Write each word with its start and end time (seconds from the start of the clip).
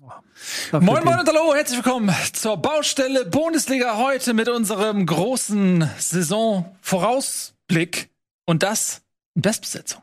Moin 0.00 1.04
Moin 1.04 1.18
und 1.18 1.28
Hallo, 1.28 1.54
herzlich 1.54 1.84
willkommen 1.84 2.14
zur 2.32 2.56
Baustelle 2.56 3.26
Bundesliga 3.26 3.98
heute 3.98 4.32
mit 4.32 4.48
unserem 4.48 5.04
großen 5.04 5.90
Saisonvorausblick 5.98 8.08
und 8.46 8.62
das 8.62 9.02
in 9.34 9.42
Bestbesetzung. 9.42 10.00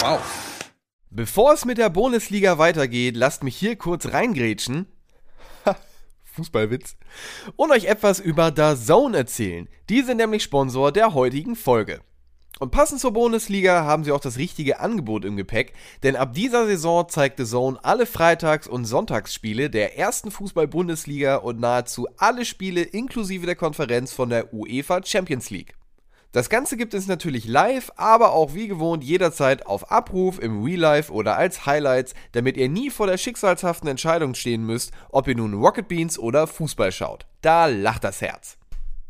Wow. 0.00 0.64
Bevor 1.10 1.52
es 1.52 1.64
mit 1.64 1.78
der 1.78 1.90
Bundesliga 1.90 2.58
weitergeht, 2.58 3.16
lasst 3.16 3.44
mich 3.44 3.56
hier 3.56 3.76
kurz 3.76 4.06
reingrätschen. 4.06 4.88
Ha, 5.66 5.76
Fußballwitz. 6.24 6.96
Und 7.54 7.70
euch 7.70 7.84
etwas 7.84 8.18
über 8.18 8.52
The 8.56 8.74
Zone 8.84 9.16
erzählen. 9.16 9.68
Die 9.88 10.02
sind 10.02 10.16
nämlich 10.16 10.42
Sponsor 10.42 10.90
der 10.90 11.14
heutigen 11.14 11.54
Folge. 11.54 12.00
Und 12.60 12.70
passend 12.70 13.00
zur 13.00 13.12
Bundesliga 13.12 13.84
haben 13.84 14.04
sie 14.04 14.12
auch 14.12 14.20
das 14.20 14.38
richtige 14.38 14.78
Angebot 14.78 15.24
im 15.24 15.36
Gepäck, 15.36 15.72
denn 16.04 16.14
ab 16.14 16.34
dieser 16.34 16.66
Saison 16.66 17.08
zeigt 17.08 17.38
The 17.38 17.44
Zone 17.44 17.78
alle 17.82 18.06
Freitags- 18.06 18.68
und 18.68 18.84
Sonntagsspiele 18.84 19.70
der 19.70 19.98
ersten 19.98 20.30
Fußball-Bundesliga 20.30 21.36
und 21.36 21.58
nahezu 21.58 22.06
alle 22.16 22.44
Spiele 22.44 22.82
inklusive 22.82 23.46
der 23.46 23.56
Konferenz 23.56 24.12
von 24.12 24.30
der 24.30 24.54
UEFA 24.54 25.00
Champions 25.04 25.50
League. 25.50 25.74
Das 26.30 26.48
Ganze 26.48 26.76
gibt 26.76 26.94
es 26.94 27.06
natürlich 27.06 27.46
live, 27.46 27.92
aber 27.96 28.32
auch 28.32 28.54
wie 28.54 28.66
gewohnt 28.66 29.04
jederzeit 29.04 29.66
auf 29.66 29.92
Abruf 29.92 30.40
im 30.40 30.64
Real 30.64 30.80
Life 30.80 31.12
oder 31.12 31.36
als 31.36 31.64
Highlights, 31.64 32.14
damit 32.32 32.56
ihr 32.56 32.68
nie 32.68 32.90
vor 32.90 33.06
der 33.06 33.18
schicksalshaften 33.18 33.88
Entscheidung 33.88 34.34
stehen 34.34 34.66
müsst, 34.66 34.90
ob 35.10 35.28
ihr 35.28 35.36
nun 35.36 35.54
Rocket 35.54 35.86
Beans 35.86 36.18
oder 36.18 36.48
Fußball 36.48 36.90
schaut. 36.90 37.26
Da 37.40 37.66
lacht 37.66 38.02
das 38.02 38.20
Herz. 38.20 38.58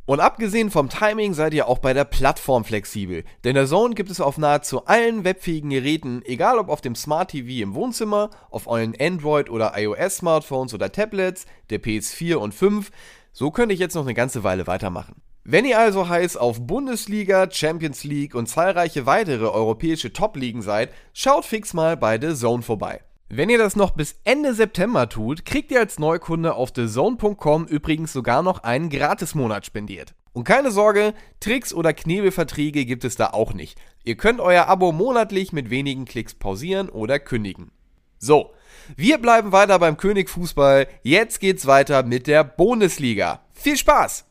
Und 0.06 0.20
abgesehen 0.20 0.70
vom 0.70 0.90
Timing 0.90 1.32
seid 1.32 1.54
ihr 1.54 1.66
auch 1.66 1.78
bei 1.78 1.94
der 1.94 2.04
Plattform 2.04 2.64
flexibel, 2.64 3.24
denn 3.42 3.54
der 3.54 3.66
Zone 3.66 3.94
gibt 3.94 4.10
es 4.10 4.20
auf 4.20 4.36
nahezu 4.36 4.84
allen 4.84 5.24
webfähigen 5.24 5.70
Geräten, 5.70 6.20
egal 6.26 6.58
ob 6.58 6.68
auf 6.68 6.82
dem 6.82 6.94
Smart 6.94 7.30
TV 7.30 7.62
im 7.62 7.74
Wohnzimmer, 7.74 8.28
auf 8.50 8.66
euren 8.66 8.94
Android- 9.00 9.48
oder 9.48 9.72
iOS-Smartphones 9.78 10.74
oder 10.74 10.92
Tablets, 10.92 11.46
der 11.70 11.82
PS4 11.82 12.34
und 12.34 12.52
5. 12.52 12.90
So 13.32 13.50
könnte 13.50 13.72
ich 13.72 13.80
jetzt 13.80 13.94
noch 13.94 14.02
eine 14.02 14.12
ganze 14.12 14.44
Weile 14.44 14.66
weitermachen. 14.66 15.22
Wenn 15.42 15.64
ihr 15.64 15.78
also 15.78 16.06
heiß 16.08 16.36
auf 16.36 16.66
Bundesliga, 16.66 17.50
Champions 17.50 18.04
League 18.04 18.34
und 18.34 18.46
zahlreiche 18.46 19.06
weitere 19.06 19.46
europäische 19.46 20.12
Top-Ligen 20.12 20.60
seid, 20.60 20.90
schaut 21.14 21.46
fix 21.46 21.72
mal 21.72 21.96
bei 21.96 22.20
The 22.20 22.34
Zone 22.34 22.62
vorbei. 22.62 23.00
Wenn 23.28 23.48
ihr 23.48 23.58
das 23.58 23.74
noch 23.74 23.92
bis 23.92 24.16
Ende 24.24 24.54
September 24.54 25.08
tut, 25.08 25.46
kriegt 25.46 25.70
ihr 25.70 25.80
als 25.80 25.98
Neukunde 25.98 26.54
auf 26.54 26.72
thezone.com 26.72 27.66
übrigens 27.66 28.12
sogar 28.12 28.42
noch 28.42 28.62
einen 28.62 28.90
Gratismonat 28.90 29.64
spendiert. 29.64 30.14
Und 30.34 30.44
keine 30.44 30.70
Sorge, 30.70 31.14
Tricks 31.40 31.72
oder 31.72 31.94
Knebelverträge 31.94 32.84
gibt 32.84 33.04
es 33.04 33.16
da 33.16 33.28
auch 33.28 33.54
nicht. 33.54 33.80
Ihr 34.04 34.16
könnt 34.16 34.40
euer 34.40 34.66
Abo 34.66 34.92
monatlich 34.92 35.52
mit 35.52 35.70
wenigen 35.70 36.04
Klicks 36.04 36.34
pausieren 36.34 36.90
oder 36.90 37.18
kündigen. 37.18 37.70
So, 38.18 38.52
wir 38.96 39.18
bleiben 39.18 39.52
weiter 39.52 39.78
beim 39.78 39.96
König 39.96 40.28
Fußball. 40.28 40.86
Jetzt 41.02 41.40
geht's 41.40 41.66
weiter 41.66 42.02
mit 42.02 42.26
der 42.26 42.44
Bundesliga. 42.44 43.40
Viel 43.52 43.78
Spaß! 43.78 44.26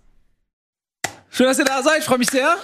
Schön, 1.30 1.48
dass 1.48 1.58
ihr 1.58 1.66
da 1.66 1.82
seid, 1.82 2.00
ich 2.00 2.06
freue 2.06 2.20
mich 2.20 2.30
sehr. 2.30 2.58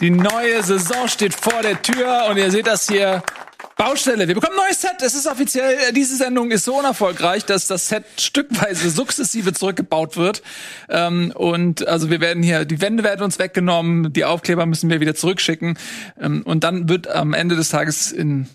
Die 0.00 0.10
neue 0.10 0.62
Saison 0.62 1.08
steht 1.08 1.34
vor 1.34 1.62
der 1.62 1.82
Tür 1.82 2.26
und 2.30 2.36
ihr 2.36 2.50
seht 2.50 2.68
das 2.68 2.88
hier. 2.88 3.24
Baustelle. 3.80 4.28
Wir 4.28 4.34
bekommen 4.34 4.52
ein 4.58 4.66
neues 4.66 4.82
Set. 4.82 5.02
Es 5.02 5.14
ist 5.14 5.26
offiziell, 5.26 5.92
diese 5.94 6.16
Sendung 6.16 6.50
ist 6.50 6.64
so 6.64 6.78
unerfolgreich, 6.78 7.46
dass 7.46 7.66
das 7.66 7.88
Set 7.88 8.04
stückweise 8.18 8.90
sukzessive 8.90 9.54
zurückgebaut 9.54 10.18
wird. 10.18 10.42
Ähm, 10.90 11.32
und 11.34 11.88
also 11.88 12.10
wir 12.10 12.20
werden 12.20 12.42
hier, 12.42 12.66
die 12.66 12.82
Wände 12.82 13.04
werden 13.04 13.22
uns 13.22 13.38
weggenommen, 13.38 14.12
die 14.12 14.26
Aufkleber 14.26 14.66
müssen 14.66 14.90
wir 14.90 15.00
wieder 15.00 15.14
zurückschicken. 15.14 15.78
Ähm, 16.20 16.42
und 16.42 16.62
dann 16.62 16.90
wird 16.90 17.08
am 17.08 17.32
Ende 17.32 17.56
des 17.56 17.70
Tages 17.70 18.12
in 18.12 18.48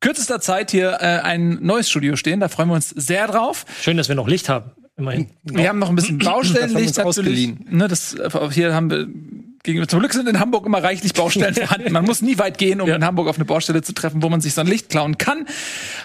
kürzester 0.00 0.40
Zeit 0.40 0.70
hier 0.70 0.98
äh, 1.00 1.20
ein 1.20 1.58
neues 1.60 1.90
Studio 1.90 2.16
stehen. 2.16 2.40
Da 2.40 2.48
freuen 2.48 2.68
wir 2.68 2.74
uns 2.76 2.88
sehr 2.88 3.26
drauf. 3.26 3.66
Schön, 3.82 3.98
dass 3.98 4.08
wir 4.08 4.14
noch 4.14 4.28
Licht 4.28 4.48
haben. 4.48 4.70
Immerhin. 4.96 5.28
Wir 5.44 5.68
haben 5.68 5.78
noch 5.78 5.90
ein 5.90 5.96
bisschen 5.96 6.16
Baustellenlicht 6.16 6.96
natürlich. 6.96 7.52
Ne, 7.68 7.86
das, 7.88 8.16
hier 8.52 8.72
haben 8.72 8.90
wir 8.90 9.06
gegenüber. 9.66 9.86
Zum 9.86 10.00
Glück 10.00 10.14
sind 10.14 10.28
in 10.28 10.40
Hamburg 10.40 10.64
immer 10.64 10.82
reichlich 10.82 11.12
Baustellen 11.12 11.54
vorhanden. 11.66 11.92
Man 11.92 12.04
muss 12.06 12.22
nie 12.22 12.38
weit 12.38 12.56
gehen, 12.56 12.80
um 12.80 12.88
ja. 12.88 12.96
in 12.96 13.04
Hamburg 13.04 13.28
auf 13.28 13.36
eine 13.36 13.44
Baustelle 13.44 13.82
zu 13.82 13.92
treffen, 13.92 14.22
wo 14.22 14.30
man 14.30 14.40
sich 14.40 14.54
so 14.54 14.62
ein 14.62 14.66
Licht 14.66 14.88
klauen 14.88 15.18
kann. 15.18 15.46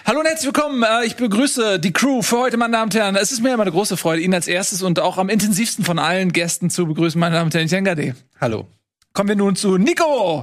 Hallo 0.04 0.20
und 0.20 0.26
herzlich 0.26 0.46
willkommen. 0.46 0.82
Äh, 0.82 1.06
ich 1.06 1.16
begrüße 1.16 1.80
die 1.80 1.92
Crew 1.92 2.20
für 2.20 2.38
heute, 2.38 2.58
meine 2.58 2.72
Damen 2.72 2.84
und 2.84 2.94
Herren. 2.94 3.16
Es 3.16 3.32
ist 3.32 3.42
mir 3.42 3.54
immer 3.54 3.62
eine 3.62 3.72
große 3.72 3.96
Freude, 3.96 4.20
Ihnen 4.20 4.34
als 4.34 4.48
erstes 4.48 4.82
und 4.82 5.00
auch 5.00 5.16
am 5.16 5.30
intensivsten 5.30 5.84
von 5.84 5.98
allen 5.98 6.32
Gästen 6.32 6.68
zu 6.68 6.86
begrüßen, 6.86 7.18
meine 7.18 7.36
Damen 7.36 7.46
und 7.46 7.54
Herren. 7.54 7.68
Tengade. 7.68 8.14
Hallo. 8.40 8.66
Kommen 9.14 9.30
wir 9.30 9.36
nun 9.36 9.56
zu 9.56 9.78
Nico. 9.78 10.42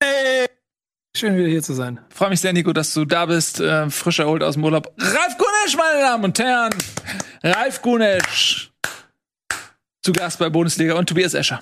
Hey. 0.00 0.46
Schön 1.16 1.36
wieder 1.36 1.48
hier 1.48 1.62
zu 1.62 1.74
sein. 1.74 2.00
Freue 2.08 2.30
mich 2.30 2.40
sehr, 2.40 2.52
Nico, 2.52 2.72
dass 2.72 2.94
du 2.94 3.04
da 3.04 3.26
bist. 3.26 3.60
Äh, 3.60 3.90
frisch 3.90 4.18
erholt 4.18 4.42
aus 4.42 4.54
dem 4.54 4.64
Urlaub. 4.64 4.92
Ralf 4.98 5.36
Gunesch, 5.36 5.76
meine 5.76 6.00
Damen 6.00 6.24
und 6.24 6.38
Herren. 6.38 6.74
Ralf 7.42 7.82
Gunesch. 7.82 8.70
Zu 10.02 10.12
Gast 10.12 10.38
bei 10.38 10.48
Bundesliga 10.48 10.94
und 10.94 11.08
Tobias 11.08 11.34
Escher. 11.34 11.60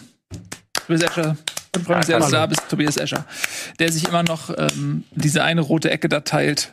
Tobias 0.72 1.02
Escher. 1.02 1.36
Ich 1.76 1.82
freue 1.82 1.98
mich 1.98 2.06
sehr, 2.06 2.18
dass 2.18 2.30
du 2.30 2.32
da 2.32 2.46
bist, 2.46 2.68
Tobias 2.68 2.96
Escher. 2.96 3.24
Der 3.78 3.92
sich 3.92 4.08
immer 4.08 4.22
noch 4.22 4.50
ähm, 4.56 5.04
diese 5.12 5.44
eine 5.44 5.60
rote 5.60 5.90
Ecke 5.90 6.08
da 6.08 6.20
teilt. 6.20 6.72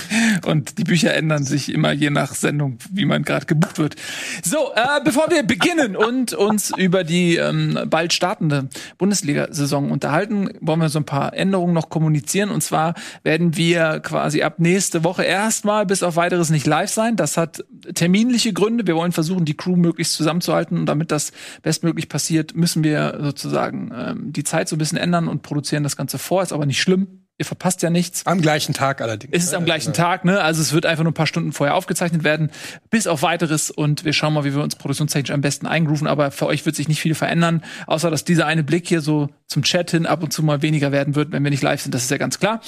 Und 0.46 0.78
die 0.78 0.84
Bücher 0.84 1.14
ändern 1.14 1.44
sich 1.44 1.72
immer 1.72 1.92
je 1.92 2.10
nach 2.10 2.34
Sendung, 2.34 2.78
wie 2.90 3.04
man 3.04 3.22
gerade 3.22 3.46
gebucht 3.46 3.78
wird. 3.78 3.96
So, 4.42 4.72
äh, 4.74 5.00
bevor 5.04 5.30
wir 5.30 5.42
beginnen 5.42 5.96
und 5.96 6.32
uns 6.34 6.72
über 6.76 7.04
die 7.04 7.36
ähm, 7.36 7.78
bald 7.86 8.12
startende 8.12 8.68
Bundesliga-Saison 8.98 9.90
unterhalten, 9.90 10.50
wollen 10.60 10.80
wir 10.80 10.88
so 10.88 10.98
ein 11.00 11.04
paar 11.04 11.34
Änderungen 11.34 11.74
noch 11.74 11.90
kommunizieren. 11.90 12.50
Und 12.50 12.62
zwar 12.62 12.94
werden 13.22 13.56
wir 13.56 14.00
quasi 14.00 14.42
ab 14.42 14.54
nächste 14.58 15.04
Woche 15.04 15.24
erstmal 15.24 15.86
bis 15.86 16.02
auf 16.02 16.16
weiteres 16.16 16.50
nicht 16.50 16.66
live 16.66 16.90
sein. 16.90 17.16
Das 17.16 17.36
hat 17.36 17.64
terminliche 17.94 18.52
Gründe. 18.52 18.86
Wir 18.86 18.96
wollen 18.96 19.12
versuchen, 19.12 19.44
die 19.44 19.56
Crew 19.56 19.76
möglichst 19.76 20.14
zusammenzuhalten. 20.14 20.78
Und 20.78 20.86
damit 20.86 21.10
das 21.10 21.32
bestmöglich 21.62 22.08
passiert, 22.08 22.54
müssen 22.56 22.84
wir 22.84 23.18
sozusagen 23.20 23.90
ähm, 23.94 24.32
die 24.32 24.44
Zeit 24.44 24.68
so 24.68 24.76
ein 24.76 24.78
bisschen 24.78 24.98
ändern 24.98 25.28
und 25.28 25.42
produzieren 25.42 25.82
das 25.82 25.96
Ganze 25.96 26.18
vor. 26.18 26.42
Ist 26.42 26.52
aber 26.52 26.66
nicht 26.66 26.80
schlimm 26.80 27.21
ihr 27.38 27.44
verpasst 27.44 27.82
ja 27.82 27.90
nichts. 27.90 28.26
Am 28.26 28.40
gleichen 28.40 28.74
Tag 28.74 29.00
allerdings. 29.00 29.32
Es 29.34 29.44
ist 29.44 29.54
am 29.54 29.64
gleichen 29.64 29.92
Tag, 29.92 30.24
ne? 30.24 30.40
Also 30.40 30.60
es 30.60 30.72
wird 30.72 30.86
einfach 30.86 31.04
nur 31.04 31.12
ein 31.12 31.14
paar 31.14 31.26
Stunden 31.26 31.52
vorher 31.52 31.74
aufgezeichnet 31.74 32.24
werden, 32.24 32.50
bis 32.90 33.06
auf 33.06 33.22
weiteres 33.22 33.70
und 33.70 34.04
wir 34.04 34.12
schauen 34.12 34.34
mal, 34.34 34.44
wie 34.44 34.54
wir 34.54 34.62
uns 34.62 34.76
produktionstechnisch 34.76 35.32
am 35.32 35.40
besten 35.40 35.66
eingrooven, 35.66 36.06
aber 36.06 36.30
für 36.30 36.46
euch 36.46 36.64
wird 36.66 36.76
sich 36.76 36.88
nicht 36.88 37.00
viel 37.00 37.14
verändern, 37.14 37.64
außer 37.86 38.10
dass 38.10 38.24
dieser 38.24 38.46
eine 38.46 38.62
Blick 38.62 38.86
hier 38.86 39.00
so 39.00 39.28
zum 39.46 39.62
Chat 39.62 39.90
hin 39.90 40.06
ab 40.06 40.22
und 40.22 40.32
zu 40.32 40.42
mal 40.42 40.62
weniger 40.62 40.92
werden 40.92 41.14
wird, 41.14 41.32
wenn 41.32 41.42
wir 41.42 41.50
nicht 41.50 41.62
live 41.62 41.80
sind, 41.80 41.94
das 41.94 42.04
ist 42.04 42.10
ja 42.10 42.18
ganz 42.18 42.38
klar. 42.38 42.60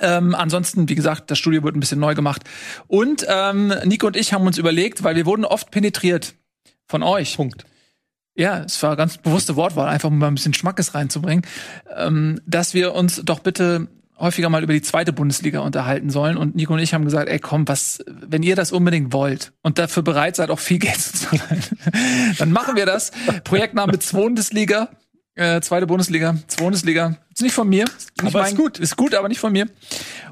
Ähm, 0.00 0.34
ansonsten, 0.34 0.88
wie 0.88 0.94
gesagt, 0.94 1.30
das 1.30 1.38
Studio 1.38 1.62
wird 1.62 1.76
ein 1.76 1.80
bisschen 1.80 2.00
neu 2.00 2.14
gemacht. 2.14 2.42
Und 2.86 3.24
ähm, 3.28 3.72
Nico 3.84 4.06
und 4.06 4.16
ich 4.16 4.32
haben 4.32 4.46
uns 4.46 4.58
überlegt, 4.58 5.04
weil 5.04 5.16
wir 5.16 5.26
wurden 5.26 5.44
oft 5.44 5.70
penetriert 5.70 6.34
von 6.86 7.02
euch. 7.02 7.36
Punkt 7.36 7.64
ja, 8.36 8.62
es 8.64 8.82
war 8.82 8.96
ganz 8.96 9.18
bewusste 9.18 9.56
Wortwahl, 9.56 9.88
einfach 9.88 10.10
um 10.10 10.18
mal 10.18 10.28
ein 10.28 10.34
bisschen 10.34 10.54
Schmackes 10.54 10.94
reinzubringen, 10.94 11.44
ähm, 11.96 12.40
dass 12.46 12.74
wir 12.74 12.94
uns 12.94 13.22
doch 13.24 13.40
bitte 13.40 13.88
häufiger 14.18 14.48
mal 14.48 14.62
über 14.62 14.72
die 14.72 14.82
zweite 14.82 15.12
Bundesliga 15.12 15.60
unterhalten 15.60 16.10
sollen. 16.10 16.36
Und 16.36 16.54
Nico 16.54 16.72
und 16.72 16.78
ich 16.78 16.94
haben 16.94 17.04
gesagt, 17.04 17.28
ey 17.28 17.38
komm, 17.38 17.68
was, 17.68 18.04
wenn 18.06 18.42
ihr 18.42 18.56
das 18.56 18.72
unbedingt 18.72 19.12
wollt 19.12 19.52
und 19.62 19.78
dafür 19.78 20.02
bereit 20.02 20.36
seid, 20.36 20.50
auch 20.50 20.58
viel 20.58 20.78
Geld 20.78 21.00
zu 21.00 21.36
zahlen, 21.36 21.62
dann 22.38 22.52
machen 22.52 22.76
wir 22.76 22.86
das. 22.86 23.12
Projektname 23.44 23.98
Bundesliga, 24.12 24.88
äh, 25.34 25.60
zweite 25.60 25.86
Bundesliga, 25.86 26.36
zweite 26.46 26.62
Bundesliga. 26.62 27.16
Ist 27.32 27.42
nicht 27.42 27.54
von 27.54 27.68
mir. 27.68 27.84
Ist 27.84 28.12
aber 28.20 28.40
mein, 28.40 28.52
ist 28.52 28.56
gut. 28.56 28.78
Ist 28.78 28.96
gut, 28.96 29.14
aber 29.14 29.28
nicht 29.28 29.40
von 29.40 29.52
mir. 29.52 29.66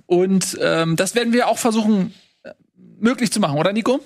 Und 0.07 0.59
ähm, 0.61 0.97
das 0.97 1.15
werden 1.15 1.33
wir 1.33 1.49
auch 1.49 1.59
versuchen, 1.59 2.15
äh, 2.43 2.53
möglich 2.99 3.33
zu 3.33 3.41
machen, 3.41 3.59
oder 3.59 3.73
Nico? 3.73 4.01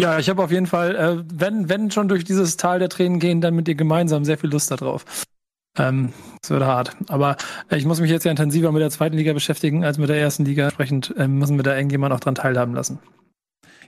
Ja, 0.00 0.18
ich 0.18 0.30
habe 0.30 0.42
auf 0.42 0.50
jeden 0.50 0.66
Fall, 0.66 0.96
äh, 0.96 1.22
wenn, 1.30 1.68
wenn 1.68 1.90
schon 1.90 2.08
durch 2.08 2.24
dieses 2.24 2.56
Tal 2.56 2.78
der 2.78 2.88
Tränen 2.88 3.18
gehen, 3.18 3.42
dann 3.42 3.54
mit 3.54 3.66
dir 3.66 3.74
gemeinsam 3.74 4.24
sehr 4.24 4.38
viel 4.38 4.48
Lust 4.48 4.70
darauf. 4.70 5.04
Ähm, 5.76 6.14
es 6.42 6.48
wird 6.48 6.62
hart. 6.62 6.96
Aber 7.08 7.36
äh, 7.68 7.76
ich 7.76 7.84
muss 7.84 8.00
mich 8.00 8.10
jetzt 8.10 8.24
ja 8.24 8.30
intensiver 8.30 8.72
mit 8.72 8.80
der 8.80 8.88
zweiten 8.88 9.18
Liga 9.18 9.34
beschäftigen 9.34 9.84
als 9.84 9.98
mit 9.98 10.08
der 10.08 10.18
ersten 10.18 10.46
Liga. 10.46 10.64
Entsprechend 10.64 11.14
äh, 11.18 11.28
müssen 11.28 11.58
wir 11.58 11.64
da 11.64 11.76
irgendjemand 11.76 12.14
auch 12.14 12.20
dran 12.20 12.34
teilhaben 12.34 12.74
lassen. 12.74 12.98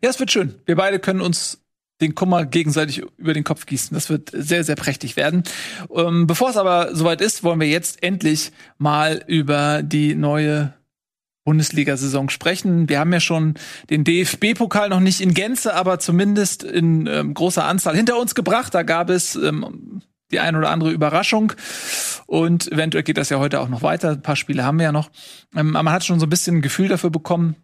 Ja, 0.03 0.11
es 0.11 0.21
wird 0.21 0.31
schön. 0.31 0.55
Wir 0.67 0.77
beide 0.77 0.99
können 0.99 1.23
uns 1.23 1.63
den 2.03 2.15
Kummer 2.15 2.45
gegenseitig 2.45 3.03
über 3.17 3.33
den 3.33 3.45
Kopf 3.45 3.65
gießen. 3.65 3.95
Das 3.95 4.11
wird 4.11 4.33
sehr, 4.35 4.65
sehr 4.65 4.77
prächtig 4.77 5.17
werden. 5.17 5.45
Ähm, 5.95 6.27
bevor 6.27 6.51
es 6.51 6.59
aber 6.59 6.95
soweit 6.95 7.23
ist, 7.23 7.43
wollen 7.43 7.61
wir 7.61 7.69
jetzt 7.69 8.03
endlich 8.03 8.53
mal 8.77 9.25
über 9.27 9.83
die 9.83 10.15
neue 10.15 10.75
Bundesliga-Saison 11.45 12.29
sprechen. 12.29 12.89
Wir 12.89 13.01
haben 13.01 13.13
ja 13.13 13.21
schon 13.21 13.55
den 13.91 14.05
DFB-Pokal 14.05 14.89
noch 14.89 15.01
nicht 15.01 15.21
in 15.21 15.35
Gänze, 15.35 15.75
aber 15.75 15.99
zumindest 15.99 16.63
in 16.63 17.07
ähm, 17.07 17.35
großer 17.35 17.65
Anzahl 17.65 17.97
hinter 17.97 18.19
uns 18.19 18.35
gebracht. 18.35 18.75
Da 18.75 18.83
gab 18.83 19.11
es 19.11 19.35
ähm, 19.35 20.03
die 20.31 20.41
ein 20.41 20.57
oder 20.57 20.71
andere 20.71 20.91
Überraschung. 20.91 21.53
Und 22.27 22.71
eventuell 22.73 23.05
geht 23.05 23.19
das 23.19 23.29
ja 23.29 23.39
heute 23.39 23.61
auch 23.61 23.69
noch 23.69 23.83
weiter. 23.83 24.13
Ein 24.13 24.23
paar 24.23 24.37
Spiele 24.37 24.65
haben 24.65 24.79
wir 24.79 24.85
ja 24.85 24.93
noch. 24.93 25.11
Ähm, 25.55 25.77
aber 25.77 25.85
man 25.85 25.93
hat 25.95 26.05
schon 26.05 26.21
so 26.21 26.27
ein 26.27 26.31
bisschen 26.31 26.57
ein 26.57 26.63
Gefühl 26.63 26.89
dafür 26.89 27.11
bekommen, 27.11 27.57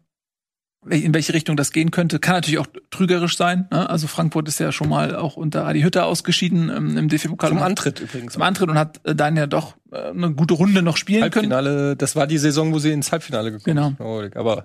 in 0.91 1.15
welche 1.15 1.35
Richtung 1.35 1.57
das 1.57 1.73
gehen 1.73 1.91
könnte. 1.91 2.19
Kann 2.19 2.35
natürlich 2.35 2.59
auch 2.59 2.67
trügerisch 2.91 3.37
sein. 3.37 3.67
Ne? 3.71 3.89
Also 3.89 4.07
Frankfurt 4.07 4.49
ist 4.49 4.59
ja 4.61 4.73
schon 4.73 4.89
mal 4.89 5.15
auch 5.17 5.37
unter 5.37 5.67
Adi 5.67 5.83
Hütter 5.83 6.07
ausgeschieden 6.07 6.71
ähm, 6.75 6.97
im 6.97 7.09
DFB-Pokal. 7.09 7.51
Zum 7.51 7.59
Antritt 7.59 8.01
übrigens. 8.01 8.33
Zum 8.35 8.43
Antritt 8.43 8.69
und 8.69 8.79
hat 8.79 9.01
äh, 9.05 9.15
dann 9.15 9.37
ja 9.37 9.47
doch 9.47 9.75
äh, 9.93 10.11
eine 10.11 10.33
gute 10.33 10.55
Runde 10.55 10.83
noch 10.83 10.97
spielen 10.97 11.31
können. 11.31 11.53
Halbfinale, 11.53 11.97
das 11.97 12.17
war 12.17 12.27
die 12.27 12.39
Saison, 12.39 12.73
wo 12.73 12.79
sie 12.79 12.91
ins 12.93 13.13
Halbfinale 13.13 13.51
gekommen 13.53 13.97
Genau. 13.97 14.21
sind. 14.23 14.37
Aber 14.37 14.63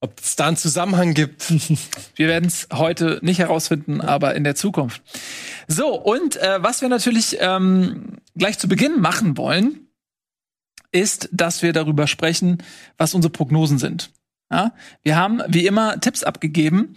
ob 0.00 0.20
es 0.20 0.36
da 0.36 0.48
einen 0.48 0.56
Zusammenhang 0.56 1.14
gibt, 1.14 1.50
Wir 2.16 2.28
werden 2.28 2.46
es 2.46 2.68
heute 2.72 3.18
nicht 3.22 3.38
herausfinden, 3.38 4.00
aber 4.00 4.34
in 4.34 4.44
der 4.44 4.54
Zukunft. 4.54 5.02
So, 5.66 5.98
und 6.00 6.36
äh, 6.36 6.62
was 6.62 6.82
wir 6.82 6.88
natürlich 6.88 7.38
ähm, 7.40 8.18
gleich 8.36 8.58
zu 8.58 8.68
Beginn 8.68 9.00
machen 9.00 9.36
wollen, 9.38 9.88
ist, 10.92 11.28
dass 11.32 11.62
wir 11.62 11.72
darüber 11.72 12.06
sprechen, 12.06 12.58
was 12.98 13.14
unsere 13.14 13.32
Prognosen 13.32 13.78
sind. 13.78 14.10
Ja? 14.54 14.72
Wir 15.02 15.16
haben 15.16 15.42
wie 15.48 15.66
immer 15.66 16.00
Tipps 16.00 16.22
abgegeben. 16.22 16.94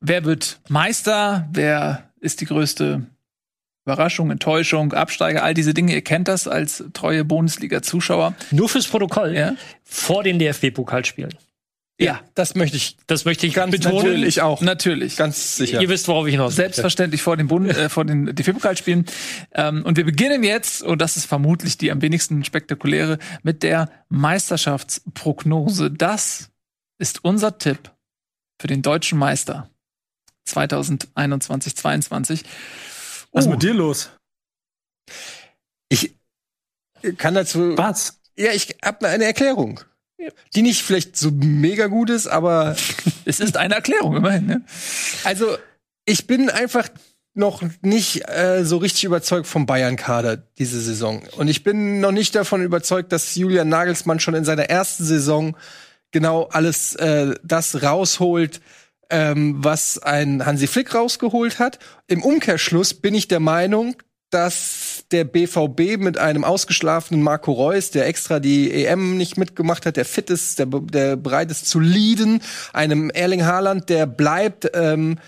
Wer 0.00 0.24
wird 0.24 0.60
Meister? 0.68 1.48
Wer 1.52 2.10
ist 2.20 2.40
die 2.40 2.44
größte 2.44 3.06
Überraschung, 3.84 4.30
Enttäuschung, 4.30 4.92
Absteiger? 4.92 5.42
All 5.42 5.54
diese 5.54 5.72
Dinge. 5.72 5.94
Ihr 5.94 6.02
kennt 6.02 6.28
das 6.28 6.46
als 6.46 6.84
treue 6.92 7.24
Bundesliga-Zuschauer. 7.24 8.34
Nur 8.50 8.68
fürs 8.68 8.86
Protokoll. 8.86 9.34
Ja? 9.34 9.54
Vor 9.84 10.22
den 10.22 10.38
DFB-Pokalspielen. 10.38 11.34
Ja, 12.00 12.20
das 12.34 12.54
möchte 12.54 12.76
ich 12.76 12.96
Das 13.08 13.24
möchte 13.24 13.46
ich 13.48 13.54
ganz 13.54 13.72
betonen. 13.72 13.96
natürlich 13.96 14.40
auch. 14.40 14.60
natürlich. 14.60 15.16
Ganz 15.16 15.56
sicher. 15.56 15.80
Ihr 15.80 15.88
wisst, 15.88 16.06
worauf 16.06 16.28
ich 16.28 16.32
hinaus. 16.32 16.54
Selbstverständlich 16.54 17.22
vor 17.22 17.36
den, 17.36 17.48
Bund 17.48 17.68
äh, 17.70 17.88
vor 17.88 18.04
den 18.04 18.26
DFB-Pokalspielen. 18.26 19.04
Ähm, 19.52 19.84
und 19.84 19.96
wir 19.96 20.04
beginnen 20.04 20.44
jetzt, 20.44 20.82
und 20.82 21.02
das 21.02 21.16
ist 21.16 21.26
vermutlich 21.26 21.76
die 21.76 21.90
am 21.90 22.00
wenigsten 22.00 22.44
spektakuläre, 22.44 23.18
mit 23.42 23.64
der 23.64 23.90
Meisterschaftsprognose. 24.10 25.90
Das 25.90 26.50
ist 26.98 27.24
unser 27.24 27.58
Tipp 27.58 27.90
für 28.60 28.66
den 28.66 28.82
deutschen 28.82 29.18
Meister 29.18 29.70
2021, 30.46 31.76
22. 31.76 32.44
Was 33.32 33.44
ist 33.44 33.48
Oh, 33.48 33.50
mit 33.52 33.62
dir 33.62 33.74
los? 33.74 34.10
Ich 35.88 36.14
kann 37.16 37.34
dazu. 37.34 37.76
Was? 37.76 38.20
Ja, 38.36 38.52
ich 38.52 38.76
habe 38.84 39.08
eine 39.08 39.24
Erklärung. 39.24 39.80
Die 40.54 40.62
nicht 40.62 40.82
vielleicht 40.82 41.16
so 41.16 41.30
mega 41.30 41.86
gut 41.86 42.10
ist, 42.10 42.26
aber 42.26 42.76
Es 43.24 43.40
ist 43.40 43.56
eine 43.56 43.74
Erklärung, 43.74 44.16
immerhin. 44.16 44.46
Ne? 44.46 44.64
also 45.24 45.56
ich 46.06 46.26
bin 46.26 46.48
einfach 46.48 46.88
noch 47.34 47.62
nicht 47.82 48.26
äh, 48.28 48.64
so 48.64 48.78
richtig 48.78 49.04
überzeugt 49.04 49.46
vom 49.46 49.66
Bayern-Kader 49.66 50.38
diese 50.58 50.80
Saison. 50.80 51.22
Und 51.36 51.46
ich 51.48 51.62
bin 51.62 52.00
noch 52.00 52.10
nicht 52.10 52.34
davon 52.34 52.62
überzeugt, 52.62 53.12
dass 53.12 53.34
Julian 53.36 53.68
Nagelsmann 53.68 54.18
schon 54.18 54.34
in 54.34 54.44
seiner 54.44 54.64
ersten 54.64 55.04
Saison 55.04 55.56
genau 56.10 56.48
alles 56.50 56.94
äh, 56.96 57.34
das 57.42 57.82
rausholt, 57.82 58.60
ähm, 59.10 59.56
was 59.58 59.98
ein 59.98 60.44
Hansi 60.44 60.66
Flick 60.66 60.94
rausgeholt 60.94 61.58
hat. 61.58 61.78
Im 62.06 62.22
Umkehrschluss 62.22 62.94
bin 62.94 63.14
ich 63.14 63.28
der 63.28 63.40
Meinung, 63.40 63.96
dass 64.30 65.04
der 65.10 65.24
BVB 65.24 65.96
mit 65.98 66.18
einem 66.18 66.44
ausgeschlafenen 66.44 67.22
Marco 67.22 67.52
Reus, 67.52 67.90
der 67.90 68.06
extra 68.06 68.40
die 68.40 68.84
EM 68.84 69.16
nicht 69.16 69.38
mitgemacht 69.38 69.86
hat, 69.86 69.96
der 69.96 70.04
fit 70.04 70.28
ist, 70.28 70.58
der, 70.58 70.66
der 70.66 71.16
bereit 71.16 71.50
ist 71.50 71.66
zu 71.66 71.80
leaden, 71.80 72.42
einem 72.74 73.08
Erling 73.10 73.46
Haaland, 73.46 73.88
der 73.88 74.06
bleibt, 74.06 74.70
ähm, 74.74 75.18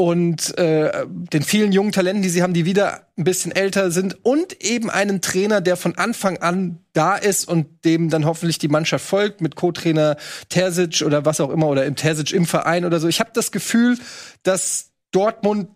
und 0.00 0.56
äh, 0.56 1.04
den 1.30 1.42
vielen 1.42 1.72
jungen 1.72 1.92
Talenten, 1.92 2.22
die 2.22 2.30
sie 2.30 2.42
haben, 2.42 2.54
die 2.54 2.64
wieder 2.64 3.06
ein 3.18 3.24
bisschen 3.24 3.52
älter 3.52 3.90
sind 3.90 4.16
und 4.24 4.64
eben 4.64 4.88
einen 4.88 5.20
Trainer, 5.20 5.60
der 5.60 5.76
von 5.76 5.98
Anfang 5.98 6.38
an 6.38 6.78
da 6.94 7.16
ist 7.16 7.46
und 7.46 7.84
dem 7.84 8.08
dann 8.08 8.24
hoffentlich 8.24 8.58
die 8.58 8.68
Mannschaft 8.68 9.04
folgt 9.04 9.42
mit 9.42 9.56
Co-Trainer 9.56 10.16
Terzic 10.48 11.02
oder 11.02 11.26
was 11.26 11.38
auch 11.38 11.50
immer 11.50 11.68
oder 11.68 11.84
im 11.84 11.96
Terzic 11.96 12.32
im 12.32 12.46
Verein 12.46 12.86
oder 12.86 12.98
so. 12.98 13.08
Ich 13.08 13.20
habe 13.20 13.32
das 13.34 13.52
Gefühl, 13.52 13.98
dass 14.42 14.88
Dortmund 15.10 15.68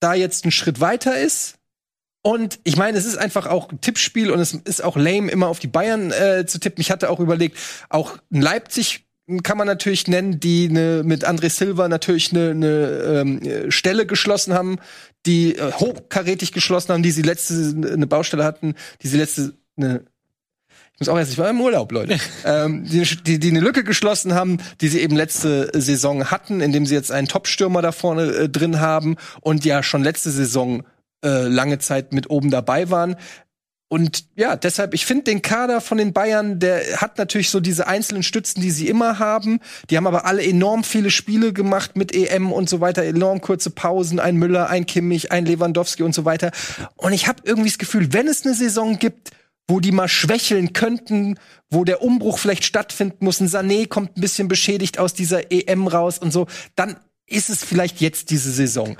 da 0.00 0.14
jetzt 0.14 0.44
einen 0.44 0.52
Schritt 0.52 0.80
weiter 0.80 1.18
ist. 1.18 1.56
Und 2.22 2.58
ich 2.64 2.78
meine, 2.78 2.96
es 2.96 3.04
ist 3.04 3.18
einfach 3.18 3.46
auch 3.46 3.70
ein 3.70 3.82
Tippspiel 3.82 4.30
und 4.30 4.40
es 4.40 4.54
ist 4.54 4.82
auch 4.82 4.96
lame, 4.96 5.30
immer 5.30 5.48
auf 5.48 5.58
die 5.58 5.66
Bayern 5.66 6.12
äh, 6.12 6.46
zu 6.46 6.58
tippen. 6.58 6.80
Ich 6.80 6.90
hatte 6.90 7.10
auch 7.10 7.20
überlegt, 7.20 7.58
auch 7.90 8.16
ein 8.32 8.40
Leipzig 8.40 9.05
kann 9.42 9.58
man 9.58 9.66
natürlich 9.66 10.06
nennen, 10.06 10.38
die 10.38 10.68
ne, 10.68 11.02
mit 11.04 11.26
André 11.26 11.50
Silva 11.50 11.88
natürlich 11.88 12.32
eine 12.32 12.54
ne, 12.54 13.22
ähm, 13.24 13.70
Stelle 13.70 14.06
geschlossen 14.06 14.54
haben, 14.54 14.78
die 15.26 15.56
äh, 15.56 15.72
hochkarätig 15.72 16.52
geschlossen 16.52 16.92
haben, 16.92 17.02
die 17.02 17.10
sie 17.10 17.22
letzte 17.22 17.54
eine 17.54 18.06
Baustelle 18.06 18.44
hatten, 18.44 18.74
die 19.02 19.08
sie 19.08 19.18
letzte 19.18 19.54
eine 19.76 20.04
ich 20.96 21.00
muss 21.00 21.08
auch 21.10 21.18
erst, 21.18 21.32
ich 21.32 21.36
war 21.36 21.50
im 21.50 21.60
Urlaub, 21.60 21.92
Leute. 21.92 22.18
ähm, 22.46 22.86
die, 22.86 23.02
die, 23.02 23.38
die 23.38 23.50
eine 23.50 23.60
Lücke 23.60 23.84
geschlossen 23.84 24.32
haben, 24.32 24.56
die 24.80 24.88
sie 24.88 25.00
eben 25.00 25.14
letzte 25.14 25.70
Saison 25.78 26.30
hatten, 26.30 26.62
indem 26.62 26.86
sie 26.86 26.94
jetzt 26.94 27.12
einen 27.12 27.28
Top-Stürmer 27.28 27.82
da 27.82 27.92
vorne 27.92 28.22
äh, 28.22 28.48
drin 28.48 28.80
haben 28.80 29.16
und 29.42 29.66
ja 29.66 29.82
schon 29.82 30.02
letzte 30.02 30.30
Saison 30.30 30.84
äh, 31.22 31.48
lange 31.48 31.78
Zeit 31.80 32.14
mit 32.14 32.30
oben 32.30 32.50
dabei 32.50 32.88
waren. 32.88 33.16
Und 33.88 34.24
ja, 34.34 34.56
deshalb, 34.56 34.94
ich 34.94 35.06
finde 35.06 35.24
den 35.24 35.42
Kader 35.42 35.80
von 35.80 35.96
den 35.96 36.12
Bayern, 36.12 36.58
der 36.58 37.00
hat 37.00 37.18
natürlich 37.18 37.50
so 37.50 37.60
diese 37.60 37.86
einzelnen 37.86 38.24
Stützen, 38.24 38.60
die 38.60 38.72
sie 38.72 38.88
immer 38.88 39.20
haben. 39.20 39.60
Die 39.90 39.96
haben 39.96 40.08
aber 40.08 40.24
alle 40.24 40.44
enorm 40.44 40.82
viele 40.82 41.10
Spiele 41.10 41.52
gemacht 41.52 41.96
mit 41.96 42.12
EM 42.12 42.50
und 42.52 42.68
so 42.68 42.80
weiter, 42.80 43.04
enorm 43.04 43.40
kurze 43.40 43.70
Pausen, 43.70 44.18
ein 44.18 44.36
Müller, 44.36 44.68
ein 44.68 44.86
Kimmich, 44.86 45.30
ein 45.30 45.46
Lewandowski 45.46 46.02
und 46.02 46.14
so 46.16 46.24
weiter. 46.24 46.50
Und 46.96 47.12
ich 47.12 47.28
habe 47.28 47.42
irgendwie 47.44 47.68
das 47.68 47.78
Gefühl, 47.78 48.12
wenn 48.12 48.26
es 48.26 48.44
eine 48.44 48.54
Saison 48.54 48.98
gibt, 48.98 49.30
wo 49.68 49.78
die 49.78 49.92
mal 49.92 50.08
schwächeln 50.08 50.72
könnten, 50.72 51.38
wo 51.70 51.84
der 51.84 52.02
Umbruch 52.02 52.38
vielleicht 52.38 52.64
stattfinden 52.64 53.24
muss, 53.24 53.40
ein 53.40 53.48
Sané 53.48 53.88
kommt 53.88 54.16
ein 54.16 54.20
bisschen 54.20 54.48
beschädigt 54.48 54.98
aus 54.98 55.14
dieser 55.14 55.52
EM 55.52 55.86
raus 55.86 56.18
und 56.18 56.32
so, 56.32 56.46
dann 56.74 56.96
ist 57.26 57.50
es 57.50 57.64
vielleicht 57.64 58.00
jetzt 58.00 58.30
diese 58.30 58.50
Saison. 58.50 58.96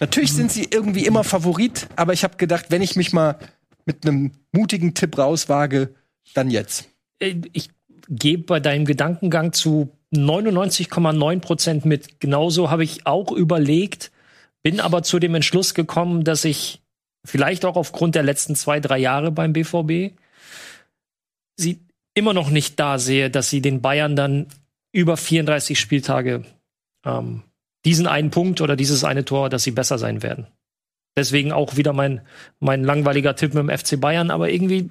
Natürlich 0.00 0.32
sind 0.32 0.50
sie 0.50 0.66
irgendwie 0.70 1.06
immer 1.06 1.22
Favorit, 1.22 1.88
aber 1.94 2.12
ich 2.12 2.24
habe 2.24 2.36
gedacht, 2.36 2.66
wenn 2.70 2.82
ich 2.82 2.96
mich 2.96 3.12
mal 3.12 3.38
mit 3.84 4.06
einem 4.06 4.32
mutigen 4.52 4.94
Tipp 4.94 5.18
rauswage, 5.18 5.94
dann 6.34 6.50
jetzt. 6.50 6.88
Äh, 7.18 7.36
Ich 7.52 7.70
gebe 8.08 8.42
bei 8.44 8.60
deinem 8.60 8.84
Gedankengang 8.84 9.52
zu 9.52 9.90
99,9 10.14 11.40
Prozent 11.40 11.84
mit. 11.84 12.20
Genauso 12.20 12.70
habe 12.70 12.84
ich 12.84 13.06
auch 13.06 13.32
überlegt, 13.32 14.12
bin 14.62 14.80
aber 14.80 15.02
zu 15.02 15.18
dem 15.18 15.34
Entschluss 15.34 15.74
gekommen, 15.74 16.24
dass 16.24 16.44
ich 16.44 16.82
vielleicht 17.24 17.64
auch 17.64 17.76
aufgrund 17.76 18.14
der 18.14 18.22
letzten 18.22 18.56
zwei, 18.56 18.80
drei 18.80 18.98
Jahre 18.98 19.30
beim 19.30 19.52
BVB 19.52 20.14
sie 21.56 21.80
immer 22.14 22.34
noch 22.34 22.50
nicht 22.50 22.78
da 22.78 22.98
sehe, 22.98 23.30
dass 23.30 23.50
sie 23.50 23.62
den 23.62 23.80
Bayern 23.80 24.16
dann 24.16 24.46
über 24.92 25.16
34 25.16 25.78
Spieltage 25.78 26.44
ähm, 27.04 27.42
diesen 27.84 28.06
einen 28.06 28.30
Punkt 28.30 28.60
oder 28.60 28.76
dieses 28.76 29.04
eine 29.04 29.24
Tor, 29.24 29.48
dass 29.48 29.62
sie 29.62 29.70
besser 29.70 29.98
sein 29.98 30.22
werden. 30.22 30.46
Deswegen 31.16 31.52
auch 31.52 31.76
wieder 31.76 31.92
mein, 31.92 32.22
mein 32.58 32.84
langweiliger 32.84 33.36
Tipp 33.36 33.54
mit 33.54 33.68
dem 33.68 33.78
FC 33.78 34.00
Bayern, 34.00 34.30
aber 34.30 34.50
irgendwie, 34.50 34.90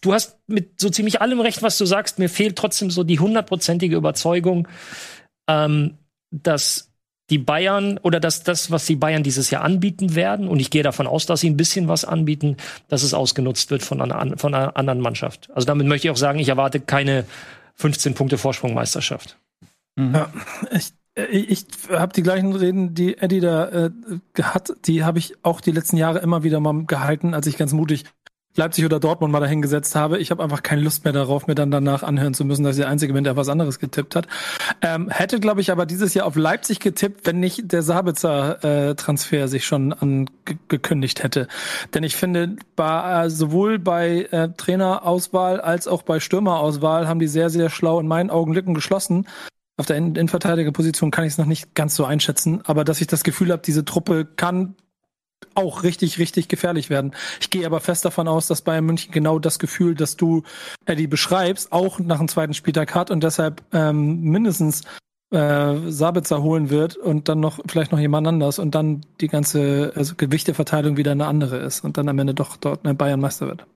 du 0.00 0.12
hast 0.12 0.38
mit 0.46 0.80
so 0.80 0.88
ziemlich 0.88 1.20
allem 1.20 1.40
recht, 1.40 1.62
was 1.62 1.76
du 1.76 1.84
sagst. 1.84 2.18
Mir 2.18 2.30
fehlt 2.30 2.56
trotzdem 2.56 2.90
so 2.90 3.04
die 3.04 3.18
hundertprozentige 3.18 3.96
Überzeugung, 3.96 4.66
ähm, 5.48 5.98
dass 6.30 6.90
die 7.30 7.38
Bayern 7.38 7.98
oder 7.98 8.20
dass 8.20 8.42
das, 8.42 8.70
was 8.70 8.86
die 8.86 8.96
Bayern 8.96 9.22
dieses 9.22 9.50
Jahr 9.50 9.62
anbieten 9.62 10.14
werden, 10.14 10.48
und 10.48 10.60
ich 10.60 10.70
gehe 10.70 10.82
davon 10.82 11.06
aus, 11.06 11.26
dass 11.26 11.40
sie 11.40 11.50
ein 11.50 11.58
bisschen 11.58 11.88
was 11.88 12.06
anbieten, 12.06 12.56
dass 12.88 13.02
es 13.02 13.12
ausgenutzt 13.12 13.70
wird 13.70 13.82
von 13.82 14.00
einer, 14.00 14.38
von 14.38 14.54
einer 14.54 14.76
anderen 14.76 15.00
Mannschaft. 15.00 15.50
Also 15.52 15.66
damit 15.66 15.86
möchte 15.86 16.08
ich 16.08 16.10
auch 16.10 16.16
sagen, 16.16 16.38
ich 16.38 16.48
erwarte 16.48 16.80
keine 16.80 17.26
15 17.74 18.14
Punkte 18.14 18.38
Vorsprung-Meisterschaft. 18.38 19.38
Ja, 19.98 20.32
ich 20.70 20.92
ich 21.30 21.66
habe 21.90 22.12
die 22.12 22.22
gleichen 22.22 22.54
Reden, 22.54 22.94
die 22.94 23.18
Eddie 23.18 23.40
da 23.40 23.68
äh, 23.68 23.90
hat, 24.42 24.72
die 24.86 25.04
habe 25.04 25.18
ich 25.18 25.34
auch 25.42 25.60
die 25.60 25.72
letzten 25.72 25.96
Jahre 25.96 26.20
immer 26.20 26.42
wieder 26.42 26.60
mal 26.60 26.84
gehalten, 26.86 27.34
als 27.34 27.46
ich 27.46 27.56
ganz 27.56 27.72
mutig 27.72 28.04
Leipzig 28.58 28.84
oder 28.84 28.98
Dortmund 28.98 29.32
mal 29.32 29.40
dahingesetzt 29.40 29.94
habe. 29.94 30.18
Ich 30.18 30.30
habe 30.32 30.42
einfach 30.42 30.62
keine 30.62 30.82
Lust 30.82 31.04
mehr 31.04 31.12
darauf, 31.12 31.46
mir 31.46 31.54
dann 31.54 31.70
danach 31.70 32.02
anhören 32.02 32.34
zu 32.34 32.44
müssen, 32.44 32.64
dass 32.64 32.76
ich 32.76 32.82
der 32.82 32.90
Einzige 32.90 33.12
bin, 33.12 33.22
der 33.22 33.36
was 33.36 33.48
anderes 33.48 33.78
getippt 33.78 34.16
hat. 34.16 34.26
Ähm, 34.82 35.08
hätte, 35.10 35.38
glaube 35.38 35.60
ich, 35.60 35.70
aber 35.70 35.86
dieses 35.86 36.12
Jahr 36.12 36.26
auf 36.26 36.34
Leipzig 36.34 36.80
getippt, 36.80 37.24
wenn 37.24 37.38
nicht 37.38 37.72
der 37.72 37.82
Sabitzer-Transfer 37.82 39.46
sich 39.46 39.64
schon 39.64 39.92
angekündigt 39.92 41.22
hätte. 41.22 41.46
Denn 41.94 42.02
ich 42.02 42.16
finde, 42.16 42.56
bei, 42.74 43.26
äh, 43.26 43.30
sowohl 43.30 43.78
bei 43.78 44.26
äh, 44.32 44.48
Trainerauswahl 44.56 45.60
als 45.60 45.86
auch 45.86 46.02
bei 46.02 46.18
Stürmerauswahl 46.18 47.06
haben 47.06 47.20
die 47.20 47.28
sehr, 47.28 47.50
sehr 47.50 47.70
schlau 47.70 48.00
in 48.00 48.08
meinen 48.08 48.30
Augen 48.30 48.52
Lücken 48.52 48.74
geschlossen. 48.74 49.26
Auf 49.78 49.86
der 49.86 49.96
In- 49.96 50.14
Innenverteidigerposition 50.14 51.10
kann 51.10 51.24
ich 51.24 51.32
es 51.32 51.38
noch 51.38 51.46
nicht 51.46 51.74
ganz 51.74 51.94
so 51.94 52.04
einschätzen, 52.04 52.60
aber 52.64 52.84
dass 52.84 53.00
ich 53.00 53.06
das 53.06 53.24
Gefühl 53.24 53.52
habe, 53.52 53.62
diese 53.64 53.84
Truppe 53.84 54.26
kann 54.26 54.74
auch 55.54 55.84
richtig, 55.84 56.18
richtig 56.18 56.48
gefährlich 56.48 56.90
werden. 56.90 57.14
Ich 57.40 57.48
gehe 57.48 57.64
aber 57.64 57.80
fest 57.80 58.04
davon 58.04 58.26
aus, 58.26 58.48
dass 58.48 58.62
Bayern 58.62 58.84
München 58.84 59.12
genau 59.12 59.38
das 59.38 59.60
Gefühl, 59.60 59.94
das 59.94 60.16
du, 60.16 60.42
Eddie, 60.84 61.06
beschreibst, 61.06 61.70
auch 61.72 62.00
nach 62.00 62.18
dem 62.18 62.28
zweiten 62.28 62.54
Spieltag 62.54 62.94
hat 62.94 63.10
und 63.10 63.22
deshalb 63.22 63.62
ähm, 63.72 64.20
mindestens 64.20 64.82
äh, 65.30 65.76
Sabitzer 65.86 66.42
holen 66.42 66.70
wird 66.70 66.96
und 66.96 67.28
dann 67.28 67.38
noch 67.38 67.60
vielleicht 67.68 67.92
noch 67.92 68.00
jemand 68.00 68.26
anders 68.26 68.58
und 68.58 68.74
dann 68.74 69.02
die 69.20 69.28
ganze 69.28 69.92
also 69.94 70.14
Gewichteverteilung 70.16 70.96
wieder 70.96 71.12
eine 71.12 71.26
andere 71.26 71.58
ist 71.58 71.84
und 71.84 71.98
dann 71.98 72.08
am 72.08 72.18
Ende 72.18 72.34
doch 72.34 72.56
dort 72.56 72.84
ein 72.84 72.96
Bayern 72.96 73.20
Meister 73.20 73.46
wird. 73.46 73.66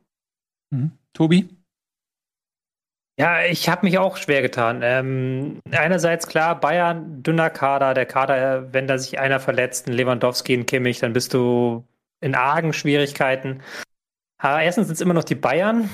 Mhm. 0.70 0.92
Tobi? 1.12 1.48
Ja, 3.18 3.44
ich 3.44 3.68
habe 3.68 3.84
mich 3.84 3.98
auch 3.98 4.16
schwer 4.16 4.40
getan. 4.40 4.80
Ähm, 4.82 5.60
einerseits 5.70 6.26
klar, 6.26 6.58
Bayern, 6.58 7.22
dünner 7.22 7.50
Kader, 7.50 7.92
der 7.92 8.06
Kader, 8.06 8.72
wenn 8.72 8.86
da 8.86 8.96
sich 8.96 9.18
einer 9.18 9.38
verletzt, 9.38 9.86
ein 9.86 9.92
Lewandowski, 9.92 10.54
ein 10.54 10.66
Kimmich, 10.66 11.00
dann 11.00 11.12
bist 11.12 11.34
du 11.34 11.86
in 12.20 12.34
argen 12.34 12.72
Schwierigkeiten. 12.72 13.62
Aber 14.38 14.62
erstens 14.62 14.86
sind 14.86 14.94
es 14.94 15.00
immer 15.02 15.14
noch 15.14 15.24
die 15.24 15.34
Bayern. 15.34 15.90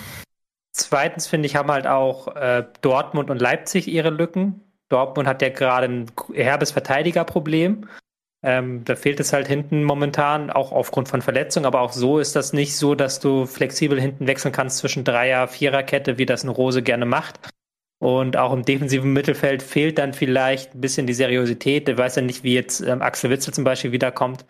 Zweitens 0.72 1.26
finde 1.26 1.46
ich, 1.46 1.56
haben 1.56 1.70
halt 1.72 1.88
auch 1.88 2.36
äh, 2.36 2.64
Dortmund 2.82 3.30
und 3.30 3.40
Leipzig 3.40 3.88
ihre 3.88 4.10
Lücken. 4.10 4.62
Dortmund 4.88 5.28
hat 5.28 5.42
ja 5.42 5.48
gerade 5.48 5.86
ein 5.86 6.06
herbes 6.34 6.70
Verteidigerproblem. 6.70 7.88
Ähm, 8.44 8.84
da 8.84 8.94
fehlt 8.94 9.18
es 9.18 9.32
halt 9.32 9.48
hinten 9.48 9.82
momentan, 9.82 10.50
auch 10.50 10.70
aufgrund 10.70 11.08
von 11.08 11.22
Verletzungen, 11.22 11.66
aber 11.66 11.80
auch 11.80 11.92
so 11.92 12.20
ist 12.20 12.36
das 12.36 12.52
nicht 12.52 12.76
so, 12.76 12.94
dass 12.94 13.18
du 13.18 13.46
flexibel 13.46 14.00
hinten 14.00 14.28
wechseln 14.28 14.52
kannst 14.52 14.78
zwischen 14.78 15.02
Dreier-, 15.02 15.48
Viererkette, 15.48 16.18
wie 16.18 16.26
das 16.26 16.42
eine 16.44 16.52
Rose 16.52 16.82
gerne 16.82 17.04
macht. 17.04 17.40
Und 18.00 18.36
auch 18.36 18.52
im 18.52 18.64
defensiven 18.64 19.12
Mittelfeld 19.12 19.60
fehlt 19.60 19.98
dann 19.98 20.12
vielleicht 20.12 20.74
ein 20.74 20.80
bisschen 20.80 21.08
die 21.08 21.14
Seriosität. 21.14 21.88
Ich 21.88 21.98
weiß 21.98 22.14
ja 22.14 22.22
nicht, 22.22 22.44
wie 22.44 22.54
jetzt 22.54 22.80
ähm, 22.80 23.02
Axel 23.02 23.30
Witzel 23.30 23.52
zum 23.52 23.64
Beispiel 23.64 23.90
wiederkommt. 23.90 24.44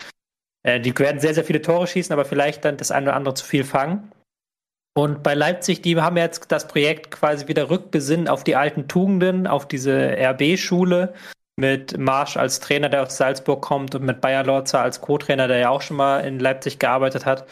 Äh, 0.62 0.80
die 0.80 0.97
werden 0.99 1.18
sehr, 1.18 1.33
sehr 1.33 1.45
viele 1.45 1.62
Tore 1.62 1.87
schießen, 1.87 2.12
aber 2.12 2.26
vielleicht 2.26 2.66
dann 2.66 2.76
das 2.76 2.90
eine 2.90 3.07
oder 3.07 3.16
andere 3.16 3.35
zu 3.35 3.47
viel 3.47 3.64
fangen. 3.64 4.12
Und 4.95 5.23
bei 5.23 5.33
Leipzig, 5.33 5.80
die 5.80 5.97
haben 5.97 6.18
jetzt 6.18 6.52
das 6.52 6.68
Projekt 6.68 7.11
quasi 7.11 7.49
wieder 7.49 7.71
rückbesinnen 7.71 8.28
auf 8.28 8.45
die 8.45 8.57
alten 8.57 8.87
Tugenden, 8.87 9.47
auf 9.47 9.66
diese 9.66 10.16
RB-Schule 10.18 11.14
mit 11.58 11.98
Marsch 11.98 12.36
als 12.36 12.60
Trainer, 12.60 12.88
der 12.88 13.02
aus 13.02 13.16
Salzburg 13.16 13.60
kommt 13.60 13.96
und 13.96 14.04
mit 14.04 14.20
Bayer 14.20 14.44
Lorzer 14.44 14.80
als 14.80 15.00
Co-Trainer, 15.00 15.48
der 15.48 15.58
ja 15.58 15.70
auch 15.70 15.82
schon 15.82 15.96
mal 15.96 16.20
in 16.20 16.38
Leipzig 16.38 16.78
gearbeitet 16.78 17.26
hat. 17.26 17.46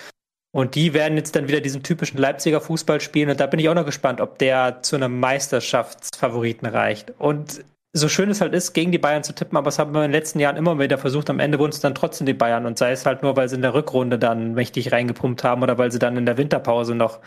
Und 0.53 0.77
die 0.77 0.95
werden 0.95 1.17
jetzt 1.17 1.35
dann 1.35 1.49
wieder 1.49 1.61
diesen 1.61 1.83
typischen 1.83 2.19
Leipziger 2.19 2.61
Fußball 2.61 3.01
spielen. 3.01 3.31
Und 3.31 3.41
da 3.41 3.47
bin 3.47 3.59
ich 3.59 3.69
auch 3.69 3.75
noch 3.75 3.85
gespannt, 3.85 4.21
ob 4.21 4.39
der 4.39 4.81
zu 4.83 4.95
einem 4.95 5.19
Meisterschaftsfavoriten 5.19 6.69
reicht. 6.69 7.13
Und 7.19 7.65
so 7.93 8.09
schön 8.09 8.31
es 8.31 8.41
halt 8.41 8.55
ist, 8.55 8.75
gegen 8.75 8.93
die 8.93 8.99
Bayern 8.99 9.25
zu 9.25 9.35
tippen, 9.35 9.59
aber 9.59 9.67
das 9.67 9.79
haben 9.79 9.93
wir 9.93 10.05
in 10.05 10.13
den 10.13 10.19
letzten 10.19 10.39
Jahren 10.39 10.57
immer 10.57 10.79
wieder 10.79 10.99
versucht. 10.99 11.29
Am 11.29 11.41
Ende 11.41 11.59
wurden 11.59 11.73
es 11.73 11.81
dann 11.81 11.95
trotzdem 11.95 12.27
die 12.27 12.35
Bayern. 12.35 12.65
Und 12.65 12.79
sei 12.79 12.93
es 12.93 13.05
halt 13.05 13.23
nur, 13.23 13.37
weil 13.37 13.49
sie 13.49 13.57
in 13.57 13.63
der 13.63 13.75
Rückrunde 13.75 14.21
dann 14.21 14.55
mächtig 14.55 14.93
reingepumpt 14.93 15.43
haben 15.43 15.65
oder 15.65 15.79
weil 15.79 15.91
sie 15.91 15.99
dann 15.99 16.17
in 16.17 16.27
der 16.27 16.39
Winterpause 16.39 16.95
noch 16.95 17.19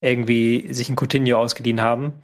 irgendwie 0.00 0.72
sich 0.74 0.88
ein 0.88 0.96
Coutinho 0.96 1.38
ausgeliehen 1.38 1.80
haben. 1.80 2.14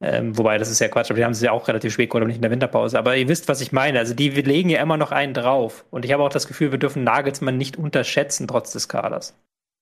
Ähm, 0.00 0.36
wobei, 0.36 0.58
das 0.58 0.70
ist 0.70 0.80
ja 0.80 0.88
Quatsch, 0.88 1.10
aber 1.10 1.18
die 1.18 1.24
haben 1.24 1.32
es 1.32 1.40
ja 1.40 1.52
auch 1.52 1.68
relativ 1.68 1.94
spät 1.94 2.14
oder 2.14 2.26
nicht 2.26 2.36
in 2.36 2.42
der 2.42 2.50
Winterpause. 2.50 2.98
Aber 2.98 3.16
ihr 3.16 3.28
wisst, 3.28 3.48
was 3.48 3.60
ich 3.60 3.72
meine. 3.72 3.98
Also 3.98 4.14
die 4.14 4.28
legen 4.28 4.68
ja 4.68 4.82
immer 4.82 4.96
noch 4.96 5.10
einen 5.10 5.32
drauf. 5.32 5.84
Und 5.90 6.04
ich 6.04 6.12
habe 6.12 6.22
auch 6.22 6.28
das 6.28 6.46
Gefühl, 6.46 6.70
wir 6.70 6.78
dürfen 6.78 7.02
Nagelsmann 7.04 7.56
nicht 7.56 7.76
unterschätzen, 7.76 8.46
trotz 8.46 8.72
des 8.72 8.88
Kaders. 8.88 9.34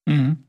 Mhm. 0.06 0.44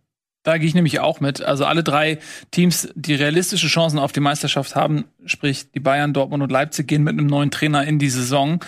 Da 0.45 0.59
gehe 0.59 0.67
ich 0.67 0.75
nämlich 0.75 0.99
auch 0.99 1.21
mit. 1.21 1.41
Also 1.41 1.65
alle 1.65 1.83
drei 1.83 2.19
Teams, 2.51 2.89
die 2.93 3.15
realistische 3.15 3.65
Chancen 3.65 3.97
auf 3.97 4.11
die 4.11 4.19
Meisterschaft 4.19 4.75
haben, 4.75 5.05
sprich 5.25 5.71
die 5.71 5.79
Bayern, 5.79 6.13
Dortmund 6.13 6.43
und 6.43 6.51
Leipzig, 6.51 6.87
gehen 6.87 7.03
mit 7.03 7.13
einem 7.13 7.25
neuen 7.25 7.49
Trainer 7.49 7.83
in 7.83 7.97
die 7.97 8.11
Saison. 8.11 8.59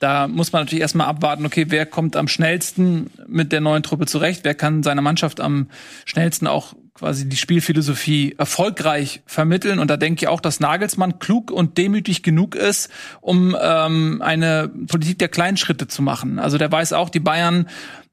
Da 0.00 0.26
muss 0.26 0.52
man 0.52 0.62
natürlich 0.62 0.82
erstmal 0.82 1.06
abwarten, 1.06 1.46
okay, 1.46 1.66
wer 1.68 1.86
kommt 1.86 2.16
am 2.16 2.26
schnellsten 2.26 3.12
mit 3.28 3.52
der 3.52 3.60
neuen 3.60 3.84
Truppe 3.84 4.06
zurecht, 4.06 4.40
wer 4.42 4.56
kann 4.56 4.82
seiner 4.82 5.02
Mannschaft 5.02 5.40
am 5.40 5.68
schnellsten 6.04 6.48
auch 6.48 6.74
quasi 7.00 7.26
die 7.26 7.36
Spielphilosophie 7.36 8.34
erfolgreich 8.36 9.22
vermitteln. 9.24 9.78
Und 9.78 9.88
da 9.88 9.96
denke 9.96 10.24
ich 10.24 10.28
auch, 10.28 10.40
dass 10.42 10.60
Nagelsmann 10.60 11.18
klug 11.18 11.50
und 11.50 11.78
demütig 11.78 12.22
genug 12.22 12.54
ist, 12.54 12.90
um 13.22 13.56
ähm, 13.58 14.20
eine 14.20 14.70
Politik 14.86 15.18
der 15.18 15.28
kleinen 15.28 15.56
Schritte 15.56 15.88
zu 15.88 16.02
machen. 16.02 16.38
Also 16.38 16.58
der 16.58 16.70
weiß 16.70 16.92
auch, 16.92 17.08
die 17.08 17.18
Bayern 17.20 17.68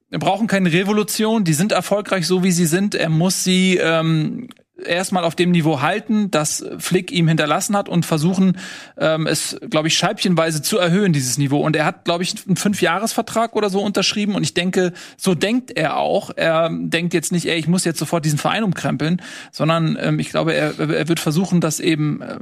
brauchen 0.10 0.48
keine 0.48 0.72
Revolution, 0.72 1.44
die 1.44 1.54
sind 1.54 1.74
erfolgreich 1.74 2.26
so 2.26 2.46
wie 2.46 2.54
sie 2.54 2.66
sind. 2.66 2.96
Er 2.96 3.10
muss 3.10 3.44
sie 3.44 3.76
ähm, 3.76 4.48
erstmal 4.86 5.24
auf 5.24 5.36
dem 5.36 5.52
Niveau 5.52 5.82
halten, 5.82 6.32
das 6.32 6.66
Flick 6.78 7.12
ihm 7.12 7.28
hinterlassen 7.28 7.76
hat 7.76 7.90
und 7.90 8.06
versuchen, 8.06 8.58
ähm, 8.98 9.28
es, 9.28 9.58
glaube 9.70 9.88
ich, 9.88 9.98
scheibchenweise 9.98 10.62
zu 10.62 10.78
erhöhen, 10.78 11.14
dieses 11.14 11.38
Niveau. 11.38 11.62
Und 11.62 11.76
er 11.76 11.86
hat, 11.86 12.06
glaube 12.06 12.24
ich, 12.24 12.36
einen 12.46 12.58
Fünfjahresvertrag 12.58 13.56
oder 13.56 13.70
so 13.70 13.82
unterschrieben. 13.82 14.36
Und 14.36 14.44
ich 14.44 14.54
denke, 14.54 14.94
so 15.18 15.36
denkt 15.36 15.72
er 15.78 15.98
auch. 15.98 16.32
Er 16.36 16.70
denkt 16.72 17.14
jetzt 17.14 17.32
nicht, 17.32 17.48
ey, 17.48 17.58
ich 17.58 17.68
muss 17.68 17.86
jetzt 17.86 18.00
sofort 18.00 18.26
diesen 18.26 18.40
Verein 18.40 18.64
umkrempeln, 18.64 19.22
sondern 19.52 19.98
ähm, 20.00 20.20
ich 20.20 20.30
glaube, 20.30 20.54
er, 20.54 20.80
er 20.80 21.08
wird 21.08 21.20
versuchen, 21.20 21.62
das 21.62 21.80
eben 21.80 22.22
äh, 22.22 22.38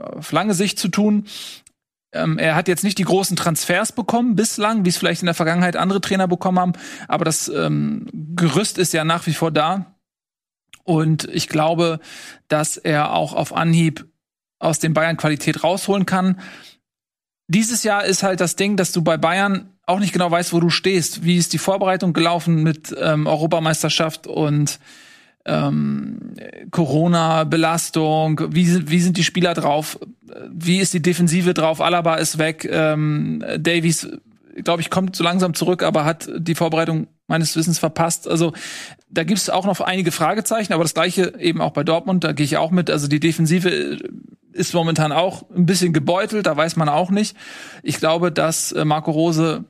auf 0.00 0.32
lange 0.32 0.54
Sicht 0.54 0.78
zu 0.78 0.88
tun. 0.88 1.24
Ähm, 2.12 2.38
er 2.38 2.56
hat 2.56 2.68
jetzt 2.68 2.82
nicht 2.82 2.98
die 2.98 3.04
großen 3.04 3.36
Transfers 3.36 3.92
bekommen 3.92 4.34
bislang, 4.34 4.84
wie 4.84 4.88
es 4.88 4.96
vielleicht 4.96 5.22
in 5.22 5.26
der 5.26 5.34
Vergangenheit 5.34 5.76
andere 5.76 6.00
Trainer 6.00 6.26
bekommen 6.26 6.58
haben, 6.58 6.72
aber 7.06 7.24
das 7.24 7.48
ähm, 7.48 8.06
Gerüst 8.12 8.78
ist 8.78 8.92
ja 8.92 9.04
nach 9.04 9.26
wie 9.26 9.32
vor 9.32 9.52
da. 9.52 9.94
Und 10.90 11.28
ich 11.32 11.46
glaube, 11.46 12.00
dass 12.48 12.76
er 12.76 13.12
auch 13.12 13.32
auf 13.32 13.54
Anhieb 13.54 14.06
aus 14.58 14.80
den 14.80 14.92
Bayern 14.92 15.16
Qualität 15.16 15.62
rausholen 15.62 16.04
kann. 16.04 16.40
Dieses 17.46 17.84
Jahr 17.84 18.04
ist 18.04 18.24
halt 18.24 18.40
das 18.40 18.56
Ding, 18.56 18.76
dass 18.76 18.90
du 18.90 19.00
bei 19.00 19.16
Bayern 19.16 19.70
auch 19.86 20.00
nicht 20.00 20.12
genau 20.12 20.28
weißt, 20.28 20.52
wo 20.52 20.58
du 20.58 20.68
stehst. 20.68 21.24
Wie 21.24 21.36
ist 21.36 21.52
die 21.52 21.58
Vorbereitung 21.58 22.12
gelaufen 22.12 22.64
mit 22.64 22.92
ähm, 23.00 23.28
Europameisterschaft 23.28 24.26
und 24.26 24.80
ähm, 25.46 26.34
Corona-Belastung, 26.72 28.40
wie, 28.52 28.90
wie 28.90 29.00
sind 29.00 29.16
die 29.16 29.24
Spieler 29.24 29.54
drauf, 29.54 29.96
wie 30.52 30.78
ist 30.78 30.92
die 30.92 31.02
Defensive 31.02 31.54
drauf, 31.54 31.80
Alaba 31.80 32.16
ist 32.16 32.38
weg, 32.38 32.68
ähm, 32.68 33.44
Davies, 33.58 34.08
glaube 34.64 34.82
ich, 34.82 34.90
kommt 34.90 35.14
so 35.14 35.22
langsam 35.22 35.54
zurück, 35.54 35.84
aber 35.84 36.04
hat 36.04 36.28
die 36.36 36.56
Vorbereitung 36.56 37.06
meines 37.30 37.56
Wissens 37.56 37.78
verpasst. 37.78 38.28
Also 38.28 38.52
da 39.08 39.24
gibt 39.24 39.38
es 39.38 39.48
auch 39.48 39.64
noch 39.64 39.80
einige 39.80 40.12
Fragezeichen, 40.12 40.74
aber 40.74 40.84
das 40.84 40.94
gleiche 40.94 41.32
eben 41.38 41.62
auch 41.62 41.72
bei 41.72 41.82
Dortmund, 41.82 42.24
da 42.24 42.32
gehe 42.32 42.44
ich 42.44 42.58
auch 42.58 42.70
mit. 42.70 42.90
Also 42.90 43.08
die 43.08 43.20
Defensive 43.20 43.98
ist 44.52 44.74
momentan 44.74 45.12
auch 45.12 45.48
ein 45.50 45.64
bisschen 45.64 45.92
gebeutelt, 45.94 46.46
da 46.46 46.56
weiß 46.56 46.76
man 46.76 46.88
auch 46.88 47.10
nicht. 47.10 47.36
Ich 47.82 47.96
glaube, 47.96 48.30
dass 48.30 48.72
äh, 48.72 48.84
Marco 48.84 49.10
Rose 49.10 49.64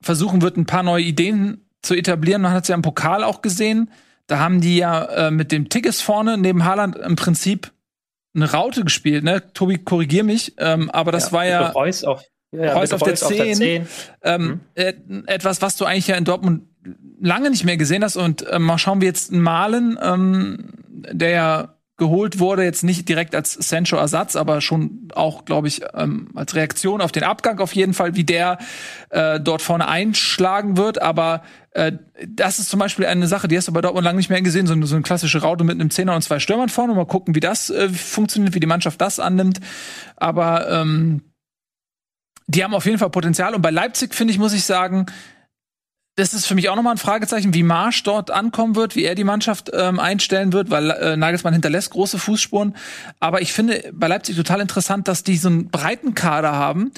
versuchen 0.00 0.40
wird, 0.40 0.56
ein 0.56 0.66
paar 0.66 0.82
neue 0.82 1.02
Ideen 1.04 1.66
zu 1.82 1.94
etablieren. 1.94 2.40
Man 2.40 2.52
hat 2.52 2.62
es 2.62 2.68
ja 2.68 2.74
im 2.74 2.82
Pokal 2.82 3.24
auch 3.24 3.42
gesehen 3.42 3.90
da 4.26 4.38
haben 4.38 4.60
die 4.60 4.78
ja 4.78 5.04
äh, 5.04 5.30
mit 5.30 5.52
dem 5.52 5.68
Tigges 5.68 6.00
vorne 6.00 6.38
neben 6.38 6.64
Haaland 6.64 6.96
im 6.96 7.16
Prinzip 7.16 7.72
eine 8.34 8.50
Raute 8.50 8.82
gespielt, 8.82 9.24
ne? 9.24 9.52
Tobi, 9.52 9.78
korrigier 9.78 10.24
mich, 10.24 10.54
ähm, 10.56 10.90
aber 10.90 11.12
das 11.12 11.26
ja, 11.26 11.32
war 11.32 11.44
ja 11.44 11.68
Reus 11.68 12.02
auf, 12.02 12.22
ja, 12.50 12.72
Reus 12.72 12.92
auf, 12.92 13.02
der 13.02 13.14
10, 13.14 13.26
auf 13.26 13.36
der 13.36 13.54
10. 13.54 13.88
Ähm, 14.22 14.42
Mhm. 14.42 14.60
äh, 14.74 14.94
etwas, 15.26 15.60
was 15.60 15.76
du 15.76 15.84
eigentlich 15.84 16.06
ja 16.06 16.16
in 16.16 16.24
Dortmund 16.24 16.62
lange 17.20 17.50
nicht 17.50 17.64
mehr 17.64 17.76
gesehen 17.76 18.04
hast 18.04 18.16
und 18.16 18.46
äh, 18.46 18.58
mal 18.58 18.78
schauen 18.78 19.00
wir 19.00 19.08
jetzt 19.08 19.32
Malen, 19.32 19.98
ähm, 20.02 20.72
der 21.12 21.30
ja 21.30 21.74
geholt 22.02 22.40
wurde, 22.40 22.64
jetzt 22.64 22.82
nicht 22.82 23.08
direkt 23.08 23.34
als 23.34 23.52
Sancho-Ersatz, 23.52 24.34
aber 24.34 24.60
schon 24.60 25.08
auch, 25.14 25.44
glaube 25.44 25.68
ich, 25.68 25.82
ähm, 25.94 26.30
als 26.34 26.56
Reaktion 26.56 27.00
auf 27.00 27.12
den 27.12 27.22
Abgang 27.22 27.60
auf 27.60 27.74
jeden 27.76 27.94
Fall, 27.94 28.16
wie 28.16 28.24
der 28.24 28.58
äh, 29.10 29.38
dort 29.38 29.62
vorne 29.62 29.86
einschlagen 29.86 30.76
wird. 30.76 31.00
Aber 31.00 31.42
äh, 31.70 31.92
das 32.26 32.58
ist 32.58 32.70
zum 32.70 32.80
Beispiel 32.80 33.06
eine 33.06 33.28
Sache, 33.28 33.46
die 33.46 33.56
hast 33.56 33.68
du 33.68 33.72
bei 33.72 33.82
Dortmund 33.82 34.04
lange 34.04 34.16
nicht 34.16 34.30
mehr 34.30 34.42
gesehen, 34.42 34.66
so, 34.66 34.74
so 34.84 34.96
eine 34.96 35.02
klassische 35.02 35.42
Raute 35.42 35.62
mit 35.62 35.78
einem 35.78 35.90
Zehner 35.90 36.16
und 36.16 36.22
zwei 36.22 36.40
Stürmern 36.40 36.70
vorne. 36.70 36.94
Mal 36.94 37.06
gucken, 37.06 37.36
wie 37.36 37.40
das 37.40 37.70
äh, 37.70 37.88
funktioniert, 37.88 38.54
wie 38.54 38.60
die 38.60 38.66
Mannschaft 38.66 39.00
das 39.00 39.20
annimmt. 39.20 39.60
Aber 40.16 40.68
ähm, 40.70 41.22
die 42.48 42.64
haben 42.64 42.74
auf 42.74 42.86
jeden 42.86 42.98
Fall 42.98 43.10
Potenzial. 43.10 43.54
Und 43.54 43.62
bei 43.62 43.70
Leipzig, 43.70 44.14
finde 44.14 44.32
ich, 44.32 44.40
muss 44.40 44.54
ich 44.54 44.64
sagen, 44.64 45.06
das 46.16 46.34
ist 46.34 46.46
für 46.46 46.54
mich 46.54 46.68
auch 46.68 46.76
nochmal 46.76 46.94
ein 46.94 46.98
Fragezeichen, 46.98 47.54
wie 47.54 47.62
Marsch 47.62 48.02
dort 48.02 48.30
ankommen 48.30 48.76
wird, 48.76 48.96
wie 48.96 49.04
er 49.04 49.14
die 49.14 49.24
Mannschaft 49.24 49.70
ähm, 49.72 49.98
einstellen 49.98 50.52
wird, 50.52 50.70
weil 50.70 50.90
äh, 50.90 51.16
Nagelsmann 51.16 51.54
hinterlässt 51.54 51.90
große 51.90 52.18
Fußspuren. 52.18 52.76
Aber 53.18 53.40
ich 53.40 53.52
finde 53.52 53.90
bei 53.94 54.08
Leipzig 54.08 54.36
total 54.36 54.60
interessant, 54.60 55.08
dass 55.08 55.22
die 55.22 55.36
so 55.36 55.48
einen 55.48 55.70
breiten 55.70 56.14
Kader 56.14 56.52
haben, 56.52 56.92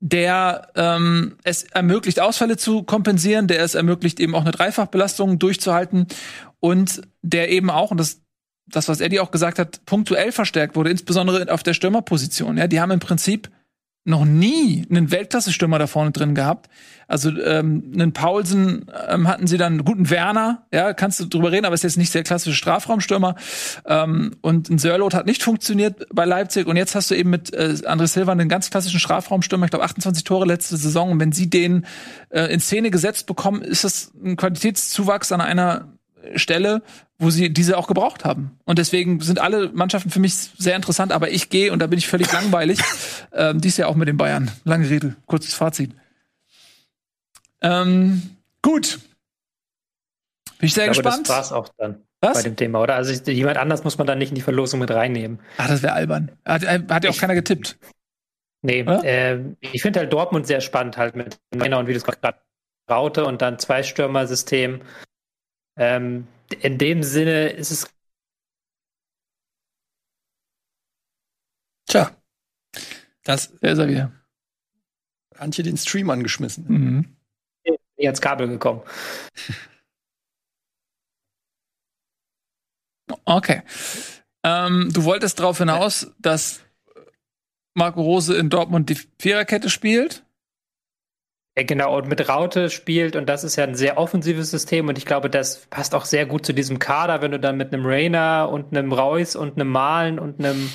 der 0.00 0.68
ähm, 0.74 1.36
es 1.44 1.62
ermöglicht, 1.62 2.18
Ausfälle 2.18 2.56
zu 2.56 2.82
kompensieren, 2.82 3.46
der 3.46 3.62
es 3.62 3.74
ermöglicht, 3.74 4.18
eben 4.18 4.34
auch 4.34 4.40
eine 4.40 4.50
Dreifachbelastung 4.50 5.38
durchzuhalten 5.38 6.06
und 6.58 7.02
der 7.22 7.50
eben 7.50 7.70
auch, 7.70 7.90
und 7.90 7.98
das 7.98 8.20
das, 8.72 8.88
was 8.88 9.00
Eddie 9.00 9.20
auch 9.20 9.30
gesagt 9.32 9.58
hat, 9.58 9.84
punktuell 9.84 10.32
verstärkt 10.32 10.76
wurde, 10.76 10.90
insbesondere 10.90 11.52
auf 11.52 11.64
der 11.64 11.74
Stürmerposition. 11.74 12.56
Ja, 12.56 12.68
die 12.68 12.80
haben 12.80 12.92
im 12.92 13.00
Prinzip 13.00 13.50
noch 14.04 14.24
nie 14.24 14.86
einen 14.88 15.10
Weltklasse-Stürmer 15.10 15.78
da 15.78 15.86
vorne 15.86 16.10
drin 16.10 16.34
gehabt. 16.34 16.70
Also 17.06 17.30
ähm, 17.30 17.90
einen 17.92 18.12
Paulsen 18.12 18.86
ähm, 19.08 19.28
hatten 19.28 19.46
sie 19.46 19.58
dann, 19.58 19.74
einen 19.74 19.84
guten 19.84 20.10
Werner, 20.10 20.66
ja, 20.72 20.94
kannst 20.94 21.20
du 21.20 21.26
drüber 21.26 21.52
reden, 21.52 21.66
aber 21.66 21.74
ist 21.74 21.82
jetzt 21.82 21.98
nicht 21.98 22.14
der 22.14 22.22
klassische 22.22 22.54
Strafraumstürmer. 22.54 23.34
Ähm, 23.84 24.36
und 24.40 24.70
ein 24.70 24.78
Sörlot 24.78 25.12
hat 25.12 25.26
nicht 25.26 25.42
funktioniert 25.42 26.06
bei 26.12 26.24
Leipzig. 26.24 26.66
Und 26.66 26.76
jetzt 26.76 26.94
hast 26.94 27.10
du 27.10 27.14
eben 27.14 27.30
mit 27.30 27.52
äh, 27.52 27.74
André 27.84 28.06
Silva 28.06 28.32
einen 28.32 28.48
ganz 28.48 28.70
klassischen 28.70 29.00
Strafraumstürmer, 29.00 29.66
ich 29.66 29.70
glaube 29.70 29.84
28 29.84 30.24
Tore 30.24 30.46
letzte 30.46 30.76
Saison. 30.76 31.10
Und 31.12 31.20
wenn 31.20 31.32
sie 31.32 31.50
den 31.50 31.84
äh, 32.30 32.44
in 32.52 32.60
Szene 32.60 32.90
gesetzt 32.90 33.26
bekommen, 33.26 33.60
ist 33.60 33.84
das 33.84 34.12
ein 34.24 34.36
Qualitätszuwachs 34.36 35.32
an 35.32 35.40
einer 35.40 35.99
Stelle, 36.36 36.82
wo 37.18 37.30
sie 37.30 37.52
diese 37.52 37.76
auch 37.78 37.86
gebraucht 37.86 38.24
haben. 38.24 38.58
Und 38.64 38.78
deswegen 38.78 39.20
sind 39.20 39.38
alle 39.40 39.70
Mannschaften 39.72 40.10
für 40.10 40.20
mich 40.20 40.34
sehr 40.34 40.76
interessant, 40.76 41.12
aber 41.12 41.30
ich 41.30 41.48
gehe, 41.50 41.72
und 41.72 41.78
da 41.80 41.86
bin 41.86 41.98
ich 41.98 42.08
völlig 42.08 42.32
langweilig, 42.32 42.78
ähm, 43.32 43.60
dies 43.60 43.76
Jahr 43.76 43.88
auch 43.88 43.94
mit 43.96 44.08
den 44.08 44.16
Bayern. 44.16 44.50
Lange 44.64 44.88
Rede, 44.88 45.16
kurzes 45.26 45.54
Fazit. 45.54 45.92
Ähm, 47.62 48.36
gut. 48.62 49.00
Bin 50.58 50.66
ich 50.66 50.74
sehr 50.74 50.86
ich 50.86 50.92
glaube, 50.92 51.08
gespannt. 51.08 51.28
das 51.28 51.36
war's 51.36 51.52
auch 51.52 51.68
dann 51.78 52.02
bei 52.20 52.28
Was? 52.30 52.42
dem 52.42 52.56
Thema, 52.56 52.80
oder? 52.82 52.94
Also 52.96 53.12
ich, 53.12 53.26
jemand 53.34 53.56
anders 53.56 53.82
muss 53.84 53.96
man 53.98 54.06
dann 54.06 54.18
nicht 54.18 54.28
in 54.30 54.34
die 54.34 54.40
Verlosung 54.42 54.80
mit 54.80 54.90
reinnehmen. 54.90 55.40
Ach, 55.56 55.68
das 55.68 55.82
wäre 55.82 55.94
albern. 55.94 56.32
Hat, 56.44 56.66
hat 56.66 57.04
ja 57.04 57.10
auch 57.10 57.14
Ich- 57.14 57.20
keiner 57.20 57.34
getippt. 57.34 57.78
Nee, 58.62 58.80
äh, 58.80 59.38
ich 59.62 59.80
finde 59.80 60.00
halt 60.00 60.12
Dortmund 60.12 60.46
sehr 60.46 60.60
spannend 60.60 60.98
halt 60.98 61.16
mit 61.16 61.38
Männer 61.54 61.78
und 61.78 61.86
wie 61.86 61.94
das 61.94 62.04
gerade 62.04 62.36
Raute 62.90 63.24
und 63.24 63.40
dann 63.40 63.58
zwei 63.58 63.82
Stürmer-System. 63.82 64.82
Ähm, 65.76 66.26
in 66.60 66.78
dem 66.78 67.02
Sinne 67.02 67.48
ist 67.48 67.70
es 67.70 67.88
Tja. 71.90 72.16
Das 73.24 73.46
ist 73.46 73.78
er 73.78 73.88
wieder. 73.88 74.12
Antje 75.36 75.64
den 75.64 75.76
Stream 75.76 76.08
angeschmissen. 76.10 76.64
Mhm. 76.68 77.16
nicht 77.96 78.06
ans 78.06 78.20
Kabel 78.20 78.46
gekommen. 78.46 78.82
Okay. 83.24 83.62
Ähm, 84.44 84.90
du 84.92 85.04
wolltest 85.04 85.40
darauf 85.40 85.58
hinaus, 85.58 86.12
dass 86.18 86.60
Marco 87.74 88.02
Rose 88.02 88.36
in 88.36 88.50
Dortmund 88.50 88.88
die 88.88 88.98
Viererkette 89.18 89.68
spielt. 89.68 90.24
Ja, 91.56 91.64
genau, 91.64 91.96
und 91.98 92.08
mit 92.08 92.28
Raute 92.28 92.70
spielt, 92.70 93.16
und 93.16 93.28
das 93.28 93.42
ist 93.42 93.56
ja 93.56 93.64
ein 93.64 93.74
sehr 93.74 93.98
offensives 93.98 94.50
System, 94.50 94.88
und 94.88 94.96
ich 94.96 95.04
glaube, 95.04 95.28
das 95.28 95.66
passt 95.66 95.94
auch 95.94 96.04
sehr 96.04 96.24
gut 96.26 96.46
zu 96.46 96.52
diesem 96.52 96.78
Kader, 96.78 97.22
wenn 97.22 97.32
du 97.32 97.40
dann 97.40 97.56
mit 97.56 97.72
einem 97.72 97.84
Rainer 97.84 98.48
und 98.50 98.76
einem 98.76 98.92
Reus 98.92 99.34
und 99.34 99.56
einem 99.56 99.68
Malen 99.68 100.18
und 100.18 100.38
einem 100.38 100.70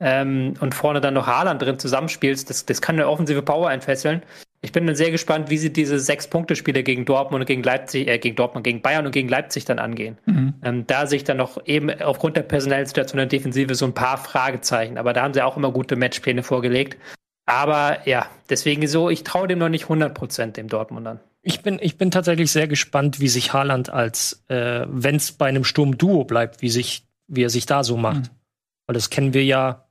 ähm, 0.00 0.54
und 0.60 0.74
vorne 0.74 1.00
dann 1.00 1.14
noch 1.14 1.26
Haaland 1.26 1.62
drin 1.62 1.78
zusammenspielst, 1.78 2.50
das, 2.50 2.66
das 2.66 2.80
kann 2.82 2.96
eine 2.96 3.08
offensive 3.08 3.42
Power 3.42 3.68
einfesseln. 3.68 4.22
Ich 4.62 4.72
bin 4.72 4.86
dann 4.86 4.96
sehr 4.96 5.10
gespannt, 5.10 5.48
wie 5.48 5.58
sie 5.58 5.72
diese 5.72 5.98
Sechs-Punkte-Spiele 5.98 6.82
gegen 6.82 7.04
Dortmund 7.04 7.42
und 7.42 7.46
gegen 7.46 7.62
Leipzig, 7.62 8.08
äh, 8.08 8.18
gegen 8.18 8.36
Dortmund, 8.36 8.64
gegen 8.64 8.82
Bayern 8.82 9.06
und 9.06 9.12
gegen 9.12 9.28
Leipzig 9.28 9.64
dann 9.64 9.78
angehen. 9.78 10.18
Mhm. 10.26 10.54
Ähm, 10.64 10.86
da 10.86 11.06
sehe 11.06 11.18
ich 11.18 11.24
dann 11.24 11.36
noch 11.36 11.64
eben 11.66 11.90
aufgrund 12.02 12.36
der 12.36 12.42
personellen 12.42 12.86
Situation 12.86 13.18
der 13.18 13.26
Defensive 13.26 13.74
so 13.74 13.86
ein 13.86 13.94
paar 13.94 14.18
Fragezeichen. 14.18 14.98
Aber 14.98 15.12
da 15.12 15.22
haben 15.22 15.34
sie 15.34 15.42
auch 15.42 15.56
immer 15.56 15.70
gute 15.70 15.96
Matchpläne 15.96 16.42
vorgelegt. 16.42 16.98
Aber 17.46 18.06
ja, 18.08 18.26
deswegen 18.50 18.86
so, 18.88 19.08
ich 19.08 19.22
traue 19.24 19.46
dem 19.48 19.58
noch 19.60 19.68
nicht 19.68 19.86
100% 19.86 20.52
dem 20.52 20.68
Dortmundern. 20.68 21.20
Ich 21.42 21.62
bin, 21.62 21.78
ich 21.80 21.96
bin 21.96 22.10
tatsächlich 22.10 22.50
sehr 22.50 22.66
gespannt, 22.66 23.20
wie 23.20 23.28
sich 23.28 23.52
Haaland 23.52 23.88
als, 23.88 24.44
äh, 24.48 24.84
wenn 24.88 25.14
es 25.16 25.30
bei 25.30 25.46
einem 25.46 25.62
Sturm-Duo 25.62 26.24
bleibt, 26.24 26.60
wie, 26.60 26.70
sich, 26.70 27.06
wie 27.28 27.44
er 27.44 27.50
sich 27.50 27.66
da 27.66 27.84
so 27.84 27.96
macht. 27.96 28.22
Mhm. 28.22 28.28
Weil 28.88 28.94
das 28.94 29.10
kennen 29.10 29.32
wir 29.32 29.44
ja 29.44 29.86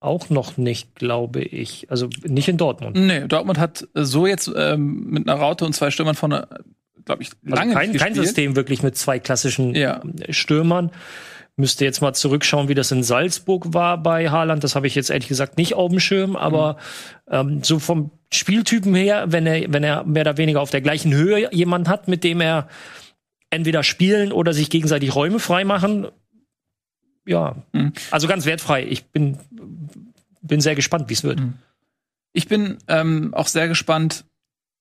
auch 0.00 0.28
noch 0.28 0.58
nicht, 0.58 0.94
glaube 0.94 1.40
ich. 1.40 1.90
Also 1.90 2.08
nicht 2.22 2.48
in 2.48 2.58
Dortmund. 2.58 2.96
Nee, 2.96 3.26
Dortmund 3.26 3.58
hat 3.58 3.88
äh, 3.94 4.04
so 4.04 4.26
jetzt 4.26 4.50
ähm, 4.54 5.06
mit 5.10 5.26
einer 5.28 5.40
Raute 5.40 5.64
und 5.64 5.72
zwei 5.72 5.90
Stürmern 5.90 6.14
vorne, 6.14 6.46
glaube 7.06 7.22
ich, 7.22 7.30
Also 7.44 7.56
lange 7.56 7.72
kein, 7.72 7.90
nicht 7.90 8.00
kein 8.00 8.12
gespielt. 8.12 8.26
System 8.26 8.56
wirklich 8.56 8.82
mit 8.82 8.94
zwei 8.96 9.18
klassischen 9.18 9.74
Ja. 9.74 10.02
Stürmern. 10.28 10.90
Müsste 11.58 11.84
jetzt 11.84 12.00
mal 12.00 12.14
zurückschauen, 12.14 12.68
wie 12.68 12.74
das 12.74 12.92
in 12.92 13.02
Salzburg 13.02 13.74
war 13.74 14.00
bei 14.00 14.30
Haaland. 14.30 14.62
Das 14.62 14.76
habe 14.76 14.86
ich 14.86 14.94
jetzt 14.94 15.10
ehrlich 15.10 15.26
gesagt 15.26 15.58
nicht 15.58 15.74
auf 15.74 15.90
dem 15.90 15.98
Schirm, 15.98 16.36
aber 16.36 16.76
ähm, 17.28 17.64
so 17.64 17.80
vom 17.80 18.12
Spieltypen 18.32 18.94
her, 18.94 19.24
wenn 19.28 19.44
er, 19.44 19.64
wenn 19.72 19.82
er 19.82 20.04
mehr 20.04 20.22
oder 20.22 20.36
weniger 20.36 20.60
auf 20.60 20.70
der 20.70 20.82
gleichen 20.82 21.12
Höhe 21.12 21.52
jemanden 21.52 21.88
hat, 21.88 22.06
mit 22.06 22.22
dem 22.22 22.40
er 22.40 22.68
entweder 23.50 23.82
spielen 23.82 24.30
oder 24.30 24.52
sich 24.52 24.70
gegenseitig 24.70 25.14
Räume 25.16 25.40
freimachen, 25.40 26.06
ja, 27.26 27.56
Mhm. 27.72 27.92
also 28.12 28.28
ganz 28.28 28.46
wertfrei. 28.46 28.86
Ich 28.86 29.06
bin, 29.06 29.38
bin 30.40 30.60
sehr 30.60 30.76
gespannt, 30.76 31.08
wie 31.08 31.14
es 31.14 31.24
wird. 31.24 31.40
Mhm. 31.40 31.54
Ich 32.32 32.46
bin 32.46 32.78
ähm, 32.86 33.34
auch 33.34 33.48
sehr 33.48 33.66
gespannt, 33.68 34.24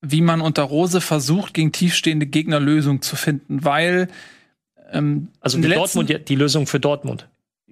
wie 0.01 0.21
man 0.21 0.41
unter 0.41 0.61
Rose 0.63 1.01
versucht, 1.01 1.55
gegen 1.55 1.71
tiefstehende 1.71 2.27
Gegner 2.27 2.59
Lösungen 2.59 3.01
zu 3.01 3.15
finden, 3.15 3.65
weil 3.65 4.09
ähm, 4.91 5.29
Also 5.41 5.59
den 5.59 5.71
Dortmund, 5.71 6.27
die 6.27 6.35
Lösung 6.35 6.67
für 6.67 6.79
Dortmund. 6.79 7.27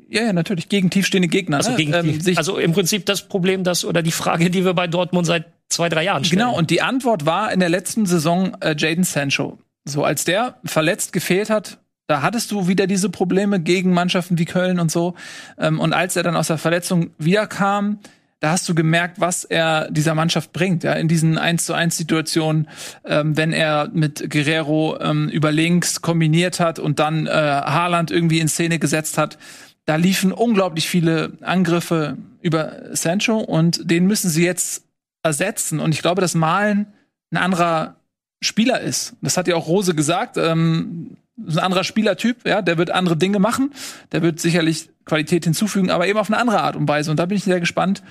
Ja, 0.07 0.24
ja, 0.24 0.34
natürlich, 0.34 0.69
gegen 0.69 0.89
tiefstehende 0.89 1.27
Gegner. 1.27 1.57
Also, 1.57 1.72
ne? 1.72 1.77
gegen 1.77 1.93
ähm, 1.93 2.19
also 2.36 2.57
im 2.57 2.74
Prinzip 2.74 3.05
das 3.05 3.27
Problem, 3.27 3.63
das 3.63 3.86
oder 3.86 4.03
die 4.03 4.12
Frage, 4.12 4.50
die 4.50 4.63
wir 4.63 4.74
bei 4.74 4.88
Dortmund 4.88 5.25
seit 5.25 5.45
zwei, 5.69 5.89
drei 5.89 6.03
Jahren 6.03 6.24
stellen. 6.24 6.39
Genau, 6.39 6.57
und 6.57 6.69
die 6.69 6.81
Antwort 6.81 7.25
war 7.25 7.51
in 7.51 7.60
der 7.60 7.69
letzten 7.69 8.05
Saison 8.05 8.55
äh, 8.62 8.75
Jaden 8.77 9.03
Sancho. 9.03 9.57
So, 9.84 10.03
als 10.03 10.24
der 10.24 10.57
verletzt 10.63 11.12
gefehlt 11.13 11.50
hat, 11.50 11.79
da 12.07 12.22
hattest 12.22 12.51
du 12.51 12.67
wieder 12.67 12.86
diese 12.86 13.10
Probleme 13.10 13.60
gegen 13.60 13.91
Mannschaften 13.91 14.38
wie 14.38 14.45
Köln 14.45 14.79
und 14.79 14.91
so. 14.91 15.15
Ähm, 15.57 15.79
und 15.79 15.93
als 15.93 16.15
er 16.15 16.24
dann 16.24 16.35
aus 16.35 16.48
der 16.48 16.57
Verletzung 16.57 17.11
wiederkam, 17.18 18.00
da 18.39 18.51
hast 18.51 18.67
du 18.67 18.75
gemerkt, 18.75 19.19
was 19.19 19.43
er 19.43 19.89
dieser 19.89 20.13
Mannschaft 20.13 20.51
bringt, 20.51 20.83
ja, 20.83 20.93
in 20.93 21.07
diesen 21.07 21.37
1 21.37 21.65
zu 21.65 21.74
1 21.74 21.95
Situationen, 21.95 22.67
ähm, 23.05 23.37
wenn 23.37 23.53
er 23.53 23.89
mit 23.93 24.29
Guerrero 24.29 25.00
ähm, 25.00 25.29
über 25.29 25.51
links 25.51 26.01
kombiniert 26.01 26.59
hat 26.59 26.77
und 26.79 27.00
dann 27.00 27.27
äh, 27.27 27.31
Haaland 27.31 28.11
irgendwie 28.11 28.39
in 28.39 28.48
Szene 28.48 28.77
gesetzt 28.77 29.17
hat. 29.17 29.37
Da 29.85 29.95
liefen 29.95 30.31
unglaublich 30.31 30.89
viele 30.89 31.33
Angriffe 31.41 32.17
über 32.41 32.95
Sancho 32.95 33.37
und 33.37 33.89
den 33.89 34.05
müssen 34.07 34.29
sie 34.29 34.43
jetzt 34.43 34.83
ersetzen. 35.24 35.79
Und 35.79 35.93
ich 35.93 36.01
glaube, 36.01 36.21
dass 36.21 36.35
Malen 36.35 36.87
ein 37.31 37.37
anderer 37.37 37.95
Spieler 38.41 38.81
ist. 38.81 39.15
Das 39.21 39.37
hat 39.37 39.48
ja 39.48 39.55
auch 39.55 39.67
Rose 39.67 39.95
gesagt. 39.95 40.37
Ähm, 40.37 41.17
ein 41.37 41.59
anderer 41.59 41.83
Spielertyp, 41.83 42.48
ja, 42.48 42.61
der 42.61 42.77
wird 42.77 42.91
andere 42.91 43.17
Dinge 43.17 43.39
machen, 43.39 43.74
der 44.11 44.21
wird 44.21 44.39
sicherlich 44.39 44.89
Qualität 45.05 45.44
hinzufügen, 45.46 45.91
aber 45.91 46.07
eben 46.07 46.20
auf 46.20 46.29
eine 46.29 46.37
andere 46.37 46.61
Art 46.61 46.75
und 46.75 46.87
Weise. 46.87 47.11
Und 47.11 47.18
da 47.18 47.25
bin 47.25 47.37
ich 47.37 47.44
sehr 47.44 47.59
gespannt, 47.59 48.01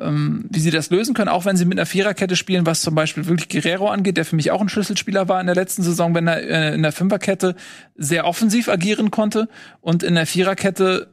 ähm, 0.00 0.46
wie 0.50 0.60
sie 0.60 0.70
das 0.70 0.90
lösen 0.90 1.14
können, 1.14 1.28
auch 1.28 1.44
wenn 1.44 1.56
sie 1.56 1.64
mit 1.64 1.78
einer 1.78 1.86
Viererkette 1.86 2.36
spielen, 2.36 2.66
was 2.66 2.80
zum 2.82 2.94
Beispiel 2.94 3.26
wirklich 3.26 3.48
Guerrero 3.48 3.88
angeht, 3.88 4.16
der 4.16 4.24
für 4.24 4.36
mich 4.36 4.50
auch 4.50 4.60
ein 4.60 4.68
Schlüsselspieler 4.68 5.28
war 5.28 5.40
in 5.40 5.46
der 5.46 5.54
letzten 5.54 5.82
Saison, 5.82 6.14
wenn 6.14 6.26
er 6.26 6.42
äh, 6.42 6.74
in 6.74 6.82
der 6.82 6.92
Fünferkette 6.92 7.54
sehr 7.94 8.26
offensiv 8.26 8.68
agieren 8.68 9.10
konnte 9.10 9.48
und 9.80 10.02
in 10.02 10.14
der 10.14 10.26
Viererkette 10.26 11.12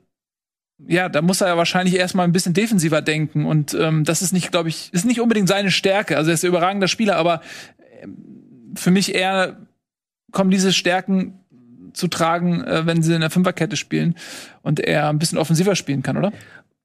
ja, 0.87 1.09
da 1.09 1.21
muss 1.21 1.41
er 1.41 1.47
ja 1.49 1.57
wahrscheinlich 1.57 1.95
erstmal 1.95 2.25
ein 2.25 2.31
bisschen 2.31 2.53
defensiver 2.53 3.01
denken. 3.01 3.45
Und 3.45 3.73
ähm, 3.73 4.05
das 4.05 4.21
ist 4.21 4.31
nicht, 4.31 4.51
glaube 4.51 4.69
ich, 4.69 4.93
ist 4.93 5.05
nicht 5.05 5.19
unbedingt 5.19 5.49
seine 5.49 5.71
Stärke. 5.71 6.15
Also 6.15 6.31
er 6.31 6.35
ist 6.35 6.43
ein 6.43 6.47
überragender 6.47 6.87
Spieler, 6.87 7.17
aber 7.17 7.41
ähm, 8.01 8.73
für 8.75 8.91
mich 8.91 9.13
eher 9.13 9.57
kommen 10.31 10.51
diese 10.51 10.71
Stärken 10.71 11.38
zu 11.99 12.07
tragen, 12.07 12.63
äh, 12.63 12.85
wenn 12.85 13.03
sie 13.03 13.13
in 13.13 13.21
der 13.21 13.29
Fünferkette 13.29 13.75
spielen 13.77 14.15
und 14.63 14.79
er 14.79 15.09
ein 15.09 15.19
bisschen 15.19 15.38
offensiver 15.38 15.75
spielen 15.75 16.01
kann, 16.01 16.17
oder? 16.17 16.31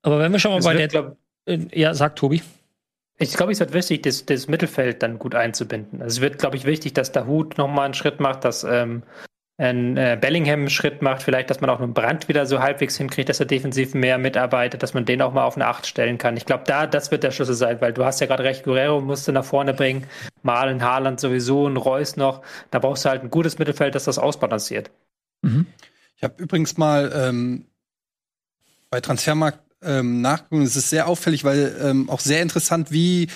Aber 0.02 0.18
wenn 0.18 0.32
wir 0.32 0.38
schon 0.38 0.50
mal 0.50 0.58
Es 0.58 0.64
bei 0.64 0.76
wird, 0.76 0.92
der. 0.92 1.02
glaub, 1.02 1.16
äh, 1.46 1.58
Ja, 1.72 1.94
sagt 1.94 2.18
Tobi. 2.18 2.42
ich 3.18 3.32
glaube, 3.34 3.52
es 3.52 3.60
wird 3.60 3.72
wichtig, 3.72 4.02
das, 4.02 4.26
das 4.26 4.48
Mittelfeld 4.48 5.02
dann 5.02 5.18
gut 5.18 5.34
einzubinden. 5.34 6.02
Also 6.02 6.16
es 6.16 6.20
wird, 6.20 6.38
glaube 6.38 6.56
ich, 6.56 6.64
wichtig, 6.66 6.92
dass 6.94 7.12
der 7.12 7.26
Hut 7.26 7.56
nochmal 7.58 7.86
einen 7.86 7.94
Schritt 7.94 8.20
macht, 8.20 8.44
dass 8.44 8.64
ähm, 8.64 9.02
ein 9.56 9.96
äh, 9.96 10.18
Bellingham 10.20 10.60
einen 10.60 10.68
Schritt 10.70 11.00
macht, 11.00 11.22
vielleicht, 11.22 11.48
dass 11.48 11.60
man 11.60 11.70
auch 11.70 11.80
einen 11.80 11.94
Brand 11.94 12.26
wieder 12.28 12.44
so 12.44 12.58
halbwegs 12.60 12.96
hinkriegt, 12.96 13.28
dass 13.28 13.38
er 13.38 13.46
defensiv 13.46 13.94
mehr 13.94 14.18
mitarbeitet, 14.18 14.82
dass 14.82 14.94
man 14.94 15.04
den 15.04 15.22
auch 15.22 15.32
mal 15.32 15.44
auf 15.44 15.54
eine 15.54 15.68
Acht 15.68 15.86
stellen 15.86 16.18
kann. 16.18 16.36
Ich 16.36 16.44
glaube, 16.44 16.64
da, 16.66 16.88
das 16.88 17.12
wird 17.12 17.22
der 17.22 17.30
Schlüssel 17.30 17.54
sein, 17.54 17.80
weil 17.80 17.92
du 17.92 18.04
hast 18.04 18.20
ja 18.20 18.26
gerade 18.26 18.42
recht, 18.42 18.64
Guerrero 18.64 19.00
musste 19.00 19.32
nach 19.32 19.44
vorne 19.44 19.72
bringen, 19.72 20.06
Malen, 20.42 20.82
Haaland 20.82 21.20
sowieso, 21.20 21.68
ein 21.68 21.76
Reus 21.76 22.16
noch. 22.16 22.42
Da 22.72 22.80
brauchst 22.80 23.04
du 23.04 23.10
halt 23.10 23.22
ein 23.22 23.30
gutes 23.30 23.58
Mittelfeld, 23.60 23.94
das 23.94 24.04
das 24.04 24.18
ausbalanciert. 24.18 24.90
Ich 26.16 26.22
habe 26.22 26.42
übrigens 26.42 26.76
mal 26.76 27.12
ähm, 27.14 27.66
bei 28.90 29.00
Transfermarkt 29.00 29.60
ähm, 29.82 30.20
nachgeguckt. 30.20 30.66
Es 30.66 30.76
ist 30.76 30.90
sehr 30.90 31.06
auffällig, 31.06 31.44
weil 31.44 31.76
ähm, 31.82 32.08
auch 32.08 32.20
sehr 32.20 32.42
interessant, 32.42 32.90
wie 32.90 33.28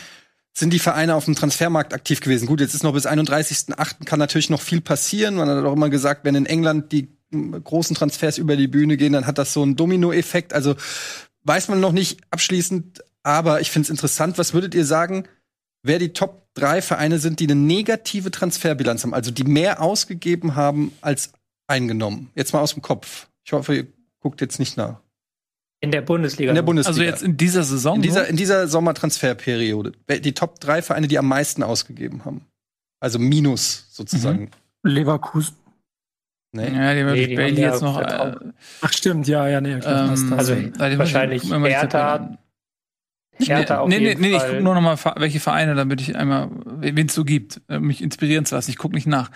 sind 0.53 0.73
die 0.73 0.79
Vereine 0.79 1.15
auf 1.15 1.25
dem 1.27 1.35
Transfermarkt 1.35 1.95
aktiv 1.95 2.21
gewesen. 2.21 2.47
Gut, 2.47 2.61
jetzt 2.61 2.75
ist 2.75 2.83
noch 2.83 2.95
bis 2.95 3.07
31.08. 3.07 4.05
kann 4.05 4.19
natürlich 4.19 4.51
noch 4.51 4.61
viel 4.61 4.81
passieren. 4.81 5.37
Man 5.37 5.49
hat 5.49 5.65
auch 5.65 5.73
immer 5.73 5.91
gesagt, 5.91 6.25
wenn 6.25 6.35
in 6.35 6.47
England 6.47 6.91
die 6.91 7.09
großen 7.31 7.95
Transfers 7.95 8.39
über 8.39 8.57
die 8.57 8.69
Bühne 8.69 8.97
gehen, 8.97 9.13
dann 9.13 9.27
hat 9.27 9.39
das 9.39 9.53
so 9.53 9.63
einen 9.63 9.77
Dominoeffekt. 9.77 10.53
Also 10.53 10.75
weiß 11.45 11.69
man 11.69 11.81
noch 11.81 11.93
nicht 11.93 12.21
abschließend, 12.31 13.05
aber 13.23 13.61
ich 13.61 13.71
finde 13.71 13.87
es 13.87 13.91
interessant. 13.91 14.39
Was 14.39 14.55
würdet 14.55 14.75
ihr 14.75 14.85
sagen, 14.85 15.25
wer 15.83 15.99
die 15.99 16.13
Top 16.13 16.49
drei 16.55 16.83
Vereine 16.83 17.19
sind, 17.19 17.41
die 17.41 17.45
eine 17.45 17.55
negative 17.55 18.31
Transferbilanz 18.31 19.05
haben, 19.05 19.15
also 19.15 19.31
die 19.31 19.45
mehr 19.45 19.81
ausgegeben 19.81 20.57
haben 20.57 20.93
als 21.01 21.33
eingenommen? 21.69 22.31
Jetzt 22.35 22.53
mal 22.53 22.61
aus 22.61 22.75
dem 22.75 22.83
Kopf. 22.83 23.29
Ich 23.45 23.53
hoffe, 23.53 23.75
ihr 23.75 23.87
guckt 24.21 24.41
jetzt 24.41 24.59
nicht 24.59 24.77
nach. 24.77 25.01
In 25.81 25.93
der 25.93 26.01
Bundesliga. 26.03 26.51
In 26.51 26.57
der 26.57 26.63
Bundesliga. 26.63 26.91
Also 26.91 27.03
jetzt 27.03 27.23
in 27.23 27.37
dieser 27.37 27.63
Saison. 27.63 27.97
in 27.97 28.03
dieser, 28.03 28.27
in 28.27 28.37
dieser 28.37 28.67
Sommertransferperiode. 28.67 29.93
Die 30.09 30.35
Top 30.35 30.59
drei 30.59 30.83
Vereine, 30.83 31.07
die 31.07 31.19
am 31.19 31.29
meisten 31.29 31.63
ausgegeben 31.63 32.25
haben. 32.25 32.45
Also 32.99 33.21
Minus 33.21 33.87
sozusagen. 33.91 34.51
Leverkusen. 34.83 35.55
Nee. 36.53 36.73
ja, 36.75 36.95
die 36.95 37.05
Nee, 37.05 37.21
ich 37.21 37.29
die 37.29 37.37
Bailey 37.37 37.61
jetzt 37.61 37.83
noch. 37.83 38.01
Äh. 38.01 38.35
Ach 38.81 38.93
stimmt, 38.93 39.29
ja, 39.29 39.47
ja, 39.49 39.61
nee. 39.61 39.77
Passt 39.77 40.23
ähm, 40.23 40.31
das. 40.31 40.39
Also, 40.39 40.99
wahrscheinlich 40.99 41.43
die 41.43 41.51
Hertha, 43.41 43.79
auf 43.79 43.89
nee, 43.89 43.99
nee, 43.99 44.09
jeden 44.09 44.21
nee, 44.21 44.37
ich 44.37 44.43
gucke 44.43 44.61
nur 44.61 44.75
noch 44.75 44.81
mal, 44.81 44.99
welche 45.17 45.41
Vereine, 45.41 45.75
damit 45.75 46.01
ich 46.01 46.17
einmal, 46.17 46.51
wen 46.65 47.07
es 47.07 47.15
so 47.15 47.25
gibt, 47.25 47.61
äh, 47.69 47.79
mich 47.79 48.03
inspirieren 48.03 48.45
zu 48.45 48.55
lassen. 48.55 48.71
Ich 48.71 48.79
gucke 48.79 48.95
nicht 48.95 49.07
nach. 49.07 49.31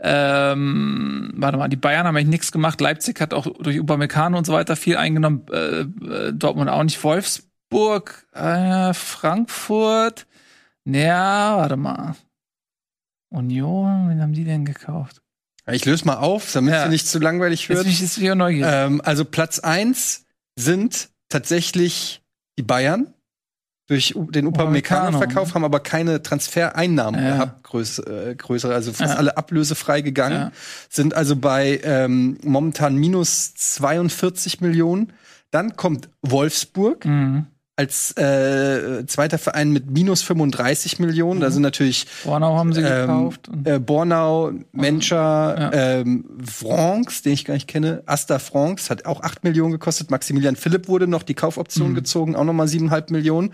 Ähm, 0.00 1.32
warte 1.36 1.58
mal, 1.58 1.68
die 1.68 1.76
Bayern 1.76 2.06
haben 2.06 2.16
eigentlich 2.16 2.28
nichts 2.28 2.52
gemacht. 2.52 2.80
Leipzig 2.80 3.20
hat 3.20 3.32
auch 3.34 3.46
durch 3.60 3.78
Upamecano 3.78 4.36
und 4.38 4.44
so 4.46 4.52
weiter 4.52 4.76
viel 4.76 4.96
eingenommen. 4.96 5.46
Äh, 5.52 5.80
äh, 5.80 6.32
Dortmund 6.32 6.70
auch 6.70 6.82
nicht. 6.82 7.02
Wolfsburg, 7.02 8.26
äh, 8.32 8.92
Frankfurt. 8.94 10.26
Ja, 10.84 11.56
warte 11.56 11.76
mal. 11.76 12.14
Union, 13.30 14.08
wen 14.08 14.20
haben 14.20 14.32
die 14.32 14.44
denn 14.44 14.64
gekauft? 14.64 15.20
Ich 15.70 15.84
löse 15.84 16.04
mal 16.04 16.16
auf, 16.16 16.52
damit 16.52 16.74
Ja. 16.74 16.84
es 16.84 16.90
nicht 16.90 17.06
zu 17.06 17.18
langweilig 17.18 17.68
wird. 17.68 17.86
ich 17.86 18.00
jetzt 18.00 18.20
wieder 18.20 18.34
neugierig. 18.34 18.70
Ähm, 18.72 19.00
also 19.02 19.24
Platz 19.24 19.58
eins 19.60 20.26
sind 20.56 21.08
tatsächlich 21.30 22.22
die 22.58 22.62
Bayern 22.62 23.12
durch 23.86 24.14
den 24.16 24.46
Upamecano-Verkauf, 24.46 25.54
haben 25.54 25.64
aber 25.64 25.80
keine 25.80 26.22
Transfereinnahmen 26.22 27.22
Ja. 27.22 27.30
gehabt, 27.34 27.64
größ, 27.64 27.98
äh, 28.00 28.34
größere, 28.36 28.74
also 28.74 28.92
fast 28.92 29.12
Ja. 29.14 29.18
alle 29.18 29.36
ablösefrei 29.36 30.00
gegangen, 30.00 30.36
Ja. 30.40 30.52
sind 30.88 31.14
also 31.14 31.36
bei 31.36 31.80
ähm, 31.84 32.38
momentan 32.42 32.96
minus 32.96 33.54
42 33.54 34.60
Millionen. 34.60 35.12
Dann 35.50 35.76
kommt 35.76 36.08
Wolfsburg 36.22 37.04
Mhm. 37.04 37.46
Als 37.76 38.12
äh, 38.16 39.04
zweiter 39.06 39.36
Verein 39.38 39.70
mit 39.70 39.90
minus 39.90 40.22
35 40.22 41.00
Millionen. 41.00 41.40
Da 41.40 41.50
sind 41.50 41.62
natürlich 41.62 42.06
Bornau 42.24 42.56
haben 42.56 42.72
sie 42.72 42.80
ähm, 42.82 43.00
gekauft. 43.08 43.50
äh, 43.64 43.78
Bornau, 43.80 44.52
Mencher, 44.72 45.16
Ja. 45.58 45.72
ähm, 45.72 46.38
Franks, 46.44 47.22
den 47.22 47.32
ich 47.32 47.44
gar 47.44 47.54
nicht 47.54 47.66
kenne. 47.66 48.02
Asta 48.06 48.38
Franks 48.38 48.90
hat 48.90 49.06
auch 49.06 49.22
8 49.22 49.42
Millionen 49.42 49.72
gekostet. 49.72 50.10
Maximilian 50.10 50.54
Philipp 50.56 50.86
wurde 50.86 51.08
noch 51.08 51.24
die 51.24 51.34
Kaufoption 51.34 51.90
Mhm. 51.90 51.94
gezogen, 51.96 52.36
auch 52.36 52.44
noch 52.44 52.52
mal 52.52 52.68
7,5 52.68 53.10
Millionen. 53.12 53.52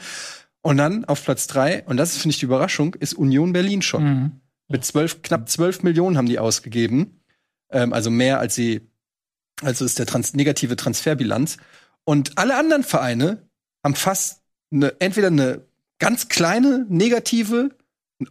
Und 0.62 0.76
dann 0.76 1.06
auf 1.06 1.24
Platz 1.24 1.46
3, 1.46 1.84
und 1.86 1.96
das 1.96 2.10
ist, 2.12 2.18
finde 2.20 2.34
ich, 2.34 2.38
die 2.40 2.44
Überraschung, 2.44 2.94
ist 2.96 3.14
Union 3.14 3.54
Berlin 3.54 3.80
schon. 3.80 4.04
Mhm. 4.04 4.30
Mit 4.68 4.84
12, 4.84 5.22
knapp 5.22 5.48
12 5.48 5.82
Millionen 5.82 6.18
haben 6.18 6.26
die 6.28 6.38
ausgegeben. 6.38 7.22
Ähm, 7.72 7.94
also 7.94 8.10
mehr 8.10 8.38
als 8.38 8.54
sie, 8.54 8.82
also 9.62 9.86
ist 9.86 9.98
der 9.98 10.04
trans 10.04 10.34
negative 10.34 10.76
Transferbilanz. 10.76 11.56
Und 12.04 12.36
alle 12.36 12.58
anderen 12.58 12.82
Vereine 12.82 13.48
haben 13.84 13.94
fast 13.94 14.42
eine, 14.72 14.94
entweder 15.00 15.28
eine 15.28 15.62
ganz 15.98 16.28
kleine 16.28 16.86
negative 16.88 17.70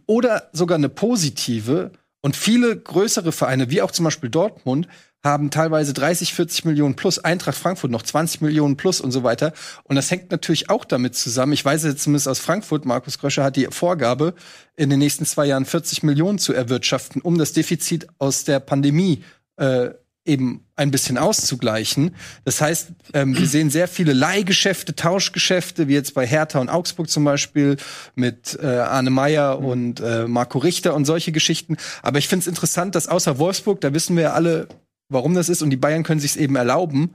oder 0.06 0.48
sogar 0.52 0.76
eine 0.76 0.88
positive. 0.88 1.92
Und 2.22 2.36
viele 2.36 2.76
größere 2.76 3.32
Vereine, 3.32 3.70
wie 3.70 3.80
auch 3.80 3.90
zum 3.90 4.04
Beispiel 4.04 4.28
Dortmund, 4.28 4.88
haben 5.22 5.50
teilweise 5.50 5.92
30, 5.92 6.32
40 6.34 6.64
Millionen 6.64 6.96
plus, 6.96 7.18
Eintracht 7.18 7.56
Frankfurt 7.56 7.90
noch 7.90 8.02
20 8.02 8.40
Millionen 8.40 8.76
plus 8.76 9.00
und 9.00 9.12
so 9.12 9.22
weiter. 9.22 9.52
Und 9.84 9.96
das 9.96 10.10
hängt 10.10 10.30
natürlich 10.30 10.70
auch 10.70 10.84
damit 10.84 11.14
zusammen. 11.14 11.52
Ich 11.52 11.64
weiß 11.64 11.84
jetzt 11.84 12.02
zumindest 12.02 12.28
aus 12.28 12.38
Frankfurt, 12.38 12.86
Markus 12.86 13.18
Gröscher 13.18 13.44
hat 13.44 13.56
die 13.56 13.66
Vorgabe, 13.70 14.34
in 14.76 14.88
den 14.88 14.98
nächsten 14.98 15.26
zwei 15.26 15.46
Jahren 15.46 15.66
40 15.66 16.02
Millionen 16.02 16.38
zu 16.38 16.54
erwirtschaften, 16.54 17.20
um 17.20 17.36
das 17.36 17.52
Defizit 17.52 18.06
aus 18.18 18.44
der 18.44 18.60
Pandemie 18.60 19.22
äh, 19.56 19.90
eben 20.30 20.64
ein 20.76 20.90
bisschen 20.90 21.18
auszugleichen. 21.18 22.14
Das 22.44 22.60
heißt, 22.60 22.92
ähm, 23.12 23.36
wir 23.36 23.46
sehen 23.46 23.68
sehr 23.70 23.88
viele 23.88 24.12
Leihgeschäfte, 24.12 24.94
Tauschgeschäfte, 24.94 25.88
wie 25.88 25.94
jetzt 25.94 26.14
bei 26.14 26.26
Hertha 26.26 26.60
und 26.60 26.68
Augsburg 26.68 27.10
zum 27.10 27.24
Beispiel 27.24 27.76
mit 28.14 28.58
äh, 28.62 28.66
Arne 28.66 29.10
Meyer 29.10 29.58
und 29.58 30.00
äh, 30.00 30.26
Marco 30.26 30.58
Richter 30.58 30.94
und 30.94 31.04
solche 31.04 31.32
Geschichten. 31.32 31.76
Aber 32.02 32.18
ich 32.18 32.28
finde 32.28 32.44
es 32.44 32.46
interessant, 32.46 32.94
dass 32.94 33.08
außer 33.08 33.38
Wolfsburg, 33.38 33.80
da 33.80 33.92
wissen 33.92 34.16
wir 34.16 34.22
ja 34.22 34.32
alle, 34.32 34.68
warum 35.08 35.34
das 35.34 35.48
ist 35.48 35.62
und 35.62 35.70
die 35.70 35.76
Bayern 35.76 36.02
können 36.02 36.20
sich 36.20 36.38
eben 36.38 36.56
erlauben. 36.56 37.14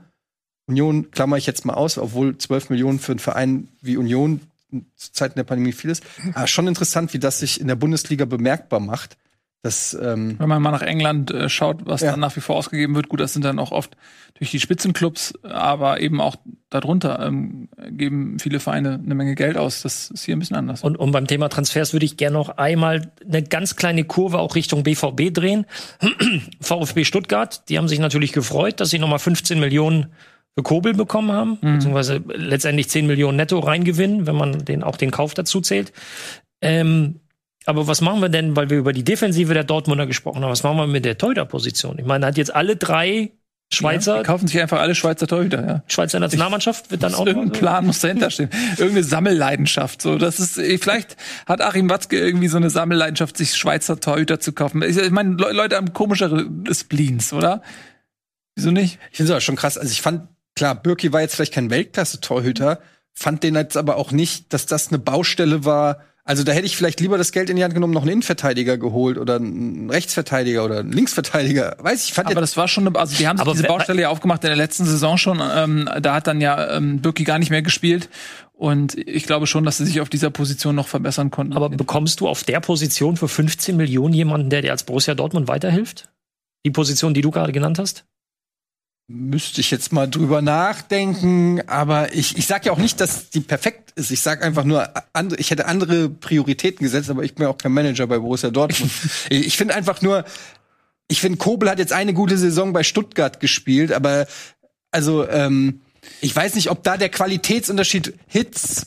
Union 0.66 1.10
klammer 1.10 1.36
ich 1.36 1.46
jetzt 1.46 1.64
mal 1.64 1.74
aus, 1.74 1.96
obwohl 1.98 2.36
12 2.36 2.70
Millionen 2.70 2.98
für 2.98 3.12
einen 3.12 3.18
Verein 3.18 3.68
wie 3.80 3.96
Union 3.96 4.40
zu 4.96 5.12
Zeiten 5.12 5.36
der 5.36 5.44
Pandemie 5.44 5.72
viel 5.72 5.90
ist. 5.90 6.02
Aber 6.34 6.46
schon 6.46 6.66
interessant, 6.66 7.14
wie 7.14 7.18
das 7.18 7.38
sich 7.38 7.60
in 7.60 7.68
der 7.68 7.76
Bundesliga 7.76 8.24
bemerkbar 8.24 8.80
macht. 8.80 9.16
Das, 9.62 9.98
ähm, 10.00 10.36
Wenn 10.38 10.48
man 10.48 10.62
mal 10.62 10.70
nach 10.70 10.82
England 10.82 11.32
äh, 11.32 11.48
schaut, 11.48 11.86
was 11.86 12.00
Ja. 12.00 12.12
dann 12.12 12.20
nach 12.20 12.36
wie 12.36 12.40
vor 12.40 12.54
ausgegeben 12.56 12.94
wird, 12.94 13.08
gut, 13.08 13.18
das 13.20 13.32
sind 13.32 13.44
dann 13.44 13.58
auch 13.58 13.72
oft 13.72 13.96
durch 14.34 14.50
die 14.52 14.60
Spitzenclubs, 14.60 15.34
aber 15.42 16.00
eben 16.00 16.20
auch 16.20 16.36
darunter 16.70 17.18
ähm, 17.26 17.68
geben 17.90 18.38
viele 18.38 18.60
Vereine 18.60 19.00
eine 19.02 19.14
Menge 19.14 19.34
Geld 19.34 19.56
aus. 19.56 19.82
Das 19.82 20.10
ist 20.10 20.24
hier 20.24 20.36
ein 20.36 20.38
bisschen 20.38 20.56
anders. 20.56 20.82
Und, 20.84 20.96
und 20.96 21.10
beim 21.10 21.26
Thema 21.26 21.48
Transfers 21.48 21.92
würde 21.94 22.06
ich 22.06 22.16
gerne 22.16 22.34
noch 22.36 22.50
einmal 22.58 23.10
eine 23.26 23.42
ganz 23.42 23.74
kleine 23.76 24.04
Kurve 24.04 24.38
auch 24.38 24.54
Richtung 24.54 24.82
BVB 24.84 25.32
drehen. 25.32 25.66
VfB 26.60 27.04
Stuttgart, 27.04 27.68
die 27.68 27.78
haben 27.78 27.88
sich 27.88 27.98
natürlich 27.98 28.32
gefreut, 28.32 28.78
dass 28.80 28.90
sie 28.90 28.98
nochmal 28.98 29.18
15 29.18 29.58
Millionen 29.58 30.12
für 30.54 30.62
Kobel 30.62 30.94
bekommen 30.94 31.32
haben, 31.32 31.58
beziehungsweise 31.60 32.22
letztendlich 32.28 32.88
10 32.88 33.06
Millionen 33.06 33.36
netto 33.36 33.58
reingewinnen, 33.58 34.26
wenn 34.26 34.36
man 34.36 34.64
den 34.64 34.82
auch 34.82 34.96
den 34.96 35.10
Kauf 35.10 35.34
dazu 35.34 35.60
zählt. 35.60 35.92
Ähm, 36.62 37.20
aber 37.66 37.86
was 37.86 38.00
machen 38.00 38.20
wir 38.20 38.28
denn, 38.28 38.56
weil 38.56 38.70
wir 38.70 38.78
über 38.78 38.92
die 38.92 39.04
Defensive 39.04 39.52
der 39.52 39.64
Dortmunder 39.64 40.06
gesprochen 40.06 40.42
haben, 40.42 40.50
was 40.50 40.62
machen 40.62 40.78
wir 40.78 40.86
mit 40.86 41.04
der 41.04 41.18
Torhüter-Position? 41.18 41.98
Ich 41.98 42.06
meine, 42.06 42.24
hat 42.26 42.36
jetzt 42.36 42.54
alle 42.54 42.76
drei 42.76 43.32
Schweizer, 43.72 44.18
Die 44.18 44.22
kaufen 44.22 44.46
sich 44.46 44.60
einfach 44.60 44.78
alle 44.78 44.94
Schweizer 44.94 45.26
Torhüter, 45.26 45.66
ja. 45.66 45.82
Schweizer 45.88 46.20
Nationalmannschaft 46.20 46.92
wird 46.92 47.02
dann 47.02 47.14
auch 47.14 47.20
noch 47.20 47.26
Irgendein 47.26 47.58
Plan 47.58 47.86
muss 47.86 47.98
dahinter 47.98 48.30
stehen. 48.30 48.48
Irgendeine 48.76 49.02
Sammelleidenschaft. 49.02 50.00
So, 50.00 50.18
das 50.18 50.38
ist, 50.38 50.56
eh, 50.56 50.78
vielleicht 50.78 51.16
hat 51.46 51.60
Achim 51.60 51.90
Watzke 51.90 52.16
irgendwie 52.16 52.46
so 52.46 52.58
eine 52.58 52.70
Sammelleidenschaft, 52.70 53.36
sich 53.36 53.56
Schweizer 53.56 53.98
Torhüter 53.98 54.38
zu 54.38 54.52
kaufen. 54.52 54.82
Ich, 54.82 54.96
ich 54.96 55.10
meine, 55.10 55.34
Le 55.34 55.50
Leute 55.50 55.74
haben 55.74 55.92
komischere 55.92 56.46
Spleens, 56.70 57.32
oder? 57.32 57.60
Wieso 58.54 58.70
nicht? 58.70 59.00
Ich 59.10 59.16
finde 59.16 59.30
es 59.30 59.30
aber 59.32 59.40
schon 59.40 59.56
krass. 59.56 59.76
Also 59.76 59.90
ich 59.90 60.00
fand, 60.00 60.28
klar, 60.54 60.80
Birki 60.80 61.12
war 61.12 61.22
jetzt 61.22 61.34
vielleicht 61.34 61.54
kein 61.54 61.68
Weltklasse-Torhüter, 61.68 62.78
fand 63.12 63.42
den 63.42 63.56
jetzt 63.56 63.76
aber 63.76 63.96
auch 63.96 64.12
nicht, 64.12 64.52
dass 64.52 64.66
das 64.66 64.88
eine 64.88 65.00
Baustelle 65.00 65.64
war. 65.64 66.02
Also 66.28 66.42
da 66.42 66.50
hätte 66.50 66.66
ich 66.66 66.76
vielleicht 66.76 66.98
lieber 66.98 67.18
das 67.18 67.30
Geld 67.30 67.50
in 67.50 67.56
die 67.56 67.62
Hand 67.62 67.72
genommen, 67.72 67.94
noch 67.94 68.02
einen 68.02 68.10
Innenverteidiger 68.10 68.78
geholt 68.78 69.16
oder 69.16 69.36
einen 69.36 69.88
Rechtsverteidiger 69.88 70.64
oder 70.64 70.80
einen 70.80 70.90
Linksverteidiger. 70.90 71.76
Weiß 71.78 72.04
ich, 72.04 72.12
fand 72.12 72.28
Aber 72.28 72.40
das 72.40 72.56
war 72.56 72.66
schon, 72.66 72.88
eine, 72.88 72.98
also 72.98 73.16
die 73.16 73.28
haben 73.28 73.36
sich 73.36 73.46
Aber 73.46 73.52
diese 73.52 73.68
Baustelle 73.68 74.02
ja 74.02 74.08
aufgemacht 74.08 74.42
in 74.42 74.48
der 74.48 74.56
letzten 74.56 74.86
Saison 74.86 75.18
schon. 75.18 75.40
Ähm, 75.40 75.88
da 76.00 76.14
hat 76.14 76.26
dann 76.26 76.40
ja 76.40 76.76
ähm, 76.76 77.00
Birki 77.00 77.22
gar 77.22 77.38
nicht 77.38 77.50
mehr 77.50 77.62
gespielt. 77.62 78.08
Und 78.52 78.98
ich 78.98 79.24
glaube 79.24 79.46
schon, 79.46 79.64
dass 79.64 79.76
sie 79.76 79.84
sich 79.84 80.00
auf 80.00 80.08
dieser 80.08 80.30
Position 80.30 80.74
noch 80.74 80.88
verbessern 80.88 81.30
konnten. 81.30 81.52
Aber 81.52 81.68
bekommst 81.68 82.18
du 82.18 82.26
auf 82.26 82.42
der 82.42 82.58
Position 82.58 83.16
für 83.16 83.28
15 83.28 83.76
Millionen 83.76 84.12
jemanden, 84.12 84.50
der 84.50 84.62
dir 84.62 84.72
als 84.72 84.82
Borussia 84.82 85.14
Dortmund 85.14 85.46
weiterhilft? 85.46 86.08
Die 86.64 86.72
Position, 86.72 87.14
die 87.14 87.20
du 87.20 87.30
gerade 87.30 87.52
genannt 87.52 87.78
hast? 87.78 88.04
Müsste 89.08 89.60
ich 89.60 89.70
jetzt 89.70 89.92
mal 89.92 90.08
drüber 90.08 90.42
nachdenken. 90.42 91.62
Aber 91.68 92.12
ich, 92.12 92.36
ich 92.36 92.46
sag 92.46 92.66
ja 92.66 92.72
auch 92.72 92.78
nicht, 92.78 93.00
dass 93.00 93.30
die 93.30 93.40
perfekt 93.40 93.92
ist. 93.96 94.10
Ich 94.10 94.20
sag 94.20 94.42
einfach 94.42 94.64
nur, 94.64 94.88
andere, 95.12 95.40
ich 95.40 95.50
hätte 95.50 95.66
andere 95.66 96.08
Prioritäten 96.08 96.84
gesetzt, 96.84 97.10
aber 97.10 97.22
ich 97.22 97.34
bin 97.34 97.44
ja 97.44 97.50
auch 97.50 97.58
kein 97.58 97.72
Manager 97.72 98.06
bei 98.06 98.18
Borussia 98.18 98.50
Dortmund. 98.50 98.90
ich 99.30 99.56
finde 99.56 99.74
einfach 99.74 100.02
nur, 100.02 100.24
ich 101.08 101.20
finde, 101.20 101.38
Kobel 101.38 101.70
hat 101.70 101.78
jetzt 101.78 101.92
eine 101.92 102.14
gute 102.14 102.36
Saison 102.36 102.72
bei 102.72 102.82
Stuttgart 102.82 103.38
gespielt, 103.38 103.92
aber 103.92 104.26
also 104.90 105.28
ähm, 105.28 105.80
ich 106.20 106.34
weiß 106.34 106.54
nicht, 106.54 106.70
ob 106.70 106.82
da 106.82 106.96
der 106.96 107.08
Qualitätsunterschied 107.08 108.14
Hitz, 108.26 108.86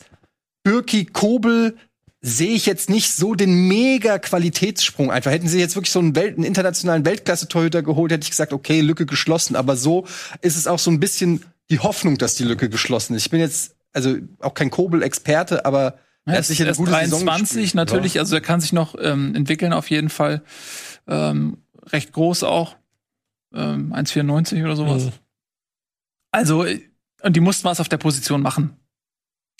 Birki, 0.62 1.06
Kobel 1.06 1.76
sehe 2.22 2.50
ich 2.50 2.66
jetzt 2.66 2.90
nicht 2.90 3.12
so 3.12 3.34
den 3.34 3.66
mega 3.66 4.18
Qualitätssprung 4.18 5.10
einfach. 5.10 5.30
Hätten 5.30 5.48
sie 5.48 5.58
jetzt 5.58 5.74
wirklich 5.74 5.90
so 5.92 6.00
einen, 6.00 6.14
Welt, 6.14 6.36
einen 6.36 6.44
internationalen 6.44 7.04
Weltklasse-Torhüter 7.04 7.82
geholt, 7.82 8.12
hätte 8.12 8.24
ich 8.24 8.30
gesagt, 8.30 8.52
okay, 8.52 8.80
Lücke 8.82 9.06
geschlossen. 9.06 9.56
Aber 9.56 9.76
so 9.76 10.06
ist 10.42 10.56
es 10.56 10.66
auch 10.66 10.78
so 10.78 10.90
ein 10.90 11.00
bisschen 11.00 11.44
die 11.70 11.78
Hoffnung, 11.78 12.18
dass 12.18 12.34
die 12.34 12.44
Lücke 12.44 12.68
geschlossen 12.68 13.14
ist. 13.14 13.24
Ich 13.24 13.30
bin 13.30 13.40
jetzt 13.40 13.74
also 13.92 14.16
auch 14.40 14.54
kein 14.54 14.70
Kobel-Experte, 14.70 15.64
aber 15.64 15.98
Er 16.26 16.32
er 16.32 16.32
hat 16.34 16.40
ist, 16.40 16.48
sicher 16.48 16.64
er 16.64 16.66
eine 16.66 16.72
ist 16.72 16.78
gute 16.78 16.90
Saison 16.92 17.26
23 17.26 17.62
gespielt. 17.62 17.74
natürlich, 17.74 18.18
also 18.18 18.34
er 18.36 18.40
kann 18.42 18.60
sich 18.60 18.72
noch 18.72 18.94
ähm, 19.00 19.34
entwickeln 19.34 19.72
auf 19.72 19.88
jeden 19.90 20.10
Fall. 20.10 20.42
Ähm, 21.08 21.58
recht 21.86 22.12
groß 22.12 22.42
auch. 22.44 22.76
Ähm, 23.54 23.92
1,94 23.92 24.62
oder 24.62 24.76
sowas. 24.76 25.06
Mhm. 25.06 25.12
Also, 26.32 26.64
äh, 26.64 26.80
und 27.22 27.34
die 27.34 27.40
mussten 27.40 27.64
was 27.64 27.80
auf 27.80 27.88
der 27.88 27.96
Position 27.96 28.42
machen. 28.42 28.76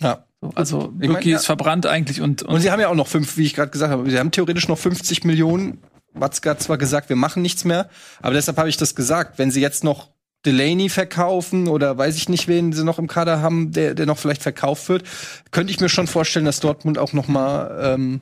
Ja. 0.01 0.25
So, 0.41 0.53
also, 0.55 0.93
Ich 1.01 1.09
mein, 1.09 1.23
ja. 1.23 1.37
ist 1.37 1.47
verbrannt 1.47 1.87
eigentlich 1.87 2.21
und, 2.21 2.43
Und 2.43 2.55
und 2.55 2.61
sie 2.61 2.71
haben 2.71 2.81
ja 2.81 2.89
auch 2.89 2.95
noch 2.95 3.07
fünf, 3.07 3.37
wie 3.37 3.45
ich 3.45 3.55
gerade 3.55 3.71
gesagt 3.71 3.93
habe, 3.93 4.11
sie 4.11 4.19
haben 4.19 4.31
theoretisch 4.31 4.69
noch 4.69 4.79
50 4.79 5.25
Millionen. 5.25 5.79
Watzke 6.13 6.51
hat 6.51 6.63
zwar 6.63 6.79
gesagt, 6.79 7.09
wir 7.09 7.17
machen 7.17 7.43
nichts 7.43 7.65
mehr, 7.65 7.89
aber 8.21 8.35
deshalb 8.35 8.57
habe 8.57 8.69
ich 8.69 8.77
das 8.77 8.95
gesagt. 8.95 9.39
Wenn 9.39 9.51
sie 9.51 9.61
jetzt 9.61 9.85
noch 9.85 10.09
Delaney 10.47 10.89
verkaufen 10.89 11.69
oder 11.69 11.97
weiß 11.97 12.17
ich 12.17 12.29
nicht, 12.29 12.49
wen 12.49 12.73
sie 12.73 12.85
noch 12.85 12.99
im 12.99 13.07
Kader 13.07 13.43
haben, 13.43 13.73
der, 13.73 13.95
der 13.95 14.07
noch 14.07 14.19
vielleicht 14.19 14.43
verkauft 14.43 14.89
wird, 14.89 15.05
könnte 15.51 15.73
ich 15.73 15.81
mir 15.81 15.89
schon 15.89 16.07
vorstellen, 16.07 16.47
dass 16.47 16.61
Dortmund 16.61 16.99
auch 16.99 17.13
noch 17.13 17.29
mal, 17.29 17.95
ähm, 17.95 18.21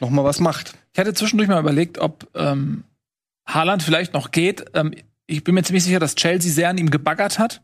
noch 0.00 0.10
mal 0.10 0.24
was 0.24 0.40
macht. 0.40 0.74
ich 0.92 1.00
hatte 1.00 1.14
zwischendurch 1.14 1.48
mal 1.48 1.60
überlegt, 1.60 1.98
ob 1.98 2.28
ähm, 2.34 2.84
Haaland 3.46 3.82
vielleicht 3.82 4.12
noch 4.12 4.30
geht. 4.30 4.66
Ähm, 4.74 4.94
ich 5.26 5.42
bin 5.42 5.54
mir 5.54 5.62
ziemlich 5.62 5.84
sicher, 5.84 5.98
dass 5.98 6.14
Chelsea 6.14 6.52
sehr 6.52 6.68
an 6.68 6.78
ihm 6.78 6.90
gebaggert 6.90 7.38
hat. 7.38 7.62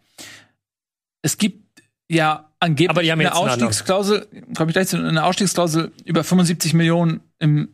Es 1.20 1.36
gibt 1.36 1.82
ja 2.08 2.51
angeblich 2.62 2.90
Aber 2.90 3.02
die 3.02 3.12
haben 3.12 3.20
eine. 3.20 3.34
Ausstiegsklausel, 3.34 4.26
komme 4.56 4.70
ich 4.70 4.74
gleich 4.74 4.88
zu, 4.88 4.96
eine 4.96 5.24
Ausstiegsklausel 5.24 5.92
über 6.04 6.24
75 6.24 6.74
Millionen 6.74 7.20
im, 7.38 7.68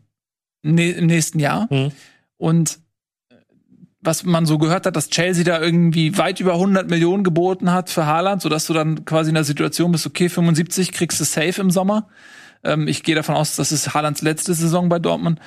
ne, 0.63 0.91
im 0.91 1.07
nächsten 1.07 1.39
Jahr. 1.39 1.69
Mhm. 1.71 1.93
Und 2.37 2.79
äh, 3.31 3.35
was 4.01 4.25
man 4.25 4.47
so 4.47 4.59
gehört 4.59 4.87
hat, 4.87 4.97
dass 4.97 5.11
Chelsea 5.11 5.45
da 5.45 5.61
irgendwie 5.61 6.17
weit 6.17 6.41
über 6.41 6.55
100 6.55 6.89
Millionen 6.89 7.25
geboten 7.25 7.73
hat 7.73 7.91
für 7.91 8.07
Haaland, 8.07 8.43
sodass 8.43 8.67
du 8.67 8.73
dann 8.73 9.05
quasi 9.05 9.31
in 9.31 9.35
der 9.35 9.45
Situation 9.45 9.93
bist, 9.93 10.07
okay, 10.07 10.29
75 10.29 10.93
kriegst 10.93 11.21
du 11.21 11.25
safe 11.25 11.61
im 11.61 11.71
Sommer. 11.71 12.09
Ähm, 12.65 12.89
ich 12.89 13.03
gehe 13.03 13.15
davon 13.15 13.37
aus, 13.37 13.57
das 13.57 13.73
ist 13.73 13.95
Haalands 13.95 14.23
letzte 14.23 14.55
Saison 14.55 14.89
bei 14.89 14.99
Dortmund. 14.99 15.39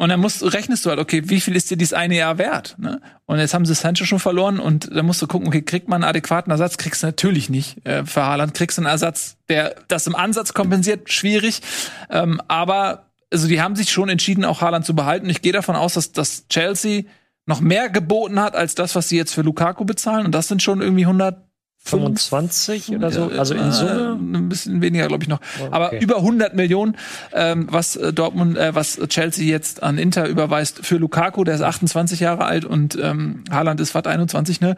Und 0.00 0.10
dann 0.10 0.20
musst, 0.20 0.44
rechnest 0.54 0.86
du 0.86 0.90
halt, 0.90 1.00
okay, 1.00 1.22
wie 1.24 1.40
viel 1.40 1.56
ist 1.56 1.70
dir 1.72 1.76
dieses 1.76 1.92
eine 1.92 2.16
Jahr 2.16 2.38
wert? 2.38 2.76
Ne? 2.78 3.00
Und 3.26 3.40
jetzt 3.40 3.52
haben 3.52 3.66
sie 3.66 3.74
Sancho 3.74 4.04
schon 4.04 4.20
verloren 4.20 4.60
und 4.60 4.94
dann 4.94 5.04
musst 5.04 5.20
du 5.20 5.26
gucken, 5.26 5.48
okay, 5.48 5.60
kriegt 5.60 5.88
man 5.88 6.04
einen 6.04 6.10
adäquaten 6.10 6.52
Ersatz? 6.52 6.76
Kriegst 6.76 7.02
du 7.02 7.08
natürlich 7.08 7.50
nicht. 7.50 7.84
Äh, 7.84 8.06
für 8.06 8.22
Haaland 8.22 8.54
kriegst 8.54 8.78
du 8.78 8.82
einen 8.82 8.90
Ersatz, 8.90 9.36
der 9.48 9.74
das 9.88 10.06
im 10.06 10.14
Ansatz 10.14 10.54
kompensiert, 10.54 11.10
schwierig. 11.10 11.62
Ähm, 12.10 12.40
aber 12.46 13.06
also 13.32 13.48
die 13.48 13.60
haben 13.60 13.74
sich 13.74 13.90
schon 13.90 14.08
entschieden, 14.08 14.44
auch 14.44 14.60
Haaland 14.60 14.86
zu 14.86 14.94
behalten. 14.94 15.28
Ich 15.28 15.42
gehe 15.42 15.52
davon 15.52 15.74
aus, 15.74 15.94
dass, 15.94 16.12
dass 16.12 16.46
Chelsea 16.46 17.02
noch 17.46 17.60
mehr 17.60 17.88
geboten 17.90 18.40
hat 18.40 18.54
als 18.54 18.76
das, 18.76 18.94
was 18.94 19.08
sie 19.08 19.16
jetzt 19.16 19.34
für 19.34 19.42
Lukaku 19.42 19.84
bezahlen. 19.84 20.26
Und 20.26 20.32
das 20.32 20.46
sind 20.46 20.62
schon 20.62 20.80
irgendwie 20.80 21.06
100 21.06 21.47
25 21.88 22.90
oder 22.90 23.10
so, 23.10 23.26
also 23.26 23.54
in 23.54 23.72
Summe. 23.72 24.18
Ein 24.20 24.48
bisschen 24.48 24.80
weniger, 24.82 25.08
glaube 25.08 25.24
ich 25.24 25.28
noch. 25.28 25.40
Okay. 25.60 25.68
Aber 25.70 26.00
über 26.00 26.16
100 26.16 26.54
Millionen, 26.54 26.96
ähm, 27.32 27.66
was 27.70 27.96
äh, 27.96 28.12
Dortmund, 28.12 28.56
äh, 28.56 28.74
was 28.74 28.98
Chelsea 29.08 29.44
jetzt 29.46 29.82
an 29.82 29.98
Inter 29.98 30.26
überweist 30.26 30.84
für 30.84 30.96
Lukaku, 30.96 31.44
der 31.44 31.54
ist 31.54 31.62
28 31.62 32.20
Jahre 32.20 32.44
alt 32.44 32.64
und 32.64 32.96
ähm, 33.00 33.44
Haaland 33.50 33.80
ist 33.80 33.90
fast 33.90 34.06
21, 34.06 34.60
ne? 34.60 34.76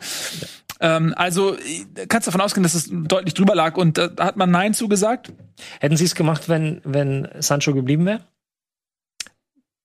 Ähm, 0.80 1.12
also 1.16 1.54
äh, 1.56 2.06
kannst 2.08 2.26
davon 2.26 2.40
ausgehen, 2.40 2.62
dass 2.62 2.74
es 2.74 2.88
deutlich 2.90 3.34
drüber 3.34 3.54
lag 3.54 3.76
und 3.76 3.98
äh, 3.98 4.08
da 4.14 4.24
hat 4.24 4.36
man 4.36 4.50
Nein 4.50 4.72
zugesagt. 4.74 5.32
Hätten 5.80 5.96
sie 5.96 6.04
es 6.04 6.14
gemacht, 6.14 6.48
wenn, 6.48 6.80
wenn 6.84 7.28
Sancho 7.40 7.74
geblieben 7.74 8.06
wäre? 8.06 8.20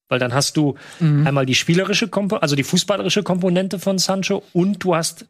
Weil 0.07 0.19
dann 0.19 0.33
hast 0.33 0.55
du 0.55 0.75
Mhm. 0.99 1.25
einmal 1.25 1.45
die 1.45 1.55
spielerische 1.55 2.07
Komponente, 2.07 2.43
also 2.43 2.55
die 2.55 2.63
fußballerische 2.63 3.23
Komponente 3.23 3.79
von 3.79 3.97
Sancho 3.97 4.43
und 4.53 4.83
du 4.83 4.95
hast 4.95 5.25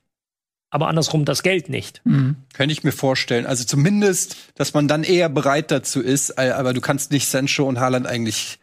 aber 0.76 0.90
andersrum 0.90 1.24
das 1.24 1.42
Geld 1.42 1.70
nicht. 1.70 2.02
Könnte 2.54 2.74
ich 2.74 2.84
mir 2.84 2.92
vorstellen. 2.92 3.46
Also 3.46 3.64
zumindest, 3.64 4.36
dass 4.56 4.74
man 4.74 4.90
dann 4.90 5.04
eher 5.04 5.30
bereit 5.30 5.72
dazu 5.72 6.02
ist, 6.02 6.32
äh, 6.32 6.50
aber 6.50 6.74
du 6.74 6.82
kannst 6.82 7.14
nicht 7.14 7.30
Sancho 7.30 7.64
und 7.64 7.80
Haaland 7.80 8.06
eigentlich 8.06 8.60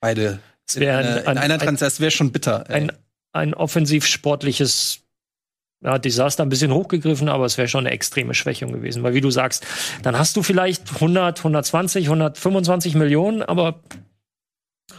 beide 0.00 0.38
Es 0.66 0.76
in, 0.76 0.80
wäre 0.80 1.02
äh, 1.02 1.04
ein, 1.04 1.18
in 1.18 1.26
ein, 1.26 1.38
einer 1.38 1.54
ein, 1.54 1.60
Transfer, 1.60 1.84
das 1.84 2.00
wäre 2.00 2.10
schon 2.10 2.32
bitter. 2.32 2.64
ey. 2.68 2.76
ein, 2.76 2.92
ein 3.32 3.52
offensiv-sportliches 3.52 5.00
ja, 5.84 5.98
Desaster 5.98 6.44
ein 6.44 6.48
bisschen 6.48 6.72
hochgegriffen, 6.72 7.28
aber 7.28 7.44
es 7.44 7.58
wäre 7.58 7.68
schon 7.68 7.86
eine 7.86 7.94
extreme 7.94 8.32
Schwächung 8.32 8.72
gewesen. 8.72 9.02
Weil 9.02 9.12
wie 9.12 9.20
du 9.20 9.30
sagst, 9.30 9.66
dann 10.02 10.18
hast 10.18 10.34
du 10.34 10.42
vielleicht 10.42 10.94
100, 10.94 11.40
120, 11.40 12.06
125 12.06 12.94
Millionen, 12.94 13.42
aber 13.42 13.80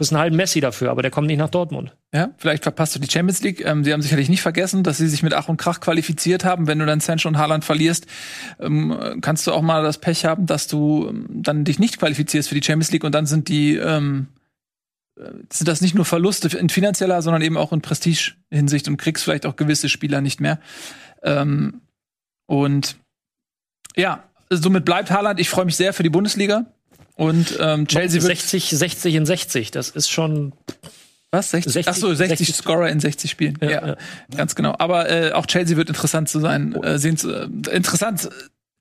kriegst 0.00 0.14
einen 0.14 0.20
halben 0.22 0.36
Messi 0.36 0.60
dafür, 0.60 0.90
aber 0.90 1.02
der 1.02 1.10
kommt 1.10 1.26
nicht 1.26 1.36
nach 1.36 1.50
Dortmund. 1.50 1.94
Ja, 2.10 2.30
vielleicht 2.38 2.62
verpasst 2.62 2.94
du 2.94 2.98
die 2.98 3.10
Champions 3.10 3.42
League. 3.42 3.62
Ähm, 3.62 3.84
sie 3.84 3.92
haben 3.92 4.00
sicherlich 4.00 4.30
nicht 4.30 4.40
vergessen, 4.40 4.82
dass 4.82 4.96
sie 4.96 5.06
sich 5.06 5.22
mit 5.22 5.34
Ach 5.34 5.50
und 5.50 5.58
Krach 5.58 5.80
qualifiziert 5.80 6.42
haben. 6.42 6.66
Wenn 6.66 6.78
du 6.78 6.86
dann 6.86 7.00
Sancho 7.00 7.28
und 7.28 7.36
Haaland 7.36 7.66
verlierst, 7.66 8.06
ähm, 8.60 9.18
kannst 9.20 9.46
du 9.46 9.52
auch 9.52 9.60
mal 9.60 9.82
das 9.82 9.98
Pech 9.98 10.24
haben, 10.24 10.46
dass 10.46 10.68
du 10.68 11.06
ähm, 11.10 11.26
dann 11.28 11.64
dich 11.64 11.78
nicht 11.78 11.98
qualifizierst 11.98 12.48
für 12.48 12.54
die 12.54 12.62
Champions 12.64 12.90
League 12.92 13.04
und 13.04 13.14
dann 13.14 13.26
sind 13.26 13.50
die 13.50 13.76
ähm, 13.76 14.28
äh, 15.18 15.32
sind 15.52 15.68
das 15.68 15.82
nicht 15.82 15.94
nur 15.94 16.06
Verluste 16.06 16.56
in 16.56 16.70
finanzieller, 16.70 17.20
sondern 17.20 17.42
eben 17.42 17.58
auch 17.58 17.74
in 17.74 17.82
Prestige-Hinsicht 17.82 18.88
und 18.88 18.96
kriegst 18.96 19.22
vielleicht 19.22 19.44
auch 19.44 19.56
gewisse 19.56 19.90
Spieler 19.90 20.22
nicht 20.22 20.40
mehr. 20.40 20.60
Ähm, 21.22 21.82
und 22.46 22.96
ja, 23.96 24.24
somit 24.48 24.86
bleibt 24.86 25.10
Haaland. 25.10 25.38
Ich 25.38 25.50
freue 25.50 25.66
mich 25.66 25.76
sehr 25.76 25.92
für 25.92 26.02
die 26.02 26.08
Bundesliga. 26.08 26.64
Und 27.20 27.58
ähm, 27.60 27.86
Chelsea 27.86 28.22
wird 28.22 28.38
60, 28.38 28.70
60 28.70 29.14
in 29.14 29.26
60, 29.26 29.70
das 29.70 29.90
ist 29.90 30.08
schon 30.08 30.54
Was? 31.30 31.50
60? 31.50 31.74
60 31.74 31.92
Ach 31.92 31.94
so, 31.94 32.14
60, 32.14 32.38
60 32.38 32.56
Scorer 32.56 32.88
in 32.88 32.98
60 32.98 33.30
Spielen. 33.30 33.58
Ja, 33.60 33.70
Ja, 33.70 33.86
ja. 33.88 33.96
ganz 34.34 34.54
genau. 34.54 34.74
Aber 34.78 35.10
äh, 35.10 35.32
auch 35.32 35.44
Chelsea 35.44 35.76
wird 35.76 35.90
interessant 35.90 36.30
zu 36.30 36.40
sein, 36.40 36.74
äh, 36.82 36.98
sehen 36.98 37.18
zu, 37.18 37.30
äh, 37.30 37.76
interessant 37.76 38.24
äh, 38.24 38.28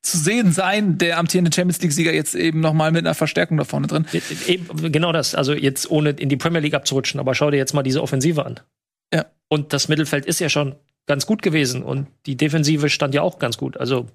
zu 0.04 0.18
sehen 0.18 0.54
sein, 0.54 0.98
der 0.98 1.18
amtierende 1.18 1.52
Champions 1.54 1.82
League 1.82 1.92
Sieger 1.92 2.14
jetzt 2.14 2.34
eben 2.34 2.62
noch 2.62 2.72
mal 2.72 2.94
mit 2.94 3.06
einer 3.06 3.14
Verstärkung 3.14 3.58
da 3.58 3.66
vorne 3.66 3.88
drin. 3.88 4.06
Eben, 4.48 4.90
genau 4.90 5.12
das. 5.12 5.36
Also 5.36 5.52
jetzt 5.52 5.92
ohne 5.92 6.12
in 6.12 6.30
die 6.30 6.38
Premier 6.38 6.62
League 6.62 6.76
abzurutschen, 6.76 7.20
aber 7.20 7.36
schau 7.36 7.52
dir 7.52 7.58
jetzt 7.58 7.74
mal 7.74 7.84
diese 7.84 8.02
Offensive 8.02 8.46
an. 8.46 8.62
Ja. 9.14 9.26
Und 9.50 9.74
das 9.74 9.90
Mittelfeld 9.90 10.26
ist 10.26 10.40
ja 10.40 10.48
schon 10.48 10.76
ganz 11.08 11.26
gut 11.26 11.42
gewesen 11.42 11.84
und 11.84 12.08
die 12.26 12.38
Defensive 12.38 12.90
stand 12.90 13.14
ja 13.14 13.22
auch 13.22 13.38
ganz 13.38 13.58
gut. 13.58 13.76
Also 13.76 14.08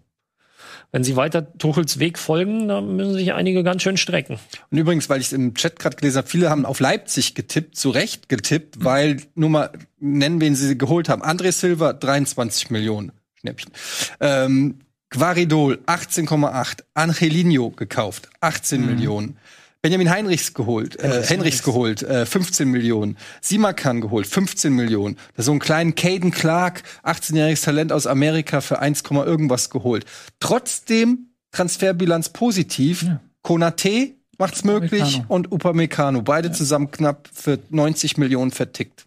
wenn 0.95 1.03
sie 1.03 1.17
weiter 1.17 1.53
Tuchels 1.59 1.99
Weg 1.99 2.21
folgen, 2.21 2.69
dann 2.69 2.95
müssen 2.95 3.15
sich 3.15 3.33
einige 3.33 3.65
ganz 3.65 3.83
schön 3.83 3.97
strecken. 3.97 4.39
Und 4.71 4.79
übrigens, 4.79 5.09
weil 5.09 5.21
ich 5.21 5.27
es 5.27 5.33
im 5.33 5.55
Chat 5.55 5.81
gerade 5.81 5.97
gelesen 5.97 6.19
habe, 6.19 6.29
viele 6.29 6.51
haben 6.51 6.65
auf 6.65 6.79
Leipzig 6.79 7.35
getippt, 7.35 7.77
zu 7.77 7.91
Recht 7.91 8.29
getippt, 8.29 8.85
weil 8.85 9.17
nur 9.35 9.51
mal 9.51 9.73
nennen, 9.99 10.41
wen 10.41 10.55
sie 10.55 10.79
geholt 10.79 11.09
haben. 11.09 11.21
André 11.21 11.51
Silva 11.51 11.95
23 11.95 12.71
Millionen 12.71 13.11
Schnäppchen. 13.35 13.73
Ähm, 14.21 14.79
Guaridol 15.11 15.81
18,8. 15.85 16.85
Angelino 16.95 17.71
gekauft 17.71 18.29
18 18.41 18.87
Millionen. 18.87 19.37
Benjamin 19.85 20.09
Heinrichs 20.09 20.55
geholt, 20.55 20.99
äh, 20.99 21.23
Henrichs 21.23 21.63
geholt, 21.63 22.03
äh, 22.03 22.25
15 22.25 22.71
Millionen. 22.71 23.19
Simakan 23.43 24.01
geholt, 24.01 24.27
15 24.27 24.73
Millionen. 24.73 25.19
So 25.37 25.51
einen 25.51 25.61
kleinen 25.61 25.95
Caden 25.95 26.31
Clark, 26.31 26.85
18-jähriges 27.03 27.63
Talent 27.63 27.93
aus 27.93 28.07
Amerika 28.07 28.63
für 28.63 28.79
1, 28.79 29.03
irgendwas 29.11 29.69
geholt. 29.69 30.07
Trotzdem 30.41 31.35
Transferbilanz 31.53 32.31
positiv. 32.31 33.05
Konate 33.43 34.15
macht's 34.39 34.65
möglich 34.65 35.03
Upamecano. 35.03 35.35
und 35.35 35.53
Upamecano. 35.53 36.23
Beide 36.23 36.51
zusammen 36.51 36.91
knapp 36.91 37.29
für 37.31 37.59
90 37.69 38.17
Millionen 38.17 38.53
vertickt. 38.53 39.05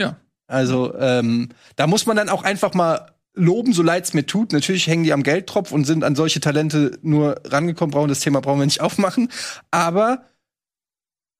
Ja. 0.00 0.16
Also 0.48 0.96
ähm, 0.98 1.50
da 1.76 1.86
muss 1.86 2.06
man 2.06 2.16
dann 2.16 2.28
auch 2.28 2.42
einfach 2.42 2.74
mal 2.74 3.12
loben, 3.38 3.72
so 3.72 3.82
leid's 3.82 4.14
mir 4.14 4.26
tut. 4.26 4.52
Natürlich 4.52 4.86
hängen 4.86 5.04
die 5.04 5.12
am 5.12 5.22
Geldtropf 5.22 5.72
und 5.72 5.84
sind 5.84 6.04
an 6.04 6.16
solche 6.16 6.40
Talente 6.40 6.98
nur 7.02 7.40
rangekommen. 7.44 7.92
Brauchen 7.92 8.08
das 8.08 8.20
Thema 8.20 8.40
brauchen 8.40 8.60
wir 8.60 8.66
nicht 8.66 8.80
aufmachen. 8.82 9.28
Aber 9.70 10.24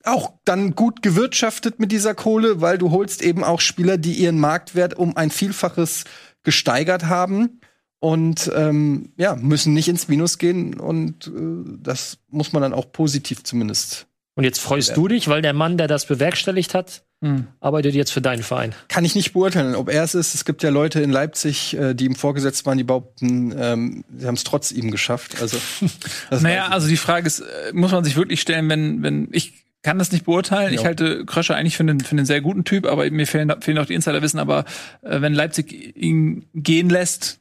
auch 0.04 0.32
dann 0.44 0.74
gut 0.74 1.02
gewirtschaftet 1.02 1.80
mit 1.80 1.92
dieser 1.92 2.14
Kohle, 2.14 2.61
weil 2.61 2.78
du 2.78 2.90
holst 2.90 3.22
eben 3.22 3.44
auch 3.44 3.61
Spieler, 3.61 3.98
die 3.98 4.14
ihren 4.14 4.38
Marktwert 4.38 4.94
um 4.94 5.16
ein 5.16 5.30
Vielfaches 5.30 6.04
gesteigert 6.42 7.06
haben 7.06 7.61
und 8.00 8.50
ähm, 8.54 9.12
ja 9.16 9.34
müssen 9.37 9.74
nicht 9.74 9.88
ins 9.88 10.08
Minus 10.08 10.38
gehen 10.38 10.78
und 10.78 11.26
äh, 11.26 11.78
das 11.82 12.18
muss 12.28 12.52
man 12.52 12.62
dann 12.62 12.72
auch 12.72 12.92
positiv 12.92 13.42
zumindest 13.42 14.06
Und 14.37 14.44
jetzt 14.44 14.61
freust 14.61 14.96
du 14.96 15.08
dich, 15.08 15.28
weil 15.28 15.42
der 15.42 15.52
Mann, 15.52 15.78
der 15.78 15.88
das 15.88 16.06
bewerkstelligt 16.06 16.74
hat, 16.74 17.04
Hm. 17.20 17.48
arbeitet 17.59 17.96
jetzt 17.96 18.12
für 18.12 18.20
deinen 18.20 18.44
Verein. 18.44 18.74
kann 18.87 19.04
ich 19.04 19.16
nicht 19.16 19.33
beurteilen, 19.33 19.74
ob 19.74 19.88
er 19.88 20.04
es 20.04 20.14
ist. 20.14 20.35
Es 20.37 20.44
gibt 20.44 20.62
ja 20.62 20.70
Leute 20.70 21.00
in 21.00 21.11
Leipzig, 21.11 21.76
äh, 21.76 21.92
die 21.94 22.04
ihm 22.04 22.14
vorgesetzt 22.14 22.64
waren, 22.64 22.78
die 22.78 22.85
behaupten, 22.85 23.52
ähm, 23.59 24.04
sie 24.16 24.26
haben 24.26 24.37
es 24.37 24.44
trotz 24.44 24.70
ihm 24.70 24.92
geschafft. 24.92 25.40
Also 25.42 25.59
Naja, 26.31 26.68
also 26.68 26.87
die 26.87 26.96
Frage 26.96 27.26
ist, 27.26 27.40
äh, 27.40 27.72
muss 27.72 27.90
man 27.90 28.04
sich 28.04 28.14
wirklich 28.14 28.40
stellen, 28.40 28.68
wenn, 28.68 29.02
wenn 29.02 29.28
ich 29.33 29.64
kann 29.83 29.98
das 29.98 30.12
nicht 30.12 30.26
beurteilen. 30.26 30.72
Ich 30.74 30.81
Ja. 30.81 30.87
halte 30.87 31.24
Kröscher 31.24 31.57
eigentlich 31.57 31.76
für 31.76 31.83
einen, 31.85 32.00
für 32.00 32.12
einen 32.12 32.26
sehr 32.26 32.40
guten 32.40 32.64
Typ, 32.64 32.87
aber 32.87 33.09
mir 33.11 33.26
fehlen, 33.26 33.52
fehlen 33.62 33.78
auch 33.78 33.87
die 33.87 33.94
Insiderwissen. 33.94 34.38
Aber 34.38 34.64
äh, 35.02 35.20
wenn 35.20 35.35
Leipzig 35.35 35.96
ihn 35.96 36.46
gehen 36.54 36.88
lässt, 36.88 37.40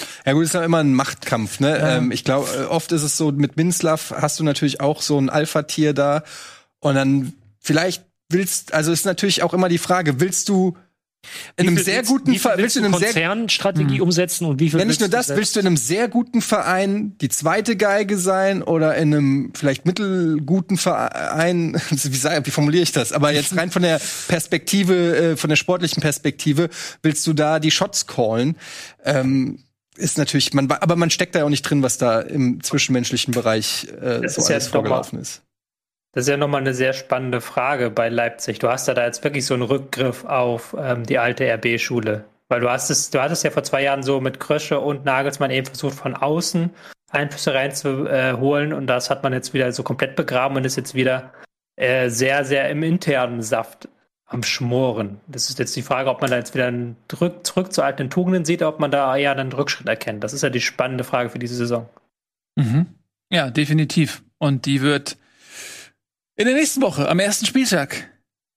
ich. 0.00 0.06
ja 0.26 0.32
gut, 0.32 0.44
ist 0.44 0.54
ja 0.54 0.64
immer 0.64 0.78
ein 0.78 0.94
Machtkampf. 0.94 1.60
Ne? 1.60 1.68
Ja. 1.78 1.96
Ähm, 1.96 2.12
ich 2.12 2.24
glaube, 2.24 2.48
äh, 2.56 2.64
oft 2.64 2.92
ist 2.92 3.02
es 3.02 3.16
so, 3.16 3.30
mit 3.32 3.56
Minslav 3.56 4.12
hast 4.16 4.38
du 4.40 4.44
natürlich 4.44 4.80
auch 4.80 5.02
so 5.02 5.18
ein 5.18 5.28
Alpha-Tier 5.30 5.92
da 5.92 6.24
und 6.80 6.94
dann 6.94 7.32
vielleicht 7.60 8.04
willst, 8.32 8.74
also 8.74 8.92
ist 8.92 9.04
natürlich 9.06 9.42
auch 9.42 9.54
immer 9.54 9.68
die 9.68 9.78
Frage, 9.78 10.20
willst 10.20 10.48
du 10.48 10.76
in 11.56 11.68
einem 11.68 11.78
sehr 11.78 11.98
willst- 11.98 12.10
guten 12.10 12.26
wie 12.32 12.38
viel 12.38 12.40
Ver- 12.40 12.58
willst 12.58 12.74
du 12.74 12.80
in 12.80 12.86
einem 12.86 12.94
sehr 12.94 13.06
Konzernstrategie 13.12 14.00
umsetzen 14.00 14.44
und 14.44 14.58
wie 14.58 14.70
viel 14.70 14.80
Ja, 14.80 14.84
nicht 14.84 14.98
nur 14.98 15.06
willst 15.12 15.18
das, 15.18 15.26
du 15.28 15.36
willst 15.36 15.54
du 15.54 15.60
in 15.60 15.66
einem 15.68 15.76
sehr 15.76 16.08
guten 16.08 16.42
Verein 16.42 17.16
die 17.20 17.28
zweite 17.28 17.76
Geige 17.76 18.18
sein 18.18 18.60
oder 18.64 18.96
in 18.96 19.14
einem 19.14 19.52
vielleicht 19.54 19.86
mittelguten 19.86 20.76
Verein, 20.78 21.74
wie, 21.90 22.12
wie 22.24 22.50
formuliere 22.50 22.82
ich 22.82 22.90
das? 22.90 23.12
Aber 23.12 23.32
jetzt 23.32 23.56
rein 23.56 23.70
von 23.70 23.82
der 23.82 24.00
Perspektive, 24.26 25.16
äh, 25.16 25.36
von 25.36 25.48
der 25.48 25.56
sportlichen 25.56 26.00
Perspektive, 26.00 26.68
willst 27.02 27.24
du 27.26 27.34
da 27.34 27.60
die 27.60 27.70
Shots 27.70 28.08
callen? 28.08 28.56
Ähm, 29.04 29.60
ist 29.96 30.18
natürlich, 30.18 30.52
man, 30.54 30.68
aber 30.72 30.96
man 30.96 31.10
steckt 31.10 31.34
da 31.36 31.40
ja 31.40 31.44
auch 31.44 31.50
nicht 31.50 31.62
drin, 31.62 31.82
was 31.84 31.98
da 31.98 32.20
im 32.20 32.62
zwischenmenschlichen 32.64 33.32
Bereich 33.32 33.86
äh, 34.00 34.22
Das 34.22 34.34
so 34.34 34.40
ist 34.42 34.50
alles 34.50 34.66
vorgelaufen 34.66 35.20
ist. 35.20 35.42
Das 36.12 36.24
ist 36.24 36.28
ja 36.28 36.36
nochmal 36.36 36.60
eine 36.60 36.74
sehr 36.74 36.92
spannende 36.92 37.40
Frage 37.40 37.90
bei 37.90 38.08
Leipzig. 38.08 38.58
Du 38.58 38.68
hast 38.68 38.86
ja 38.86 38.94
da 38.94 39.06
jetzt 39.06 39.24
wirklich 39.24 39.46
so 39.46 39.54
einen 39.54 39.62
Rückgriff 39.62 40.24
auf 40.24 40.76
ähm, 40.78 41.04
die 41.04 41.18
alte 41.18 41.44
RB-Schule. 41.50 42.24
Weil 42.48 42.60
du 42.60 42.70
hast 42.70 42.90
es, 42.90 43.08
du 43.10 43.20
hattest 43.22 43.44
ja 43.44 43.50
vor 43.50 43.62
zwei 43.62 43.82
Jahren 43.82 44.02
so 44.02 44.20
mit 44.20 44.38
Krösche 44.38 44.78
und 44.78 45.06
Nagelsmann 45.06 45.50
eben 45.50 45.66
versucht, 45.66 45.94
von 45.94 46.14
außen 46.14 46.70
Einflüsse 47.10 47.54
reinzuholen 47.54 48.72
und 48.72 48.86
das 48.86 49.10
hat 49.10 49.22
man 49.22 49.32
jetzt 49.32 49.54
wieder 49.54 49.70
so 49.72 49.82
komplett 49.82 50.16
begraben 50.16 50.56
und 50.56 50.64
ist 50.64 50.76
jetzt 50.76 50.94
wieder 50.94 51.32
äh, 51.76 52.08
sehr, 52.08 52.44
sehr 52.44 52.68
im 52.70 52.82
internen 52.82 53.42
Saft 53.42 53.88
am 54.26 54.42
Schmoren. 54.42 55.20
Das 55.26 55.50
ist 55.50 55.58
jetzt 55.58 55.76
die 55.76 55.82
Frage, 55.82 56.10
ob 56.10 56.20
man 56.20 56.30
da 56.30 56.36
jetzt 56.36 56.54
wieder 56.54 56.66
einen 56.66 56.96
Rück, 57.20 57.46
zurück 57.46 57.72
zu 57.72 57.82
alten 57.82 58.08
Tugenden 58.08 58.44
sieht, 58.44 58.62
ob 58.62 58.80
man 58.80 58.90
da 58.90 59.14
eher 59.16 59.32
einen 59.32 59.52
Rückschritt 59.52 59.88
erkennt. 59.88 60.24
Das 60.24 60.32
ist 60.32 60.42
ja 60.42 60.50
die 60.50 60.60
spannende 60.60 61.04
Frage 61.04 61.28
für 61.28 61.38
diese 61.38 61.54
Saison. 61.54 61.88
Mhm. 62.56 62.86
Ja, 63.30 63.50
definitiv. 63.50 64.22
Und 64.38 64.64
die 64.66 64.80
wird 64.80 65.18
in 66.36 66.46
der 66.46 66.54
nächsten 66.54 66.82
Woche, 66.82 67.08
am 67.08 67.18
ersten 67.18 67.46
Spieltag, 67.46 68.08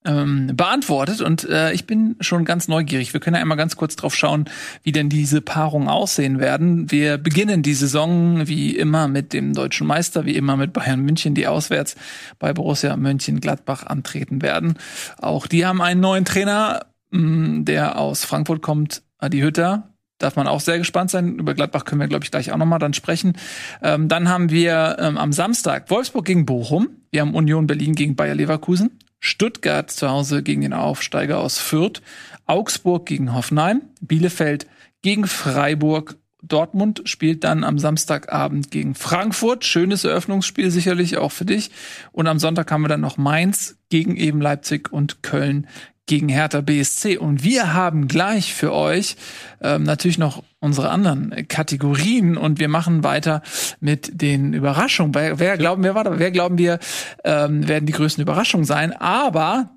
ähm, 0.05 0.51
beantwortet. 0.53 1.21
Und 1.21 1.43
äh, 1.49 1.73
ich 1.73 1.88
bin 1.88 2.15
schon 2.19 2.45
ganz 2.45 2.67
neugierig. 2.67 3.13
Wir 3.13 3.19
können 3.19 3.35
ja 3.35 3.41
einmal 3.41 3.57
ganz 3.57 3.75
kurz 3.75 3.95
drauf 3.95 4.15
schauen, 4.15 4.45
wie 4.83 4.91
denn 4.91 5.09
diese 5.09 5.41
Paarungen 5.41 5.89
aussehen 5.89 6.39
werden. 6.39 6.91
Wir 6.91 7.17
beginnen 7.17 7.63
die 7.63 7.73
Saison 7.73 8.47
wie 8.47 8.75
immer 8.75 9.07
mit 9.07 9.33
dem 9.33 9.53
deutschen 9.53 9.88
Meister, 9.88 10.25
wie 10.25 10.35
immer 10.35 10.57
mit 10.57 10.73
Bayern 10.73 11.01
München, 11.01 11.33
die 11.33 11.47
auswärts 11.47 11.95
bei 12.39 12.53
Borussia 12.53 12.95
Mönchengladbach 12.95 13.85
antreten 13.85 14.41
werden. 14.41 14.77
Auch 15.17 15.47
die 15.47 15.65
haben 15.65 15.81
einen 15.81 16.01
neuen 16.01 16.25
Trainer, 16.25 16.85
mh, 17.11 17.63
der 17.63 17.97
aus 17.97 18.23
Frankfurt 18.25 18.61
kommt, 18.61 19.01
Adi 19.17 19.39
Hütter. 19.39 19.94
Darf 20.17 20.36
man 20.36 20.47
auch 20.47 20.62
sehr 20.62 20.78
gespannt 20.78 21.12
sein. 21.12 21.39
Über 21.39 21.54
Gladbach 21.54 21.86
können 21.86 22.01
wir, 22.01 22.08
glaube 22.08 22.23
ich, 22.23 22.32
gleich 22.32 22.51
auch 22.51 22.58
noch 22.58 22.65
mal 22.65 22.80
dann 22.80 22.93
sprechen. 22.93 23.34
Ähm, 23.82 24.08
dann 24.08 24.30
haben 24.30 24.49
wir 24.49 24.97
ähm, 24.99 25.17
am 25.17 25.34
Samstag 25.34 25.89
Wolfsburg 25.89 26.25
gegen 26.25 26.45
Bochum. 26.45 26.89
Wir 27.12 27.21
haben 27.21 27.36
Union 27.36 27.67
Berlin 27.67 27.95
gegen 27.95 28.15
Bayer 28.15 28.36
Leverkusen. 28.36 28.99
Stuttgart 29.19 29.89
zu 29.89 30.10
Hause 30.10 30.43
gegen 30.43 30.62
den 30.62 30.73
Aufsteiger 30.73 31.39
aus 31.39 31.58
Fürth, 31.58 32.01
Augsburg 32.45 33.08
gegen 33.08 33.34
Hoffenheim, 33.34 33.82
Bielefeld 34.01 34.67
gegen 35.01 35.25
Freiburg 35.25 36.17
Dortmund 36.47 37.01
spielt 37.06 37.43
dann 37.43 37.63
am 37.63 37.80
Samstagabend 37.80 38.71
gegen 38.71 38.95
Frankfurt. 38.95 39.65
Schönes 39.65 40.04
Eröffnungsspiel 40.04 40.69
sicherlich 40.69 41.17
auch 41.17 41.32
für 41.32 41.45
dich. 41.45 41.71
Und 42.12 42.28
am 42.28 42.39
Sonntag 42.39 42.71
haben 42.71 42.84
wir 42.84 42.88
dann 42.88 43.01
noch 43.01 43.17
Mainz 43.17 43.78
gegen 43.89 44.15
eben 44.15 44.41
Leipzig 44.41 44.91
und 44.91 45.23
Köln 45.23 45.67
gegen 46.05 46.29
Hertha 46.29 46.61
BSC. 46.61 47.17
Und 47.17 47.43
wir 47.43 47.73
haben 47.73 48.07
gleich 48.07 48.53
für 48.53 48.73
euch 48.73 49.15
ähm, 49.61 49.83
natürlich 49.83 50.17
noch 50.17 50.43
unsere 50.59 50.89
anderen 50.89 51.47
Kategorien 51.47 52.37
und 52.37 52.59
wir 52.59 52.69
machen 52.69 53.03
weiter 53.03 53.41
mit 53.79 54.21
den 54.21 54.53
Überraschungen. 54.53 55.13
Wer, 55.13 55.39
wer 55.39 55.57
glauben 55.57 55.83
wir, 55.83 55.95
warte, 55.95 56.17
wer 56.19 56.31
glauben 56.31 56.57
wir, 56.57 56.79
ähm, 57.23 57.67
werden 57.67 57.85
die 57.85 57.93
größten 57.93 58.21
Überraschungen 58.21 58.65
sein? 58.65 58.93
Aber 58.93 59.71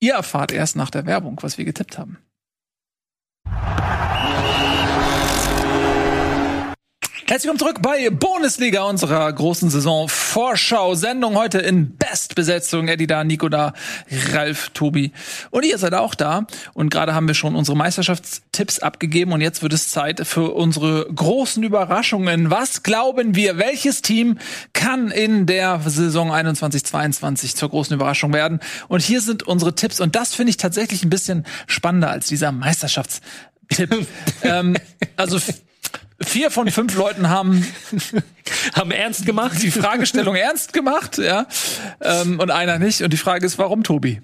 ihr 0.00 0.14
erfahrt 0.14 0.52
erst 0.52 0.76
nach 0.76 0.90
der 0.90 1.06
Werbung, 1.06 1.38
was 1.42 1.58
wir 1.58 1.64
getippt 1.64 1.98
haben. 1.98 2.18
Herzlich 7.30 7.44
willkommen 7.44 7.60
zurück 7.60 7.80
bei 7.80 8.10
Bundesliga 8.10 8.82
unserer 8.82 9.32
großen 9.32 9.70
Saison 9.70 10.08
Vorschau 10.08 10.96
Sendung 10.96 11.36
heute 11.36 11.60
in 11.60 11.96
Bestbesetzung. 11.96 12.88
Eddie 12.88 13.06
da, 13.06 13.22
Nico 13.22 13.48
da, 13.48 13.72
Ralf, 14.32 14.70
Tobi 14.70 15.12
und 15.52 15.64
ihr 15.64 15.78
seid 15.78 15.94
auch 15.94 16.16
da. 16.16 16.48
Und 16.74 16.90
gerade 16.90 17.14
haben 17.14 17.28
wir 17.28 17.36
schon 17.36 17.54
unsere 17.54 17.76
Meisterschaftstipps 17.76 18.80
abgegeben 18.80 19.30
und 19.30 19.42
jetzt 19.42 19.62
wird 19.62 19.72
es 19.72 19.90
Zeit 19.90 20.26
für 20.26 20.50
unsere 20.50 21.06
großen 21.14 21.62
Überraschungen. 21.62 22.50
Was 22.50 22.82
glauben 22.82 23.36
wir? 23.36 23.58
Welches 23.58 24.02
Team 24.02 24.38
kann 24.72 25.12
in 25.12 25.46
der 25.46 25.80
Saison 25.86 26.32
21/22 26.32 27.54
zur 27.54 27.68
großen 27.68 27.94
Überraschung 27.94 28.32
werden? 28.32 28.58
Und 28.88 29.02
hier 29.02 29.20
sind 29.20 29.44
unsere 29.44 29.76
Tipps 29.76 30.00
und 30.00 30.16
das 30.16 30.34
finde 30.34 30.50
ich 30.50 30.56
tatsächlich 30.56 31.04
ein 31.04 31.10
bisschen 31.10 31.46
spannender 31.68 32.10
als 32.10 32.26
dieser 32.26 32.50
Meisterschaftstipp. 32.50 34.04
ähm, 34.42 34.76
also 35.14 35.38
vier 36.22 36.50
von 36.50 36.70
fünf 36.70 36.96
Leuten 36.96 37.28
haben 37.28 37.66
Haben 38.74 38.90
ernst 38.90 39.26
gemacht? 39.26 39.62
die 39.62 39.70
Fragestellung 39.70 40.34
ernst 40.34 40.72
gemacht, 40.72 41.18
ja, 41.18 41.46
ähm, 42.00 42.38
und 42.40 42.50
einer 42.50 42.78
nicht. 42.78 43.02
Und 43.02 43.12
die 43.12 43.16
Frage 43.16 43.46
ist, 43.46 43.58
warum 43.58 43.82
Tobi? 43.82 44.22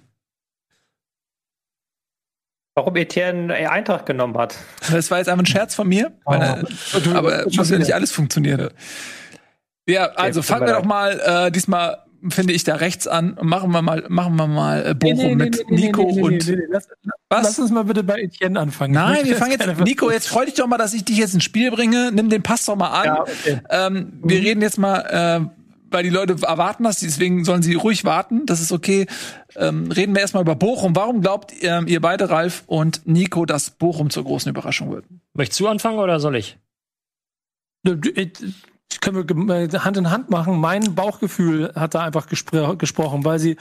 Warum 2.74 2.96
Etienne 2.96 3.54
Eintracht 3.70 4.04
genommen 4.04 4.36
hat. 4.36 4.54
Das 4.90 5.10
war 5.10 5.18
jetzt 5.18 5.28
einfach 5.28 5.42
ein 5.42 5.46
Scherz 5.46 5.74
von 5.74 5.88
mir, 5.88 6.12
weil, 6.24 6.42
äh, 6.42 7.08
aber 7.14 7.44
muss 7.56 7.70
ja 7.70 7.78
nicht 7.78 7.94
alles 7.94 8.12
funktionieren. 8.12 8.68
Ja, 9.88 10.06
also 10.12 10.42
fangen 10.42 10.66
wir 10.66 10.74
doch 10.74 10.84
mal 10.84 11.20
äh, 11.46 11.50
diesmal 11.50 12.05
finde 12.30 12.52
ich 12.52 12.64
da 12.64 12.76
rechts 12.76 13.06
an 13.06 13.34
und 13.34 13.48
machen 13.48 13.70
wir 13.70 13.82
mal 13.82 14.04
machen 14.08 14.36
wir 14.36 14.46
mal 14.46 14.86
äh, 14.86 14.94
Bochum 14.94 15.36
mit 15.36 15.70
Nico 15.70 16.02
und 16.02 16.46
Lass, 16.70 16.88
was? 17.28 17.42
lass 17.42 17.58
uns 17.58 17.70
mal 17.70 17.84
bitte 17.84 18.04
bei 18.04 18.20
Etienne 18.20 18.58
anfangen. 18.58 18.94
Nein, 18.94 19.24
wir 19.24 19.30
jetzt 19.30 19.38
fangen 19.38 19.52
jetzt. 19.52 19.80
Nico, 19.80 20.10
jetzt 20.10 20.28
freu 20.28 20.44
dich 20.44 20.54
doch 20.54 20.66
mal, 20.66 20.78
dass 20.78 20.94
ich 20.94 21.04
dich 21.04 21.18
jetzt 21.18 21.34
ins 21.34 21.44
Spiel 21.44 21.70
bringe. 21.70 22.12
Nimm 22.12 22.28
den 22.28 22.42
Pass 22.42 22.64
doch 22.64 22.76
mal 22.76 22.90
an. 22.90 23.04
Ja, 23.04 23.22
okay. 23.22 23.60
ähm, 23.70 24.12
wir 24.22 24.40
reden 24.40 24.62
jetzt 24.62 24.78
mal, 24.78 25.00
äh, 25.00 25.46
weil 25.90 26.02
die 26.02 26.10
Leute 26.10 26.36
erwarten 26.42 26.84
das, 26.84 27.00
deswegen 27.00 27.44
sollen 27.44 27.62
sie 27.62 27.74
ruhig 27.74 28.04
warten. 28.04 28.46
Das 28.46 28.60
ist 28.60 28.72
okay. 28.72 29.06
Ähm, 29.56 29.90
reden 29.90 30.14
wir 30.14 30.20
erstmal 30.20 30.42
über 30.42 30.54
Bochum. 30.54 30.94
Warum 30.94 31.20
glaubt 31.20 31.52
ähm, 31.62 31.86
ihr 31.86 32.00
beide, 32.00 32.30
Ralf 32.30 32.64
und 32.66 33.06
Nico, 33.06 33.46
dass 33.46 33.70
Bochum 33.70 34.10
zur 34.10 34.24
großen 34.24 34.50
Überraschung 34.50 34.90
wird? 34.92 35.04
Möchtest 35.34 35.60
du 35.60 35.68
anfangen 35.68 35.98
oder 35.98 36.20
soll 36.20 36.36
ich? 36.36 36.58
Können 39.00 39.48
wir 39.48 39.56
äh, 39.56 39.68
Hand 39.78 39.96
in 39.96 40.10
Hand 40.10 40.30
machen. 40.30 40.58
Mein 40.58 40.94
Bauchgefühl 40.94 41.72
hat 41.74 41.94
da 41.94 42.02
einfach 42.02 42.26
gespr 42.26 42.76
gesprochen, 42.76 43.24
weil 43.24 43.38
sie 43.38 43.56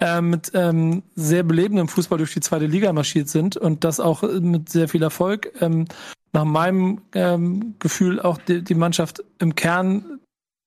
äh, 0.00 0.20
mit 0.20 0.50
ähm, 0.54 1.02
sehr 1.14 1.42
belebendem 1.42 1.88
Fußball 1.88 2.18
durch 2.18 2.34
die 2.34 2.40
zweite 2.40 2.66
Liga 2.66 2.92
marschiert 2.92 3.28
sind 3.28 3.56
und 3.56 3.84
das 3.84 4.00
auch 4.00 4.22
äh, 4.22 4.40
mit 4.40 4.68
sehr 4.68 4.88
viel 4.88 5.02
Erfolg. 5.02 5.52
Ähm, 5.60 5.86
nach 6.32 6.44
meinem 6.44 7.02
ähm, 7.14 7.74
Gefühl 7.78 8.20
auch 8.20 8.38
die, 8.38 8.62
die 8.62 8.74
Mannschaft 8.74 9.22
im 9.38 9.54
Kern 9.54 10.18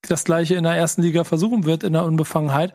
das 0.08 0.24
gleiche 0.24 0.56
in 0.56 0.64
der 0.64 0.76
ersten 0.76 1.02
Liga 1.02 1.24
versuchen 1.24 1.66
wird 1.66 1.84
in 1.84 1.94
der 1.94 2.06
Unbefangenheit. 2.06 2.74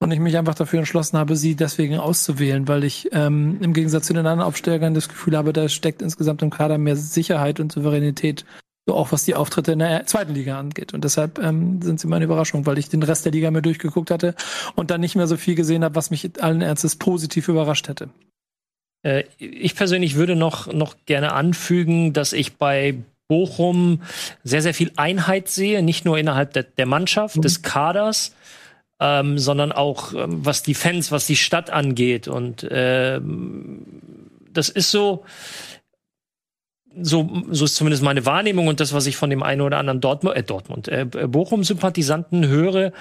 Und 0.00 0.12
ich 0.12 0.20
mich 0.20 0.38
einfach 0.38 0.54
dafür 0.54 0.78
entschlossen 0.78 1.18
habe, 1.18 1.34
sie 1.34 1.56
deswegen 1.56 1.98
auszuwählen, 1.98 2.68
weil 2.68 2.84
ich 2.84 3.08
ähm, 3.12 3.58
im 3.60 3.72
Gegensatz 3.72 4.06
zu 4.06 4.12
den 4.12 4.26
anderen 4.26 4.46
Aufsteigern 4.46 4.94
das 4.94 5.08
Gefühl 5.08 5.36
habe, 5.36 5.52
da 5.52 5.68
steckt 5.68 6.02
insgesamt 6.02 6.40
im 6.42 6.50
Kader 6.50 6.78
mehr 6.78 6.94
Sicherheit 6.94 7.58
und 7.58 7.72
Souveränität, 7.72 8.44
so 8.88 8.94
auch 8.94 9.12
was 9.12 9.26
die 9.26 9.34
Auftritte 9.34 9.72
in 9.72 9.80
der 9.80 10.06
zweiten 10.06 10.32
Liga 10.32 10.58
angeht. 10.58 10.94
Und 10.94 11.04
deshalb 11.04 11.38
ähm, 11.38 11.82
sind 11.82 12.00
sie 12.00 12.06
meine 12.06 12.24
Überraschung, 12.24 12.64
weil 12.64 12.78
ich 12.78 12.88
den 12.88 13.02
Rest 13.02 13.26
der 13.26 13.32
Liga 13.32 13.50
mir 13.50 13.60
durchgeguckt 13.60 14.10
hatte 14.10 14.34
und 14.76 14.90
dann 14.90 15.02
nicht 15.02 15.14
mehr 15.14 15.26
so 15.26 15.36
viel 15.36 15.54
gesehen 15.54 15.84
habe, 15.84 15.94
was 15.94 16.10
mich 16.10 16.30
allen 16.42 16.62
Ernstes 16.62 16.96
positiv 16.96 17.48
überrascht 17.48 17.88
hätte. 17.88 18.08
Äh, 19.02 19.24
ich 19.38 19.76
persönlich 19.76 20.14
würde 20.14 20.36
noch, 20.36 20.72
noch 20.72 20.96
gerne 21.04 21.32
anfügen, 21.32 22.14
dass 22.14 22.32
ich 22.32 22.56
bei 22.56 22.94
Bochum 23.28 24.00
sehr, 24.42 24.62
sehr 24.62 24.72
viel 24.72 24.90
Einheit 24.96 25.48
sehe, 25.48 25.82
nicht 25.82 26.06
nur 26.06 26.16
innerhalb 26.16 26.54
der, 26.54 26.62
der 26.62 26.86
Mannschaft, 26.86 27.44
des 27.44 27.60
Kaders, 27.60 28.34
ähm, 29.00 29.38
sondern 29.38 29.70
auch 29.70 30.14
ähm, 30.14 30.46
was 30.46 30.62
die 30.62 30.72
Fans, 30.72 31.12
was 31.12 31.26
die 31.26 31.36
Stadt 31.36 31.68
angeht. 31.68 32.26
Und 32.26 32.66
ähm, 32.70 33.84
das 34.50 34.70
ist 34.70 34.90
so, 34.90 35.26
so, 37.00 37.28
so 37.50 37.64
ist 37.64 37.76
zumindest 37.76 38.02
meine 38.02 38.26
Wahrnehmung 38.26 38.68
und 38.68 38.80
das, 38.80 38.92
was 38.92 39.06
ich 39.06 39.16
von 39.16 39.30
dem 39.30 39.42
einen 39.42 39.60
oder 39.60 39.78
anderen 39.78 40.00
Dortmund, 40.00 40.36
äh, 40.36 40.42
Dortmund, 40.42 40.88
äh, 40.88 41.04
Bochum-Sympathisanten 41.04 42.48
höre. 42.48 42.92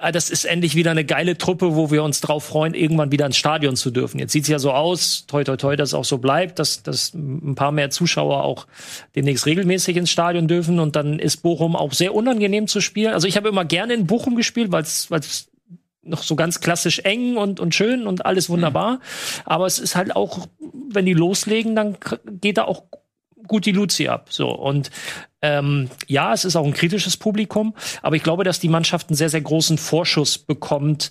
Ah, 0.00 0.10
Das 0.10 0.30
ist 0.30 0.44
endlich 0.44 0.74
wieder 0.74 0.90
eine 0.90 1.04
geile 1.04 1.38
Truppe, 1.38 1.76
wo 1.76 1.90
wir 1.92 2.02
uns 2.02 2.20
drauf 2.20 2.44
freuen, 2.44 2.74
irgendwann 2.74 3.12
wieder 3.12 3.26
ins 3.26 3.36
Stadion 3.36 3.76
zu 3.76 3.90
dürfen. 3.92 4.18
Jetzt 4.18 4.32
sieht's 4.32 4.48
ja 4.48 4.58
so 4.58 4.72
aus, 4.72 5.26
toi 5.26 5.44
toi 5.44 5.56
toi, 5.56 5.76
dass 5.76 5.90
es 5.90 5.94
auch 5.94 6.04
so 6.04 6.18
bleibt, 6.18 6.58
dass, 6.58 6.82
dass 6.82 7.14
ein 7.14 7.54
paar 7.54 7.70
mehr 7.70 7.90
Zuschauer 7.90 8.42
auch 8.42 8.66
demnächst 9.14 9.46
regelmäßig 9.46 9.96
ins 9.96 10.10
Stadion 10.10 10.48
dürfen. 10.48 10.80
Und 10.80 10.96
dann 10.96 11.20
ist 11.20 11.38
Bochum 11.38 11.76
auch 11.76 11.92
sehr 11.92 12.14
unangenehm 12.14 12.66
zu 12.66 12.80
spielen. 12.80 13.12
Also 13.12 13.28
ich 13.28 13.36
habe 13.36 13.48
immer 13.48 13.64
gerne 13.64 13.94
in 13.94 14.06
Bochum 14.06 14.34
gespielt, 14.34 14.72
weil 14.72 14.82
es 14.82 15.48
noch 16.02 16.22
so 16.22 16.36
ganz 16.36 16.60
klassisch 16.60 17.00
eng 17.00 17.36
und, 17.36 17.60
und 17.60 17.74
schön 17.74 18.06
und 18.06 18.26
alles 18.26 18.50
wunderbar. 18.50 19.00
Aber 19.44 19.66
es 19.66 19.78
ist 19.78 19.96
halt 19.96 20.14
auch, 20.16 20.46
wenn 20.90 21.06
die 21.06 21.14
loslegen, 21.14 21.76
dann 21.76 21.96
geht 22.40 22.58
da 22.58 22.64
auch 22.64 22.84
gut 23.46 23.66
die 23.66 23.72
Luzi 23.72 24.08
ab. 24.08 24.28
So 24.30 24.50
und 24.50 24.90
ähm, 25.40 25.90
ja, 26.06 26.32
es 26.32 26.44
ist 26.44 26.56
auch 26.56 26.66
ein 26.66 26.74
kritisches 26.74 27.16
Publikum, 27.16 27.74
aber 28.00 28.16
ich 28.16 28.22
glaube, 28.22 28.44
dass 28.44 28.60
die 28.60 28.68
Mannschaft 28.68 29.08
einen 29.08 29.16
sehr, 29.16 29.28
sehr 29.28 29.40
großen 29.40 29.78
Vorschuss 29.78 30.38
bekommt. 30.38 31.10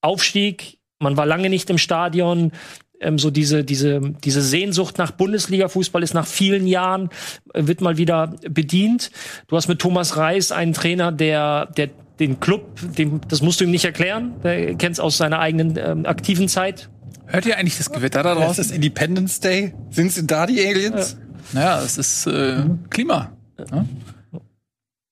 Aufstieg, 0.00 0.78
man 1.00 1.16
war 1.16 1.26
lange 1.26 1.50
nicht 1.50 1.68
im 1.70 1.78
Stadion. 1.78 2.52
Ähm, 3.00 3.18
so 3.18 3.30
diese, 3.30 3.64
diese, 3.64 4.00
diese 4.24 4.42
Sehnsucht 4.42 4.98
nach 4.98 5.12
Bundesliga-Fußball 5.12 6.02
ist 6.02 6.14
nach 6.14 6.26
vielen 6.26 6.66
Jahren, 6.66 7.10
äh, 7.54 7.66
wird 7.66 7.80
mal 7.80 7.96
wieder 7.96 8.34
bedient. 8.48 9.10
Du 9.46 9.56
hast 9.56 9.68
mit 9.68 9.80
Thomas 9.80 10.16
Reis 10.16 10.50
einen 10.50 10.72
Trainer, 10.72 11.12
der, 11.12 11.66
der 11.66 11.90
den 12.20 12.40
Club, 12.40 12.78
dem, 12.96 13.20
das 13.28 13.42
musst 13.42 13.60
du 13.60 13.64
ihm 13.64 13.70
nicht 13.70 13.84
erklären, 13.84 14.34
der 14.42 14.74
kennt 14.74 14.94
es 14.94 15.00
aus 15.00 15.16
seiner 15.18 15.38
eigenen 15.38 15.76
ähm, 15.78 16.06
aktiven 16.06 16.48
Zeit. 16.48 16.88
Hört 17.26 17.46
ihr 17.46 17.56
eigentlich 17.58 17.76
das 17.78 17.90
Gewitter 17.92 18.22
da 18.22 18.34
Das 18.34 18.44
draußen? 18.44 18.64
ist 18.64 18.70
Independence 18.72 19.40
Day. 19.40 19.74
Sind 19.90 20.12
sie 20.12 20.26
da, 20.26 20.46
die 20.46 20.64
Aliens? 20.66 21.16
Naja, 21.52 21.80
es 21.82 21.98
ist 21.98 22.26
äh, 22.26 22.64
Klima. 22.90 23.32
Ja? 23.58 23.84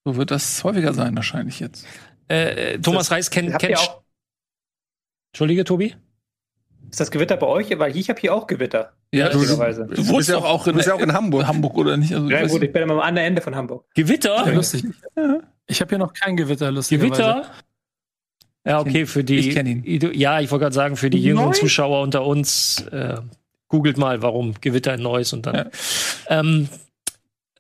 So 0.04 0.16
wird 0.16 0.30
das 0.30 0.62
häufiger 0.64 0.94
sein 0.94 1.14
wahrscheinlich 1.16 1.60
jetzt. 1.60 1.84
Äh, 2.28 2.78
Thomas 2.78 3.10
Reis 3.10 3.30
kennt, 3.30 3.54
auch, 3.54 4.02
Entschuldige, 5.32 5.64
Tobi? 5.64 5.94
ist 6.90 7.00
das 7.00 7.10
Gewitter 7.10 7.36
bei 7.36 7.46
euch? 7.46 7.76
Weil 7.78 7.96
ich 7.96 8.08
habe 8.08 8.20
hier 8.20 8.34
auch 8.34 8.46
Gewitter. 8.46 8.92
Ja, 9.12 9.28
du, 9.28 9.38
lustigerweise. 9.38 9.86
du 9.86 10.08
wohnst 10.08 10.28
ja 10.28 10.36
auch, 10.38 10.44
auch 10.44 10.64
Du 10.64 10.72
bist 10.72 10.86
ja 10.88 10.94
auch 10.94 11.00
in 11.00 11.12
Hamburg. 11.12 11.46
Hamburg 11.46 11.76
oder 11.76 11.96
nicht? 11.96 12.14
Also, 12.14 12.28
Ja, 12.30 12.46
gut, 12.46 12.62
ich 12.62 12.72
bin 12.72 12.82
immer 12.82 12.94
am 12.94 13.00
anderen 13.00 13.28
Ende 13.28 13.42
von 13.42 13.54
Hamburg. 13.54 13.84
Gewitter? 13.94 14.46
Ja, 14.46 14.52
lustig. 14.52 14.84
Ich 15.66 15.80
habe 15.80 15.88
hier 15.90 15.98
noch 15.98 16.12
kein 16.12 16.36
Gewitter, 16.36 16.70
lustigerweise. 16.70 17.22
Gewitter? 17.22 17.50
Ja, 18.66 18.80
okay, 18.80 19.06
für 19.06 19.22
die. 19.22 19.38
Ich 19.38 19.54
kenn 19.54 19.66
ihn. 19.66 20.12
Ja, 20.14 20.40
ich 20.40 20.50
wollte 20.50 20.64
gerade 20.64 20.74
sagen, 20.74 20.96
für 20.96 21.08
die 21.08 21.22
jüngeren? 21.22 21.54
Zuschauer 21.54 22.02
unter 22.02 22.24
uns, 22.26 22.80
äh, 22.90 23.16
googelt 23.68 23.96
mal, 23.96 24.22
warum 24.22 24.54
Gewitter 24.60 24.94
in 24.94 25.02
Neuss 25.02 25.32
und 25.32 25.46
dann. 25.46 25.54
Ja. 25.54 25.66
Ähm, 26.28 26.68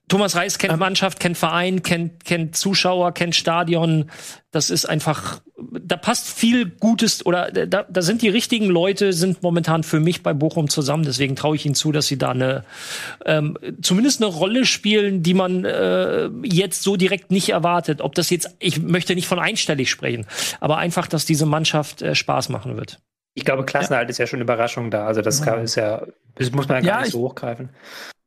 Thomas 0.08 0.36
Reis 0.36 0.58
kennt 0.58 0.78
Mannschaft, 0.78 1.18
kennt 1.18 1.36
Verein, 1.36 1.82
kennt, 1.82 2.24
kennt 2.24 2.54
Zuschauer, 2.56 3.12
kennt 3.12 3.34
Stadion. 3.34 4.08
Das 4.52 4.70
ist 4.70 4.84
einfach, 4.86 5.40
da 5.58 5.96
passt 5.96 6.28
viel 6.28 6.66
Gutes 6.66 7.26
oder 7.26 7.50
da, 7.50 7.82
da 7.82 8.02
sind 8.02 8.22
die 8.22 8.28
richtigen 8.28 8.66
Leute, 8.66 9.12
sind 9.12 9.42
momentan 9.42 9.82
für 9.82 9.98
mich 9.98 10.22
bei 10.22 10.32
Bochum 10.32 10.68
zusammen. 10.68 11.02
Deswegen 11.02 11.34
traue 11.34 11.56
ich 11.56 11.66
ihnen 11.66 11.74
zu, 11.74 11.90
dass 11.90 12.06
sie 12.06 12.18
da 12.18 12.30
eine, 12.30 12.64
ähm, 13.24 13.58
zumindest 13.82 14.22
eine 14.22 14.32
Rolle 14.32 14.64
spielen, 14.64 15.24
die 15.24 15.34
man 15.34 15.64
äh, 15.64 16.28
jetzt 16.44 16.84
so 16.84 16.96
direkt 16.96 17.32
nicht 17.32 17.48
erwartet. 17.48 18.00
Ob 18.00 18.14
das 18.14 18.30
jetzt, 18.30 18.54
ich 18.60 18.80
möchte 18.80 19.16
nicht 19.16 19.26
von 19.26 19.40
einstellig 19.40 19.90
sprechen, 19.90 20.24
aber 20.60 20.76
einfach, 20.78 21.08
dass 21.08 21.24
diese 21.24 21.46
Mannschaft 21.46 22.02
äh, 22.02 22.14
Spaß 22.14 22.48
machen 22.50 22.76
wird. 22.76 23.00
Ich 23.34 23.44
glaube, 23.44 23.64
Klassenhalt 23.64 24.08
ist 24.08 24.18
ja 24.18 24.26
schon 24.28 24.36
eine 24.38 24.44
Überraschung 24.44 24.90
da. 24.92 25.04
Also 25.06 25.20
das 25.20 25.42
kann- 25.42 25.62
ist 25.62 25.74
ja, 25.74 26.06
das 26.36 26.52
muss 26.52 26.68
man 26.68 26.76
ja 26.76 26.80
gar 26.82 26.88
Ja, 26.90 26.98
nicht 27.00 27.08
ich- 27.08 27.12
so 27.12 27.18
hochgreifen. 27.20 27.70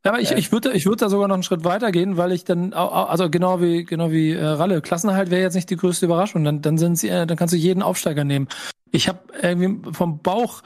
Ja, 0.06 0.12
aber 0.12 0.22
ich, 0.22 0.32
ich 0.32 0.52
würde 0.52 0.72
ich 0.72 0.86
würd 0.86 1.02
da 1.02 1.10
sogar 1.10 1.28
noch 1.28 1.34
einen 1.34 1.44
Schritt 1.44 1.66
weiter 1.66 1.92
gehen, 1.92 2.16
weil 2.16 2.32
ich 2.32 2.46
dann, 2.46 2.72
also 2.74 3.30
genau 3.30 3.62
wie, 3.62 3.84
genau 3.84 4.12
wie 4.12 4.32
äh, 4.32 4.46
Ralle, 4.46 4.82
Klassenerhalt 4.82 5.30
wäre 5.30 5.42
jetzt 5.42 5.56
nicht 5.56 5.70
die 5.70 5.76
größte 5.76 6.06
Überraschung. 6.06 6.46
Dann, 6.46 6.62
dann 6.62 6.78
sind 6.78 6.96
sie, 6.96 7.10
äh, 7.10 7.28
dann 7.28 7.38
kannst 7.38 7.54
du 7.54 7.58
jeden 7.58 7.84
Aufsteiger 7.84 8.24
nehmen. 8.24 8.48
Ich 8.92 9.10
habe 9.10 9.20
irgendwie 9.42 9.92
vom 9.92 10.20
Bauch 10.20 10.64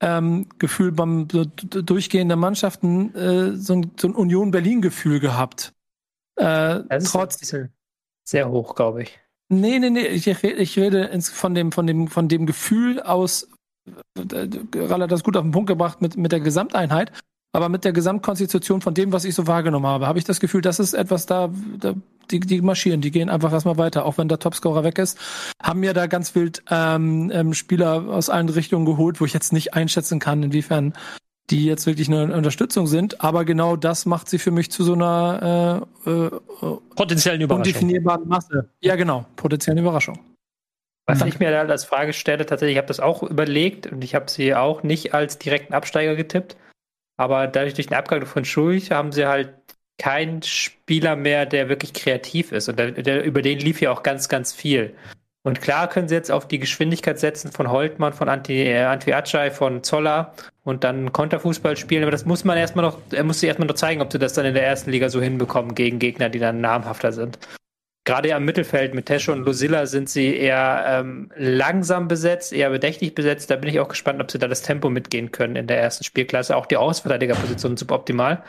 ähm, 0.00 0.48
Gefühl 0.58 0.92
beim 0.92 1.26
so 1.30 1.44
Durchgehen 1.44 2.28
der 2.28 2.36
Mannschaften 2.36 3.14
äh, 3.14 3.56
so 3.56 3.74
ein, 3.74 3.90
so 3.98 4.08
ein 4.08 4.14
Union 4.14 4.50
Berlin 4.52 4.82
Gefühl 4.82 5.20
gehabt. 5.20 5.72
Äh, 6.36 6.82
Das 6.88 7.04
ist 7.04 7.12
trotz 7.12 7.36
ein 7.36 7.40
bisschen 7.40 7.72
sehr 8.24 8.50
hoch, 8.50 8.74
glaube 8.74 9.02
ich. 9.02 9.18
Nee, 9.48 9.78
nee, 9.78 9.90
nee, 9.90 10.06
ich, 10.06 10.26
ich 10.26 10.78
rede 10.78 11.04
ins, 11.04 11.28
von 11.28 11.54
dem, 11.54 11.72
von 11.72 11.86
dem, 11.86 12.08
von 12.08 12.28
dem 12.28 12.46
Gefühl 12.46 13.00
aus, 13.00 13.48
äh, 14.16 14.48
Ralle 14.74 15.04
hat 15.04 15.12
das 15.12 15.22
gut 15.22 15.36
auf 15.36 15.44
den 15.44 15.52
Punkt 15.52 15.68
gebracht 15.68 16.02
mit, 16.02 16.16
mit 16.16 16.32
der 16.32 16.40
Gesamteinheit, 16.40 17.12
aber 17.56 17.70
mit 17.70 17.84
der 17.86 17.92
Gesamtkonstitution 17.92 18.82
von 18.82 18.92
dem, 18.92 19.12
was 19.12 19.24
ich 19.24 19.34
so 19.34 19.46
wahrgenommen 19.46 19.86
habe, 19.86 20.06
habe 20.06 20.18
ich 20.18 20.26
das 20.26 20.40
Gefühl, 20.40 20.60
das 20.60 20.78
ist 20.78 20.92
etwas 20.92 21.24
da, 21.24 21.48
da 21.80 21.94
die, 22.30 22.40
die 22.40 22.60
marschieren, 22.60 23.00
die 23.00 23.10
gehen 23.10 23.30
einfach 23.30 23.50
erstmal 23.50 23.78
weiter, 23.78 24.04
auch 24.04 24.18
wenn 24.18 24.28
der 24.28 24.38
Topscorer 24.38 24.84
weg 24.84 24.98
ist, 24.98 25.18
haben 25.62 25.82
ja 25.82 25.94
da 25.94 26.06
ganz 26.06 26.34
wild 26.34 26.62
ähm, 26.70 27.30
ähm, 27.32 27.54
Spieler 27.54 28.08
aus 28.10 28.28
allen 28.28 28.50
Richtungen 28.50 28.84
geholt, 28.84 29.22
wo 29.22 29.24
ich 29.24 29.32
jetzt 29.32 29.54
nicht 29.54 29.72
einschätzen 29.72 30.18
kann, 30.18 30.42
inwiefern 30.42 30.92
die 31.48 31.64
jetzt 31.64 31.86
wirklich 31.86 32.08
eine 32.08 32.34
Unterstützung 32.34 32.86
sind, 32.86 33.22
aber 33.22 33.44
genau 33.46 33.76
das 33.76 34.04
macht 34.04 34.28
sie 34.28 34.38
für 34.38 34.50
mich 34.50 34.70
zu 34.70 34.84
so 34.84 34.92
einer 34.92 35.86
äh, 36.04 36.10
äh, 36.10 36.30
Potenziellen 36.94 37.40
Überraschung. 37.40 37.66
undefinierbaren 37.72 38.28
Masse. 38.28 38.68
Ja, 38.80 38.96
genau, 38.96 39.24
potenzielle 39.36 39.80
Überraschung. 39.80 40.18
Was 41.06 41.22
Mhm. 41.22 41.28
ich 41.28 41.38
mir 41.38 41.52
da 41.52 41.60
als 41.62 41.84
Frage 41.84 42.12
stelle, 42.12 42.44
tatsächlich, 42.44 42.74
ich 42.74 42.78
habe 42.78 42.88
das 42.88 43.00
auch 43.00 43.22
überlegt 43.22 43.86
und 43.86 44.02
ich 44.02 44.14
habe 44.14 44.28
sie 44.28 44.54
auch 44.54 44.82
nicht 44.82 45.14
als 45.14 45.38
direkten 45.38 45.72
Absteiger 45.72 46.16
getippt. 46.16 46.56
Aber 47.16 47.46
dadurch 47.46 47.74
durch 47.74 47.86
den 47.86 47.96
Abgang 47.96 48.26
von 48.26 48.44
Schulch 48.44 48.90
haben 48.90 49.12
sie 49.12 49.26
halt 49.26 49.54
keinen 49.98 50.42
Spieler 50.42 51.16
mehr, 51.16 51.46
der 51.46 51.68
wirklich 51.68 51.94
kreativ 51.94 52.52
ist. 52.52 52.68
Und 52.68 52.78
der, 52.78 52.92
der, 52.92 53.24
über 53.24 53.42
den 53.42 53.58
lief 53.58 53.80
ja 53.80 53.90
auch 53.90 54.02
ganz, 54.02 54.28
ganz 54.28 54.52
viel. 54.52 54.94
Und 55.42 55.62
klar 55.62 55.88
können 55.88 56.08
sie 56.08 56.14
jetzt 56.16 56.32
auf 56.32 56.48
die 56.48 56.58
Geschwindigkeit 56.58 57.20
setzen 57.20 57.52
von 57.52 57.70
Holtmann, 57.70 58.12
von 58.12 58.28
Anti, 58.28 58.64
äh, 58.64 58.82
Anti 58.82 59.12
Acay, 59.12 59.50
von 59.50 59.84
Zoller 59.84 60.34
und 60.64 60.82
dann 60.82 61.12
Konterfußball 61.12 61.76
spielen. 61.76 62.02
Aber 62.02 62.10
das 62.10 62.24
muss 62.26 62.44
man 62.44 62.58
erstmal 62.58 62.84
noch, 62.84 62.98
er 63.12 63.22
muss 63.22 63.40
sich 63.40 63.46
erstmal 63.46 63.68
noch 63.68 63.76
zeigen, 63.76 64.02
ob 64.02 64.10
sie 64.10 64.18
das 64.18 64.32
dann 64.32 64.44
in 64.44 64.54
der 64.54 64.66
ersten 64.66 64.90
Liga 64.90 65.08
so 65.08 65.22
hinbekommen 65.22 65.76
gegen 65.76 66.00
Gegner, 66.00 66.28
die 66.28 66.40
dann 66.40 66.60
namhafter 66.60 67.12
sind. 67.12 67.38
Gerade 68.06 68.32
am 68.36 68.44
Mittelfeld 68.44 68.94
mit 68.94 69.06
Tesche 69.06 69.32
und 69.32 69.44
Lucilla 69.44 69.84
sind 69.86 70.08
sie 70.08 70.36
eher 70.36 70.84
ähm, 70.86 71.28
langsam 71.36 72.06
besetzt, 72.06 72.52
eher 72.52 72.70
bedächtig 72.70 73.16
besetzt. 73.16 73.50
Da 73.50 73.56
bin 73.56 73.68
ich 73.68 73.80
auch 73.80 73.88
gespannt, 73.88 74.22
ob 74.22 74.30
sie 74.30 74.38
da 74.38 74.46
das 74.46 74.62
Tempo 74.62 74.88
mitgehen 74.88 75.32
können 75.32 75.56
in 75.56 75.66
der 75.66 75.80
ersten 75.80 76.04
Spielklasse. 76.04 76.56
Auch 76.56 76.66
die 76.66 76.76
Außenverteidigerposition 76.76 77.74
ist 77.74 77.80
suboptimal. 77.80 78.44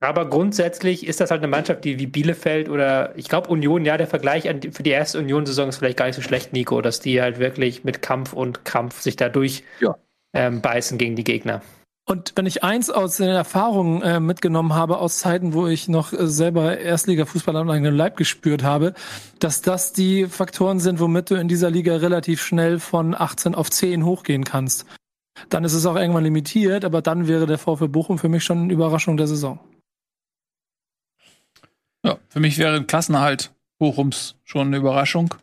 Aber 0.00 0.28
grundsätzlich 0.28 1.06
ist 1.06 1.20
das 1.20 1.30
halt 1.30 1.40
eine 1.40 1.48
Mannschaft, 1.48 1.84
die 1.84 1.98
wie 1.98 2.06
Bielefeld 2.06 2.70
oder 2.70 3.12
ich 3.16 3.28
glaube 3.28 3.50
Union, 3.50 3.84
ja, 3.84 3.98
der 3.98 4.06
Vergleich 4.06 4.48
an 4.48 4.60
die, 4.60 4.70
für 4.70 4.82
die 4.82 4.90
erste 4.90 5.18
Union-Saison 5.18 5.68
ist 5.68 5.76
vielleicht 5.76 5.98
gar 5.98 6.06
nicht 6.06 6.16
so 6.16 6.22
schlecht, 6.22 6.54
Nico, 6.54 6.80
dass 6.80 7.00
die 7.00 7.20
halt 7.20 7.38
wirklich 7.38 7.84
mit 7.84 8.00
Kampf 8.00 8.32
und 8.32 8.64
Krampf 8.64 9.00
sich 9.02 9.16
da 9.16 9.28
durch 9.28 9.62
Ja. 9.80 9.98
ähm, 10.34 10.62
beißen 10.62 10.96
gegen 10.96 11.16
die 11.16 11.24
Gegner. 11.24 11.60
Und 12.08 12.34
wenn 12.36 12.46
ich 12.46 12.62
eins 12.62 12.88
aus 12.88 13.16
den 13.16 13.28
Erfahrungen 13.28 14.00
äh, 14.02 14.20
mitgenommen 14.20 14.74
habe, 14.74 14.98
aus 14.98 15.18
Zeiten, 15.18 15.54
wo 15.54 15.66
ich 15.66 15.88
noch 15.88 16.12
äh, 16.12 16.28
selber 16.28 16.78
Erstliga-Fußball 16.78 17.56
am 17.56 17.68
eigenen 17.68 17.96
Leib 17.96 18.16
gespürt 18.16 18.62
habe, 18.62 18.94
dass 19.40 19.60
das 19.60 19.92
die 19.92 20.26
Faktoren 20.26 20.78
sind, 20.78 21.00
womit 21.00 21.30
du 21.30 21.34
in 21.34 21.48
dieser 21.48 21.68
Liga 21.68 21.96
relativ 21.96 22.40
schnell 22.42 22.78
von 22.78 23.12
18 23.12 23.56
auf 23.56 23.70
10 23.70 24.04
hochgehen 24.04 24.44
kannst. 24.44 24.86
Dann 25.48 25.64
ist 25.64 25.72
es 25.72 25.84
auch 25.84 25.96
irgendwann 25.96 26.22
limitiert, 26.22 26.84
aber 26.84 27.02
dann 27.02 27.26
wäre 27.26 27.46
der 27.46 27.58
VfB 27.58 27.88
Bochum 27.88 28.18
für 28.18 28.28
mich 28.28 28.44
schon 28.44 28.62
eine 28.62 28.72
Überraschung 28.72 29.16
der 29.16 29.26
Saison. 29.26 29.58
Ja, 32.04 32.18
für 32.28 32.38
mich 32.38 32.56
wäre 32.58 32.76
ein 32.76 32.86
Klassenerhalt 32.86 33.52
Bochums 33.78 34.36
schon 34.44 34.68
eine 34.68 34.76
Überraschung. 34.76 35.34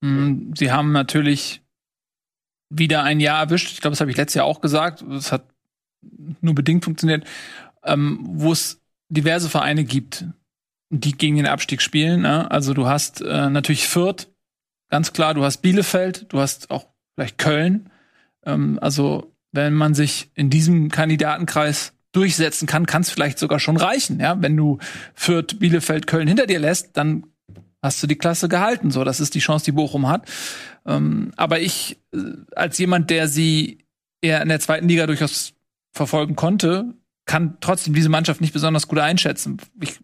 Mm, 0.00 0.54
Sie 0.54 0.72
haben 0.72 0.90
natürlich 0.90 1.62
wieder 2.68 3.02
ein 3.02 3.20
Jahr 3.20 3.40
erwischt. 3.40 3.72
Ich 3.72 3.80
glaube, 3.80 3.92
das 3.92 4.00
habe 4.00 4.10
ich 4.10 4.16
letztes 4.16 4.34
Jahr 4.34 4.46
auch 4.46 4.60
gesagt. 4.60 5.02
Es 5.02 5.32
hat 5.32 5.44
nur 6.40 6.54
bedingt 6.54 6.84
funktioniert, 6.84 7.24
ähm, 7.84 8.20
wo 8.22 8.52
es 8.52 8.80
diverse 9.08 9.48
Vereine 9.48 9.84
gibt, 9.84 10.24
die 10.90 11.12
gegen 11.12 11.36
den 11.36 11.46
Abstieg 11.46 11.82
spielen. 11.82 12.22
Ne? 12.22 12.50
Also 12.50 12.74
du 12.74 12.86
hast 12.86 13.20
äh, 13.20 13.50
natürlich 13.50 13.86
Fürth, 13.88 14.28
ganz 14.88 15.12
klar. 15.12 15.34
Du 15.34 15.44
hast 15.44 15.58
Bielefeld, 15.58 16.26
du 16.32 16.40
hast 16.40 16.70
auch 16.70 16.86
vielleicht 17.14 17.38
Köln. 17.38 17.90
Ähm, 18.44 18.78
also 18.80 19.32
wenn 19.52 19.74
man 19.74 19.94
sich 19.94 20.30
in 20.34 20.50
diesem 20.50 20.90
Kandidatenkreis 20.90 21.92
durchsetzen 22.12 22.66
kann, 22.66 22.86
kann 22.86 23.02
es 23.02 23.10
vielleicht 23.10 23.38
sogar 23.38 23.58
schon 23.58 23.76
reichen. 23.76 24.20
Ja, 24.20 24.40
wenn 24.40 24.56
du 24.56 24.78
Fürth, 25.14 25.58
Bielefeld, 25.58 26.06
Köln 26.06 26.28
hinter 26.28 26.46
dir 26.46 26.58
lässt, 26.58 26.96
dann 26.96 27.26
hast 27.82 28.02
du 28.02 28.06
die 28.06 28.16
Klasse 28.16 28.48
gehalten. 28.48 28.90
So, 28.90 29.04
das 29.04 29.20
ist 29.20 29.34
die 29.34 29.40
Chance, 29.40 29.66
die 29.66 29.72
Bochum 29.72 30.08
hat. 30.08 30.28
Ähm, 30.86 31.32
aber 31.36 31.60
ich, 31.60 31.98
äh, 32.14 32.18
als 32.54 32.78
jemand, 32.78 33.10
der 33.10 33.28
sie 33.28 33.84
eher 34.20 34.42
in 34.42 34.48
der 34.48 34.60
zweiten 34.60 34.88
Liga 34.88 35.06
durchaus 35.06 35.54
verfolgen 35.92 36.36
konnte, 36.36 36.94
kann 37.26 37.58
trotzdem 37.60 37.94
diese 37.94 38.08
Mannschaft 38.08 38.40
nicht 38.40 38.52
besonders 38.52 38.86
gut 38.88 38.98
einschätzen. 38.98 39.58
Ich 39.80 39.98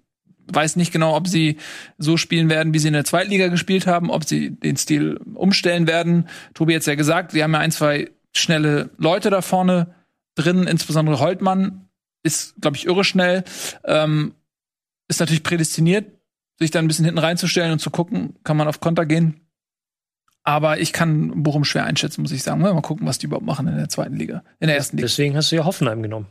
weiß 0.52 0.76
nicht 0.76 0.92
genau, 0.92 1.16
ob 1.16 1.28
sie 1.28 1.58
so 1.98 2.16
spielen 2.16 2.50
werden, 2.50 2.74
wie 2.74 2.78
sie 2.78 2.88
in 2.88 2.94
der 2.94 3.04
zweiten 3.04 3.30
Liga 3.30 3.48
gespielt 3.48 3.86
haben, 3.86 4.10
ob 4.10 4.24
sie 4.24 4.50
den 4.50 4.76
Stil 4.76 5.20
umstellen 5.34 5.86
werden. 5.86 6.28
Tobi 6.54 6.74
hat 6.74 6.84
ja 6.86 6.94
gesagt, 6.94 7.32
sie 7.32 7.42
haben 7.42 7.52
ja 7.52 7.60
ein, 7.60 7.70
zwei 7.70 8.10
schnelle 8.34 8.90
Leute 8.98 9.30
da 9.30 9.40
vorne 9.40 9.94
drin, 10.34 10.66
insbesondere 10.66 11.20
Holtmann 11.20 11.88
ist, 12.22 12.54
glaube 12.60 12.76
ich, 12.76 12.86
irre 12.86 13.04
schnell. 13.04 13.44
Ähm, 13.84 14.34
ist 15.08 15.20
natürlich 15.20 15.42
prädestiniert, 15.42 16.10
sich 16.58 16.70
dann 16.70 16.84
ein 16.84 16.88
bisschen 16.88 17.04
hinten 17.04 17.18
reinzustellen 17.18 17.72
und 17.72 17.80
zu 17.80 17.90
gucken, 17.90 18.36
kann 18.44 18.56
man 18.56 18.68
auf 18.68 18.80
Konter 18.80 19.06
gehen. 19.06 19.41
Aber 20.45 20.80
ich 20.80 20.93
kann 20.93 21.43
Bochum 21.43 21.64
schwer 21.64 21.84
einschätzen, 21.84 22.22
muss 22.22 22.32
ich 22.32 22.43
sagen. 22.43 22.61
Mal 22.61 22.80
gucken, 22.80 23.07
was 23.07 23.18
die 23.18 23.26
überhaupt 23.26 23.47
machen 23.47 23.68
in 23.68 23.76
der 23.76 23.88
zweiten 23.88 24.16
Liga, 24.16 24.43
in 24.59 24.66
der 24.66 24.76
ersten 24.76 24.97
Liga. 24.97 25.07
Deswegen 25.07 25.36
hast 25.36 25.53
du 25.53 25.57
ja 25.57 25.64
Hoffenheim 25.64 26.03
genommen. 26.03 26.26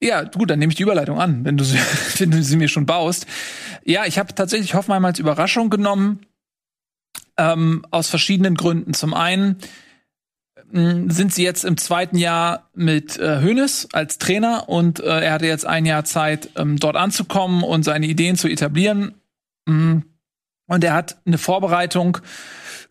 Ja, 0.00 0.22
gut, 0.22 0.50
dann 0.50 0.60
nehme 0.60 0.70
ich 0.70 0.76
die 0.76 0.84
Überleitung 0.84 1.20
an, 1.20 1.44
wenn 1.44 1.56
du 1.56 1.64
sie, 1.64 1.78
wenn 2.18 2.30
du 2.30 2.42
sie 2.42 2.56
mir 2.56 2.68
schon 2.68 2.86
baust. 2.86 3.26
Ja, 3.84 4.04
ich 4.06 4.18
habe 4.18 4.34
tatsächlich 4.34 4.74
Hoffenheim 4.74 5.04
als 5.04 5.18
Überraschung 5.18 5.70
genommen, 5.70 6.20
ähm, 7.36 7.84
aus 7.90 8.08
verschiedenen 8.08 8.54
Gründen. 8.54 8.94
Zum 8.94 9.14
einen 9.14 9.56
mh, 10.70 11.12
sind 11.12 11.34
sie 11.34 11.42
jetzt 11.42 11.64
im 11.64 11.76
zweiten 11.76 12.16
Jahr 12.16 12.70
mit 12.74 13.18
äh, 13.18 13.40
Hoeneß 13.42 13.88
als 13.92 14.18
Trainer 14.18 14.68
und 14.68 15.00
äh, 15.00 15.24
er 15.24 15.32
hatte 15.32 15.46
jetzt 15.46 15.66
ein 15.66 15.86
Jahr 15.86 16.04
Zeit, 16.04 16.50
ähm, 16.56 16.78
dort 16.78 16.96
anzukommen 16.96 17.64
und 17.64 17.82
seine 17.82 18.06
Ideen 18.06 18.36
zu 18.36 18.48
etablieren. 18.48 19.14
Mm. 19.66 20.00
Und 20.70 20.84
er 20.84 20.92
hat 20.92 21.16
eine 21.24 21.38
Vorbereitung, 21.38 22.18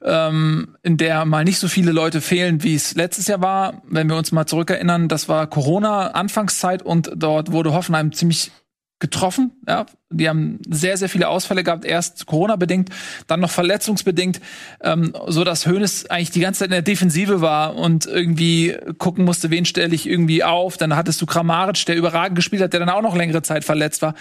ähm, 0.04 0.78
in 0.84 0.98
der 0.98 1.26
mal 1.26 1.44
nicht 1.44 1.60
so 1.60 1.68
viele 1.68 1.92
Leute 1.92 2.22
fehlen, 2.22 2.64
wie 2.64 2.76
es 2.76 2.96
letztes 2.96 3.28
Jahr 3.28 3.42
war. 3.42 3.82
Wenn 3.88 4.10
wir 4.10 4.18
uns 4.18 4.32
mal 4.32 4.46
zurückerinnern, 4.46 5.08
das 5.08 5.28
war 5.30 5.48
Corona-Anfangszeit 5.48 6.84
und 6.84 7.12
dort 7.16 7.52
wurde 7.52 7.74
Hoffenheim 7.74 8.14
ziemlich 8.14 8.52
getroffen. 9.00 9.52
Ja, 9.68 9.86
die 10.10 10.28
haben 10.28 10.60
sehr, 10.68 10.98
sehr 10.98 11.08
viele 11.08 11.30
Ausfälle 11.30 11.64
gehabt. 11.64 11.86
Erst 11.86 12.26
Corona-bedingt, 12.26 12.90
dann 13.28 13.40
noch 13.40 13.52
verletzungsbedingt, 13.52 14.42
ähm, 14.82 15.14
so 15.28 15.44
dass 15.44 15.68
Hoeneß 15.68 16.08
eigentlich 16.10 16.32
die 16.32 16.40
ganze 16.40 16.60
Zeit 16.60 16.70
in 16.70 16.72
der 16.72 16.82
Defensive 16.82 17.42
war 17.42 17.76
und 17.76 18.08
irgendwie 18.08 18.76
gucken 18.98 19.24
musste, 19.24 19.52
wen 19.52 19.66
stelle 19.66 19.94
ich 19.94 20.10
irgendwie 20.10 20.44
auf. 20.44 20.78
Dann 20.78 20.96
hattest 20.96 21.22
du 21.22 21.28
Kramaric, 21.28 21.86
der 21.86 21.96
überragend 21.96 22.38
gespielt 22.38 22.64
hat, 22.64 22.74
der 22.74 22.80
dann 22.80 22.90
auch 22.90 23.04
noch 23.04 23.16
längere 23.16 23.44
Zeit 23.44 23.64
verletzt 23.64 24.02
war. 24.02 24.16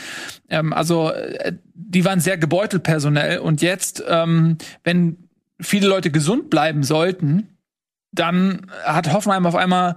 Ähm, 0.51 0.75
also 0.75 1.11
äh, 1.11 1.55
die 1.73 2.05
waren 2.05 2.21
sehr 2.21 2.37
gebeutelt 2.37 2.83
personell. 2.83 3.39
Und 3.39 3.63
jetzt, 3.63 4.05
ähm, 4.07 4.59
wenn 4.85 5.26
viele 5.61 5.89
Leute 5.89 6.11
gesund 6.11 6.51
bleiben 6.51 6.83
sollten, 6.83 7.56
dann 8.19 8.67
hat 8.85 9.13
Hoffenheim 9.13 9.47
auf 9.47 9.55
einmal 9.55 9.97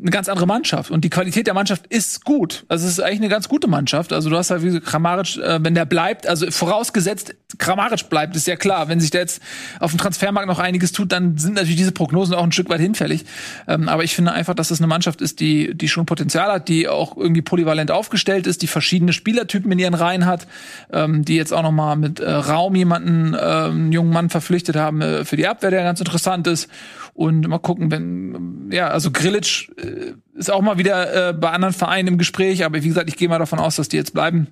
eine 0.00 0.10
ganz 0.10 0.28
andere 0.28 0.46
Mannschaft. 0.46 0.90
Und 0.90 1.04
die 1.04 1.10
Qualität 1.10 1.46
der 1.46 1.54
Mannschaft 1.54 1.86
ist 1.88 2.24
gut. 2.24 2.64
Also 2.68 2.86
es 2.86 2.92
ist 2.92 3.00
eigentlich 3.00 3.20
eine 3.20 3.28
ganz 3.28 3.48
gute 3.48 3.68
Mannschaft. 3.68 4.12
Also 4.12 4.30
du 4.30 4.36
hast 4.36 4.50
halt 4.50 4.62
wie 4.62 4.80
Kramaric, 4.80 5.36
äh, 5.38 5.58
wenn 5.62 5.74
der 5.74 5.84
bleibt, 5.84 6.26
also 6.26 6.50
vorausgesetzt, 6.50 7.34
Kramaric 7.58 8.08
bleibt, 8.08 8.36
ist 8.36 8.46
ja 8.46 8.56
klar. 8.56 8.88
Wenn 8.88 9.00
sich 9.00 9.10
da 9.10 9.18
jetzt 9.18 9.40
auf 9.80 9.90
dem 9.90 9.98
Transfermarkt 9.98 10.48
noch 10.48 10.58
einiges 10.58 10.92
tut, 10.92 11.12
dann 11.12 11.38
sind 11.38 11.54
natürlich 11.54 11.76
diese 11.76 11.92
Prognosen 11.92 12.34
auch 12.34 12.42
ein 12.42 12.52
Stück 12.52 12.68
weit 12.68 12.80
hinfällig. 12.80 13.24
Ähm, 13.66 13.88
aber 13.88 14.04
ich 14.04 14.14
finde 14.14 14.32
einfach, 14.32 14.54
dass 14.54 14.70
es 14.70 14.80
eine 14.80 14.86
Mannschaft 14.86 15.20
ist, 15.20 15.40
die, 15.40 15.74
die 15.74 15.88
schon 15.88 16.06
Potenzial 16.06 16.50
hat, 16.52 16.68
die 16.68 16.88
auch 16.88 17.16
irgendwie 17.16 17.42
polyvalent 17.42 17.90
aufgestellt 17.90 18.46
ist, 18.46 18.62
die 18.62 18.66
verschiedene 18.66 19.12
Spielertypen 19.12 19.70
in 19.72 19.78
ihren 19.78 19.94
Reihen 19.94 20.26
hat, 20.26 20.46
ähm, 20.92 21.24
die 21.24 21.36
jetzt 21.36 21.52
auch 21.52 21.62
noch 21.62 21.72
mal 21.72 21.96
mit 21.96 22.20
äh, 22.20 22.30
Raum 22.30 22.74
jemanden, 22.74 23.34
äh, 23.34 23.38
einen 23.38 23.92
jungen 23.92 24.12
Mann 24.12 24.30
verpflichtet 24.30 24.76
haben 24.76 25.00
äh, 25.00 25.24
für 25.24 25.36
die 25.36 25.46
Abwehr, 25.46 25.70
der 25.70 25.82
ganz 25.82 26.00
interessant 26.00 26.46
ist. 26.46 26.68
Und 27.14 27.48
mal 27.56 27.62
gucken, 27.62 27.90
wenn, 27.90 28.70
ja, 28.70 28.88
also 28.88 29.10
Grilic 29.10 29.72
äh, 29.78 30.14
ist 30.34 30.50
auch 30.50 30.62
mal 30.62 30.78
wieder 30.78 31.30
äh, 31.30 31.32
bei 31.32 31.50
anderen 31.50 31.74
Vereinen 31.74 32.08
im 32.08 32.18
Gespräch, 32.18 32.64
aber 32.64 32.82
wie 32.82 32.88
gesagt, 32.88 33.08
ich 33.08 33.16
gehe 33.16 33.28
mal 33.28 33.38
davon 33.38 33.58
aus, 33.58 33.76
dass 33.76 33.88
die 33.88 33.96
jetzt 33.96 34.12
bleiben. 34.12 34.48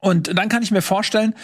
Und 0.00 0.36
dann 0.36 0.48
kann 0.48 0.62
ich 0.62 0.70
mir 0.70 0.82
vorstellen, 0.82 1.34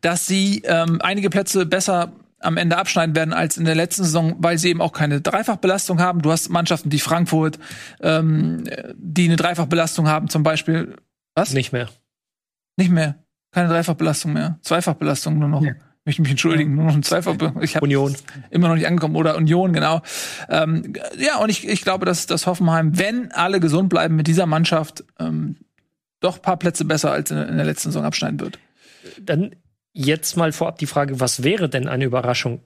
dass 0.00 0.26
sie 0.26 0.62
ähm, 0.64 1.00
einige 1.02 1.30
Plätze 1.30 1.66
besser 1.66 2.12
am 2.40 2.56
Ende 2.56 2.76
abschneiden 2.76 3.16
werden 3.16 3.34
als 3.34 3.56
in 3.56 3.64
der 3.64 3.74
letzten 3.74 4.04
Saison, 4.04 4.36
weil 4.38 4.58
sie 4.58 4.68
eben 4.68 4.80
auch 4.80 4.92
keine 4.92 5.20
Dreifachbelastung 5.20 6.00
haben. 6.00 6.22
Du 6.22 6.30
hast 6.30 6.48
Mannschaften, 6.48 6.88
die 6.88 7.00
Frankfurt, 7.00 7.58
ähm, 8.00 8.64
die 8.96 9.24
eine 9.24 9.36
Dreifachbelastung 9.36 10.08
haben, 10.08 10.28
zum 10.28 10.42
Beispiel. 10.42 10.96
Was? 11.34 11.52
Nicht 11.52 11.72
mehr. 11.72 11.88
Nicht 12.76 12.90
mehr. 12.90 13.16
Keine 13.52 13.68
Dreifachbelastung 13.68 14.32
mehr. 14.32 14.58
Zweifachbelastung 14.62 15.38
nur 15.38 15.48
noch. 15.48 15.62
Ja. 15.62 15.72
Ich 16.08 16.18
möchte 16.18 16.22
mich 16.22 16.30
entschuldigen, 16.32 16.74
nur 16.74 16.86
noch 16.86 16.94
ein 16.94 17.02
Zweifach. 17.02 17.34
Ich 17.60 17.76
habe 17.76 17.84
Union. 17.84 18.16
immer 18.50 18.68
noch 18.68 18.74
nicht 18.76 18.86
angekommen. 18.86 19.14
Oder 19.16 19.36
Union, 19.36 19.72
genau. 19.72 20.00
Ähm, 20.48 20.94
ja, 21.18 21.38
und 21.38 21.50
ich, 21.50 21.68
ich 21.68 21.82
glaube, 21.82 22.06
dass, 22.06 22.26
dass 22.26 22.46
Hoffenheim, 22.46 22.98
wenn 22.98 23.30
alle 23.32 23.60
gesund 23.60 23.90
bleiben 23.90 24.16
mit 24.16 24.26
dieser 24.26 24.46
Mannschaft, 24.46 25.04
ähm, 25.20 25.56
doch 26.20 26.36
ein 26.36 26.42
paar 26.42 26.56
Plätze 26.56 26.84
besser 26.86 27.12
als 27.12 27.30
in, 27.30 27.36
in 27.36 27.56
der 27.56 27.66
letzten 27.66 27.90
Saison 27.90 28.04
abschneiden 28.04 28.40
wird. 28.40 28.58
Dann 29.20 29.54
jetzt 29.92 30.36
mal 30.36 30.52
vorab 30.52 30.78
die 30.78 30.86
Frage, 30.86 31.20
was 31.20 31.42
wäre 31.42 31.68
denn 31.68 31.88
eine 31.88 32.04
Überraschung 32.04 32.60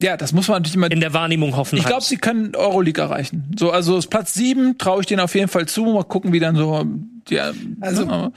Ja, 0.00 0.16
das 0.16 0.32
muss 0.32 0.46
man 0.48 0.58
natürlich 0.58 0.76
immer. 0.76 0.90
in 0.90 1.00
der 1.00 1.12
Wahrnehmung 1.12 1.56
Hoffenheims? 1.56 1.84
Ich 1.84 1.88
glaube, 1.88 2.04
sie 2.04 2.16
können 2.18 2.54
Euroleague 2.54 3.02
erreichen. 3.02 3.50
So, 3.58 3.70
also 3.72 3.96
das 3.96 4.06
Platz 4.06 4.32
sieben 4.34 4.78
traue 4.78 5.00
ich 5.00 5.06
denen 5.06 5.20
auf 5.20 5.34
jeden 5.34 5.48
Fall 5.48 5.66
zu. 5.66 5.84
Mal 5.86 6.04
gucken, 6.04 6.32
wie 6.32 6.40
dann 6.40 6.54
so 6.56 6.84
die. 7.28 7.40
Also- 7.80 8.32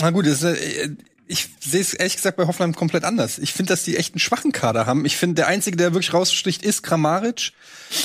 Na 0.00 0.10
gut, 0.10 0.26
das, 0.26 0.42
ist, 0.42 0.58
äh, 0.58 0.90
ich 1.32 1.48
sehe 1.60 1.80
es 1.80 1.94
ehrlich 1.94 2.16
gesagt 2.16 2.36
bei 2.36 2.46
Hoffenheim 2.46 2.74
komplett 2.74 3.04
anders. 3.04 3.38
Ich 3.38 3.54
finde, 3.54 3.72
dass 3.72 3.84
die 3.84 3.96
echt 3.96 4.14
einen 4.14 4.20
schwachen 4.20 4.52
Kader 4.52 4.84
haben. 4.84 5.06
Ich 5.06 5.16
finde, 5.16 5.36
der 5.36 5.46
einzige, 5.46 5.78
der 5.78 5.94
wirklich 5.94 6.12
raussticht, 6.12 6.62
ist 6.62 6.82
Kramaric, 6.82 7.52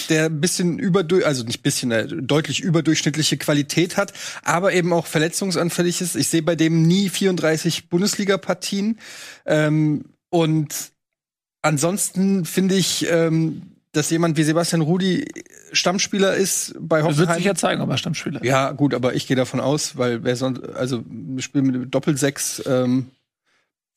der 0.09 0.27
ein 0.27 0.39
bisschen 0.39 0.79
überdurch, 0.79 1.25
also 1.25 1.43
nicht 1.43 1.61
bisschen, 1.61 1.91
äh, 1.91 2.07
deutlich 2.07 2.61
überdurchschnittliche 2.61 3.37
Qualität 3.37 3.97
hat, 3.97 4.13
aber 4.43 4.71
eben 4.71 4.93
auch 4.93 5.05
verletzungsanfällig 5.05 5.99
ist. 5.99 6.15
Ich 6.15 6.29
sehe 6.29 6.41
bei 6.41 6.55
dem 6.55 6.83
nie 6.83 7.09
34 7.09 7.89
Bundesliga-Partien. 7.89 8.97
Ähm, 9.45 10.05
und 10.29 10.73
ansonsten 11.61 12.45
finde 12.45 12.75
ich, 12.75 13.07
ähm, 13.09 13.73
dass 13.91 14.09
jemand 14.09 14.37
wie 14.37 14.43
Sebastian 14.43 14.81
Rudi 14.81 15.25
Stammspieler 15.73 16.35
ist 16.35 16.75
bei 16.79 16.99
das 16.99 17.07
wird 17.07 17.17
Hoffenheim. 17.17 17.35
sich 17.37 17.45
ja 17.45 17.55
zeigen, 17.55 17.81
ob 17.81 17.89
er 17.89 17.97
Stammspieler 17.97 18.41
ist. 18.41 18.47
Ja, 18.47 18.71
gut, 18.71 18.93
aber 18.93 19.15
ich 19.15 19.27
gehe 19.27 19.35
davon 19.35 19.59
aus, 19.59 19.97
weil 19.97 20.23
wer 20.23 20.35
sonst, 20.35 20.63
also 20.75 20.97
ein 20.97 21.41
Spiel 21.41 21.61
mit 21.61 21.93
Doppelsechs 21.93 22.63
ähm, 22.65 23.07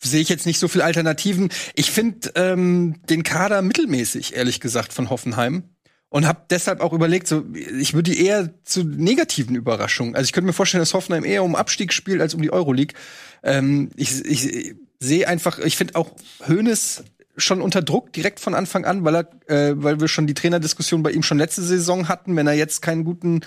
sehe 0.02 0.20
ich 0.20 0.28
jetzt 0.28 0.46
nicht 0.46 0.58
so 0.58 0.68
viel 0.68 0.82
Alternativen. 0.82 1.50
Ich 1.74 1.90
finde 1.90 2.32
ähm, 2.34 2.96
den 3.08 3.22
Kader 3.22 3.62
mittelmäßig, 3.62 4.34
ehrlich 4.36 4.60
gesagt, 4.60 4.92
von 4.92 5.10
Hoffenheim. 5.10 5.64
Und 6.12 6.26
habe 6.26 6.44
deshalb 6.50 6.80
auch 6.80 6.92
überlegt, 6.92 7.28
so 7.28 7.44
ich 7.54 7.94
würde 7.94 8.10
die 8.10 8.26
eher 8.26 8.52
zu 8.64 8.82
negativen 8.82 9.54
Überraschungen. 9.54 10.16
Also 10.16 10.24
ich 10.24 10.32
könnte 10.32 10.46
mir 10.46 10.52
vorstellen, 10.52 10.82
dass 10.82 10.92
Hoffenheim 10.92 11.24
eher 11.24 11.44
um 11.44 11.54
Abstieg 11.54 11.92
spielt 11.92 12.20
als 12.20 12.34
um 12.34 12.42
die 12.42 12.52
Euroleague. 12.52 12.96
Ähm, 13.44 13.90
ich 13.94 14.24
ich 14.24 14.74
sehe 14.98 15.28
einfach, 15.28 15.60
ich 15.60 15.76
finde 15.76 15.94
auch 15.94 16.10
Hoeneß 16.48 17.04
schon 17.40 17.60
unter 17.60 17.82
Druck 17.82 18.12
direkt 18.12 18.40
von 18.40 18.54
Anfang 18.54 18.84
an, 18.84 19.04
weil 19.04 19.16
er, 19.16 19.28
äh, 19.48 19.74
weil 19.76 20.00
wir 20.00 20.08
schon 20.08 20.26
die 20.26 20.34
Trainerdiskussion 20.34 21.02
bei 21.02 21.10
ihm 21.10 21.22
schon 21.22 21.38
letzte 21.38 21.62
Saison 21.62 22.08
hatten. 22.08 22.36
Wenn 22.36 22.46
er 22.46 22.52
jetzt 22.54 22.82
keinen 22.82 23.04
guten 23.04 23.40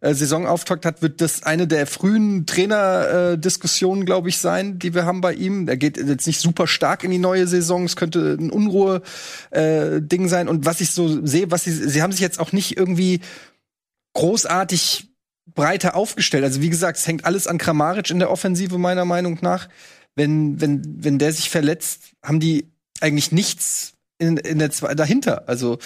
äh, 0.00 0.14
Saisonauftakt 0.14 0.84
hat, 0.84 1.02
wird 1.02 1.20
das 1.20 1.42
eine 1.42 1.66
der 1.66 1.86
frühen 1.86 2.46
Trainerdiskussionen, 2.46 4.02
äh, 4.02 4.06
glaube 4.06 4.28
ich, 4.28 4.38
sein, 4.38 4.78
die 4.78 4.94
wir 4.94 5.04
haben 5.04 5.20
bei 5.20 5.34
ihm. 5.34 5.68
Er 5.68 5.76
geht 5.76 5.96
jetzt 5.96 6.26
nicht 6.26 6.40
super 6.40 6.66
stark 6.66 7.04
in 7.04 7.10
die 7.10 7.18
neue 7.18 7.46
Saison. 7.46 7.84
Es 7.84 7.96
könnte 7.96 8.36
ein 8.38 8.50
Unruhe 8.50 9.02
äh, 9.50 10.00
sein. 10.28 10.48
Und 10.48 10.66
was 10.66 10.80
ich 10.80 10.92
so 10.92 11.24
sehe, 11.26 11.50
was 11.50 11.64
sie, 11.64 11.72
sie 11.72 12.02
haben 12.02 12.12
sich 12.12 12.20
jetzt 12.20 12.40
auch 12.40 12.52
nicht 12.52 12.76
irgendwie 12.76 13.20
großartig 14.14 15.08
breiter 15.54 15.96
aufgestellt. 15.96 16.44
Also 16.44 16.60
wie 16.60 16.70
gesagt, 16.70 16.98
es 16.98 17.06
hängt 17.06 17.24
alles 17.24 17.46
an 17.46 17.58
Kramaric 17.58 18.10
in 18.10 18.18
der 18.18 18.30
Offensive 18.30 18.78
meiner 18.78 19.04
Meinung 19.04 19.38
nach. 19.40 19.68
Wenn 20.14 20.60
wenn 20.60 20.82
wenn 21.04 21.18
der 21.18 21.32
sich 21.32 21.50
verletzt, 21.50 22.12
haben 22.22 22.40
die 22.40 22.72
eigentlich 23.00 23.32
nichts 23.32 23.94
in, 24.18 24.36
in 24.36 24.58
der 24.58 24.70
Zwe 24.70 24.94
dahinter. 24.94 25.48
Also 25.48 25.78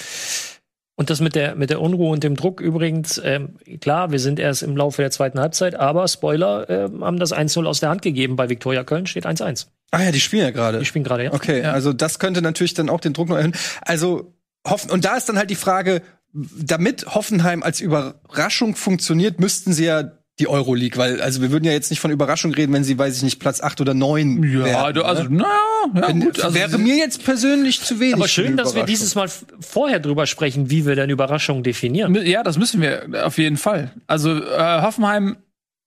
Und 0.96 1.10
das 1.10 1.20
mit 1.20 1.34
der, 1.34 1.54
mit 1.54 1.70
der 1.70 1.80
Unruhe 1.80 2.10
und 2.10 2.22
dem 2.24 2.36
Druck 2.36 2.60
übrigens, 2.60 3.20
ähm, 3.24 3.56
klar, 3.80 4.12
wir 4.12 4.18
sind 4.18 4.38
erst 4.38 4.62
im 4.62 4.76
Laufe 4.76 5.02
der 5.02 5.10
zweiten 5.10 5.40
Halbzeit, 5.40 5.74
aber 5.74 6.08
Spoiler, 6.08 6.68
äh, 6.68 6.88
haben 7.00 7.18
das 7.18 7.32
1-0 7.32 7.66
aus 7.66 7.80
der 7.80 7.90
Hand 7.90 8.02
gegeben. 8.02 8.36
Bei 8.36 8.48
Viktoria 8.48 8.84
Köln 8.84 9.06
steht 9.06 9.26
1-1. 9.26 9.66
ah 9.90 10.02
ja, 10.02 10.12
die 10.12 10.20
spielen 10.20 10.42
ja 10.42 10.50
gerade. 10.50 10.78
Die 10.78 10.84
spielen 10.84 11.04
gerade, 11.04 11.24
ja. 11.24 11.32
Okay, 11.32 11.62
also 11.64 11.92
das 11.92 12.18
könnte 12.18 12.42
natürlich 12.42 12.74
dann 12.74 12.88
auch 12.88 13.00
den 13.00 13.12
Druck 13.12 13.28
noch 13.28 13.36
erhöhen. 13.36 13.54
Also 13.82 14.34
hoffen 14.66 14.90
und 14.90 15.04
da 15.04 15.16
ist 15.16 15.28
dann 15.28 15.38
halt 15.38 15.50
die 15.50 15.56
Frage, 15.56 16.02
damit 16.32 17.14
Hoffenheim 17.14 17.62
als 17.62 17.80
Überraschung 17.80 18.74
funktioniert, 18.74 19.38
müssten 19.40 19.72
sie 19.72 19.84
ja 19.84 20.12
die 20.42 20.48
Euroleague, 20.48 20.96
weil 20.98 21.20
also 21.20 21.40
wir 21.40 21.52
würden 21.52 21.64
ja 21.64 21.72
jetzt 21.72 21.90
nicht 21.90 22.00
von 22.00 22.10
Überraschung 22.10 22.52
reden, 22.52 22.72
wenn 22.72 22.82
sie 22.84 22.98
weiß 22.98 23.16
ich 23.16 23.22
nicht 23.22 23.38
Platz 23.38 23.60
acht 23.62 23.80
oder 23.80 23.94
neun 23.94 24.42
Ja, 24.42 24.64
wären, 24.64 24.94
du, 24.94 25.04
also, 25.04 25.22
ne? 25.24 25.30
naja, 25.38 25.48
ja, 25.94 26.08
Wenn- 26.08 26.20
gut. 26.20 26.40
Also, 26.42 26.54
wäre 26.56 26.78
mir 26.78 26.96
jetzt 26.96 27.24
persönlich 27.24 27.80
zu 27.80 28.00
wenig. 28.00 28.14
Aber 28.14 28.28
schön, 28.28 28.56
dass 28.56 28.74
wir 28.74 28.84
dieses 28.84 29.14
Mal 29.14 29.28
vorher 29.60 30.00
drüber 30.00 30.26
sprechen, 30.26 30.68
wie 30.70 30.84
wir 30.84 30.96
denn 30.96 31.10
Überraschungen 31.10 31.62
definieren. 31.62 32.14
Ja, 32.26 32.42
das 32.42 32.58
müssen 32.58 32.80
wir 32.80 33.24
auf 33.24 33.38
jeden 33.38 33.56
Fall. 33.56 33.92
Also 34.06 34.30
äh, 34.42 34.82
Hoffenheim 34.82 35.36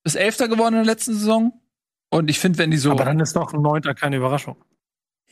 ist 0.04 0.14
Elfter 0.16 0.48
geworden 0.48 0.74
in 0.74 0.84
der 0.84 0.92
letzten 0.94 1.14
Saison. 1.14 1.52
Und 2.08 2.30
ich 2.30 2.38
finde, 2.38 2.58
wenn 2.58 2.70
die 2.70 2.76
so. 2.78 2.92
Aber 2.92 3.04
dann 3.04 3.20
ist 3.20 3.34
doch 3.36 3.52
ein 3.52 3.60
Neunter 3.60 3.92
keine 3.94 4.16
Überraschung. 4.16 4.56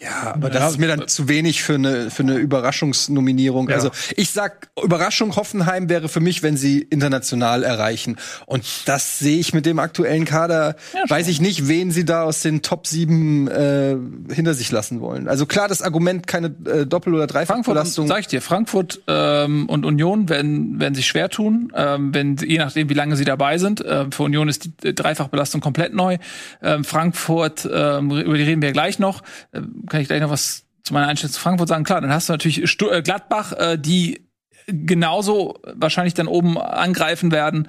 Ja, 0.01 0.35
aber 0.35 0.49
Ja, 0.49 0.55
das 0.55 0.73
ist 0.73 0.79
mir 0.79 0.89
dann 0.89 1.07
zu 1.07 1.29
wenig 1.29 1.63
für 1.63 1.75
eine, 1.75 2.11
für 2.11 2.25
eine 2.25 2.35
Überraschungsnominierung. 2.35 3.69
Ja. 3.69 3.77
Also 3.77 3.91
ich 4.17 4.31
sag, 4.31 4.69
Überraschung 4.83 5.37
Hoffenheim 5.37 5.89
wäre 5.89 6.09
für 6.09 6.21
mich, 6.21 6.43
wenn 6.43 6.57
sie 6.57 6.81
international 6.81 7.63
erreichen. 7.63 8.17
Und 8.47 8.65
das 8.87 9.21
sehe 9.21 9.39
ich 9.39 9.55
mit 9.55 9.67
dem 9.67 9.79
aktuellen 9.79 10.25
Kader, 10.25 10.75
weiß 11.09 11.29
ich 11.29 11.41
nicht, 11.41 11.69
wen 11.69 11.93
sie 11.93 12.05
da 12.05 12.25
aus 12.25 12.43
den 12.43 12.63
Top 12.63 12.89
7 12.89 13.49
äh, 13.49 13.97
hinter 14.33 14.55
sich 14.55 14.73
lassen 14.73 15.01
wollen. 15.01 15.29
Also 15.29 15.47
klar, 15.47 15.69
das 15.69 15.81
Argument, 15.81 16.27
keine 16.27 16.49
äh, 16.67 16.87
Doppel- 16.87 17.15
oder 17.15 17.29
Frankfurt, 17.29 17.49
Dreifachbelastung. 17.49 18.09
sag 18.09 18.21
ich 18.21 18.27
dir, 18.27 18.43
Frankfurt 18.43 19.01
ähm, 19.07 19.69
und 19.69 19.85
Union 19.85 20.29
werden, 20.29 20.81
werden 20.81 20.95
sich 20.97 21.07
schwer 21.07 21.29
tun, 21.29 21.73
ähm, 21.75 22.13
wenn, 22.13 22.37
je 22.37 22.59
nachdem, 22.59 22.89
wie 22.89 22.95
lange 22.95 23.15
sie 23.15 23.25
dabei 23.25 23.59
sind. 23.59 23.83
Ähm, 23.87 24.11
für 24.11 24.25
Union 24.25 24.49
ist 24.49 24.65
die 24.65 24.89
äh, 24.89 24.93
Dreifachbelastung 24.93 25.61
komplett 25.61 25.95
neu. 25.95 26.19
Ähm, 26.63 26.83
Frankfurt, 26.83 27.69
ähm, 27.73 28.11
über 28.11 28.37
die 28.37 28.43
reden 28.43 28.61
wir 28.61 28.73
gleich 28.73 28.99
noch. 28.99 29.23
Ähm, 29.53 29.84
kann 29.89 30.01
ich 30.01 30.09
gleich 30.09 30.21
noch 30.21 30.31
was 30.31 30.65
zu 30.83 30.93
meiner 30.93 31.09
Einstellung 31.09 31.33
zu 31.33 31.41
Frankfurt 31.41 31.69
sagen? 31.69 31.85
Klar, 31.85 32.01
dann 32.01 32.13
hast 32.13 32.29
du 32.29 32.33
natürlich 32.33 32.71
Stu 32.71 32.89
äh, 32.91 33.03
Gladbach, 33.03 33.53
äh, 33.53 33.79
die 33.79 34.25
genauso 34.67 35.61
wahrscheinlich 35.75 36.15
dann 36.15 36.27
oben 36.27 36.59
angreifen 36.59 37.33
werden, 37.33 37.69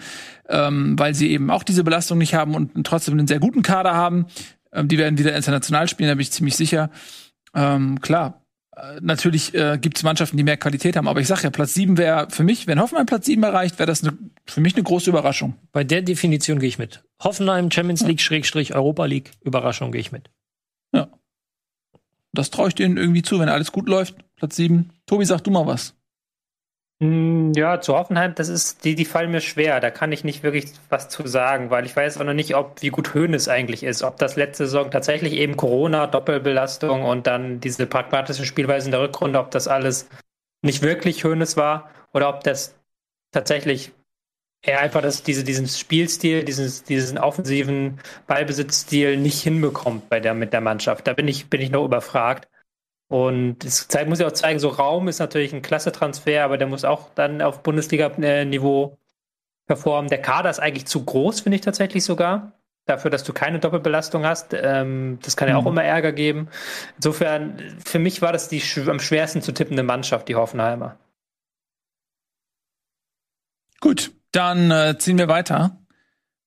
ähm, 0.50 0.98
weil 0.98 1.14
sie 1.14 1.32
eben 1.32 1.50
auch 1.50 1.64
diese 1.64 1.84
Belastung 1.84 2.18
nicht 2.18 2.34
haben 2.34 2.56
und 2.56 2.86
trotzdem 2.86 3.14
einen 3.16 3.28
sehr 3.28 3.40
guten 3.40 3.62
Kader 3.62 3.94
haben. 3.94 4.28
Ähm, 4.72 4.88
die 4.88 4.98
werden 4.98 5.18
wieder 5.18 5.36
international 5.36 5.88
spielen, 5.88 6.10
da 6.10 6.16
bin 6.16 6.22
ich 6.22 6.32
ziemlich 6.32 6.56
sicher. 6.56 6.90
Ähm, 7.54 8.02
klar, 8.02 8.46
äh, 8.76 9.00
natürlich 9.02 9.54
äh, 9.54 9.78
gibt 9.80 9.98
es 9.98 10.04
Mannschaften, 10.04 10.38
die 10.38 10.44
mehr 10.44 10.58
Qualität 10.58 10.96
haben, 10.96 11.08
aber 11.08 11.20
ich 11.20 11.28
sag 11.28 11.44
ja, 11.44 11.50
Platz 11.50 11.74
7 11.74 11.98
wäre 11.98 12.28
für 12.30 12.44
mich, 12.44 12.68
wenn 12.68 12.80
Hoffenheim 12.80 13.06
Platz 13.06 13.26
7 13.26 13.42
erreicht, 13.44 13.80
wäre 13.80 13.88
das 13.88 14.04
ne, 14.04 14.18
für 14.46 14.62
mich 14.62 14.76
eine 14.76 14.84
große 14.84 15.10
Überraschung. 15.10 15.56
Bei 15.72 15.84
der 15.84 16.02
Definition 16.02 16.60
gehe 16.60 16.70
ich 16.70 16.78
mit. 16.78 17.04
Hoffenheim, 17.24 17.72
Champions 17.72 18.02
League, 18.02 18.22
Schrägstrich, 18.22 18.76
Europa 18.76 19.06
League, 19.06 19.32
Überraschung 19.42 19.92
gehe 19.92 20.02
ich 20.02 20.12
mit. 20.12 20.30
Das 22.36 22.52
traue 22.52 22.70
ich 22.70 22.76
denen 22.76 22.98
irgendwie 22.98 23.24
zu, 23.24 23.40
wenn 23.40 23.50
alles 23.50 23.72
gut 23.72 23.90
läuft. 23.90 24.16
Platz 24.36 24.56
7. 24.56 24.92
Tobi, 25.06 25.26
sag 25.26 25.44
du 25.44 25.52
mal 25.52 25.66
was. 25.66 25.96
Hm, 27.02 27.52
Ja, 27.56 27.82
zu 27.82 27.96
Hoffenheim, 27.96 28.36
das 28.36 28.48
ist, 28.48 28.86
die, 28.86 28.96
die 28.96 29.06
fallen 29.06 29.32
mir 29.32 29.42
schwer. 29.42 29.80
Da 29.80 29.92
kann 29.92 30.12
ich 30.12 30.24
nicht 30.24 30.44
wirklich 30.44 30.72
was 30.90 31.10
zu 31.10 31.28
sagen, 31.28 31.70
weil 31.70 31.86
ich 31.86 31.96
weiß 31.96 32.18
auch 32.20 32.24
noch 32.24 32.34
nicht, 32.34 32.56
ob, 32.56 32.82
wie 32.82 32.90
gut 32.90 33.14
Hoeneß 33.14 33.50
eigentlich 33.50 33.84
ist. 33.84 34.04
Ob 34.04 34.18
das 34.18 34.36
letzte 34.36 34.66
Saison 34.66 34.92
tatsächlich 34.92 35.34
eben 35.34 35.58
Corona, 35.58 36.08
Doppelbelastung 36.08 37.04
und 37.04 37.28
dann 37.28 37.60
diese 37.60 37.86
pragmatische 37.86 38.46
Spielweise 38.46 38.88
in 38.88 38.92
der 38.92 39.02
Rückrunde, 39.02 39.40
ob 39.40 39.52
das 39.52 39.68
alles 39.68 40.08
nicht 40.62 40.82
wirklich 40.82 41.24
Hoeneß 41.26 41.58
war 41.58 41.90
oder 42.14 42.30
ob 42.30 42.44
das 42.44 42.76
tatsächlich 43.32 43.92
er 44.66 44.80
einfach 44.80 45.02
das, 45.02 45.24
diese, 45.24 45.44
diesen 45.44 45.68
Spielstil, 45.68 46.44
diesen, 46.44 46.72
diesen 46.88 47.18
offensiven 47.18 48.00
Ballbesitzstil 48.28 49.18
nicht 49.18 49.42
hinbekommt 49.42 50.10
bei 50.10 50.20
der, 50.20 50.34
mit 50.34 50.54
der 50.54 50.62
Mannschaft. 50.62 51.08
Da 51.08 51.14
bin 51.14 51.28
ich, 51.28 51.50
bin 51.50 51.62
ich 51.62 51.72
noch 51.72 51.86
überfragt. 51.86 52.48
Und 53.08 53.64
es 53.64 53.88
zeigt, 53.88 54.10
muss 54.10 54.20
ja 54.20 54.28
auch 54.28 54.32
zeigen, 54.32 54.60
so 54.60 54.70
Raum 54.70 55.08
ist 55.08 55.20
natürlich 55.20 55.54
ein 55.54 55.62
klasse 55.62 55.92
Transfer, 55.92 56.44
aber 56.44 56.58
der 56.58 56.68
muss 56.68 56.84
auch 56.84 57.10
dann 57.14 57.42
auf 57.42 57.62
Bundesliga-Niveau 57.62 58.98
performen. 59.68 60.10
Der 60.10 60.22
Kader 60.22 60.50
ist 60.50 60.60
eigentlich 60.60 60.88
zu 60.88 61.06
groß, 61.06 61.42
finde 61.42 61.56
ich 61.56 61.62
tatsächlich 61.62 62.04
sogar. 62.04 62.54
Dafür, 62.88 63.12
dass 63.12 63.24
du 63.24 63.34
keine 63.34 63.60
Doppelbelastung 63.60 64.26
hast. 64.26 64.54
Ähm, 64.54 65.20
das 65.24 65.38
kann 65.38 65.48
ja 65.50 65.58
auch 65.58 65.64
Mhm. 65.64 65.70
immer 65.70 65.84
Ärger 65.84 66.12
geben. 66.12 66.50
Insofern, 66.98 67.60
für 67.84 68.00
mich 68.00 68.22
war 68.22 68.32
das 68.32 68.48
die 68.48 68.62
am 68.88 69.00
schwersten 69.00 69.42
zu 69.42 69.52
tippende 69.54 69.84
Mannschaft, 69.84 70.28
die 70.28 70.36
Hoffenheimer. 70.36 70.98
Gut, 73.82 74.12
dann 74.32 74.72
äh, 74.72 74.98
ziehen 74.98 75.18
wir 75.18 75.28
weiter 75.28 75.80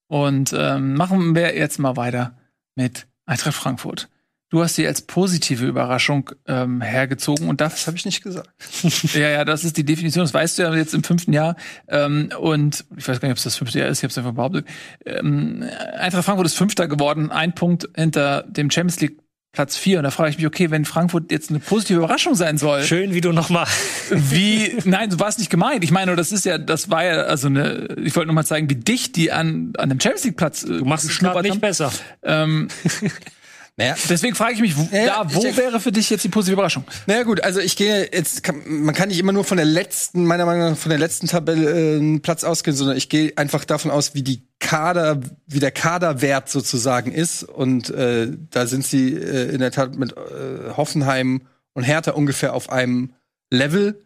und 0.08 0.54
ähm, 0.56 0.94
machen 0.94 1.34
wir 1.34 1.56
jetzt 1.56 1.78
mal 1.78 1.96
weiter 1.96 2.38
mit 2.74 3.06
Eintracht 3.26 3.54
Frankfurt. 3.54 4.08
Du 4.50 4.62
hast 4.62 4.76
sie 4.76 4.86
als 4.86 5.02
positive 5.02 5.66
Überraschung 5.66 6.30
ähm, 6.46 6.80
hergezogen 6.80 7.50
und 7.50 7.60
Das 7.60 7.74
das 7.74 7.86
habe 7.86 7.98
ich 7.98 8.06
nicht 8.06 8.22
gesagt. 8.22 8.48
ja, 9.14 9.28
ja, 9.28 9.44
das 9.44 9.62
ist 9.62 9.76
die 9.76 9.84
Definition, 9.84 10.24
das 10.24 10.32
weißt 10.32 10.58
du 10.58 10.62
ja 10.62 10.74
jetzt 10.74 10.94
im 10.94 11.04
fünften 11.04 11.34
Jahr. 11.34 11.54
Ähm, 11.86 12.30
und 12.40 12.86
ich 12.96 13.06
weiß 13.06 13.20
gar 13.20 13.28
nicht, 13.28 13.34
ob 13.34 13.38
es 13.38 13.44
das 13.44 13.56
fünfte 13.56 13.78
Jahr 13.80 13.88
ist, 13.88 13.98
ich 13.98 14.04
habe 14.04 14.10
es 14.10 14.18
einfach 14.18 14.32
behauptet. 14.32 14.66
Ähm, 15.04 15.62
Eintracht 15.98 16.24
Frankfurt 16.24 16.46
ist 16.46 16.56
Fünfter 16.56 16.88
geworden, 16.88 17.30
ein 17.30 17.54
Punkt 17.54 17.90
hinter 17.94 18.42
dem 18.44 18.70
Champions 18.70 19.00
League 19.00 19.18
Platz 19.52 19.76
4. 19.76 19.98
Und 19.98 20.04
da 20.04 20.10
frage 20.10 20.30
ich 20.30 20.36
mich, 20.36 20.46
okay, 20.46 20.70
wenn 20.70 20.84
Frankfurt 20.84 21.32
jetzt 21.32 21.50
eine 21.50 21.58
positive 21.58 21.98
Überraschung 21.98 22.34
sein 22.34 22.58
soll, 22.58 22.82
Schön, 22.84 23.14
wie 23.14 23.20
du 23.20 23.32
noch 23.32 23.50
mal. 23.50 23.66
wie, 24.10 24.76
nein, 24.84 25.10
so 25.10 25.18
war 25.18 25.28
es 25.28 25.38
nicht 25.38 25.50
gemeint. 25.50 25.82
Ich 25.84 25.90
meine, 25.90 26.14
das 26.16 26.32
ist 26.32 26.44
ja, 26.44 26.58
das 26.58 26.90
war 26.90 27.04
ja, 27.04 27.22
also 27.22 27.48
eine, 27.48 27.88
ich 28.02 28.14
wollte 28.14 28.26
nur 28.26 28.34
mal 28.34 28.44
zeigen, 28.44 28.68
wie 28.70 28.76
dicht 28.76 29.16
die 29.16 29.32
an, 29.32 29.72
an 29.78 29.88
dem 29.88 30.00
Champions 30.00 30.24
League 30.24 30.36
Platz 30.36 30.62
äh, 30.64 30.78
Du 30.78 30.84
machst 30.84 31.08
es 31.10 31.20
nicht 31.20 31.34
haben. 31.34 31.60
besser. 31.60 31.92
Ähm, 32.22 32.68
Naja, 33.78 33.94
deswegen 34.08 34.34
frage 34.34 34.54
ich 34.54 34.60
mich, 34.60 34.76
wo, 34.76 34.88
Ja, 34.92 34.98
ja, 34.98 35.24
da, 35.24 35.34
wo 35.34 35.44
ich- 35.44 35.56
wäre 35.56 35.78
für 35.78 35.92
dich 35.92 36.10
jetzt 36.10 36.24
die 36.24 36.28
positive 36.28 36.54
Überraschung? 36.54 36.82
Naja 37.06 37.22
gut, 37.22 37.42
also 37.44 37.60
ich 37.60 37.76
gehe 37.76 38.08
jetzt, 38.12 38.42
kann, 38.42 38.60
man 38.66 38.92
kann 38.94 39.08
nicht 39.08 39.20
immer 39.20 39.30
nur 39.32 39.44
von 39.44 39.56
der 39.56 39.66
letzten, 39.66 40.24
meiner 40.24 40.44
Meinung 40.46 40.70
nach 40.70 40.76
von 40.76 40.90
der 40.90 40.98
letzten 40.98 41.28
Tabelle 41.28 41.96
äh, 41.98 42.18
Platz 42.18 42.42
ausgehen, 42.42 42.76
sondern 42.76 42.96
ich 42.96 43.08
gehe 43.08 43.32
einfach 43.36 43.64
davon 43.64 43.92
aus, 43.92 44.14
wie 44.14 44.22
die 44.22 44.42
Kader, 44.58 45.20
wie 45.46 45.60
der 45.60 45.70
Kaderwert 45.70 46.48
sozusagen 46.48 47.12
ist. 47.12 47.44
Und 47.44 47.88
äh, 47.90 48.28
da 48.50 48.66
sind 48.66 48.84
sie 48.84 49.14
äh, 49.14 49.50
in 49.54 49.60
der 49.60 49.70
Tat 49.70 49.94
mit 49.96 50.12
äh, 50.12 50.70
Hoffenheim 50.76 51.42
und 51.72 51.84
Hertha 51.84 52.10
ungefähr 52.10 52.54
auf 52.54 52.70
einem 52.70 53.12
Level. 53.50 54.02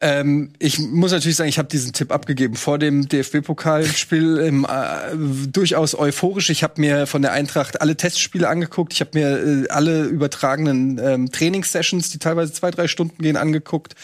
Ähm, 0.00 0.52
ich 0.58 0.78
muss 0.78 1.12
natürlich 1.12 1.36
sagen, 1.36 1.48
ich 1.48 1.58
habe 1.58 1.68
diesen 1.68 1.92
Tipp 1.92 2.12
abgegeben 2.12 2.54
vor 2.54 2.78
dem 2.78 3.08
DFB-Pokalspiel 3.08 4.38
äh, 4.68 5.16
durchaus 5.48 5.94
euphorisch. 5.94 6.50
Ich 6.50 6.62
habe 6.62 6.80
mir 6.80 7.06
von 7.06 7.22
der 7.22 7.32
Eintracht 7.32 7.80
alle 7.80 7.96
Testspiele 7.96 8.48
angeguckt. 8.48 8.92
Ich 8.92 9.00
habe 9.00 9.18
mir 9.18 9.64
äh, 9.64 9.68
alle 9.68 10.04
übertragenen 10.04 10.98
ähm, 10.98 11.30
Trainingssessions, 11.30 12.10
die 12.10 12.18
teilweise 12.18 12.52
zwei, 12.52 12.70
drei 12.70 12.88
Stunden 12.88 13.22
gehen, 13.22 13.36
angeguckt. 13.36 13.94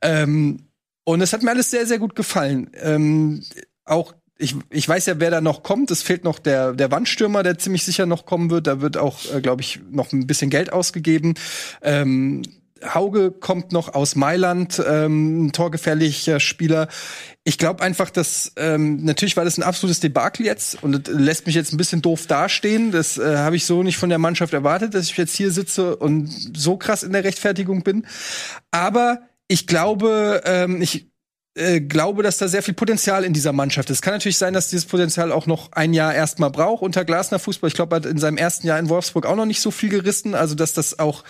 Ähm, 0.00 0.66
und 1.04 1.20
es 1.20 1.32
hat 1.32 1.42
mir 1.42 1.50
alles 1.50 1.70
sehr, 1.70 1.86
sehr 1.86 1.98
gut 1.98 2.14
gefallen. 2.14 2.70
Ähm, 2.80 3.42
auch 3.84 4.14
ich, 4.38 4.56
ich 4.70 4.88
weiß 4.88 5.06
ja, 5.06 5.20
wer 5.20 5.30
da 5.30 5.40
noch 5.40 5.62
kommt. 5.62 5.90
Es 5.90 6.02
fehlt 6.02 6.24
noch 6.24 6.38
der, 6.38 6.72
der 6.72 6.90
Wandstürmer, 6.90 7.42
der 7.42 7.58
ziemlich 7.58 7.84
sicher 7.84 8.06
noch 8.06 8.26
kommen 8.26 8.50
wird. 8.50 8.66
Da 8.66 8.80
wird 8.80 8.96
auch, 8.96 9.18
äh, 9.32 9.40
glaube 9.40 9.62
ich, 9.62 9.80
noch 9.90 10.12
ein 10.12 10.26
bisschen 10.26 10.50
Geld 10.50 10.72
ausgegeben. 10.72 11.34
Ähm, 11.82 12.42
Hauge 12.94 13.30
kommt 13.30 13.72
noch 13.72 13.94
aus 13.94 14.16
Mailand, 14.16 14.82
ähm, 14.86 15.46
ein 15.46 15.52
torgefährlicher 15.52 16.40
Spieler. 16.40 16.88
Ich 17.44 17.58
glaube 17.58 17.82
einfach, 17.82 18.10
dass 18.10 18.52
ähm, 18.56 19.04
natürlich 19.04 19.36
war 19.36 19.44
das 19.44 19.58
ein 19.58 19.62
absolutes 19.62 20.00
Debakel 20.00 20.46
jetzt 20.46 20.82
und 20.82 21.08
lässt 21.08 21.46
mich 21.46 21.54
jetzt 21.54 21.72
ein 21.72 21.76
bisschen 21.76 22.02
doof 22.02 22.26
dastehen. 22.26 22.92
Das 22.92 23.18
äh, 23.18 23.36
habe 23.38 23.56
ich 23.56 23.66
so 23.66 23.82
nicht 23.82 23.96
von 23.96 24.08
der 24.08 24.18
Mannschaft 24.18 24.52
erwartet, 24.52 24.94
dass 24.94 25.10
ich 25.10 25.16
jetzt 25.16 25.34
hier 25.34 25.50
sitze 25.50 25.96
und 25.96 26.28
so 26.56 26.76
krass 26.76 27.02
in 27.02 27.12
der 27.12 27.24
Rechtfertigung 27.24 27.82
bin. 27.82 28.06
Aber 28.70 29.20
ich 29.48 29.66
glaube, 29.66 30.42
ähm, 30.44 30.80
ich 30.80 31.12
äh, 31.54 31.80
glaube, 31.80 32.22
dass 32.22 32.38
da 32.38 32.48
sehr 32.48 32.62
viel 32.62 32.72
Potenzial 32.72 33.24
in 33.24 33.34
dieser 33.34 33.52
Mannschaft 33.52 33.90
ist. 33.90 33.96
Es 33.96 34.02
kann 34.02 34.14
natürlich 34.14 34.38
sein, 34.38 34.54
dass 34.54 34.68
dieses 34.68 34.86
Potenzial 34.86 35.30
auch 35.30 35.46
noch 35.46 35.72
ein 35.72 35.92
Jahr 35.92 36.14
erstmal 36.14 36.50
braucht 36.50 36.82
unter 36.82 37.04
Glasner 37.04 37.38
Fußball. 37.38 37.68
Ich 37.68 37.74
glaube, 37.74 37.94
er 37.94 37.96
hat 37.96 38.06
in 38.06 38.16
seinem 38.16 38.38
ersten 38.38 38.66
Jahr 38.66 38.78
in 38.78 38.88
Wolfsburg 38.88 39.26
auch 39.26 39.36
noch 39.36 39.44
nicht 39.44 39.60
so 39.60 39.70
viel 39.70 39.90
gerissen. 39.90 40.34
Also, 40.34 40.54
dass 40.54 40.72
das 40.72 40.98
auch 40.98 41.24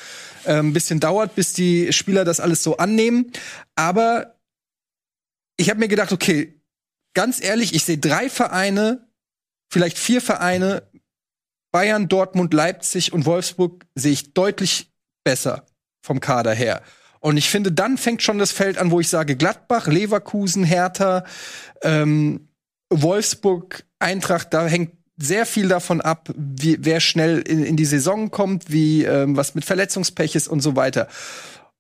ein 0.47 0.73
bisschen 0.73 1.01
dauert, 1.01 1.35
bis 1.35 1.53
die 1.53 1.93
Spieler 1.93 2.25
das 2.25 2.41
alles 2.41 2.63
so 2.63 2.77
annehmen. 2.77 3.33
Aber 3.75 4.39
ich 5.57 5.71
habe 5.71 5.81
mir 5.81 5.89
gedacht, 5.89 6.13
okay, 6.13 6.61
ganz 7.15 7.43
ehrlich, 7.43 7.75
ich 7.75 7.85
sehe 7.85 7.99
drei 7.99 8.29
Vereine, 8.29 9.09
vielleicht 9.71 9.99
vier 9.99 10.21
Vereine, 10.21 10.89
Bayern, 11.73 12.09
Dortmund, 12.09 12.53
Leipzig 12.53 13.13
und 13.13 13.25
Wolfsburg 13.25 13.87
sehe 13.95 14.13
ich 14.13 14.35
deutlich 14.35 14.93
besser 15.25 15.67
vom 16.03 16.21
Kader 16.21 16.55
her. 16.55 16.83
Und 17.21 17.37
ich 17.37 17.49
finde, 17.49 17.71
dann 17.73 17.99
fängt 17.99 18.23
schon 18.23 18.39
das 18.39 18.53
Feld 18.53 18.79
an, 18.79 18.91
wo 18.91 19.01
ich 19.01 19.09
sage, 19.09 19.37
Gladbach, 19.37 19.87
Leverkusen, 19.87 20.65
Hertha, 20.65 21.25
ähm, 21.83 22.49
Wolfsburg, 22.91 23.85
Eintracht, 24.01 24.53
da 24.53 24.67
hängt 24.67 24.93
sehr 25.17 25.47
viel 25.47 25.69
davon 25.69 26.01
ab, 26.01 26.31
wie, 26.37 26.79
wer 26.81 27.01
schnell 27.01 27.41
in, 27.41 27.65
in 27.65 27.77
die 27.77 27.85
Saison 27.85 28.31
kommt, 28.31 28.71
wie 28.71 29.05
ähm, 29.05 29.37
was 29.37 29.55
mit 29.55 29.65
Verletzungspech 29.65 30.35
ist 30.35 30.49
und 30.49 30.61
so 30.61 30.77
weiter. 30.77 31.09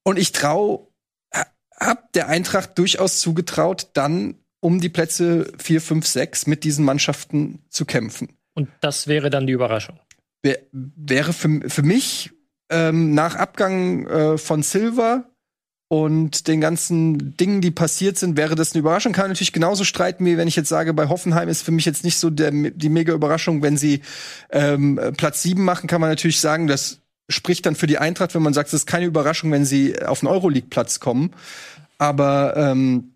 Und 0.05 0.19
ich 0.19 0.33
trau, 0.33 0.93
ha- 1.35 1.47
hab 1.79 2.13
der 2.13 2.29
Eintracht 2.29 2.79
durchaus 2.79 3.21
zugetraut, 3.21 3.89
dann 3.95 4.37
um 4.61 4.81
die 4.81 4.89
Plätze 4.89 5.51
4, 5.59 5.81
5, 5.81 6.07
6 6.07 6.47
mit 6.47 6.65
diesen 6.65 6.85
Mannschaften 6.85 7.65
zu 7.69 7.85
kämpfen. 7.85 8.37
Und 8.55 8.69
das 8.81 9.09
wäre 9.09 9.31
dann 9.31 9.47
die 9.47 9.53
Überraschung. 9.55 9.99
Wär, 10.43 10.59
wäre 10.73 11.33
für, 11.33 11.69
für 11.69 11.83
mich 11.83 12.31
ähm, 12.71 13.15
nach 13.15 13.35
Abgang 13.37 14.07
äh, 14.07 14.39
von 14.39 14.63
Silva 14.63 15.25
und 15.93 16.49
den 16.49 16.63
ganzen 16.63 17.37
Dingen, 17.37 17.61
die 17.61 17.71
passiert 17.71 18.17
sind, 18.17 18.35
wäre 18.35 18.55
das 18.55 18.73
eine 18.73 18.79
Überraschung. 18.79 19.13
Kann 19.13 19.29
natürlich 19.29 19.53
genauso 19.53 19.85
streiten, 19.85 20.25
wie 20.25 20.39
wenn 20.39 20.49
ich 20.49 20.57
jetzt 20.57 20.71
sage, 20.71 20.95
bei 20.95 21.11
Hoffenheim 21.11 21.51
ist 21.51 21.61
für 21.61 21.71
mich 21.71 21.85
jetzt 21.85 22.03
nicht 22.03 22.17
so 22.17 22.31
der, 22.31 22.51
die 22.51 22.89
mega 22.89 23.13
Überraschung, 23.13 23.61
wenn 23.61 23.77
sie 23.77 24.01
ähm, 24.49 24.99
Platz 25.19 25.43
sieben 25.43 25.67
machen, 25.67 25.89
kann 25.89 26.01
man 26.01 26.09
natürlich 26.09 26.41
sagen, 26.41 26.67
das 26.67 27.01
spricht 27.29 27.67
dann 27.67 27.75
für 27.75 27.87
die 27.87 27.99
Eintracht, 27.99 28.35
wenn 28.35 28.41
man 28.41 28.55
sagt, 28.55 28.69
es 28.69 28.73
ist 28.73 28.87
keine 28.87 29.05
Überraschung, 29.05 29.53
wenn 29.53 29.67
sie 29.67 30.03
auf 30.03 30.21
den 30.21 30.31
Euroleague-Platz 30.31 30.99
kommen. 30.99 31.33
Aber 31.99 32.57
ähm, 32.57 33.13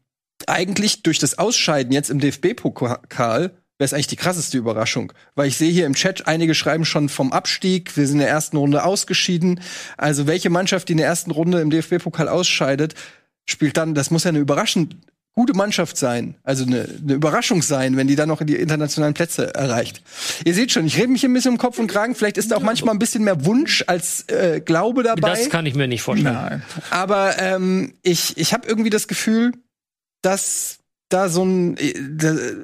eigentlich 0.46 1.02
durch 1.02 1.18
das 1.18 1.38
Ausscheiden 1.38 1.94
jetzt 1.94 2.10
im 2.10 2.20
DFB-Pokal 2.20 3.52
wäre 3.78 3.86
es 3.86 3.92
eigentlich 3.92 4.06
die 4.06 4.16
krasseste 4.16 4.58
Überraschung. 4.58 5.12
Weil 5.34 5.48
ich 5.48 5.56
sehe 5.56 5.70
hier 5.70 5.86
im 5.86 5.94
Chat, 5.94 6.26
einige 6.26 6.54
schreiben 6.54 6.84
schon 6.84 7.08
vom 7.08 7.32
Abstieg, 7.32 7.96
wir 7.96 8.06
sind 8.06 8.16
in 8.16 8.20
der 8.20 8.30
ersten 8.30 8.56
Runde 8.56 8.84
ausgeschieden. 8.84 9.60
Also 9.96 10.26
welche 10.26 10.50
Mannschaft, 10.50 10.88
die 10.88 10.92
in 10.92 10.98
der 10.98 11.06
ersten 11.06 11.30
Runde 11.30 11.60
im 11.60 11.70
DFB-Pokal 11.70 12.28
ausscheidet, 12.28 12.94
spielt 13.44 13.76
dann, 13.76 13.94
das 13.94 14.10
muss 14.10 14.24
ja 14.24 14.30
eine 14.30 14.38
überraschend 14.38 14.96
gute 15.36 15.52
Mannschaft 15.52 15.98
sein, 15.98 16.34
also 16.44 16.64
eine, 16.64 16.88
eine 17.02 17.12
Überraschung 17.12 17.60
sein, 17.60 17.98
wenn 17.98 18.06
die 18.06 18.16
dann 18.16 18.28
noch 18.28 18.40
in 18.40 18.46
die 18.46 18.56
internationalen 18.56 19.12
Plätze 19.12 19.54
erreicht. 19.54 20.02
Ihr 20.46 20.54
seht 20.54 20.72
schon, 20.72 20.86
ich 20.86 20.96
rede 20.96 21.08
mich 21.08 21.24
ein 21.26 21.32
bisschen 21.34 21.52
um 21.52 21.58
Kopf 21.58 21.78
und 21.78 21.88
Kragen, 21.88 22.14
vielleicht 22.14 22.38
ist 22.38 22.50
da 22.50 22.56
auch 22.56 22.62
manchmal 22.62 22.94
ein 22.94 22.98
bisschen 22.98 23.22
mehr 23.22 23.44
Wunsch 23.44 23.84
als 23.86 24.26
äh, 24.28 24.62
Glaube 24.64 25.02
dabei. 25.02 25.28
Das 25.32 25.50
kann 25.50 25.66
ich 25.66 25.74
mir 25.74 25.88
nicht 25.88 26.00
vorstellen. 26.00 26.34
Nein. 26.34 26.62
Aber 26.88 27.38
ähm, 27.38 27.92
ich, 28.02 28.38
ich 28.38 28.54
habe 28.54 28.66
irgendwie 28.66 28.88
das 28.88 29.08
Gefühl, 29.08 29.52
dass 30.22 30.78
da 31.10 31.28
so 31.28 31.44
ein, 31.44 31.76
äh, 31.76 32.54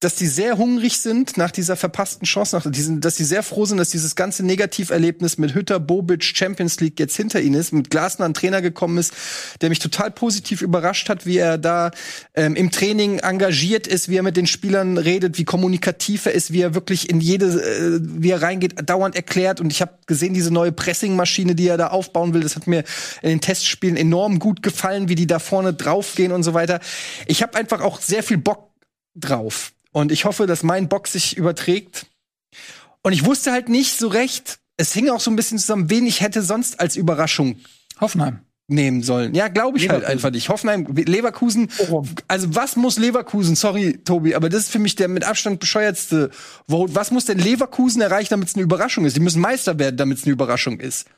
dass 0.00 0.14
die 0.14 0.28
sehr 0.28 0.58
hungrig 0.58 1.00
sind 1.00 1.36
nach 1.36 1.50
dieser 1.50 1.74
verpassten 1.74 2.24
Chance, 2.24 2.54
nach 2.54 2.70
diesen, 2.70 3.00
dass 3.00 3.16
sie 3.16 3.24
sehr 3.24 3.42
froh 3.42 3.64
sind, 3.64 3.78
dass 3.78 3.90
dieses 3.90 4.14
ganze 4.14 4.46
Negativerlebnis 4.46 5.38
mit 5.38 5.54
Hütter, 5.54 5.80
Bobic, 5.80 6.22
Champions 6.22 6.78
League 6.78 7.00
jetzt 7.00 7.16
hinter 7.16 7.40
ihnen 7.40 7.56
ist, 7.56 7.72
mit 7.72 7.90
Glasner 7.90 8.24
ein 8.24 8.34
Trainer 8.34 8.62
gekommen 8.62 8.98
ist, 8.98 9.12
der 9.60 9.70
mich 9.70 9.80
total 9.80 10.12
positiv 10.12 10.62
überrascht 10.62 11.08
hat, 11.08 11.26
wie 11.26 11.38
er 11.38 11.58
da 11.58 11.90
ähm, 12.34 12.54
im 12.54 12.70
Training 12.70 13.18
engagiert 13.18 13.88
ist, 13.88 14.08
wie 14.08 14.18
er 14.18 14.22
mit 14.22 14.36
den 14.36 14.46
Spielern 14.46 14.98
redet, 14.98 15.36
wie 15.36 15.44
kommunikativ 15.44 16.26
er 16.26 16.32
ist, 16.32 16.52
wie 16.52 16.60
er 16.60 16.74
wirklich 16.74 17.10
in 17.10 17.20
jede, 17.20 17.46
äh, 17.46 17.98
wie 18.00 18.30
er 18.30 18.40
reingeht, 18.40 18.88
dauernd 18.88 19.16
erklärt. 19.16 19.60
Und 19.60 19.72
ich 19.72 19.80
habe 19.80 19.98
gesehen, 20.06 20.32
diese 20.32 20.52
neue 20.52 20.70
Pressingmaschine, 20.70 21.56
die 21.56 21.66
er 21.66 21.76
da 21.76 21.88
aufbauen 21.88 22.34
will, 22.34 22.42
das 22.42 22.54
hat 22.54 22.68
mir 22.68 22.84
in 23.20 23.30
den 23.30 23.40
Testspielen 23.40 23.96
enorm 23.96 24.38
gut 24.38 24.62
gefallen, 24.62 25.08
wie 25.08 25.16
die 25.16 25.26
da 25.26 25.40
vorne 25.40 25.74
draufgehen 25.74 26.30
und 26.30 26.44
so 26.44 26.54
weiter. 26.54 26.78
Ich 27.26 27.42
habe 27.42 27.58
einfach 27.58 27.80
auch 27.80 28.00
sehr 28.00 28.22
viel 28.22 28.38
Bock 28.38 28.70
drauf. 29.16 29.72
Und 29.98 30.12
ich 30.12 30.24
hoffe, 30.26 30.46
dass 30.46 30.62
mein 30.62 30.88
Bock 30.88 31.08
sich 31.08 31.36
überträgt. 31.36 32.06
Und 33.02 33.12
ich 33.12 33.24
wusste 33.24 33.50
halt 33.50 33.68
nicht 33.68 33.98
so 33.98 34.06
recht, 34.06 34.60
es 34.76 34.92
hing 34.92 35.08
auch 35.10 35.18
so 35.18 35.28
ein 35.28 35.34
bisschen 35.34 35.58
zusammen, 35.58 35.90
wen 35.90 36.06
ich 36.06 36.20
hätte 36.20 36.40
sonst 36.40 36.78
als 36.78 36.94
Überraschung 36.94 37.56
Hoffenheim. 38.00 38.38
nehmen 38.68 39.02
sollen. 39.02 39.34
Ja, 39.34 39.48
glaube 39.48 39.76
ich 39.78 39.88
halt 39.88 40.02
Leverkusen. 40.02 40.12
einfach 40.12 40.30
nicht. 40.30 40.48
Hoffenheim, 40.50 40.86
Leverkusen. 40.94 41.68
Also 42.28 42.54
was 42.54 42.76
muss 42.76 42.96
Leverkusen? 42.96 43.56
Sorry, 43.56 43.98
Tobi, 44.04 44.36
aber 44.36 44.48
das 44.48 44.60
ist 44.64 44.70
für 44.70 44.78
mich 44.78 44.94
der 44.94 45.08
mit 45.08 45.24
Abstand 45.24 45.58
bescheuertste 45.58 46.30
Vote. 46.68 46.94
Was 46.94 47.10
muss 47.10 47.24
denn 47.24 47.38
Leverkusen 47.38 48.00
erreichen, 48.00 48.28
damit 48.30 48.48
es 48.50 48.54
eine 48.54 48.62
Überraschung 48.62 49.04
ist? 49.04 49.16
Die 49.16 49.20
müssen 49.20 49.40
Meister 49.40 49.80
werden, 49.80 49.96
damit 49.96 50.18
es 50.18 50.24
eine 50.24 50.32
Überraschung 50.32 50.78
ist. 50.78 51.08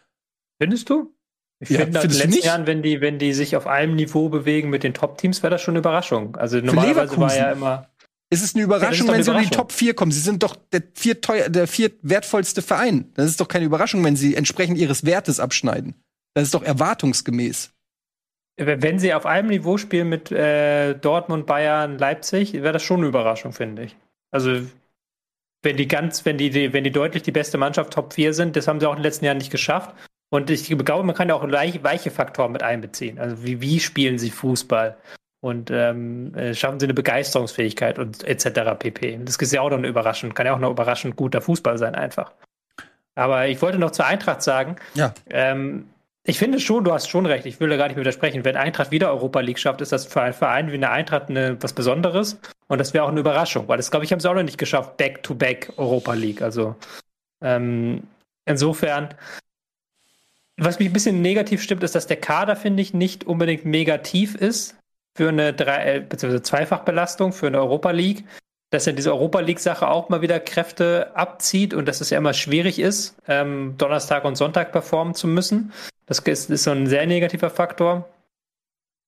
Findest 0.58 0.88
du? 0.88 1.12
Ich 1.62 1.68
Ja, 1.68 1.80
finde, 1.80 2.00
in 2.00 2.08
den 2.08 2.16
letzten 2.16 2.30
nicht? 2.30 2.44
Jahren, 2.44 2.66
wenn 2.66 2.82
die, 2.82 3.02
wenn 3.02 3.18
die 3.18 3.34
sich 3.34 3.56
auf 3.56 3.66
einem 3.66 3.94
Niveau 3.96 4.30
bewegen 4.30 4.70
mit 4.70 4.84
den 4.84 4.94
Top-Teams, 4.94 5.42
wäre 5.42 5.50
das 5.50 5.60
schon 5.60 5.72
eine 5.72 5.80
Überraschung. 5.80 6.36
Also 6.36 6.60
normalerweise 6.60 7.18
war 7.18 7.36
ja 7.36 7.52
immer. 7.52 7.89
Es 8.32 8.42
ist 8.42 8.54
eine 8.54 8.64
Überraschung, 8.64 8.92
ist 8.92 9.08
doch 9.08 9.14
wenn 9.14 9.22
sie 9.24 9.30
unter 9.30 9.42
die. 9.42 9.50
Top 9.50 9.72
4 9.72 9.94
kommen. 9.94 10.12
Sie 10.12 10.20
sind 10.20 10.42
doch 10.44 10.56
der 10.72 10.82
viert, 10.94 11.24
teuer, 11.24 11.48
der 11.48 11.66
viert 11.66 11.98
wertvollste 12.02 12.62
Verein. 12.62 13.10
Das 13.14 13.26
ist 13.26 13.40
doch 13.40 13.48
keine 13.48 13.64
Überraschung, 13.64 14.04
wenn 14.04 14.14
sie 14.14 14.36
entsprechend 14.36 14.78
ihres 14.78 15.04
Wertes 15.04 15.40
abschneiden. 15.40 15.94
Das 16.34 16.44
ist 16.44 16.54
doch 16.54 16.62
erwartungsgemäß. 16.62 17.72
Wenn 18.56 18.98
sie 18.98 19.14
auf 19.14 19.26
einem 19.26 19.48
Niveau 19.48 19.78
spielen 19.78 20.08
mit 20.08 20.30
äh, 20.30 20.94
Dortmund, 20.94 21.46
Bayern, 21.46 21.98
Leipzig, 21.98 22.52
wäre 22.52 22.72
das 22.72 22.82
schon 22.82 22.98
eine 23.00 23.08
Überraschung, 23.08 23.52
finde 23.52 23.84
ich. 23.84 23.96
Also 24.30 24.60
wenn 25.62 25.76
die 25.76 25.88
ganz, 25.88 26.24
wenn 26.24 26.38
die, 26.38 26.50
die, 26.50 26.72
wenn 26.72 26.84
die 26.84 26.90
deutlich 26.90 27.22
die 27.22 27.32
beste 27.32 27.58
Mannschaft 27.58 27.92
Top 27.92 28.12
4 28.12 28.32
sind, 28.32 28.56
das 28.56 28.68
haben 28.68 28.78
sie 28.78 28.86
auch 28.86 28.92
in 28.92 28.98
den 28.98 29.04
letzten 29.04 29.24
Jahren 29.24 29.38
nicht 29.38 29.50
geschafft. 29.50 29.94
Und 30.32 30.50
ich 30.50 30.68
glaube, 30.68 31.02
man 31.02 31.16
kann 31.16 31.28
ja 31.28 31.34
auch 31.34 31.50
weiche, 31.50 31.82
weiche 31.82 32.10
Faktoren 32.10 32.52
mit 32.52 32.62
einbeziehen. 32.62 33.18
Also 33.18 33.44
wie, 33.44 33.60
wie 33.60 33.80
spielen 33.80 34.18
sie 34.18 34.30
Fußball? 34.30 34.96
Und 35.40 35.70
ähm, 35.70 36.34
äh, 36.34 36.54
schaffen 36.54 36.78
sie 36.78 36.86
eine 36.86 36.94
Begeisterungsfähigkeit 36.94 37.98
und 37.98 38.24
etc. 38.24 38.78
pp. 38.78 39.20
Das 39.24 39.36
ist 39.36 39.52
ja 39.52 39.62
auch 39.62 39.70
noch 39.70 39.78
eine 39.78 39.88
Überraschung, 39.88 40.34
kann 40.34 40.46
ja 40.46 40.54
auch 40.54 40.58
noch 40.58 40.70
überraschend 40.70 41.16
guter 41.16 41.40
Fußball 41.40 41.78
sein, 41.78 41.94
einfach. 41.94 42.32
Aber 43.14 43.48
ich 43.48 43.60
wollte 43.62 43.78
noch 43.78 43.90
zur 43.90 44.06
Eintracht 44.06 44.42
sagen, 44.42 44.76
Ja. 44.94 45.14
ähm, 45.30 45.88
ich 46.24 46.38
finde 46.38 46.60
schon, 46.60 46.84
du 46.84 46.92
hast 46.92 47.08
schon 47.08 47.24
recht, 47.24 47.46
ich 47.46 47.58
will 47.58 47.70
da 47.70 47.78
gar 47.78 47.88
nicht 47.88 47.96
widersprechen. 47.96 48.44
Wenn 48.44 48.56
Eintracht 48.56 48.90
wieder 48.90 49.08
Europa 49.08 49.40
League 49.40 49.58
schafft, 49.58 49.80
ist 49.80 49.92
das 49.92 50.04
für 50.04 50.20
einen 50.20 50.34
Verein 50.34 50.70
wie 50.70 50.74
eine 50.74 50.90
Eintracht 50.90 51.30
eine, 51.30 51.56
was 51.62 51.72
Besonderes. 51.72 52.38
Und 52.68 52.78
das 52.78 52.92
wäre 52.92 53.04
auch 53.04 53.08
eine 53.08 53.20
Überraschung, 53.20 53.66
weil 53.68 53.78
das, 53.78 53.90
glaube 53.90 54.04
ich, 54.04 54.12
haben 54.12 54.20
sie 54.20 54.28
auch 54.28 54.34
noch 54.34 54.42
nicht 54.42 54.58
geschafft, 54.58 54.98
Back-to-Back 54.98 55.72
Europa 55.78 56.12
League. 56.12 56.42
Also 56.42 56.76
ähm, 57.42 58.02
insofern, 58.44 59.14
Was 60.58 60.78
mich 60.78 60.88
ein 60.90 60.92
bisschen 60.92 61.22
negativ 61.22 61.62
stimmt, 61.62 61.82
ist, 61.82 61.94
dass 61.94 62.06
der 62.06 62.18
Kader, 62.18 62.54
finde 62.54 62.82
ich, 62.82 62.92
nicht 62.92 63.24
unbedingt 63.24 63.64
mega 63.64 63.96
tief 63.98 64.34
ist 64.34 64.76
für 65.20 65.28
eine 65.28 65.52
drei, 65.52 65.96
äh, 65.96 66.00
beziehungsweise 66.00 66.42
Zweifachbelastung 66.42 67.34
für 67.34 67.48
eine 67.48 67.58
Europa 67.58 67.90
League. 67.90 68.24
Dass 68.70 68.86
ja 68.86 68.92
diese 68.92 69.12
Europa 69.12 69.40
League-Sache 69.40 69.86
auch 69.86 70.08
mal 70.08 70.22
wieder 70.22 70.40
Kräfte 70.40 71.10
abzieht 71.12 71.74
und 71.74 71.86
dass 71.86 72.00
es 72.00 72.08
ja 72.08 72.16
immer 72.16 72.32
schwierig 72.32 72.78
ist, 72.78 73.16
ähm, 73.28 73.74
Donnerstag 73.76 74.24
und 74.24 74.36
Sonntag 74.36 74.72
performen 74.72 75.14
zu 75.14 75.28
müssen. 75.28 75.74
Das 76.06 76.20
ist, 76.20 76.48
ist 76.48 76.64
so 76.64 76.70
ein 76.70 76.86
sehr 76.86 77.06
negativer 77.06 77.50
Faktor. 77.50 78.08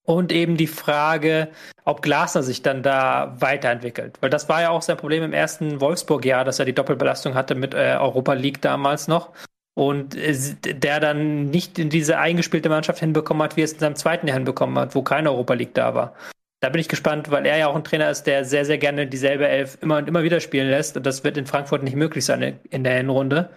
Und 0.05 0.33
eben 0.33 0.59
die 0.59 0.67
Frage, 0.67 1.49
ob 1.87 2.03
Glasner 2.03 2.43
sich 2.43 2.61
dann 2.61 2.83
da 2.83 3.35
weiterentwickelt. 3.39 4.19
Weil 4.21 4.29
das 4.29 4.51
war 4.51 4.61
ja 4.61 4.69
auch 4.69 4.83
sein 4.83 4.99
Problem 4.99 5.23
im 5.23 5.33
ersten 5.33 5.81
Wolfsburg-Jahr, 5.81 6.45
dass 6.45 6.59
er 6.59 6.67
die 6.67 6.75
Doppelbelastung 6.75 7.35
hatte 7.35 7.55
mit 7.55 7.73
äh, 7.73 7.97
Europa 7.99 8.35
League 8.35 8.61
damals 8.61 9.09
noch. 9.09 9.31
Und 9.75 10.15
äh, 10.15 10.37
der 10.75 11.01
dann 11.01 11.51
nicht 11.51 11.79
in 11.79 11.89
diese 11.89 12.19
eingespielte 12.19 12.69
Mannschaft 12.69 13.01
hinbekommen 13.01 13.43
hat, 13.43 13.57
wie 13.57 13.63
er 13.63 13.65
es 13.65 13.73
in 13.73 13.79
seinem 13.79 13.97
zweiten 13.97 14.27
Jahr 14.27 14.37
hinbekommen 14.37 14.79
hat, 14.79 14.95
wo 14.95 15.03
keine 15.03 15.31
Europa 15.31 15.55
League 15.55 15.75
da 15.75 15.95
war. 15.95 16.15
Da 16.61 16.69
bin 16.69 16.81
ich 16.81 16.89
gespannt, 16.89 17.31
weil 17.31 17.45
er 17.45 17.57
ja 17.57 17.67
auch 17.67 17.75
ein 17.75 17.83
Trainer 17.83 18.09
ist, 18.09 18.25
der 18.25 18.45
sehr, 18.45 18.65
sehr 18.65 18.79
gerne 18.79 19.09
dieselbe 19.09 19.49
Elf 19.49 19.79
immer 19.81 19.97
und 19.97 20.07
immer 20.07 20.23
wieder 20.23 20.39
spielen 20.39 20.71
lässt. 20.71 20.97
Und 20.97 21.05
das 21.05 21.25
wird 21.25 21.37
in 21.37 21.47
Frankfurt 21.47 21.83
nicht 21.83 21.97
möglich 21.97 22.25
sein 22.25 22.61
in 22.71 22.85
der 22.85 22.97
Hinrunde. 22.99 23.51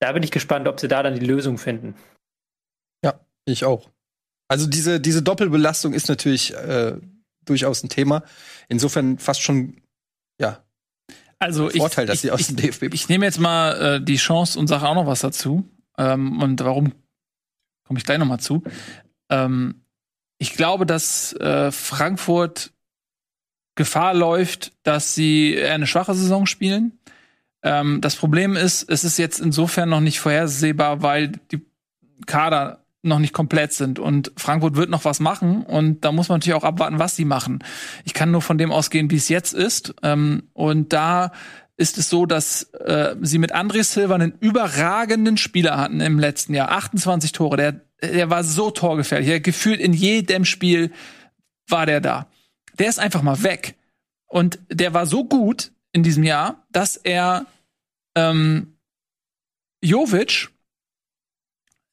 Da 0.00 0.12
bin 0.12 0.22
ich 0.22 0.30
gespannt, 0.30 0.66
ob 0.66 0.80
sie 0.80 0.88
da 0.88 1.02
dann 1.02 1.14
die 1.18 1.26
Lösung 1.26 1.58
finden. 1.58 1.94
Ja, 3.04 3.20
ich 3.44 3.66
auch. 3.66 3.90
Also 4.48 4.66
diese, 4.66 5.00
diese 5.00 5.22
Doppelbelastung 5.22 5.92
ist 5.92 6.08
natürlich 6.08 6.54
äh, 6.54 6.96
durchaus 7.44 7.82
ein 7.82 7.90
Thema. 7.90 8.22
Insofern 8.68 9.18
fast 9.18 9.42
schon, 9.42 9.82
ja, 10.40 10.63
also 11.44 11.70
Vorteil, 11.70 12.06
dass 12.06 12.16
ich, 12.16 12.20
sie 12.22 12.30
aus 12.30 12.40
ich, 12.40 12.46
dem 12.48 12.56
DFB 12.56 12.92
Ich 12.92 13.08
nehme 13.08 13.24
jetzt 13.24 13.38
mal 13.38 13.96
äh, 13.96 14.00
die 14.00 14.16
Chance 14.16 14.58
und 14.58 14.66
sage 14.66 14.88
auch 14.88 14.94
noch 14.94 15.06
was 15.06 15.20
dazu. 15.20 15.68
Ähm, 15.96 16.40
und 16.42 16.62
warum 16.64 16.92
komme 17.84 17.98
ich 17.98 18.04
gleich 18.04 18.18
noch 18.18 18.26
mal 18.26 18.38
zu. 18.38 18.62
Ähm, 19.30 19.82
ich 20.38 20.54
glaube, 20.54 20.86
dass 20.86 21.32
äh, 21.34 21.70
Frankfurt 21.70 22.72
Gefahr 23.76 24.14
läuft, 24.14 24.72
dass 24.84 25.14
sie 25.14 25.54
eher 25.54 25.74
eine 25.74 25.86
schwache 25.86 26.14
Saison 26.14 26.46
spielen. 26.46 26.98
Ähm, 27.62 28.00
das 28.00 28.14
Problem 28.16 28.56
ist, 28.56 28.88
es 28.88 29.04
ist 29.04 29.18
jetzt 29.18 29.40
insofern 29.40 29.88
noch 29.88 30.00
nicht 30.00 30.20
vorhersehbar, 30.20 31.02
weil 31.02 31.28
die 31.50 31.64
Kader 32.26 32.83
noch 33.04 33.18
nicht 33.18 33.32
komplett 33.32 33.72
sind 33.72 33.98
und 33.98 34.32
Frankfurt 34.36 34.76
wird 34.76 34.90
noch 34.90 35.04
was 35.04 35.20
machen 35.20 35.62
und 35.62 36.04
da 36.04 36.12
muss 36.12 36.28
man 36.28 36.36
natürlich 36.38 36.56
auch 36.56 36.64
abwarten, 36.64 36.98
was 36.98 37.16
sie 37.16 37.24
machen. 37.24 37.62
Ich 38.04 38.14
kann 38.14 38.30
nur 38.30 38.42
von 38.42 38.58
dem 38.58 38.72
ausgehen, 38.72 39.10
wie 39.10 39.16
es 39.16 39.28
jetzt 39.28 39.52
ist 39.52 39.94
ähm, 40.02 40.44
und 40.52 40.92
da 40.92 41.32
ist 41.76 41.98
es 41.98 42.08
so, 42.08 42.26
dass 42.26 42.64
äh, 42.74 43.16
sie 43.20 43.38
mit 43.38 43.54
André 43.54 43.82
Silva 43.82 44.14
einen 44.14 44.34
überragenden 44.40 45.36
Spieler 45.36 45.76
hatten 45.76 46.00
im 46.00 46.18
letzten 46.18 46.54
Jahr. 46.54 46.70
28 46.70 47.32
Tore. 47.32 47.56
Der, 47.56 47.72
der 48.00 48.30
war 48.30 48.44
so 48.44 48.70
torgefährlich. 48.70 49.28
Er 49.28 49.40
gefühlt 49.40 49.80
in 49.80 49.92
jedem 49.92 50.44
Spiel 50.44 50.92
war 51.68 51.86
der 51.86 52.00
da. 52.00 52.28
Der 52.78 52.88
ist 52.88 53.00
einfach 53.00 53.22
mal 53.22 53.42
weg. 53.42 53.76
Und 54.26 54.58
der 54.68 54.94
war 54.94 55.06
so 55.06 55.24
gut 55.24 55.72
in 55.92 56.02
diesem 56.02 56.22
Jahr, 56.22 56.64
dass 56.70 56.96
er 56.96 57.46
ähm, 58.14 58.76
Jovic 59.82 60.50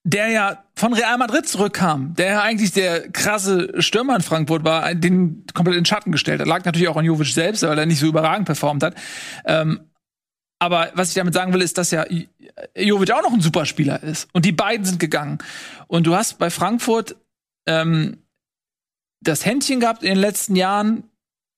der 0.04 0.30
ja 0.30 0.64
von 0.76 0.94
Real 0.94 1.18
Madrid 1.18 1.48
zurückkam, 1.48 2.16
der 2.16 2.26
ja 2.26 2.42
eigentlich 2.42 2.72
der 2.72 3.10
krasse 3.12 3.82
Stürmer 3.82 4.16
in 4.16 4.22
Frankfurt 4.22 4.64
war, 4.64 4.94
den 4.96 5.46
komplett 5.54 5.78
in 5.78 5.86
Schatten 5.86 6.12
gestellt 6.12 6.42
hat. 6.42 6.48
Lag 6.48 6.66
natürlich 6.66 6.88
auch 6.88 6.98
an 6.98 7.06
Jovic 7.06 7.28
selbst, 7.28 7.62
weil 7.64 7.78
er 7.78 7.86
nicht 7.86 8.00
so 8.00 8.08
überragend 8.08 8.46
performt 8.46 8.82
hat. 8.82 8.96
Ähm, 9.46 9.82
aber 10.60 10.92
was 10.94 11.10
ich 11.10 11.16
damit 11.16 11.34
sagen 11.34 11.54
will, 11.54 11.62
ist, 11.62 11.78
dass 11.78 11.92
ja 11.92 12.06
Jovic 12.76 13.12
auch 13.12 13.22
noch 13.22 13.34
ein 13.34 13.42
Superspieler 13.42 14.02
ist. 14.04 14.28
Und 14.34 14.46
die 14.46 14.52
beiden 14.52 14.86
sind 14.86 15.00
gegangen. 15.00 15.40
Und 15.88 16.08
du 16.08 16.16
hast 16.16 16.40
bei 16.40 16.50
Frankfurt 16.50 17.16
ähm, 17.68 18.18
das 19.22 19.46
Händchen 19.46 19.80
gehabt 19.80 20.04
in 20.04 20.10
den 20.10 20.18
letzten 20.18 20.56
Jahren, 20.56 21.04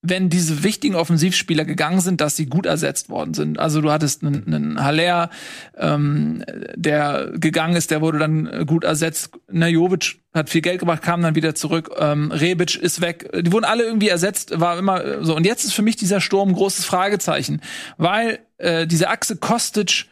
wenn 0.04 0.30
diese 0.30 0.64
wichtigen 0.64 0.96
Offensivspieler 0.96 1.64
gegangen 1.64 2.02
sind, 2.02 2.20
dass 2.22 2.36
sie 2.36 2.46
gut 2.46 2.66
ersetzt 2.66 3.10
worden 3.10 3.34
sind. 3.34 3.58
Also 3.58 3.82
du 3.82 3.90
hattest 3.90 4.24
einen, 4.24 4.46
einen 4.54 4.84
Haller, 4.84 5.30
ähm, 5.78 6.44
der 6.76 7.32
gegangen 7.34 7.76
ist, 7.76 7.90
der 7.90 8.02
wurde 8.02 8.20
dann 8.20 8.66
gut 8.66 8.84
ersetzt. 8.84 9.32
Najovic 9.50 10.18
hat 10.34 10.50
viel 10.50 10.62
Geld 10.62 10.80
gemacht, 10.80 11.02
kam 11.02 11.22
dann 11.22 11.36
wieder 11.36 11.56
zurück. 11.56 11.90
Ähm, 11.98 12.32
Rebic 12.32 12.76
ist 12.76 13.00
weg. 13.00 13.30
Die 13.34 13.52
wurden 13.52 13.66
alle 13.66 13.84
irgendwie 13.84 14.10
ersetzt, 14.10 14.60
war 14.60 14.78
immer 14.78 15.24
so. 15.24 15.36
Und 15.36 15.46
jetzt 15.46 15.64
ist 15.64 15.74
für 15.74 15.82
mich 15.82 15.96
dieser 15.96 16.20
Sturm 16.20 16.50
ein 16.50 16.56
großes 16.56 16.84
Fragezeichen, 16.84 17.62
weil 17.98 18.40
äh, 18.58 18.86
diese 18.86 19.10
Achse 19.10 19.38
Kostic 19.38 20.08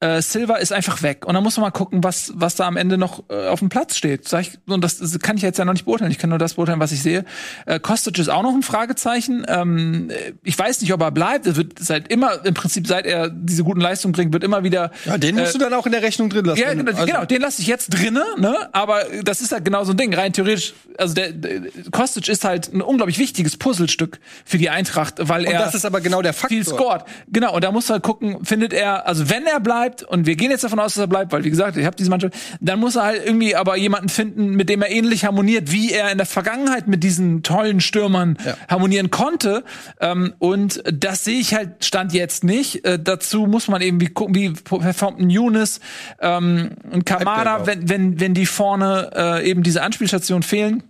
äh, 0.00 0.22
Silva 0.22 0.56
ist 0.56 0.72
einfach 0.72 1.02
weg. 1.02 1.26
Und 1.26 1.34
dann 1.34 1.42
muss 1.42 1.56
man 1.58 1.64
mal 1.66 1.70
gucken, 1.70 2.02
was, 2.02 2.32
was 2.34 2.54
da 2.54 2.66
am 2.66 2.76
Ende 2.78 2.96
noch 2.96 3.22
äh, 3.28 3.48
auf 3.48 3.58
dem 3.60 3.68
Platz 3.68 3.96
steht. 3.96 4.26
Sag 4.26 4.40
ich, 4.42 4.58
und 4.66 4.82
das, 4.82 4.98
das 4.98 5.18
kann 5.18 5.36
ich 5.36 5.42
jetzt 5.42 5.58
ja 5.58 5.64
noch 5.66 5.74
nicht 5.74 5.84
beurteilen. 5.84 6.10
Ich 6.10 6.18
kann 6.18 6.30
nur 6.30 6.38
das 6.38 6.54
beurteilen, 6.54 6.80
was 6.80 6.90
ich 6.92 7.02
sehe. 7.02 7.24
Äh, 7.66 7.80
Kostic 7.80 8.18
ist 8.18 8.28
auch 8.30 8.42
noch 8.42 8.54
ein 8.54 8.62
Fragezeichen. 8.62 9.44
Ähm, 9.46 10.10
ich 10.42 10.58
weiß 10.58 10.80
nicht, 10.80 10.92
ob 10.94 11.02
er 11.02 11.10
bleibt. 11.10 11.46
Es 11.46 11.56
wird 11.56 11.78
seit 11.78 12.08
immer, 12.10 12.44
im 12.46 12.54
Prinzip, 12.54 12.86
seit 12.86 13.04
er 13.04 13.28
diese 13.28 13.62
guten 13.62 13.80
Leistungen 13.80 14.12
bringt, 14.12 14.32
wird 14.32 14.42
immer 14.42 14.64
wieder. 14.64 14.90
Ja, 15.04 15.18
den 15.18 15.36
musst 15.36 15.54
äh, 15.54 15.58
du 15.58 15.64
dann 15.64 15.74
auch 15.74 15.84
in 15.84 15.92
der 15.92 16.02
Rechnung 16.02 16.30
drin 16.30 16.46
lassen. 16.46 16.60
Ja, 16.60 16.72
genau, 16.72 16.92
Also- 16.92 17.04
genau 17.04 17.24
den 17.26 17.42
lasse 17.42 17.60
ich 17.60 17.68
jetzt 17.68 17.90
drinne, 17.90 18.24
ne? 18.38 18.56
Aber 18.72 19.02
das 19.22 19.42
ist 19.42 19.52
halt 19.52 19.66
genau 19.66 19.84
so 19.84 19.92
ein 19.92 19.96
Ding. 19.98 20.14
Rein 20.14 20.32
theoretisch, 20.32 20.72
also 20.96 21.12
der, 21.12 21.32
der 21.32 21.60
Kostic 21.90 22.28
ist 22.28 22.44
halt 22.44 22.72
ein 22.72 22.80
unglaublich 22.80 23.18
wichtiges 23.18 23.58
Puzzlestück 23.58 24.18
für 24.46 24.56
die 24.56 24.70
Eintracht, 24.70 25.16
weil 25.20 25.46
Und 25.46 25.52
er 25.52 25.60
das 25.64 25.74
ist 25.74 25.84
aber 25.84 26.00
genau 26.00 26.22
der 26.22 26.32
Faktor. 26.32 26.48
viel 26.56 26.64
scored. 26.64 27.04
Genau, 27.28 27.54
und 27.54 27.62
da 27.64 27.70
muss 27.70 27.90
halt 27.90 28.02
gucken, 28.02 28.44
findet 28.46 28.72
er, 28.72 29.06
also 29.06 29.28
wenn 29.28 29.44
er 29.46 29.60
bleibt, 29.60 29.89
und 30.02 30.26
wir 30.26 30.36
gehen 30.36 30.50
jetzt 30.50 30.64
davon 30.64 30.78
aus, 30.80 30.94
dass 30.94 31.02
er 31.02 31.06
bleibt, 31.06 31.32
weil 31.32 31.44
wie 31.44 31.50
gesagt, 31.50 31.76
ich 31.76 31.84
habe 31.84 31.96
diese 31.96 32.10
Mannschaft, 32.10 32.34
dann 32.60 32.78
muss 32.80 32.96
er 32.96 33.04
halt 33.04 33.24
irgendwie 33.24 33.54
aber 33.56 33.76
jemanden 33.76 34.08
finden, 34.08 34.50
mit 34.50 34.68
dem 34.68 34.82
er 34.82 34.90
ähnlich 34.90 35.24
harmoniert, 35.24 35.72
wie 35.72 35.92
er 35.92 36.10
in 36.10 36.18
der 36.18 36.26
Vergangenheit 36.26 36.88
mit 36.88 37.02
diesen 37.02 37.42
tollen 37.42 37.80
Stürmern 37.80 38.38
Ja. 38.44 38.56
harmonieren 38.68 39.10
konnte. 39.10 39.64
Ähm, 40.00 40.34
und 40.38 40.82
das 40.92 41.24
sehe 41.24 41.38
ich 41.40 41.54
halt 41.54 41.84
Stand 41.84 42.12
jetzt 42.12 42.44
nicht. 42.44 42.84
Äh, 42.84 42.98
dazu 43.02 43.46
muss 43.46 43.68
man 43.68 43.82
eben 43.82 44.00
wie 44.00 44.06
gucken, 44.08 44.34
wie 44.34 44.50
performt 44.50 45.20
ein 45.20 45.30
Younes 45.30 45.80
ähm, 46.20 46.70
und 46.90 47.06
Kamada, 47.06 47.58
Bleibt 47.58 47.66
wenn, 47.66 47.88
wenn, 47.88 48.20
wenn 48.20 48.34
die 48.34 48.46
vorne 48.46 49.10
äh, 49.14 49.48
eben 49.48 49.62
diese 49.62 49.82
Anspielstationen 49.82 50.42
fehlen. 50.42 50.82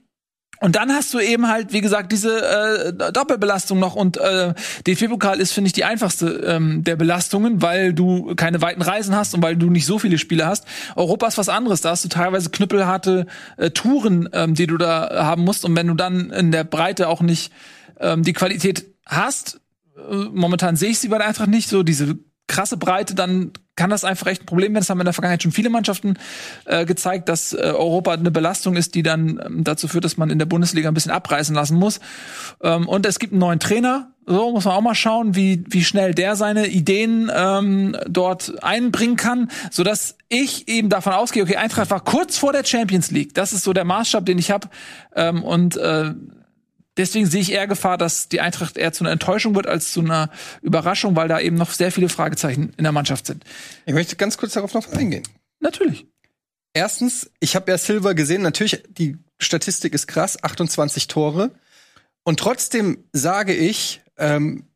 Und 0.60 0.76
dann 0.76 0.92
hast 0.92 1.12
du 1.14 1.20
eben 1.20 1.48
halt, 1.48 1.72
wie 1.72 1.80
gesagt, 1.80 2.12
diese 2.12 2.92
äh, 2.98 3.12
Doppelbelastung 3.12 3.78
noch. 3.78 3.96
Und 3.96 4.18
äh, 4.18 4.52
DFB-Pokal 4.86 5.40
ist, 5.40 5.52
finde 5.52 5.68
ich, 5.68 5.72
die 5.72 5.84
einfachste 5.84 6.28
ähm, 6.46 6.84
der 6.84 6.96
Belastungen, 6.96 7.62
weil 7.62 7.94
du 7.94 8.34
keine 8.34 8.60
weiten 8.60 8.82
Reisen 8.82 9.16
hast 9.16 9.34
und 9.34 9.42
weil 9.42 9.56
du 9.56 9.70
nicht 9.70 9.86
so 9.86 9.98
viele 9.98 10.18
Spiele 10.18 10.46
hast. 10.46 10.66
Europa 10.96 11.28
ist 11.28 11.38
was 11.38 11.48
anderes. 11.48 11.80
Da 11.80 11.90
hast 11.90 12.04
du 12.04 12.08
teilweise 12.08 12.50
knüppelharte 12.50 13.26
äh, 13.56 13.70
Touren, 13.70 14.28
ähm, 14.34 14.54
die 14.54 14.66
du 14.66 14.76
da 14.76 15.24
haben 15.24 15.44
musst. 15.44 15.64
Und 15.64 15.74
wenn 15.76 15.86
du 15.86 15.94
dann 15.94 16.28
in 16.30 16.52
der 16.52 16.64
Breite 16.64 17.08
auch 17.08 17.22
nicht 17.22 17.52
ähm, 17.98 18.22
die 18.22 18.34
Qualität 18.34 18.84
hast, 19.06 19.60
äh, 19.96 20.14
momentan 20.32 20.76
sehe 20.76 20.90
ich 20.90 20.98
sie 20.98 21.08
bei 21.08 21.16
der 21.16 21.28
Eintracht 21.28 21.48
nicht, 21.48 21.70
so 21.70 21.82
diese 21.82 22.18
krasse 22.50 22.76
Breite, 22.76 23.14
dann 23.14 23.52
kann 23.76 23.90
das 23.90 24.04
einfach 24.04 24.26
echt 24.26 24.42
ein 24.42 24.46
Problem 24.46 24.72
werden. 24.72 24.82
Das 24.82 24.90
haben 24.90 25.00
in 25.00 25.06
der 25.06 25.14
Vergangenheit 25.14 25.42
schon 25.42 25.52
viele 25.52 25.70
Mannschaften 25.70 26.18
äh, 26.66 26.84
gezeigt, 26.84 27.28
dass 27.28 27.54
äh, 27.54 27.58
Europa 27.58 28.12
eine 28.12 28.30
Belastung 28.30 28.76
ist, 28.76 28.94
die 28.94 29.02
dann 29.02 29.40
ähm, 29.44 29.64
dazu 29.64 29.88
führt, 29.88 30.04
dass 30.04 30.16
man 30.16 30.28
in 30.28 30.38
der 30.38 30.46
Bundesliga 30.46 30.88
ein 30.88 30.94
bisschen 30.94 31.12
abreißen 31.12 31.54
lassen 31.54 31.78
muss. 31.78 32.00
Ähm, 32.62 32.88
und 32.88 33.06
es 33.06 33.18
gibt 33.18 33.32
einen 33.32 33.40
neuen 33.40 33.60
Trainer. 33.60 34.10
So 34.26 34.52
muss 34.52 34.64
man 34.64 34.74
auch 34.74 34.82
mal 34.82 34.94
schauen, 34.94 35.34
wie, 35.34 35.64
wie 35.68 35.82
schnell 35.82 36.12
der 36.12 36.36
seine 36.36 36.66
Ideen 36.66 37.30
ähm, 37.34 37.96
dort 38.06 38.62
einbringen 38.62 39.16
kann, 39.16 39.50
sodass 39.70 40.16
ich 40.28 40.68
eben 40.68 40.88
davon 40.88 41.14
ausgehe, 41.14 41.42
okay, 41.42 41.56
Eintracht 41.56 41.90
war 41.90 42.00
kurz 42.00 42.36
vor 42.36 42.52
der 42.52 42.64
Champions 42.64 43.10
League. 43.10 43.34
Das 43.34 43.52
ist 43.52 43.64
so 43.64 43.72
der 43.72 43.84
Maßstab, 43.84 44.26
den 44.26 44.38
ich 44.38 44.50
habe. 44.50 44.68
Ähm, 45.16 45.42
und 45.42 45.76
äh, 45.76 46.12
deswegen 47.00 47.26
sehe 47.26 47.40
ich 47.40 47.52
eher 47.52 47.66
Gefahr, 47.66 47.98
dass 47.98 48.28
die 48.28 48.40
Eintracht 48.40 48.76
eher 48.76 48.92
zu 48.92 49.04
einer 49.04 49.12
Enttäuschung 49.12 49.54
wird 49.54 49.66
als 49.66 49.92
zu 49.92 50.00
einer 50.00 50.30
Überraschung, 50.62 51.16
weil 51.16 51.28
da 51.28 51.40
eben 51.40 51.56
noch 51.56 51.72
sehr 51.72 51.92
viele 51.92 52.08
Fragezeichen 52.08 52.72
in 52.76 52.84
der 52.84 52.92
Mannschaft 52.92 53.26
sind. 53.26 53.44
Ich 53.86 53.94
möchte 53.94 54.16
ganz 54.16 54.38
kurz 54.38 54.52
darauf 54.52 54.74
noch 54.74 54.90
eingehen. 54.92 55.24
Natürlich. 55.60 56.06
Erstens, 56.72 57.30
ich 57.40 57.56
habe 57.56 57.70
ja 57.70 57.78
Silver 57.78 58.14
gesehen. 58.14 58.42
Natürlich, 58.42 58.82
die 58.88 59.16
Statistik 59.38 59.94
ist 59.94 60.06
krass, 60.06 60.42
28 60.42 61.08
Tore. 61.08 61.50
Und 62.22 62.38
trotzdem 62.38 63.04
sage 63.12 63.54
ich, 63.54 64.02
ähm, 64.18 64.69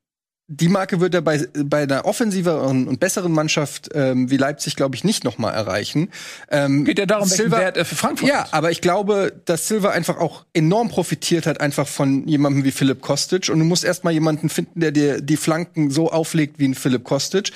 die 0.46 0.68
Marke 0.68 1.00
wird 1.00 1.14
er 1.14 1.22
bei, 1.22 1.46
bei 1.64 1.84
einer 1.84 2.04
offensiveren 2.04 2.86
und 2.86 3.00
besseren 3.00 3.32
Mannschaft 3.32 3.88
ähm, 3.94 4.30
wie 4.30 4.36
Leipzig, 4.36 4.76
glaube 4.76 4.94
ich, 4.94 5.02
nicht 5.02 5.24
noch 5.24 5.38
mal 5.38 5.50
erreichen. 5.52 6.10
Ähm, 6.50 6.84
Geht 6.84 6.98
ja 6.98 7.06
darum, 7.06 7.30
welchen 7.30 7.44
Silva- 7.44 7.58
Wert 7.60 7.78
er 7.78 7.86
für 7.86 7.94
Frankfurt 7.94 8.28
Ja, 8.28 8.46
aber 8.50 8.70
ich 8.70 8.82
glaube, 8.82 9.32
dass 9.46 9.68
Silva 9.68 9.90
einfach 9.90 10.18
auch 10.18 10.44
enorm 10.52 10.90
profitiert 10.90 11.46
hat, 11.46 11.62
einfach 11.62 11.88
von 11.88 12.28
jemandem 12.28 12.62
wie 12.64 12.72
Philipp 12.72 13.00
Kostic. 13.00 13.48
Und 13.48 13.58
du 13.58 13.64
musst 13.64 13.84
erst 13.84 14.04
mal 14.04 14.10
jemanden 14.10 14.50
finden, 14.50 14.80
der 14.80 14.90
dir 14.92 15.22
die 15.22 15.38
Flanken 15.38 15.90
so 15.90 16.10
auflegt 16.10 16.58
wie 16.58 16.68
ein 16.68 16.74
Philipp 16.74 17.04
Kostic. 17.04 17.50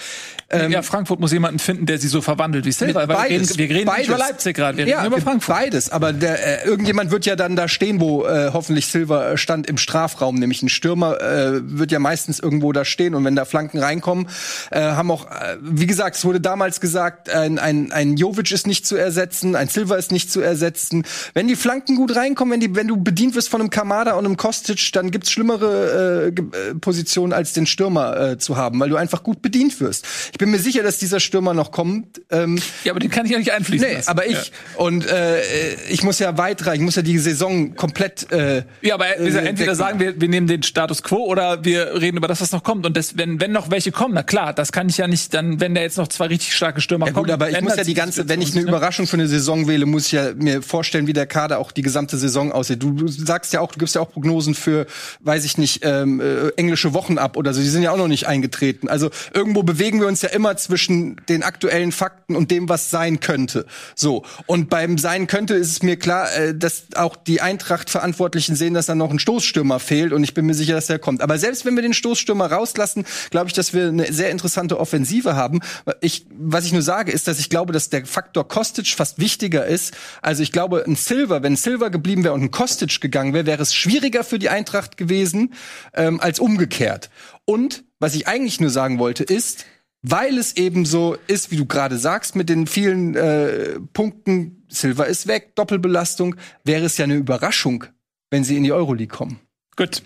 Ähm, 0.49 0.72
ja, 0.72 0.80
Frankfurt 0.80 1.20
muss 1.20 1.30
jemanden 1.30 1.59
finden, 1.59 1.84
der 1.84 1.99
sie 1.99 2.09
so 2.09 2.22
verwandelt 2.22 2.64
wie 2.64 2.72
Silva. 2.72 3.01
Weil 3.01 3.07
beides, 3.09 3.59
wir 3.59 3.64
reden, 3.64 3.68
wir 3.68 3.76
reden 3.76 3.86
beides. 3.86 3.99
nicht 3.99 4.09
über 4.09 4.18
Leipzig 4.18 4.57
gerade, 4.57 4.78
wir 4.78 4.86
ja, 4.89 5.03
reden 5.03 5.12
über 5.12 5.20
Frankfurt. 5.20 5.57
Beides, 5.57 5.91
aber 5.91 6.14
der, 6.14 6.64
äh, 6.64 6.66
irgendjemand 6.66 7.11
wird 7.11 7.26
ja 7.26 7.36
dann 7.36 7.55
da 7.55 7.68
stehen, 7.68 8.01
wo 8.01 8.24
äh, 8.24 8.51
hoffentlich 8.55 8.86
Silva 8.86 9.32
äh, 9.32 9.36
stand 9.36 9.68
im 9.68 9.76
Strafraum, 9.76 10.36
nämlich 10.36 10.62
ein 10.62 10.70
Stürmer 10.70 11.20
äh, 11.20 11.61
wird 11.62 11.93
ja 11.93 11.99
meistens 11.99 12.41
irgendwo 12.41 12.72
da 12.79 12.85
stehen 12.85 13.14
und 13.14 13.24
wenn 13.24 13.37
da 13.37 13.45
Flanken 13.45 13.79
reinkommen, 13.79 14.29
äh, 14.70 14.81
haben 14.81 15.11
auch, 15.11 15.26
äh, 15.26 15.57
wie 15.61 15.87
gesagt, 15.87 16.16
es 16.16 16.24
wurde 16.24 16.41
damals 16.41 16.81
gesagt, 16.81 17.29
ein, 17.31 17.59
ein, 17.59 17.93
ein 17.93 18.16
Jovic 18.16 18.51
ist 18.53 18.66
nicht 18.66 18.87
zu 18.87 18.97
ersetzen, 18.97 19.57
ein 19.57 19.68
Silva 19.68 19.97
ist 19.97 20.12
nicht 20.12 20.31
zu 20.31 20.41
ersetzen. 20.41 21.05
Wenn 21.35 21.49
die 21.49 21.57
Flanken 21.57 21.97
gut 21.97 22.14
reinkommen, 22.16 22.53
wenn, 22.53 22.61
die, 22.61 22.74
wenn 22.74 22.89
du 22.89 22.97
bedient 22.97 23.35
wirst 23.35 23.49
von 23.49 23.61
einem 23.61 23.70
Kamada 23.70 24.12
und 24.14 24.24
einem 24.24 24.37
Kostic, 24.37 24.93
dann 24.93 25.11
gibt's 25.11 25.31
schlimmere 25.31 26.33
äh, 26.35 26.68
äh, 26.70 26.74
Positionen 26.81 27.33
als 27.33 27.53
den 27.53 27.66
Stürmer 27.66 28.16
äh, 28.33 28.39
zu 28.39 28.57
haben, 28.57 28.81
weil 28.81 28.89
du 28.89 28.97
einfach 28.97 29.22
gut 29.22 29.43
bedient 29.43 29.81
wirst. 29.81 30.07
Ich 30.33 30.39
bin 30.39 30.51
mir 30.51 30.59
sicher, 30.59 30.83
dass 30.83 30.99
dieser 30.99 31.20
Stürmer 31.20 31.55
noch 31.55 31.70
kommt. 31.72 32.20
Ähm, 32.31 32.59
Ja, 32.85 32.93
aber 32.93 33.01
den 33.01 33.11
kann 33.11 33.26
ich 33.26 33.33
ja 33.33 33.39
nicht 33.39 33.53
einfließen 33.53 33.87
nee, 33.89 33.95
lassen. 33.95 34.09
aber 34.09 34.26
ich 34.26 34.53
und 34.76 35.07
äh, 35.07 35.74
ich 35.89 36.03
muss 36.03 36.18
ja 36.18 36.37
weit 36.39 36.64
rein, 36.66 36.76
ich 36.76 36.83
muss 36.83 36.97
ja 36.97 37.03
die 37.03 37.18
Saison 37.18 37.74
komplett 37.74 38.31
äh, 38.33 38.62
Ja, 38.83 38.95
aber 38.95 39.07
äh, 39.07 39.24
entweder 39.26 39.53
decken. 39.53 39.74
sagen 39.74 40.01
wir, 40.01 40.20
wir 40.20 40.29
nehmen 40.29 40.47
den 40.47 40.62
Status 40.62 41.03
quo 41.03 41.24
oder 41.24 41.64
wir 41.64 42.01
reden 42.01 42.16
über 42.16 42.29
das, 42.29 42.41
was 42.41 42.53
noch 42.53 42.62
kommt. 42.69 42.85
Und 42.85 42.99
das, 42.99 43.16
wenn, 43.16 43.41
wenn 43.41 43.51
noch 43.51 43.71
welche 43.71 43.93
kommen, 43.93 44.12
na 44.12 44.23
klar, 44.23 44.53
das 44.53 44.73
kann 44.73 44.91
ich 44.91 44.99
ja 44.99 45.09
nicht, 45.09 45.33
dann, 45.33 45.59
wenn 45.59 45.75
da 45.75 45.81
jetzt 45.81 45.97
noch 45.97 46.09
zwei 46.09 46.27
richtig 46.27 46.55
starke 46.55 46.83
Stürmer 46.83 47.07
Ja 47.07 47.12
kommen. 47.12 47.25
gut, 47.25 47.33
aber 47.33 47.49
ich 47.49 47.59
muss 47.62 47.77
ja 47.77 47.83
die 47.83 47.95
ganze, 47.95 48.29
wenn 48.29 48.43
ich 48.43 48.53
eine 48.53 48.64
ne? 48.64 48.69
Überraschung 48.69 49.07
für 49.07 49.14
eine 49.14 49.27
Saison 49.27 49.66
wähle, 49.66 49.87
muss 49.87 50.05
ich 50.07 50.12
ja 50.12 50.35
mir 50.35 50.61
vorstellen, 50.61 51.07
wie 51.07 51.14
der 51.14 51.27
Kader 51.27 51.61
auch 51.61 51.73
die 51.73 51.81
gesamte 51.81 52.19
Saison 52.19 52.53
aussieht. 52.53 52.83
Du, 52.83 52.91
du 52.91 53.09
sagst 53.09 53.55
ja 53.55 53.61
auch, 53.61 53.73
du 53.73 53.79
gibst 53.79 53.95
ja 53.95 54.03
auch 54.03 54.11
Prognosen 54.11 54.55
für, 54.55 54.87
weiß 55.21 55.47
ich 55.47 55.57
nicht, 55.57 55.81
ähm, 55.83 56.21
äh, 56.21 56.49
englische 56.57 56.93
Wochen 56.93 57.16
ab 57.16 57.39
oder 57.39 57.55
so. 57.55 57.62
Die 57.62 57.69
sind 57.69 57.83
ja 57.83 57.91
auch 57.91 57.97
noch 57.97 58.07
nicht 58.07 58.27
eingetreten. 58.27 58.91
Also 58.91 59.09
irgendwo 59.33 59.62
bewegen 59.62 60.01
wir 60.01 60.07
uns 60.07 60.21
ja 60.21 60.29
immer 60.29 60.55
zwischen 60.59 61.16
den 61.31 61.43
aktuellen 61.43 61.91
Fakten 61.91 62.37
und 62.37 62.51
dem, 62.51 62.69
was 62.69 62.91
sein 62.91 63.21
könnte. 63.21 63.64
So 63.95 64.27
und 64.45 64.69
beim 64.69 64.99
sein 64.99 65.27
könnte 65.27 65.55
ist 65.55 65.73
es 65.73 65.83
mir 65.83 65.97
klar, 65.99 66.31
äh, 66.37 66.55
dass 66.55 66.83
auch 66.97 67.16
die 67.16 67.41
Eintracht-Verantwortlichen 67.41 68.57
sehen, 68.57 68.75
dass 68.75 68.85
da 68.85 68.95
noch 68.95 69.11
ein 69.11 69.19
Stoßstürmer 69.19 69.81
fehlt 69.81 70.12
und 70.12 70.23
ich 70.23 70.35
bin 70.35 70.45
mir 70.45 70.55
sicher, 70.55 70.75
dass 70.75 70.89
der 70.89 70.99
kommt. 70.99 71.23
Aber 71.23 71.39
selbst 71.39 71.64
wenn 71.64 71.75
wir 71.75 71.83
den 71.83 71.95
Stoßstürmer 71.95 72.58
rauslassen, 72.59 73.05
glaube 73.31 73.47
ich, 73.47 73.53
dass 73.53 73.73
wir 73.73 73.89
eine 73.89 74.13
sehr 74.13 74.31
interessante 74.31 74.79
Offensive 74.79 75.37
haben. 75.37 75.61
Ich, 76.01 76.27
was 76.31 76.65
ich 76.67 76.73
nur 76.73 76.83
sage, 76.83 77.13
ist, 77.13 77.29
dass 77.29 77.39
ich 77.39 77.51
glaube, 77.51 77.73
dass 77.73 77.89
der 77.89 78.05
Faktor 78.05 78.47
Kostic 78.47 78.89
fast 78.89 79.19
wichtiger 79.19 79.67
ist. 79.67 79.97
Also 80.23 80.43
ich 80.43 80.53
glaube, 80.53 80.85
ein 80.87 80.97
Silver, 80.97 81.43
wenn 81.43 81.57
Silver 81.57 81.91
geblieben 81.91 82.25
wäre 82.25 82.35
und 82.35 82.43
ein 82.43 82.51
Kostic 82.51 83.01
gegangen 83.01 83.33
wäre, 83.33 83.47
wäre 83.47 83.63
es 83.63 83.75
schwieriger 83.75 84.25
für 84.25 84.39
die 84.39 84.49
Eintracht 84.49 84.97
gewesen 84.97 85.55
ähm, 85.95 86.21
als 86.21 86.41
umgekehrt. 86.41 87.11
Und 87.45 87.85
was 87.99 88.15
ich 88.15 88.29
eigentlich 88.29 88.61
nur 88.61 88.71
sagen 88.71 88.99
wollte, 88.99 89.25
ist, 89.25 89.65
weil 90.03 90.39
es 90.39 90.57
eben 90.57 90.85
so 90.85 91.17
ist, 91.27 91.51
wie 91.51 91.57
du 91.57 91.67
gerade 91.67 91.99
sagst, 91.99 92.37
mit 92.37 92.49
den 92.49 92.67
vielen 92.67 93.15
äh, 93.17 93.81
Punkten, 93.93 94.65
Silver 94.69 95.07
ist 95.07 95.27
weg, 95.27 95.55
Doppelbelastung, 95.57 96.37
wäre 96.65 96.85
es 96.85 96.99
ja 96.99 97.05
eine 97.05 97.15
Überraschung, 97.15 97.85
wenn 98.31 98.45
sie 98.45 98.57
in 98.57 98.65
die 98.65 98.73
Euroleague 98.73 99.17
kommen. 99.17 99.41
Gut. 99.77 100.03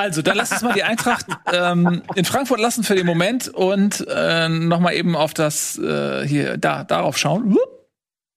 Also, 0.00 0.22
dann 0.22 0.34
lass 0.34 0.50
uns 0.50 0.62
mal 0.62 0.72
die 0.72 0.82
Eintracht 0.82 1.26
ähm, 1.52 2.00
in 2.14 2.24
Frankfurt 2.24 2.58
lassen 2.58 2.84
für 2.84 2.94
den 2.94 3.04
Moment 3.04 3.48
und 3.48 4.02
äh, 4.08 4.48
noch 4.48 4.80
mal 4.80 4.94
eben 4.94 5.14
auf 5.14 5.34
das 5.34 5.78
äh, 5.78 6.26
hier 6.26 6.56
da 6.56 6.84
darauf 6.84 7.18
schauen. 7.18 7.54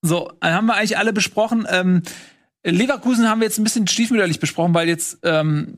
So, 0.01 0.29
dann 0.41 0.53
haben 0.53 0.65
wir 0.65 0.75
eigentlich 0.75 0.97
alle 0.97 1.13
besprochen. 1.13 1.65
Ähm, 1.71 2.03
Leverkusen 2.65 3.29
haben 3.29 3.39
wir 3.39 3.47
jetzt 3.47 3.59
ein 3.59 3.63
bisschen 3.63 3.87
stiefmütterlich 3.87 4.41
besprochen, 4.41 4.73
weil 4.73 4.89
jetzt, 4.89 5.19
ähm, 5.23 5.77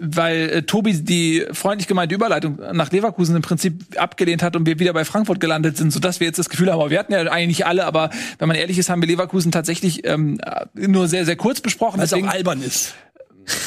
weil 0.00 0.50
äh, 0.50 0.62
Tobi 0.62 0.94
die 0.94 1.46
freundlich 1.52 1.86
gemeinte 1.86 2.16
Überleitung 2.16 2.58
nach 2.72 2.90
Leverkusen 2.90 3.36
im 3.36 3.42
Prinzip 3.42 4.00
abgelehnt 4.00 4.42
hat 4.42 4.56
und 4.56 4.66
wir 4.66 4.80
wieder 4.80 4.92
bei 4.92 5.04
Frankfurt 5.04 5.38
gelandet 5.38 5.76
sind, 5.76 5.92
sodass 5.92 6.18
wir 6.18 6.26
jetzt 6.26 6.40
das 6.40 6.48
Gefühl 6.48 6.72
haben, 6.72 6.80
aber 6.80 6.90
wir 6.90 6.98
hatten 6.98 7.12
ja 7.12 7.20
eigentlich 7.20 7.58
nicht 7.58 7.66
alle, 7.66 7.84
aber 7.84 8.10
wenn 8.40 8.48
man 8.48 8.56
ehrlich 8.56 8.78
ist, 8.78 8.90
haben 8.90 9.00
wir 9.00 9.08
Leverkusen 9.08 9.52
tatsächlich 9.52 10.04
ähm, 10.08 10.40
nur 10.74 11.06
sehr, 11.06 11.24
sehr 11.24 11.36
kurz 11.36 11.60
besprochen. 11.60 11.98
Weil 11.98 12.06
es 12.06 12.12
auch 12.12 12.26
albern 12.26 12.62
ist. 12.62 12.94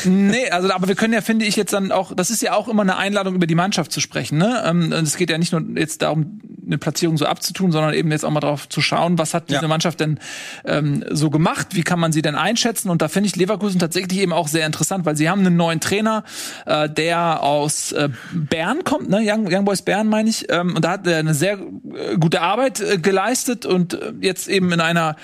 Nee, 0.05 0.49
also 0.49 0.71
aber 0.71 0.87
wir 0.87 0.95
können 0.95 1.13
ja, 1.13 1.21
finde 1.21 1.45
ich, 1.45 1.55
jetzt 1.55 1.73
dann 1.73 1.91
auch, 1.91 2.13
das 2.15 2.29
ist 2.29 2.41
ja 2.41 2.53
auch 2.53 2.67
immer 2.67 2.83
eine 2.83 2.97
Einladung, 2.97 3.35
über 3.35 3.47
die 3.47 3.55
Mannschaft 3.55 3.91
zu 3.91 3.99
sprechen. 3.99 4.37
Ne? 4.37 4.63
Ähm, 4.65 4.91
es 4.91 5.17
geht 5.17 5.29
ja 5.29 5.37
nicht 5.37 5.51
nur 5.51 5.61
jetzt 5.75 6.01
darum, 6.01 6.39
eine 6.65 6.77
Platzierung 6.77 7.17
so 7.17 7.25
abzutun, 7.25 7.71
sondern 7.71 7.93
eben 7.93 8.11
jetzt 8.11 8.23
auch 8.23 8.31
mal 8.31 8.39
drauf 8.39 8.69
zu 8.69 8.81
schauen, 8.81 9.17
was 9.17 9.33
hat 9.33 9.49
diese 9.49 9.61
Ja. 9.61 9.67
Mannschaft 9.67 9.99
denn 9.99 10.19
ähm, 10.65 11.03
so 11.09 11.29
gemacht, 11.29 11.67
wie 11.71 11.83
kann 11.83 11.99
man 11.99 12.11
sie 12.11 12.21
denn 12.21 12.35
einschätzen? 12.35 12.89
Und 12.89 13.01
da 13.01 13.09
finde 13.09 13.27
ich 13.27 13.35
Leverkusen 13.35 13.79
tatsächlich 13.79 14.19
eben 14.19 14.31
auch 14.31 14.47
sehr 14.47 14.65
interessant, 14.65 15.05
weil 15.05 15.17
sie 15.17 15.29
haben 15.29 15.41
einen 15.41 15.57
neuen 15.57 15.79
Trainer, 15.79 16.23
äh, 16.65 16.89
der 16.89 17.43
aus 17.43 17.91
äh, 17.91 18.09
Bern 18.31 18.83
kommt, 18.83 19.09
ne? 19.09 19.21
Young, 19.23 19.47
Young 19.51 19.65
Boys 19.65 19.81
Bern 19.81 20.07
meine 20.07 20.29
ich. 20.29 20.49
Ähm, 20.49 20.75
und 20.75 20.85
da 20.85 20.91
hat 20.91 21.07
er 21.07 21.17
eine 21.17 21.33
sehr 21.33 21.53
äh, 21.59 22.15
gute 22.17 22.41
Arbeit 22.41 22.79
äh, 22.79 22.97
geleistet 22.97 23.65
und 23.65 23.95
äh, 23.95 24.13
jetzt 24.21 24.47
eben 24.47 24.71
in 24.71 24.79
einer 24.79 25.15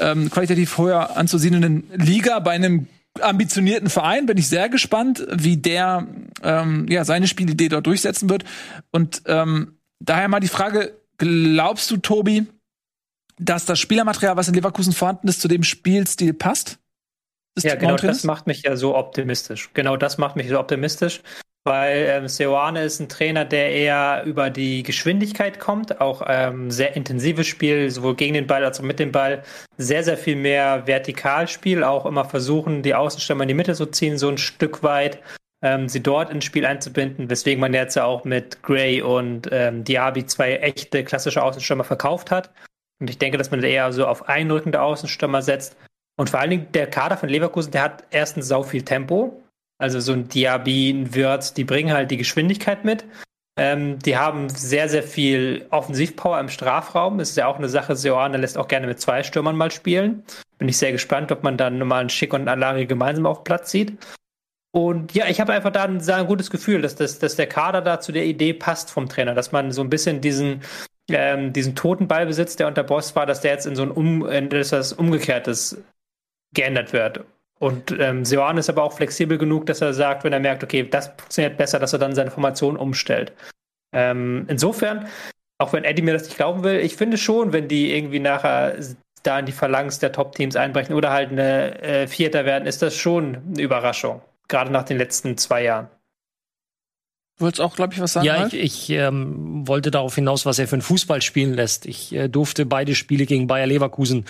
ähm, 0.00 0.30
qualitativ 0.30 0.76
höher 0.78 1.16
anzusiedelnden 1.16 1.84
Liga 1.94 2.38
bei 2.40 2.52
einem 2.52 2.86
ambitionierten 3.20 3.90
Verein. 3.90 4.26
Bin 4.26 4.38
ich 4.38 4.48
sehr 4.48 4.68
gespannt, 4.68 5.26
wie 5.30 5.56
der 5.56 6.06
ähm, 6.42 6.86
ja 6.88 7.04
seine 7.04 7.26
Spielidee 7.26 7.68
dort 7.68 7.86
durchsetzen 7.86 8.30
wird. 8.30 8.44
Und 8.90 9.22
ähm, 9.26 9.78
daher 9.98 10.28
mal 10.28 10.40
die 10.40 10.48
Frage: 10.48 11.00
Glaubst 11.18 11.90
du, 11.90 11.96
Tobi, 11.96 12.46
dass 13.38 13.66
das 13.66 13.78
Spielermaterial, 13.78 14.36
was 14.36 14.48
in 14.48 14.54
Leverkusen 14.54 14.92
vorhanden 14.92 15.28
ist, 15.28 15.40
zu 15.40 15.48
dem 15.48 15.62
Spielstil 15.62 16.34
passt? 16.34 16.78
Ja, 17.58 17.74
genau 17.74 17.96
das 17.96 18.24
macht 18.24 18.46
mich 18.46 18.62
ja 18.62 18.76
so 18.76 18.96
optimistisch. 18.96 19.70
Genau 19.74 19.96
das 19.96 20.18
macht 20.18 20.36
mich 20.36 20.48
so 20.48 20.58
optimistisch, 20.58 21.20
weil 21.64 22.06
ähm, 22.08 22.28
Seoane 22.28 22.84
ist 22.84 23.00
ein 23.00 23.08
Trainer, 23.08 23.44
der 23.44 23.70
eher 23.70 24.22
über 24.24 24.50
die 24.50 24.82
Geschwindigkeit 24.82 25.60
kommt, 25.60 26.00
auch 26.00 26.22
ähm, 26.26 26.70
sehr 26.70 26.96
intensives 26.96 27.46
Spiel, 27.46 27.90
sowohl 27.90 28.16
gegen 28.16 28.34
den 28.34 28.46
Ball 28.46 28.64
als 28.64 28.80
auch 28.80 28.84
mit 28.84 28.98
dem 28.98 29.12
Ball, 29.12 29.42
sehr, 29.76 30.02
sehr 30.02 30.16
viel 30.16 30.36
mehr 30.36 30.86
Vertikalspiel, 30.86 31.84
auch 31.84 32.06
immer 32.06 32.24
versuchen, 32.24 32.82
die 32.82 32.94
Außenstürmer 32.94 33.42
in 33.42 33.48
die 33.48 33.54
Mitte 33.54 33.74
zu 33.74 33.86
ziehen, 33.86 34.16
so 34.16 34.28
ein 34.28 34.38
Stück 34.38 34.82
weit, 34.82 35.18
ähm, 35.62 35.88
sie 35.88 36.02
dort 36.02 36.30
ins 36.30 36.44
Spiel 36.44 36.64
einzubinden, 36.64 37.28
weswegen 37.28 37.60
man 37.60 37.74
jetzt 37.74 37.96
ja 37.96 38.04
auch 38.04 38.24
mit 38.24 38.62
Gray 38.62 39.02
und 39.02 39.48
ähm, 39.52 39.84
Diaby 39.84 40.24
zwei 40.24 40.56
echte 40.56 41.04
klassische 41.04 41.42
Außenstürmer 41.42 41.84
verkauft 41.84 42.30
hat. 42.30 42.50
Und 43.00 43.10
ich 43.10 43.18
denke, 43.18 43.38
dass 43.38 43.50
man 43.50 43.62
eher 43.62 43.92
so 43.92 44.06
auf 44.06 44.28
einrückende 44.28 44.80
Außenstürmer 44.80 45.42
setzt. 45.42 45.76
Und 46.16 46.30
vor 46.30 46.40
allen 46.40 46.50
Dingen 46.50 46.72
der 46.72 46.88
Kader 46.88 47.16
von 47.16 47.28
Leverkusen, 47.28 47.70
der 47.72 47.82
hat 47.82 48.04
erstens 48.10 48.48
sau 48.48 48.62
viel 48.62 48.82
Tempo. 48.82 49.42
Also 49.80 49.98
so 49.98 50.12
ein 50.12 50.28
Diaby, 50.28 50.90
ein 50.90 51.14
Wirtz, 51.14 51.54
die 51.54 51.64
bringen 51.64 51.92
halt 51.92 52.10
die 52.10 52.18
Geschwindigkeit 52.18 52.84
mit. 52.84 53.04
Ähm, 53.58 53.98
die 53.98 54.16
haben 54.16 54.48
sehr, 54.48 54.88
sehr 54.88 55.02
viel 55.02 55.66
Offensivpower 55.70 56.38
im 56.38 56.48
Strafraum. 56.48 57.18
Das 57.18 57.30
ist 57.30 57.36
ja 57.36 57.46
auch 57.46 57.56
eine 57.56 57.68
Sache, 57.68 57.96
Seoane 57.96 58.36
lässt 58.36 58.58
auch 58.58 58.68
gerne 58.68 58.86
mit 58.86 59.00
zwei 59.00 59.22
Stürmern 59.22 59.56
mal 59.56 59.70
spielen. 59.70 60.22
Bin 60.58 60.68
ich 60.68 60.76
sehr 60.76 60.92
gespannt, 60.92 61.32
ob 61.32 61.42
man 61.42 61.56
dann 61.56 61.78
mal 61.78 62.00
einen 62.00 62.10
Schick 62.10 62.34
und 62.34 62.40
einen 62.40 62.48
Alari 62.48 62.86
gemeinsam 62.86 63.26
auf 63.26 63.42
Platz 63.42 63.70
sieht. 63.70 63.96
Und 64.72 65.14
ja, 65.14 65.26
ich 65.28 65.40
habe 65.40 65.52
einfach 65.52 65.72
da 65.72 65.84
ein, 65.84 66.00
ein 66.00 66.26
gutes 66.26 66.50
Gefühl, 66.50 66.82
dass, 66.82 66.94
dass, 66.94 67.18
dass 67.18 67.36
der 67.36 67.48
Kader 67.48 67.80
da 67.80 68.00
zu 68.00 68.12
der 68.12 68.26
Idee 68.26 68.52
passt 68.52 68.90
vom 68.90 69.08
Trainer, 69.08 69.34
dass 69.34 69.50
man 69.50 69.72
so 69.72 69.82
ein 69.82 69.90
bisschen 69.90 70.20
diesen, 70.20 70.62
ähm, 71.10 71.52
diesen 71.52 71.74
toten 71.74 72.06
Ballbesitz, 72.06 72.56
der 72.56 72.68
unter 72.68 72.84
Boss 72.84 73.16
war, 73.16 73.26
dass 73.26 73.40
der 73.40 73.52
jetzt 73.52 73.66
in 73.66 73.74
so 73.74 73.82
ein 73.82 73.90
um, 73.90 74.26
in 74.26 74.48
das 74.50 74.92
Umgekehrtes 74.92 75.82
geändert 76.54 76.92
wird. 76.92 77.24
Und 77.60 77.94
ähm, 77.98 78.24
Seoane 78.24 78.60
ist 78.60 78.70
aber 78.70 78.82
auch 78.82 78.94
flexibel 78.94 79.36
genug, 79.36 79.66
dass 79.66 79.82
er 79.82 79.92
sagt, 79.92 80.24
wenn 80.24 80.32
er 80.32 80.40
merkt, 80.40 80.64
okay, 80.64 80.88
das 80.88 81.08
funktioniert 81.08 81.58
besser, 81.58 81.78
dass 81.78 81.92
er 81.92 81.98
dann 81.98 82.14
seine 82.14 82.30
Formation 82.30 82.76
umstellt. 82.76 83.32
Ähm, 83.92 84.46
insofern, 84.48 85.06
auch 85.58 85.72
wenn 85.74 85.84
Eddie 85.84 86.02
mir 86.02 86.14
das 86.14 86.24
nicht 86.24 86.36
glauben 86.36 86.64
will, 86.64 86.80
ich 86.80 86.96
finde 86.96 87.18
schon, 87.18 87.52
wenn 87.52 87.68
die 87.68 87.94
irgendwie 87.94 88.18
nachher 88.18 88.76
da 89.22 89.38
in 89.38 89.44
die 89.44 89.52
Phalanx 89.52 89.98
der 89.98 90.12
Top-Teams 90.12 90.56
einbrechen 90.56 90.94
oder 90.94 91.10
halt 91.10 91.32
eine 91.32 91.82
äh, 91.82 92.06
Vierter 92.06 92.46
werden, 92.46 92.66
ist 92.66 92.80
das 92.80 92.96
schon 92.96 93.36
eine 93.36 93.60
Überraschung. 93.62 94.22
Gerade 94.48 94.72
nach 94.72 94.84
den 94.84 94.96
letzten 94.96 95.36
zwei 95.36 95.64
Jahren. 95.64 95.88
Du 97.36 97.44
wolltest 97.44 97.60
auch, 97.60 97.76
glaube 97.76 97.92
ich, 97.92 98.00
was 98.00 98.14
sagen? 98.14 98.26
Ja, 98.26 98.46
ich, 98.46 98.54
ich 98.54 98.90
ähm, 98.90 99.66
wollte 99.66 99.90
darauf 99.90 100.14
hinaus, 100.14 100.46
was 100.46 100.58
er 100.58 100.66
für 100.66 100.76
einen 100.76 100.82
Fußball 100.82 101.20
spielen 101.20 101.52
lässt. 101.52 101.84
Ich 101.84 102.14
äh, 102.14 102.28
durfte 102.28 102.64
beide 102.64 102.94
Spiele 102.94 103.26
gegen 103.26 103.46
Bayer 103.46 103.66
Leverkusen 103.66 104.24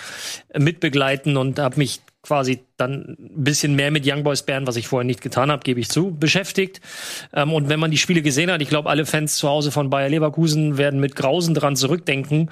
äh, 0.48 0.58
mitbegleiten 0.58 1.36
und 1.36 1.60
habe 1.60 1.78
mich 1.78 2.00
quasi 2.22 2.60
dann 2.76 3.16
ein 3.18 3.44
bisschen 3.44 3.74
mehr 3.74 3.90
mit 3.90 4.06
Young 4.06 4.22
Boys 4.24 4.42
Bern, 4.42 4.66
was 4.66 4.76
ich 4.76 4.88
vorher 4.88 5.06
nicht 5.06 5.22
getan 5.22 5.50
habe, 5.50 5.62
gebe 5.62 5.80
ich 5.80 5.88
zu, 5.88 6.14
beschäftigt. 6.14 6.80
Ähm, 7.32 7.52
und 7.52 7.68
wenn 7.68 7.80
man 7.80 7.90
die 7.90 7.96
Spiele 7.96 8.20
gesehen 8.20 8.50
hat, 8.50 8.60
ich 8.60 8.68
glaube, 8.68 8.90
alle 8.90 9.06
Fans 9.06 9.36
zu 9.36 9.48
Hause 9.48 9.70
von 9.70 9.88
Bayer 9.88 10.10
Leverkusen 10.10 10.76
werden 10.76 11.00
mit 11.00 11.16
Grausen 11.16 11.54
dran 11.54 11.76
zurückdenken. 11.76 12.50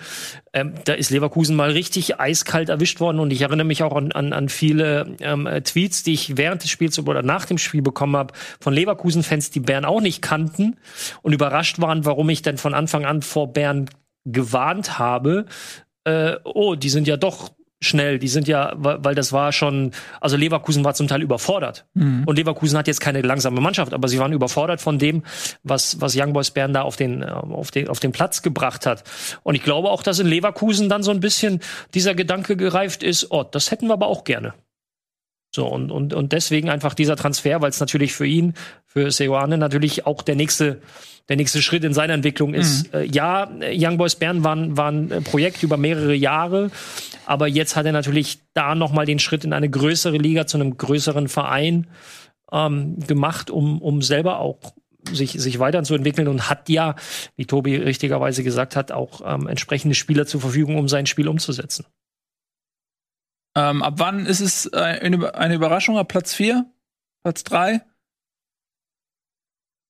Ähm, 0.54 0.74
da 0.84 0.94
ist 0.94 1.10
Leverkusen 1.10 1.54
mal 1.54 1.70
richtig 1.70 2.18
eiskalt 2.18 2.70
erwischt 2.70 3.00
worden 3.00 3.20
und 3.20 3.30
ich 3.30 3.42
erinnere 3.42 3.66
mich 3.66 3.82
auch 3.82 3.94
an, 3.94 4.12
an, 4.12 4.32
an 4.32 4.48
viele 4.48 5.16
ähm, 5.20 5.46
äh, 5.46 5.60
Tweets, 5.60 6.02
die 6.02 6.14
ich 6.14 6.38
während 6.38 6.62
des 6.62 6.70
Spiels 6.70 6.98
oder 6.98 7.22
nach 7.22 7.44
dem 7.44 7.58
Spiel 7.58 7.82
bekommen 7.82 8.16
habe 8.16 8.32
von 8.60 8.72
Leverkusen-Fans, 8.72 9.50
die 9.50 9.60
Bern 9.60 9.84
auch 9.84 10.00
nicht 10.00 10.22
kannten 10.22 10.78
und 11.22 11.32
überrascht 11.34 11.80
waren, 11.80 12.06
warum 12.06 12.30
ich 12.30 12.40
denn 12.40 12.56
von 12.56 12.72
Anfang 12.72 13.04
an 13.04 13.20
vor 13.20 13.52
Bern 13.52 13.90
gewarnt 14.24 14.98
habe. 14.98 15.44
Äh, 16.04 16.36
oh, 16.44 16.74
die 16.74 16.88
sind 16.88 17.06
ja 17.06 17.16
doch 17.16 17.50
schnell, 17.80 18.18
die 18.18 18.28
sind 18.28 18.48
ja, 18.48 18.72
weil 18.76 19.14
das 19.14 19.32
war 19.32 19.52
schon, 19.52 19.92
also 20.20 20.36
Leverkusen 20.36 20.84
war 20.84 20.94
zum 20.94 21.06
Teil 21.06 21.22
überfordert. 21.22 21.86
Und 22.26 22.36
Leverkusen 22.36 22.76
hat 22.76 22.88
jetzt 22.88 23.00
keine 23.00 23.22
langsame 23.22 23.60
Mannschaft, 23.60 23.94
aber 23.94 24.08
sie 24.08 24.18
waren 24.18 24.32
überfordert 24.32 24.80
von 24.80 24.98
dem, 24.98 25.22
was, 25.62 26.00
was 26.00 26.16
Young 26.16 26.32
Boys 26.32 26.50
Bern 26.50 26.72
da 26.72 26.82
auf 26.82 26.96
den, 26.96 27.22
äh, 27.22 27.26
auf 27.26 27.70
den, 27.70 27.88
auf 27.88 28.00
den 28.00 28.12
Platz 28.12 28.42
gebracht 28.42 28.84
hat. 28.84 29.04
Und 29.44 29.54
ich 29.54 29.62
glaube 29.62 29.90
auch, 29.90 30.02
dass 30.02 30.18
in 30.18 30.26
Leverkusen 30.26 30.88
dann 30.88 31.02
so 31.02 31.10
ein 31.12 31.20
bisschen 31.20 31.60
dieser 31.94 32.14
Gedanke 32.14 32.56
gereift 32.56 33.02
ist, 33.02 33.30
oh, 33.30 33.44
das 33.44 33.70
hätten 33.70 33.86
wir 33.86 33.94
aber 33.94 34.08
auch 34.08 34.24
gerne. 34.24 34.54
So, 35.54 35.66
und, 35.66 35.90
und, 35.90 36.12
und 36.12 36.32
deswegen 36.32 36.68
einfach 36.68 36.94
dieser 36.94 37.16
Transfer, 37.16 37.62
weil 37.62 37.70
es 37.70 37.80
natürlich 37.80 38.12
für 38.12 38.26
ihn, 38.26 38.54
für 38.86 39.10
Seoane 39.10 39.56
natürlich 39.56 40.04
auch 40.04 40.22
der 40.22 40.34
nächste, 40.34 40.82
der 41.28 41.36
nächste 41.36 41.62
Schritt 41.62 41.84
in 41.84 41.94
seiner 41.94 42.14
Entwicklung 42.14 42.54
ist. 42.54 42.92
Mhm. 42.92 43.00
Äh, 43.00 43.04
ja, 43.04 43.50
Young 43.62 43.96
Boys 43.96 44.16
Bern 44.16 44.44
waren, 44.44 44.76
waren 44.76 45.10
ein 45.12 45.24
Projekt 45.24 45.62
über 45.62 45.76
mehrere 45.76 46.14
Jahre, 46.14 46.70
aber 47.28 47.46
jetzt 47.46 47.76
hat 47.76 47.86
er 47.86 47.92
natürlich 47.92 48.40
da 48.54 48.74
nochmal 48.74 49.06
den 49.06 49.18
Schritt 49.18 49.44
in 49.44 49.52
eine 49.52 49.68
größere 49.70 50.16
Liga 50.16 50.46
zu 50.46 50.56
einem 50.58 50.76
größeren 50.76 51.28
Verein 51.28 51.86
ähm, 52.52 52.98
gemacht, 53.00 53.50
um, 53.50 53.80
um 53.82 54.02
selber 54.02 54.38
auch 54.40 54.58
sich, 55.10 55.32
sich 55.32 55.58
weiterzuentwickeln 55.58 56.28
und 56.28 56.50
hat 56.50 56.68
ja, 56.68 56.96
wie 57.36 57.46
Tobi 57.46 57.76
richtigerweise 57.76 58.42
gesagt 58.42 58.76
hat, 58.76 58.92
auch 58.92 59.20
ähm, 59.24 59.46
entsprechende 59.46 59.94
Spieler 59.94 60.26
zur 60.26 60.40
Verfügung, 60.40 60.76
um 60.76 60.88
sein 60.88 61.06
Spiel 61.06 61.28
umzusetzen. 61.28 61.86
Ähm, 63.56 63.82
ab 63.82 63.94
wann 63.98 64.26
ist 64.26 64.40
es 64.40 64.66
äh, 64.72 64.76
eine, 64.78 65.34
eine 65.34 65.54
Überraschung? 65.54 65.98
Ab 65.98 66.08
Platz 66.08 66.34
4? 66.34 66.64
Platz 67.24 67.44
3? 67.44 67.80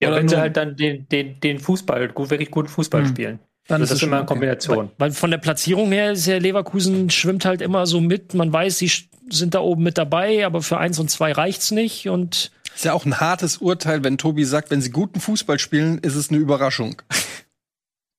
Ja, 0.00 0.08
Oder 0.08 0.18
wenn 0.18 0.28
sie 0.28 0.34
nur- 0.36 0.42
halt 0.42 0.56
dann 0.56 0.76
den, 0.76 1.08
den, 1.08 1.40
den 1.40 1.58
Fußball, 1.58 2.14
wirklich 2.16 2.50
guten 2.50 2.68
Fußball 2.68 3.02
Hm. 3.02 3.08
spielen. 3.08 3.38
Dann 3.68 3.80
das 3.82 3.90
ist 3.90 4.00
schon 4.00 4.08
immer 4.08 4.16
eine 4.16 4.22
okay. 4.24 4.32
Kombination. 4.34 4.90
Weil 4.98 5.12
von 5.12 5.30
der 5.30 5.38
Platzierung 5.38 5.92
her 5.92 6.12
ist 6.12 6.26
ja 6.26 6.38
Leverkusen 6.38 7.10
schwimmt 7.10 7.44
halt 7.44 7.60
immer 7.62 7.86
so 7.86 8.00
mit. 8.00 8.34
Man 8.34 8.52
weiß, 8.52 8.78
sie 8.78 8.90
sind 9.30 9.54
da 9.54 9.60
oben 9.60 9.82
mit 9.82 9.98
dabei, 9.98 10.44
aber 10.46 10.62
für 10.62 10.78
eins 10.78 10.98
und 10.98 11.10
zwei 11.10 11.32
reicht's 11.32 11.70
nicht. 11.70 12.08
Und 12.08 12.50
Ist 12.74 12.84
ja 12.86 12.94
auch 12.94 13.04
ein 13.04 13.20
hartes 13.20 13.58
Urteil, 13.58 14.02
wenn 14.04 14.16
Tobi 14.18 14.44
sagt, 14.44 14.70
wenn 14.70 14.80
sie 14.80 14.90
guten 14.90 15.20
Fußball 15.20 15.58
spielen, 15.58 15.98
ist 15.98 16.14
es 16.16 16.30
eine 16.30 16.38
Überraschung. 16.38 17.02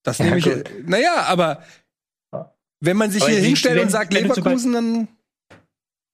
Das 0.03 0.19
Ja, 0.19 0.25
nehme 0.25 0.37
ich. 0.37 0.45
gut. 0.45 0.69
Naja, 0.85 1.23
aber 1.27 1.63
wenn 2.79 2.95
man 2.95 3.11
sich 3.11 3.21
Aber 3.23 3.31
hier 3.31 3.41
hinstellt 3.41 3.75
wenn- 3.75 3.83
und 3.83 3.89
sagt 3.89 4.13
Leverkusen, 4.13 4.71
dann 4.73 5.07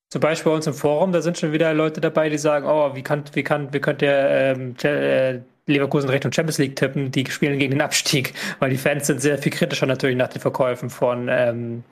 Zum 0.10 0.22
Beispiel 0.22 0.50
bei 0.52 0.56
uns 0.56 0.66
im 0.68 0.74
Forum, 0.74 1.12
da 1.12 1.22
sind 1.22 1.38
schon 1.38 1.52
wieder 1.52 1.74
Leute 1.74 2.00
dabei, 2.00 2.30
die 2.30 2.38
sagen, 2.38 2.66
oh, 2.68 2.96
wie 2.96 3.04
kann, 3.04 3.26
wie 3.34 3.44
kann, 3.44 3.74
wie 3.74 3.80
könnt 3.80 4.02
ihr 4.02 4.14
ähm, 4.30 4.76
äh, 4.82 5.40
Leverkusen 5.68 6.10
Richtung 6.10 6.32
Champions 6.32 6.58
League 6.58 6.76
tippen? 6.76 7.12
Die 7.12 7.26
spielen 7.30 7.58
gegen 7.60 7.72
den 7.72 7.82
Abstieg, 7.82 8.34
weil 8.60 8.70
die 8.70 8.78
Fans 8.78 9.08
sind 9.08 9.22
sehr 9.22 9.38
viel 9.38 9.52
kritischer 9.52 9.86
natürlich 9.86 10.18
nach 10.18 10.30
den 10.30 10.42
Verkäufen 10.42 10.90
von, 10.90 11.28
ähm, 11.30 11.84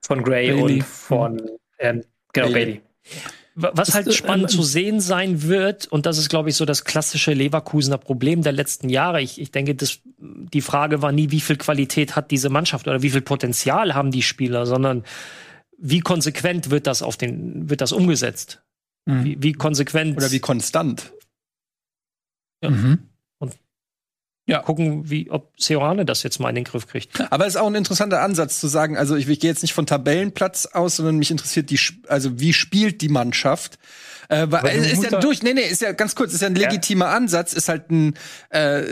von 0.00 0.22
Gray 0.22 0.52
Bailey. 0.52 0.74
und 0.76 0.84
von 0.84 1.42
ähm, 1.78 2.04
genau, 2.32 2.48
Bailey. 2.48 2.64
Bailey. 2.64 2.82
wa- 3.54 3.72
was 3.74 3.94
halt 3.94 4.12
spannend 4.14 4.50
äh, 4.50 4.54
zu 4.54 4.62
sehen 4.62 5.00
sein 5.00 5.42
wird, 5.42 5.86
und 5.86 6.06
das 6.06 6.18
ist, 6.18 6.28
glaube 6.28 6.48
ich, 6.48 6.56
so 6.56 6.64
das 6.64 6.84
klassische 6.84 7.32
Leverkusener 7.32 7.98
Problem 7.98 8.42
der 8.42 8.52
letzten 8.52 8.88
Jahre. 8.88 9.20
Ich, 9.20 9.40
ich 9.40 9.50
denke, 9.50 9.74
das, 9.74 10.00
die 10.18 10.60
Frage 10.62 11.02
war 11.02 11.12
nie, 11.12 11.30
wie 11.30 11.40
viel 11.40 11.56
Qualität 11.56 12.16
hat 12.16 12.30
diese 12.30 12.48
Mannschaft 12.48 12.88
oder 12.88 13.02
wie 13.02 13.10
viel 13.10 13.20
Potenzial 13.22 13.94
haben 13.94 14.10
die 14.10 14.22
Spieler, 14.22 14.64
sondern 14.66 15.04
wie 15.76 16.00
konsequent 16.00 16.70
wird 16.70 16.86
das 16.86 17.02
auf 17.02 17.16
den, 17.16 17.68
wird 17.70 17.80
das 17.80 17.92
umgesetzt? 17.92 18.62
Mhm. 19.06 19.24
Wie, 19.24 19.36
wie 19.42 19.52
konsequent 19.52 20.16
oder 20.16 20.30
wie 20.32 20.40
konstant. 20.40 21.12
Mhm. 22.62 22.98
Gucken, 24.56 25.10
wie, 25.10 25.30
ob 25.30 25.52
Seoane 25.58 26.04
das 26.04 26.22
jetzt 26.22 26.40
mal 26.40 26.48
in 26.48 26.54
den 26.54 26.64
Griff 26.64 26.86
kriegt. 26.86 27.20
Aber 27.30 27.46
es 27.46 27.54
ist 27.54 27.60
auch 27.60 27.66
ein 27.66 27.74
interessanter 27.74 28.22
Ansatz 28.22 28.60
zu 28.60 28.66
sagen, 28.66 28.96
also 28.96 29.14
ich, 29.16 29.28
ich 29.28 29.40
gehe 29.40 29.50
jetzt 29.50 29.62
nicht 29.62 29.74
von 29.74 29.86
Tabellenplatz 29.86 30.66
aus, 30.66 30.96
sondern 30.96 31.18
mich 31.18 31.30
interessiert 31.30 31.70
die, 31.70 31.78
also 32.08 32.40
wie 32.40 32.52
spielt 32.52 33.00
die 33.00 33.08
Mannschaft? 33.08 33.78
Äh, 34.28 34.46
weil, 34.50 34.84
ist 34.84 35.02
ja 35.02 35.20
durch, 35.20 35.42
nee, 35.42 35.54
nee, 35.54 35.62
ist 35.62 35.80
ja 35.80 35.92
ganz 35.92 36.14
kurz, 36.14 36.34
ist 36.34 36.42
ja 36.42 36.48
ein 36.48 36.54
legitimer 36.54 37.08
Ansatz, 37.08 37.54
ist 37.54 37.68
halt 37.68 37.90
ein, 37.90 38.14
äh, 38.50 38.82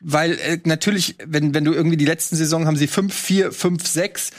weil 0.00 0.32
äh, 0.32 0.58
natürlich, 0.64 1.16
wenn, 1.24 1.54
wenn 1.54 1.64
du 1.64 1.72
irgendwie 1.72 1.96
die 1.96 2.04
letzten 2.04 2.36
Saison 2.36 2.66
haben 2.66 2.76
sie 2.76 2.86
fünf, 2.86 3.14
vier, 3.14 3.52
fünf, 3.52 3.86
sechs, 3.86 4.30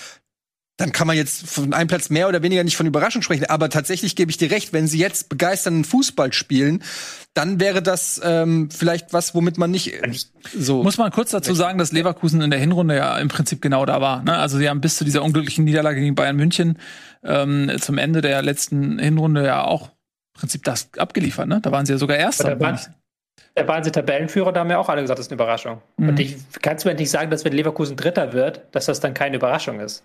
dann 0.77 0.91
kann 0.91 1.07
man 1.07 1.15
jetzt 1.15 1.47
von 1.47 1.73
einem 1.73 1.87
Platz 1.87 2.09
mehr 2.09 2.27
oder 2.27 2.41
weniger 2.41 2.63
nicht 2.63 2.75
von 2.75 2.85
Überraschung 2.85 3.21
sprechen. 3.21 3.45
Aber 3.45 3.69
tatsächlich 3.69 4.15
gebe 4.15 4.29
ich 4.29 4.37
dir 4.37 4.51
recht, 4.51 4.73
wenn 4.73 4.87
sie 4.87 4.99
jetzt 4.99 5.29
begeisternden 5.29 5.85
Fußball 5.85 6.33
spielen, 6.33 6.83
dann 7.33 7.61
wäre 7.61 7.81
das 7.81 8.19
ähm, 8.23 8.69
vielleicht 8.69 9.13
was, 9.13 9.33
womit 9.33 9.57
man 9.57 9.71
nicht 9.71 9.93
äh, 9.93 10.11
so. 10.53 10.83
Muss 10.83 10.97
man 10.97 11.11
kurz 11.11 11.31
dazu 11.31 11.53
sagen, 11.53 11.77
dass 11.77 11.93
Leverkusen 11.93 12.41
in 12.41 12.51
der 12.51 12.59
Hinrunde 12.59 12.97
ja 12.97 13.17
im 13.17 13.29
Prinzip 13.29 13.61
genau 13.61 13.85
da 13.85 14.01
war. 14.01 14.21
Ne? 14.23 14.37
Also 14.37 14.57
sie 14.57 14.67
haben 14.69 14.81
bis 14.81 14.97
zu 14.97 15.05
dieser 15.05 15.23
unglücklichen 15.23 15.63
Niederlage 15.63 16.01
gegen 16.01 16.15
Bayern 16.15 16.35
München 16.35 16.77
ähm, 17.23 17.71
zum 17.79 17.97
Ende 17.97 18.19
der 18.19 18.41
letzten 18.41 18.99
Hinrunde 18.99 19.45
ja 19.45 19.63
auch 19.63 19.87
im 19.89 20.39
Prinzip 20.39 20.63
das 20.65 20.89
abgeliefert. 20.97 21.47
Ne? 21.47 21.61
Da 21.61 21.71
waren 21.71 21.85
sie 21.85 21.93
ja 21.93 21.97
sogar 21.97 22.17
Erster. 22.17 22.55
Da 22.55 22.59
waren- 22.59 23.83
sie 23.83 23.91
Tabellenführer, 23.91 24.51
da 24.51 24.59
haben 24.59 24.69
ja 24.69 24.77
auch 24.77 24.89
alle 24.89 25.01
gesagt, 25.01 25.19
das 25.19 25.27
ist 25.27 25.31
eine 25.31 25.41
Überraschung. 25.41 25.81
Mhm. 25.95 26.09
Und 26.09 26.19
ich 26.19 26.35
kannst 26.61 26.83
du 26.83 26.89
mir 26.89 26.95
nicht 26.95 27.09
sagen, 27.09 27.31
dass 27.31 27.45
wenn 27.45 27.53
Leverkusen 27.53 27.95
Dritter 27.95 28.33
wird, 28.33 28.63
dass 28.71 28.85
das 28.87 28.99
dann 28.99 29.13
keine 29.13 29.37
Überraschung 29.37 29.79
ist. 29.79 30.03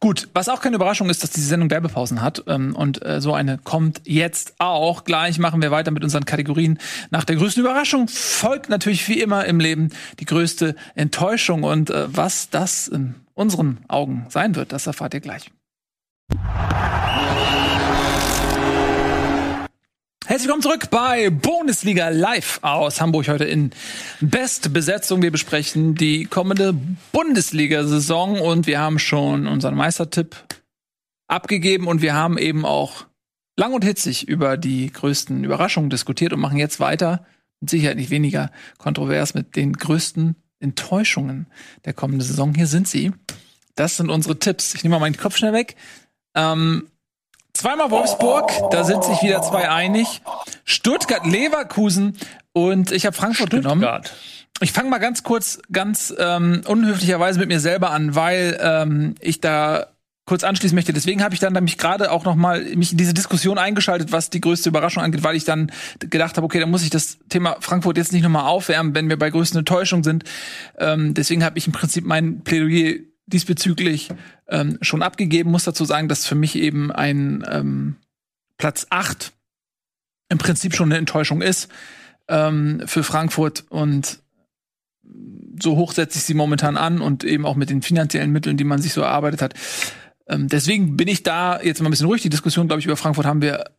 Gut, 0.00 0.28
was 0.34 0.48
auch 0.48 0.60
keine 0.60 0.76
Überraschung 0.76 1.10
ist, 1.10 1.22
dass 1.22 1.30
diese 1.30 1.48
Sendung 1.48 1.70
Werbepausen 1.70 2.22
hat. 2.22 2.44
Ähm, 2.46 2.74
und 2.74 3.04
äh, 3.04 3.20
so 3.20 3.34
eine 3.34 3.58
kommt 3.58 4.02
jetzt 4.04 4.54
auch. 4.58 5.04
Gleich 5.04 5.38
machen 5.38 5.62
wir 5.62 5.70
weiter 5.70 5.90
mit 5.90 6.04
unseren 6.04 6.24
Kategorien. 6.24 6.78
Nach 7.10 7.24
der 7.24 7.36
größten 7.36 7.62
Überraschung 7.62 8.08
folgt 8.08 8.68
natürlich 8.68 9.08
wie 9.08 9.20
immer 9.20 9.44
im 9.44 9.60
Leben 9.60 9.90
die 10.20 10.24
größte 10.24 10.74
Enttäuschung. 10.94 11.62
Und 11.62 11.90
äh, 11.90 12.06
was 12.08 12.50
das 12.50 12.88
in 12.88 13.14
unseren 13.34 13.78
Augen 13.88 14.26
sein 14.30 14.54
wird, 14.54 14.72
das 14.72 14.86
erfahrt 14.86 15.14
ihr 15.14 15.20
gleich. 15.20 15.50
Herzlich 20.28 20.48
willkommen 20.48 20.62
zurück 20.62 20.90
bei 20.90 21.30
Bundesliga 21.30 22.08
Live 22.08 22.58
aus 22.62 23.00
Hamburg 23.00 23.28
heute 23.28 23.44
in 23.44 23.70
Bestbesetzung. 24.20 25.22
Wir 25.22 25.30
besprechen 25.30 25.94
die 25.94 26.24
kommende 26.24 26.74
Bundesliga-Saison 27.12 28.40
und 28.40 28.66
wir 28.66 28.80
haben 28.80 28.98
schon 28.98 29.46
unseren 29.46 29.76
Meistertipp 29.76 30.34
abgegeben 31.28 31.86
und 31.86 32.02
wir 32.02 32.14
haben 32.14 32.38
eben 32.38 32.64
auch 32.64 33.06
lang 33.56 33.72
und 33.72 33.84
hitzig 33.84 34.26
über 34.26 34.56
die 34.56 34.90
größten 34.90 35.44
Überraschungen 35.44 35.90
diskutiert 35.90 36.32
und 36.32 36.40
machen 36.40 36.58
jetzt 36.58 36.80
weiter, 36.80 37.24
mit 37.60 37.70
Sicherheit 37.70 37.96
nicht 37.96 38.10
weniger 38.10 38.50
kontrovers, 38.78 39.34
mit 39.34 39.54
den 39.54 39.74
größten 39.74 40.34
Enttäuschungen 40.58 41.46
der 41.84 41.92
kommenden 41.92 42.26
Saison. 42.26 42.52
Hier 42.52 42.66
sind 42.66 42.88
sie. 42.88 43.12
Das 43.76 43.96
sind 43.96 44.10
unsere 44.10 44.40
Tipps. 44.40 44.74
Ich 44.74 44.82
nehme 44.82 44.96
mal 44.96 45.00
meinen 45.00 45.16
Kopf 45.16 45.36
schnell 45.36 45.52
weg. 45.52 45.76
Ähm, 46.34 46.88
Zweimal 47.56 47.90
Wolfsburg, 47.90 48.52
da 48.70 48.84
sind 48.84 49.02
sich 49.02 49.22
wieder 49.22 49.40
zwei 49.40 49.70
einig. 49.70 50.20
Stuttgart, 50.66 51.26
Leverkusen 51.26 52.18
und 52.52 52.92
ich 52.92 53.06
habe 53.06 53.16
Frankfurt 53.16 53.48
genommen. 53.48 53.82
Ich 54.60 54.72
fange 54.72 54.90
mal 54.90 54.98
ganz 54.98 55.22
kurz, 55.22 55.60
ganz 55.72 56.14
ähm, 56.18 56.60
unhöflicherweise 56.66 57.38
mit 57.38 57.48
mir 57.48 57.58
selber 57.58 57.92
an, 57.92 58.14
weil 58.14 58.58
ähm, 58.60 59.14
ich 59.20 59.40
da 59.40 59.86
kurz 60.26 60.44
anschließen 60.44 60.74
möchte. 60.74 60.92
Deswegen 60.92 61.24
habe 61.24 61.32
ich 61.32 61.40
dann 61.40 61.54
mich 61.64 61.78
gerade 61.78 62.12
auch 62.12 62.26
noch 62.26 62.34
mal 62.34 62.62
mich 62.76 62.92
in 62.92 62.98
diese 62.98 63.14
Diskussion 63.14 63.56
eingeschaltet, 63.56 64.12
was 64.12 64.28
die 64.28 64.42
größte 64.42 64.68
Überraschung 64.68 65.02
angeht, 65.02 65.22
weil 65.22 65.34
ich 65.34 65.46
dann 65.46 65.72
gedacht 65.98 66.36
habe, 66.36 66.44
okay, 66.44 66.60
dann 66.60 66.70
muss 66.70 66.82
ich 66.82 66.90
das 66.90 67.16
Thema 67.30 67.56
Frankfurt 67.60 67.96
jetzt 67.96 68.12
nicht 68.12 68.22
noch 68.22 68.28
mal 68.28 68.46
aufwärmen, 68.46 68.94
wenn 68.94 69.08
wir 69.08 69.18
bei 69.18 69.30
größten 69.30 69.60
Enttäuschungen 69.60 70.04
sind. 70.04 70.24
Ähm, 70.76 71.14
deswegen 71.14 71.42
habe 71.42 71.56
ich 71.56 71.66
im 71.66 71.72
Prinzip 71.72 72.04
mein 72.04 72.42
Plädoyer 72.42 72.96
diesbezüglich 73.26 74.10
ähm, 74.48 74.78
schon 74.80 75.02
abgegeben. 75.02 75.50
Muss 75.50 75.64
dazu 75.64 75.84
sagen, 75.84 76.08
dass 76.08 76.26
für 76.26 76.34
mich 76.34 76.56
eben 76.56 76.92
ein 76.92 77.44
ähm, 77.50 77.96
Platz 78.58 78.86
8 78.90 79.32
im 80.28 80.38
Prinzip 80.38 80.74
schon 80.74 80.88
eine 80.88 80.98
Enttäuschung 80.98 81.42
ist 81.42 81.68
ähm, 82.28 82.82
für 82.86 83.02
Frankfurt 83.02 83.64
und 83.68 84.20
so 85.62 85.76
hoch 85.76 85.92
setze 85.92 86.18
ich 86.18 86.24
sie 86.24 86.34
momentan 86.34 86.76
an 86.76 87.00
und 87.00 87.24
eben 87.24 87.46
auch 87.46 87.54
mit 87.54 87.70
den 87.70 87.82
finanziellen 87.82 88.32
Mitteln, 88.32 88.56
die 88.56 88.64
man 88.64 88.82
sich 88.82 88.92
so 88.92 89.02
erarbeitet 89.02 89.40
hat. 89.40 89.54
Ähm, 90.26 90.48
deswegen 90.48 90.96
bin 90.96 91.08
ich 91.08 91.22
da 91.22 91.60
jetzt 91.62 91.80
mal 91.80 91.88
ein 91.88 91.92
bisschen 91.92 92.08
ruhig. 92.08 92.22
Die 92.22 92.28
Diskussion, 92.28 92.66
glaube 92.66 92.80
ich, 92.80 92.86
über 92.86 92.96
Frankfurt 92.96 93.26
haben 93.26 93.42
wir 93.42 93.70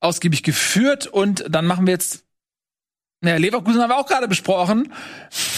ausgiebig 0.00 0.42
geführt 0.42 1.06
und 1.06 1.44
dann 1.48 1.66
machen 1.66 1.86
wir 1.86 1.92
jetzt 1.92 2.24
ja, 3.24 3.36
Leverkusen 3.36 3.80
haben 3.82 3.90
wir 3.90 3.96
auch 3.98 4.06
gerade 4.06 4.28
besprochen. 4.28 4.92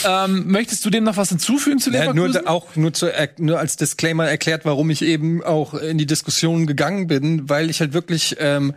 Ähm, 0.06 0.50
möchtest 0.50 0.84
du 0.84 0.90
dem 0.90 1.04
noch 1.04 1.16
was 1.16 1.28
hinzufügen 1.28 1.78
zu 1.78 1.90
Ja, 1.90 2.00
Leverkusen? 2.10 2.16
nur 2.32 2.42
da- 2.42 2.50
auch 2.50 2.74
nur, 2.76 2.92
zu, 2.92 3.10
nur 3.38 3.58
als 3.58 3.76
Disclaimer 3.76 4.26
erklärt, 4.28 4.64
warum 4.64 4.88
ich 4.90 5.02
eben 5.02 5.42
auch 5.44 5.74
in 5.74 5.98
die 5.98 6.06
Diskussion 6.06 6.66
gegangen 6.66 7.06
bin, 7.06 7.48
weil 7.48 7.68
ich 7.70 7.80
halt 7.80 7.92
wirklich 7.92 8.36
ähm, 8.40 8.72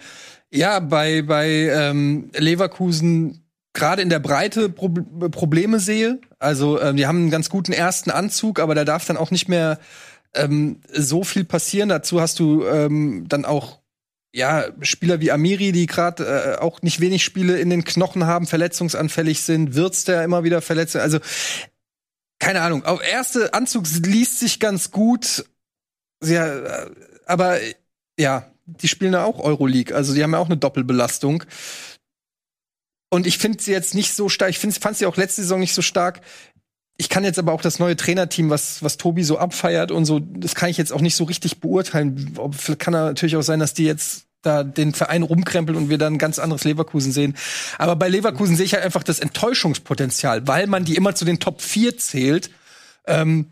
ja 0.52 0.80
bei 0.80 1.22
bei 1.22 1.48
ähm, 1.50 2.30
Leverkusen 2.36 3.40
gerade 3.74 4.02
in 4.02 4.10
der 4.10 4.20
Breite 4.20 4.70
Pro 4.70 4.90
Probleme 4.90 5.80
sehe. 5.80 6.20
Also 6.40 6.80
ähm, 6.82 6.98
die 6.98 7.08
haben 7.08 7.18
einen 7.20 7.32
ganz 7.32 7.50
guten 7.50 7.72
ersten 7.72 8.12
Anzug, 8.12 8.60
aber 8.60 8.76
da 8.76 8.84
darf 8.86 9.06
dann 9.06 9.18
auch 9.18 9.32
nicht 9.32 9.48
mehr 9.50 9.80
ähm, 10.36 10.82
so 10.92 11.24
viel 11.24 11.46
passieren. 11.46 11.90
Dazu 11.90 12.20
hast 12.22 12.38
du 12.40 12.66
ähm, 12.66 13.26
dann 13.30 13.46
auch 13.46 13.80
ja, 14.34 14.66
Spieler 14.82 15.20
wie 15.20 15.32
Amiri, 15.32 15.72
die 15.72 15.86
gerade 15.86 16.58
äh, 16.58 16.62
auch 16.62 16.82
nicht 16.82 17.00
wenig 17.00 17.24
Spiele 17.24 17.60
in 17.60 17.70
den 17.70 17.84
Knochen 17.84 18.26
haben, 18.26 18.48
verletzungsanfällig 18.48 19.44
sind, 19.44 19.76
Wirtz, 19.76 20.06
der 20.06 20.24
immer 20.24 20.44
wieder 20.44 20.62
verletzt. 20.62 20.96
Also 20.96 21.20
keine 22.40 22.62
Ahnung. 22.62 22.84
Auf 22.84 23.02
erste 23.02 23.54
Anzug 23.54 23.86
liest 24.06 24.40
sich 24.40 24.60
ganz 24.60 24.92
gut. 24.92 25.46
Ja, 26.24 26.48
äh, 26.48 26.90
aber 27.26 27.60
ja, 28.20 28.52
die 28.66 28.88
spielen 28.88 29.14
ja 29.14 29.24
auch 29.24 29.40
Euroleague, 29.40 29.96
also 29.96 30.14
die 30.14 30.24
haben 30.24 30.34
ja 30.34 30.40
auch 30.40 30.48
eine 30.48 30.58
Doppelbelastung. 30.58 31.44
Und 33.10 33.28
ich 33.28 33.38
finde 33.38 33.62
sie 33.62 33.72
jetzt 33.72 33.94
nicht 33.94 34.14
so 34.14 34.28
stark. 34.28 34.50
Ich 34.50 34.58
fand 34.58 34.98
sie 34.98 35.06
auch 35.06 35.18
letzte 35.18 35.44
Saison 35.44 35.60
nicht 35.60 35.76
so 35.76 35.84
stark. 35.84 36.22
Ich 36.98 37.10
kann 37.10 37.24
jetzt 37.24 37.40
aber 37.40 37.54
auch 37.54 37.62
das 37.62 37.80
neue 37.80 37.96
Trainerteam, 37.96 38.50
was, 38.50 38.84
was 38.84 38.98
Tobi 38.98 39.24
so 39.24 39.38
abfeiert 39.38 39.92
und 39.92 40.06
so, 40.06 40.20
das 40.20 40.54
kann 40.54 40.70
ich 40.70 40.78
jetzt 40.78 40.94
auch 40.94 41.02
nicht 41.02 41.16
so 41.16 41.24
richtig 41.24 41.60
beurteilen. 41.60 42.36
Ob, 42.38 42.56
kann 42.78 42.94
natürlich 42.94 43.36
auch 43.36 43.42
sein, 43.42 43.60
dass 43.60 43.74
die 43.74 43.86
jetzt 43.86 44.28
da 44.44 44.64
den 44.64 44.94
Verein 44.94 45.24
rumkrempelt 45.24 45.78
und 45.78 45.90
wir 45.90 45.98
dann 45.98 46.16
ein 46.16 46.20
ganz 46.20 46.38
anderes 46.38 46.66
Leverkusen 46.66 47.12
sehen. 47.12 47.36
Aber 47.78 47.96
bei 47.96 48.10
Leverkusen 48.10 48.56
sehe 48.56 48.66
ich 48.66 48.74
halt 48.74 48.84
einfach 48.84 49.04
das 49.04 49.20
Enttäuschungspotenzial, 49.20 50.48
weil 50.48 50.68
man 50.68 50.86
die 50.86 50.96
immer 50.96 51.16
zu 51.16 51.26
den 51.26 51.40
Top 51.40 51.62
4 51.62 51.98
zählt. 51.98 52.52
Ähm, 53.08 53.48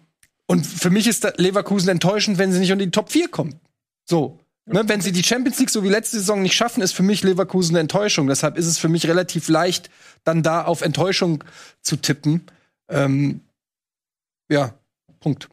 und 0.46 0.68
für 0.68 0.90
mich 0.90 1.08
ist 1.08 1.26
Leverkusen 1.38 1.90
enttäuschend, 1.90 2.38
wenn 2.38 2.52
sie 2.52 2.60
nicht 2.60 2.72
unter 2.72 2.86
die 2.86 2.92
Top 2.92 3.12
4 3.12 3.30
kommen. 3.30 3.60
So. 4.06 4.38
Ne, 4.68 4.84
wenn 4.88 5.02
sie 5.02 5.12
die 5.12 5.24
Champions 5.24 5.60
League 5.60 5.72
so 5.72 5.84
wie 5.84 5.90
letzte 5.90 6.20
Saison 6.20 6.42
nicht 6.44 6.56
schaffen, 6.56 6.84
ist 6.84 6.92
für 6.92 7.04
mich 7.04 7.24
Leverkusen 7.24 7.76
eine 7.76 7.80
Enttäuschung. 7.80 8.28
Deshalb 8.28 8.58
ist 8.58 8.68
es 8.68 8.78
für 8.78 8.90
mich 8.90 9.08
relativ 9.08 9.50
leicht, 9.50 9.90
dann 10.24 10.44
da 10.44 10.64
auf 10.64 10.82
Enttäuschung 10.82 11.44
zu 11.82 11.96
tippen. 11.96 12.46
Ähm, 12.92 13.42
ja, 14.50 14.74
Punkt. 15.20 15.50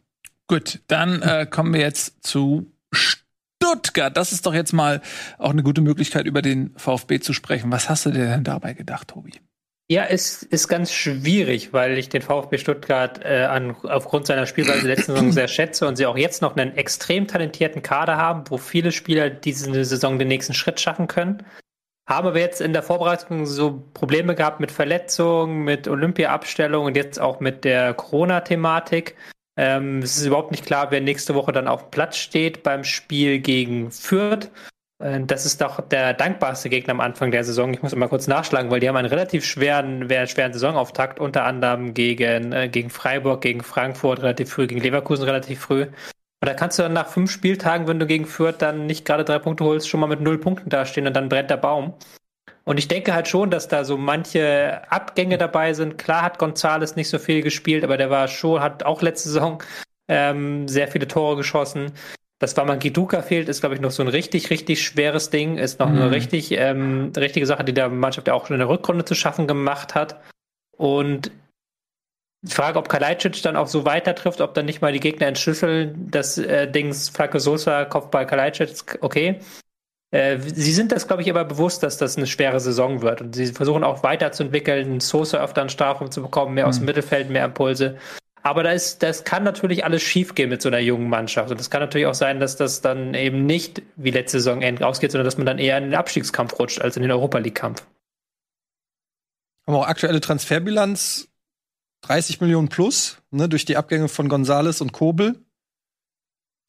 Gut, 0.47 0.81
dann 0.87 1.21
äh, 1.21 1.47
kommen 1.49 1.73
wir 1.73 1.81
jetzt 1.81 2.23
zu 2.25 2.71
Stuttgart. 2.91 4.15
Das 4.15 4.31
ist 4.31 4.45
doch 4.45 4.53
jetzt 4.53 4.73
mal 4.73 5.01
auch 5.37 5.51
eine 5.51 5.63
gute 5.63 5.81
Möglichkeit, 5.81 6.25
über 6.25 6.41
den 6.41 6.73
VfB 6.77 7.19
zu 7.19 7.33
sprechen. 7.33 7.71
Was 7.71 7.89
hast 7.89 8.05
du 8.05 8.11
dir 8.11 8.25
denn 8.25 8.43
dabei 8.43 8.73
gedacht, 8.73 9.09
Tobi? 9.09 9.33
Ja, 9.91 10.05
es 10.05 10.43
ist 10.43 10.67
ganz 10.67 10.93
schwierig, 10.93 11.73
weil 11.73 11.97
ich 11.97 12.09
den 12.09 12.21
VfB 12.21 12.59
Stuttgart 12.59 13.21
äh, 13.23 13.45
an, 13.45 13.75
aufgrund 13.83 14.27
seiner 14.27 14.45
Spielweise 14.45 14.87
letzten 14.87 15.13
Saison 15.13 15.31
sehr 15.33 15.47
schätze 15.47 15.87
und 15.87 15.95
sie 15.95 16.05
auch 16.05 16.17
jetzt 16.17 16.43
noch 16.43 16.55
einen 16.55 16.75
extrem 16.77 17.27
talentierten 17.27 17.81
Kader 17.81 18.17
haben, 18.17 18.43
wo 18.49 18.57
viele 18.57 18.91
Spieler 18.91 19.31
diese 19.31 19.83
Saison 19.85 20.19
den 20.19 20.27
nächsten 20.27 20.53
Schritt 20.53 20.79
schaffen 20.79 21.07
können. 21.07 21.43
Haben 22.09 22.29
aber 22.29 22.39
jetzt 22.39 22.59
in 22.59 22.73
der 22.73 22.81
Vorbereitung 22.81 23.45
so 23.45 23.83
Probleme 23.93 24.33
gehabt 24.33 24.59
mit 24.59 24.71
Verletzungen, 24.71 25.63
mit 25.63 25.87
Olympia-Abstellung 25.87 26.85
und 26.85 26.97
jetzt 26.97 27.21
auch 27.21 27.39
mit 27.39 27.63
der 27.63 27.93
Corona-Thematik. 27.93 29.15
Ähm, 29.55 29.99
es 29.99 30.17
ist 30.17 30.25
überhaupt 30.25 30.49
nicht 30.49 30.65
klar, 30.65 30.89
wer 30.89 31.01
nächste 31.01 31.35
Woche 31.35 31.51
dann 31.51 31.67
auf 31.67 31.83
dem 31.83 31.91
Platz 31.91 32.17
steht 32.17 32.63
beim 32.63 32.83
Spiel 32.83 33.37
gegen 33.37 33.91
Fürth. 33.91 34.49
Äh, 34.97 35.19
das 35.21 35.45
ist 35.45 35.61
doch 35.61 35.81
der 35.81 36.15
dankbarste 36.15 36.69
Gegner 36.69 36.93
am 36.93 36.99
Anfang 36.99 37.29
der 37.29 37.43
Saison. 37.43 37.71
Ich 37.75 37.83
muss 37.83 37.95
mal 37.95 38.09
kurz 38.09 38.25
nachschlagen, 38.25 38.71
weil 38.71 38.79
die 38.79 38.89
haben 38.89 38.95
einen 38.95 39.07
relativ 39.07 39.45
schweren, 39.45 40.09
schweren 40.27 40.51
Saisonauftakt, 40.51 41.19
unter 41.19 41.45
anderem 41.45 41.93
gegen, 41.93 42.53
äh, 42.53 42.69
gegen 42.69 42.89
Freiburg, 42.89 43.41
gegen 43.41 43.61
Frankfurt 43.61 44.23
relativ 44.23 44.49
früh, 44.49 44.65
gegen 44.65 44.81
Leverkusen 44.81 45.25
relativ 45.25 45.59
früh. 45.59 45.85
Und 46.41 46.47
da 46.47 46.53
kannst 46.53 46.79
du 46.79 46.83
dann 46.83 46.93
nach 46.93 47.07
fünf 47.07 47.31
Spieltagen, 47.31 47.87
wenn 47.87 47.99
du 47.99 48.05
gegen 48.05 48.25
Fürth 48.25 48.57
dann 48.59 48.85
nicht 48.85 49.05
gerade 49.05 49.25
drei 49.25 49.39
Punkte 49.39 49.65
holst, 49.65 49.89
schon 49.89 49.99
mal 49.99 50.07
mit 50.07 50.21
null 50.21 50.37
Punkten 50.37 50.69
dastehen 50.69 51.05
und 51.05 51.13
dann 51.13 51.27
brennt 51.27 51.49
der 51.49 51.57
Baum. 51.57 51.93
Und 52.63 52.77
ich 52.77 52.87
denke 52.87 53.13
halt 53.13 53.27
schon, 53.27 53.49
dass 53.49 53.67
da 53.67 53.83
so 53.83 53.97
manche 53.97 54.81
Abgänge 54.89 55.37
dabei 55.37 55.73
sind. 55.73 55.97
Klar 55.97 56.21
hat 56.21 56.37
Gonzales 56.37 56.95
nicht 56.95 57.09
so 57.09 57.19
viel 57.19 57.41
gespielt, 57.41 57.83
aber 57.83 57.97
der 57.97 58.09
war 58.09 58.27
schon, 58.27 58.61
hat 58.61 58.83
auch 58.83 59.01
letzte 59.01 59.29
Saison 59.29 59.63
ähm, 60.07 60.67
sehr 60.67 60.87
viele 60.87 61.07
Tore 61.07 61.35
geschossen. 61.35 61.91
Dass 62.39 62.55
Wamagiduka 62.55 63.21
fehlt, 63.21 63.49
ist, 63.49 63.61
glaube 63.61 63.75
ich, 63.75 63.81
noch 63.81 63.91
so 63.91 64.01
ein 64.01 64.07
richtig, 64.07 64.49
richtig 64.49 64.81
schweres 64.81 65.29
Ding. 65.29 65.57
Ist 65.57 65.79
noch 65.79 65.89
mhm. 65.89 65.95
eine 65.95 66.11
richtig, 66.11 66.51
ähm, 66.51 67.11
richtige 67.17 67.45
Sache, 67.45 67.65
die 67.65 67.73
der 67.73 67.89
Mannschaft 67.89 68.27
ja 68.27 68.33
auch 68.33 68.45
schon 68.45 68.55
in 68.55 68.59
der 68.59 68.69
Rückrunde 68.69 69.03
zu 69.03 69.15
schaffen 69.15 69.45
gemacht 69.45 69.95
hat. 69.95 70.21
Und 70.77 71.31
die 72.41 72.53
Frage, 72.53 72.79
ob 72.79 72.87
Kalajdzic 72.87 73.41
dann 73.41 73.55
auch 73.55 73.67
so 73.67 73.85
weiter 73.85 74.15
trifft, 74.15 74.41
ob 74.41 74.53
dann 74.53 74.65
nicht 74.65 74.81
mal 74.81 74.93
die 74.93 74.99
Gegner 74.99 75.27
entschlüsseln, 75.27 76.09
das 76.09 76.37
äh, 76.37 76.69
Dings 76.71 77.09
Flacke 77.09 77.39
Sosa, 77.39 77.85
Kopfball 77.85 78.25
Kalajdzic, 78.25 78.97
okay. 79.01 79.39
Äh, 80.11 80.39
sie 80.39 80.71
sind 80.71 80.91
das, 80.91 81.07
glaube 81.07 81.21
ich, 81.21 81.29
aber 81.29 81.45
bewusst, 81.45 81.83
dass 81.83 81.97
das 81.97 82.17
eine 82.17 82.27
schwere 82.27 82.59
Saison 82.59 83.01
wird. 83.01 83.21
Und 83.21 83.35
sie 83.35 83.47
versuchen 83.47 83.83
auch 83.83 84.03
weiterzuentwickeln, 84.03 84.99
Sosa 85.01 85.43
öfter 85.43 85.61
einen 85.61 85.69
Strafraum 85.69 86.11
zu 86.11 86.21
bekommen, 86.21 86.53
mehr 86.53 86.65
mhm. 86.65 86.69
aus 86.69 86.75
dem 86.77 86.83
mhm. 86.83 86.87
Mittelfeld, 86.87 87.29
mehr 87.29 87.45
Impulse. 87.45 87.97
Aber 88.41 88.63
da 88.63 88.71
ist, 88.71 89.03
das 89.03 89.25
kann 89.25 89.43
natürlich 89.43 89.83
alles 89.83 90.01
schiefgehen 90.01 90.49
mit 90.49 90.61
so 90.61 90.69
einer 90.69 90.79
jungen 90.79 91.09
Mannschaft. 91.09 91.51
Und 91.51 91.59
es 91.59 91.69
kann 91.69 91.81
natürlich 91.81 92.07
auch 92.07 92.13
sein, 92.13 92.39
dass 92.39 92.55
das 92.55 92.81
dann 92.81 93.13
eben 93.13 93.45
nicht 93.45 93.81
wie 93.97 94.11
letzte 94.11 94.39
Saison 94.39 94.63
ausgeht, 94.81 95.11
sondern 95.11 95.25
dass 95.25 95.37
man 95.37 95.45
dann 95.45 95.59
eher 95.59 95.77
in 95.77 95.83
den 95.83 95.95
Abstiegskampf 95.95 96.57
rutscht 96.57 96.81
als 96.81 96.95
in 96.95 97.03
den 97.03 97.11
Europa 97.11 97.37
League-Kampf. 97.37 97.85
Haben 99.67 99.75
auch 99.75 99.87
aktuelle 99.87 100.21
Transferbilanz 100.21 101.28
30 102.01 102.41
Millionen 102.41 102.69
plus, 102.69 103.17
ne, 103.31 103.49
durch 103.49 103.65
die 103.65 103.77
Abgänge 103.77 104.07
von 104.07 104.29
Gonzales 104.29 104.81
und 104.81 104.93
Kobel. 104.93 105.43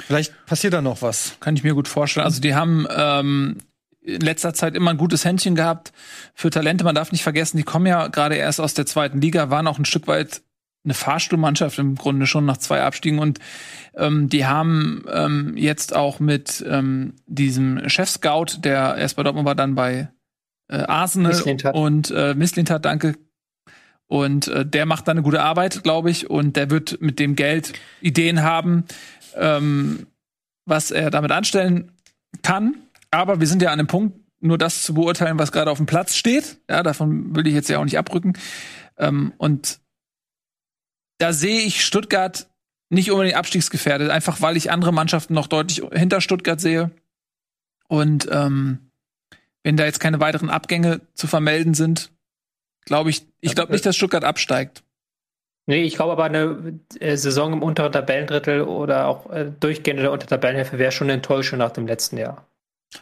Vielleicht 0.03 0.47
passiert 0.47 0.73
da 0.73 0.83
noch 0.83 1.03
was. 1.03 1.37
Kann 1.41 1.57
ich 1.57 1.65
mir 1.65 1.75
gut 1.75 1.89
vorstellen. 1.89 2.25
Also 2.25 2.41
die 2.41 2.55
haben 2.55 2.87
ähm, 2.91 3.59
in 4.01 4.21
letzter 4.21 4.55
Zeit 4.55 4.75
immer 4.75 4.91
ein 4.91 4.97
gutes 4.97 5.25
Händchen 5.25 5.55
gehabt 5.55 5.93
für 6.35 6.51
Talente. 6.51 6.85
Man 6.85 6.95
darf 6.95 7.13
nicht 7.13 7.23
vergessen, 7.23 7.59
die 7.59 7.63
kommen 7.63 7.87
ja 7.87 8.09
gerade 8.09 8.37
erst 8.37 8.61
aus 8.61 8.75
der 8.75 8.87
zweiten 8.87 9.21
Liga, 9.21 9.51
waren 9.51 9.67
auch 9.67 9.79
ein 9.79 9.85
Stück 9.85 10.07
weit 10.07 10.43
eine 10.85 10.95
Fahrstuhlmannschaft 10.95 11.79
im 11.79 11.95
Grunde 11.95 12.27
schon 12.27 12.47
nach 12.47 12.57
zwei 12.57 12.83
Abstiegen 12.83 13.19
und 13.19 13.39
ähm, 13.95 14.31
die 14.31 14.47
haben 14.47 15.05
ähm, 15.13 15.55
jetzt 15.57 15.95
auch 15.95 16.21
mit 16.21 16.65
ähm, 16.67 17.15
diesem 17.27 17.87
Chef-Scout, 17.89 18.61
der 18.65 18.97
erst 18.97 19.17
bei 19.17 19.23
Dortmund 19.23 19.47
war, 19.47 19.55
dann 19.55 19.75
bei 19.75 20.09
äh, 20.69 20.79
Arsenal 20.79 21.39
und 21.75 22.11
äh, 22.11 22.35
Misslintat, 22.35 22.85
danke. 22.85 23.17
Und 24.11 24.49
äh, 24.49 24.67
der 24.67 24.87
macht 24.87 25.07
da 25.07 25.13
eine 25.13 25.23
gute 25.23 25.41
Arbeit, 25.41 25.85
glaube 25.85 26.11
ich, 26.11 26.29
und 26.29 26.57
der 26.57 26.69
wird 26.69 27.01
mit 27.01 27.21
dem 27.21 27.37
Geld 27.37 27.75
Ideen 28.01 28.43
haben, 28.43 28.85
ähm, 29.37 30.09
was 30.67 30.91
er 30.91 31.13
damit 31.13 31.31
anstellen 31.31 31.93
kann. 32.43 32.75
Aber 33.13 33.39
wir 33.39 33.47
sind 33.47 33.63
ja 33.63 33.71
an 33.71 33.79
dem 33.79 33.87
Punkt, 33.87 34.19
nur 34.41 34.59
das 34.59 34.83
zu 34.83 34.95
beurteilen, 34.95 35.39
was 35.39 35.53
gerade 35.53 35.71
auf 35.71 35.79
dem 35.79 35.87
Platz 35.87 36.17
steht. 36.17 36.57
Ja, 36.69 36.83
davon 36.83 37.37
will 37.37 37.47
ich 37.47 37.55
jetzt 37.55 37.69
ja 37.69 37.79
auch 37.79 37.85
nicht 37.85 37.99
abrücken. 37.99 38.33
Ähm, 38.99 39.33
und 39.39 39.79
da 41.19 41.33
sehe 41.33 41.61
ich 41.61 41.85
Stuttgart 41.85 42.49
nicht 42.89 43.13
unbedingt 43.13 43.37
abstiegsgefährdet, 43.37 44.11
einfach 44.11 44.43
weil 44.43 44.57
ich 44.57 44.73
andere 44.73 44.93
Mannschaften 44.93 45.35
noch 45.35 45.47
deutlich 45.47 45.85
hinter 45.93 46.21
Stuttgart 46.21 46.61
sehe. 46.61 46.91
Und 47.87 48.27
ähm, 48.33 48.91
wenn 49.63 49.77
da 49.77 49.85
jetzt 49.85 50.01
keine 50.01 50.19
weiteren 50.19 50.51
Abgänge 50.51 51.01
zu 51.15 51.29
vermelden 51.29 51.75
sind, 51.75 52.11
glaube 52.85 53.11
ich, 53.11 53.27
ich 53.41 53.55
glaube 53.55 53.73
nicht, 53.73 53.87
dass 53.87 53.97
Stuttgart 53.97 54.25
absteigt. 54.25 54.83
Nee, 55.67 55.85
ich 55.85 55.95
glaube 55.95 56.13
aber 56.13 56.25
eine 56.25 56.81
äh, 56.99 57.17
Saison 57.17 57.53
im 57.53 57.63
unteren 57.63 57.93
Tabellendrittel 57.93 58.63
oder 58.63 59.07
auch 59.07 59.31
äh, 59.31 59.53
durchgehende 59.61 60.11
unter 60.11 60.27
Tabellenhälfte 60.27 60.79
wäre 60.79 60.91
schon 60.91 61.07
eine 61.07 61.15
Enttäuschung 61.15 61.59
nach 61.59 61.71
dem 61.71 61.87
letzten 61.87 62.17
Jahr. 62.17 62.47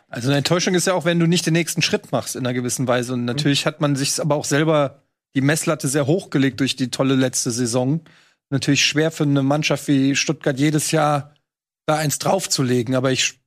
Also 0.09 0.29
eine 0.29 0.39
Enttäuschung 0.39 0.74
ist 0.74 0.87
ja 0.87 0.95
auch, 0.95 1.05
wenn 1.05 1.18
du 1.18 1.26
nicht 1.26 1.47
den 1.47 1.55
nächsten 1.55 1.83
Schritt 1.83 2.12
machst 2.12 2.37
in 2.37 2.45
einer 2.47 2.53
gewissen 2.53 2.87
Weise. 2.87 3.14
Und 3.14 3.24
natürlich 3.24 3.64
mhm. 3.64 3.68
hat 3.68 3.81
man 3.81 3.97
sich 3.97 4.20
aber 4.20 4.35
auch 4.35 4.45
selber 4.45 5.03
die 5.35 5.41
Messlatte 5.41 5.89
sehr 5.89 6.07
hochgelegt 6.07 6.61
durch 6.61 6.76
die 6.76 6.91
tolle 6.91 7.14
letzte 7.14 7.51
Saison. 7.51 8.01
Natürlich 8.51 8.85
schwer 8.85 9.11
für 9.11 9.24
eine 9.24 9.43
Mannschaft 9.43 9.89
wie 9.89 10.16
Stuttgart 10.16 10.59
jedes 10.59 10.91
Jahr 10.91 11.35
da 11.87 11.97
eins 11.97 12.18
draufzulegen. 12.18 12.95
Aber 12.95 13.12
ich, 13.12 13.41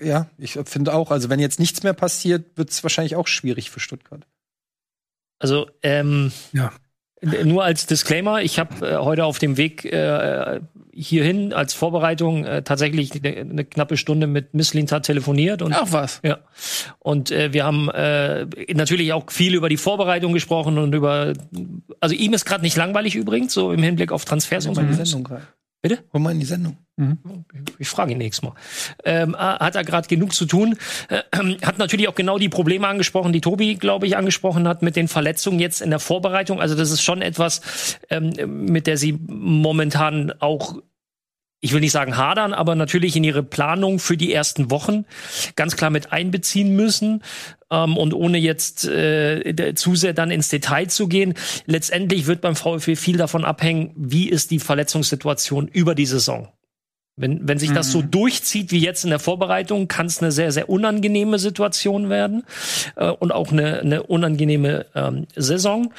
ja, 0.00 0.28
ich 0.38 0.52
finde 0.66 0.94
auch, 0.94 1.10
also 1.10 1.30
wenn 1.30 1.40
jetzt 1.40 1.58
nichts 1.58 1.82
mehr 1.82 1.94
passiert, 1.94 2.56
wird 2.56 2.70
es 2.70 2.82
wahrscheinlich 2.82 3.16
auch 3.16 3.26
schwierig 3.26 3.70
für 3.70 3.80
Stuttgart. 3.80 4.26
Also, 5.38 5.68
ähm, 5.82 6.32
ja. 6.52 6.72
Nur 7.22 7.64
als 7.64 7.86
Disclaimer, 7.86 8.42
ich 8.42 8.58
habe 8.58 8.86
äh, 8.86 8.96
heute 8.96 9.24
auf 9.24 9.38
dem 9.38 9.56
Weg 9.56 9.86
äh, 9.86 10.60
hierhin 10.92 11.52
als 11.52 11.72
Vorbereitung 11.72 12.44
äh, 12.44 12.62
tatsächlich 12.62 13.12
eine, 13.14 13.36
eine 13.36 13.64
knappe 13.64 13.96
Stunde 13.96 14.26
mit 14.26 14.54
Miss 14.54 14.74
Linta 14.74 15.00
telefoniert. 15.00 15.62
Und, 15.62 15.72
Ach 15.74 15.92
was. 15.92 16.20
Ja. 16.22 16.38
Und 16.98 17.30
äh, 17.30 17.52
wir 17.52 17.64
haben 17.64 17.88
äh, 17.90 18.46
natürlich 18.74 19.12
auch 19.12 19.30
viel 19.30 19.54
über 19.54 19.68
die 19.68 19.76
Vorbereitung 19.78 20.34
gesprochen 20.34 20.78
und 20.78 20.94
über, 20.94 21.32
also 22.00 22.14
ihm 22.14 22.34
ist 22.34 22.44
gerade 22.44 22.62
nicht 22.62 22.76
langweilig 22.76 23.14
übrigens, 23.14 23.54
so 23.54 23.72
im 23.72 23.82
Hinblick 23.82 24.12
auf 24.12 24.24
Transfers 24.24 24.66
und 24.66 24.74
so. 24.74 25.24
Bitte? 25.88 26.02
Hol 26.12 26.20
mal 26.20 26.32
in 26.32 26.40
die 26.40 26.46
Sendung. 26.46 26.78
Mhm. 26.96 27.18
Ich 27.78 27.88
frage 27.88 28.12
ihn 28.12 28.18
nächstes 28.18 28.42
Mal. 28.42 28.54
Ähm, 29.04 29.36
hat 29.36 29.76
er 29.76 29.84
gerade 29.84 30.08
genug 30.08 30.34
zu 30.34 30.46
tun? 30.46 30.76
Äh, 31.08 31.22
hat 31.62 31.78
natürlich 31.78 32.08
auch 32.08 32.14
genau 32.14 32.38
die 32.38 32.48
Probleme 32.48 32.88
angesprochen, 32.88 33.32
die 33.32 33.40
Tobi, 33.40 33.74
glaube 33.74 34.06
ich, 34.06 34.16
angesprochen 34.16 34.66
hat 34.66 34.82
mit 34.82 34.96
den 34.96 35.06
Verletzungen 35.06 35.60
jetzt 35.60 35.82
in 35.82 35.90
der 35.90 35.98
Vorbereitung. 35.98 36.60
Also 36.60 36.74
das 36.74 36.90
ist 36.90 37.02
schon 37.02 37.22
etwas, 37.22 37.98
ähm, 38.10 38.32
mit 38.64 38.86
der 38.86 38.96
sie 38.96 39.12
momentan 39.12 40.32
auch 40.40 40.76
ich 41.60 41.72
will 41.72 41.80
nicht 41.80 41.92
sagen 41.92 42.16
hadern, 42.16 42.52
aber 42.52 42.74
natürlich 42.74 43.16
in 43.16 43.24
ihre 43.24 43.42
Planung 43.42 43.98
für 43.98 44.16
die 44.16 44.32
ersten 44.32 44.70
Wochen 44.70 45.04
ganz 45.56 45.76
klar 45.76 45.90
mit 45.90 46.12
einbeziehen 46.12 46.76
müssen. 46.76 47.22
Ähm, 47.70 47.96
und 47.96 48.14
ohne 48.14 48.38
jetzt 48.38 48.86
äh, 48.86 49.74
zu 49.74 49.96
sehr 49.96 50.12
dann 50.12 50.30
ins 50.30 50.48
Detail 50.48 50.86
zu 50.86 51.08
gehen, 51.08 51.34
letztendlich 51.66 52.26
wird 52.26 52.40
beim 52.40 52.56
VfB 52.56 52.94
viel 52.96 53.16
davon 53.16 53.44
abhängen, 53.44 53.92
wie 53.96 54.28
ist 54.28 54.50
die 54.50 54.60
Verletzungssituation 54.60 55.66
über 55.68 55.94
die 55.94 56.06
Saison. 56.06 56.48
Wenn, 57.18 57.48
wenn 57.48 57.58
sich 57.58 57.72
das 57.72 57.90
so 57.90 58.02
mhm. 58.02 58.10
durchzieht 58.10 58.72
wie 58.72 58.78
jetzt 58.78 59.04
in 59.04 59.10
der 59.10 59.18
Vorbereitung, 59.18 59.88
kann 59.88 60.04
es 60.04 60.20
eine 60.20 60.30
sehr, 60.30 60.52
sehr 60.52 60.68
unangenehme 60.68 61.38
Situation 61.38 62.10
werden 62.10 62.44
äh, 62.96 63.08
und 63.08 63.32
auch 63.32 63.50
eine, 63.50 63.80
eine 63.80 64.02
unangenehme 64.02 64.84
ähm, 64.94 65.26
Saison. 65.34 65.94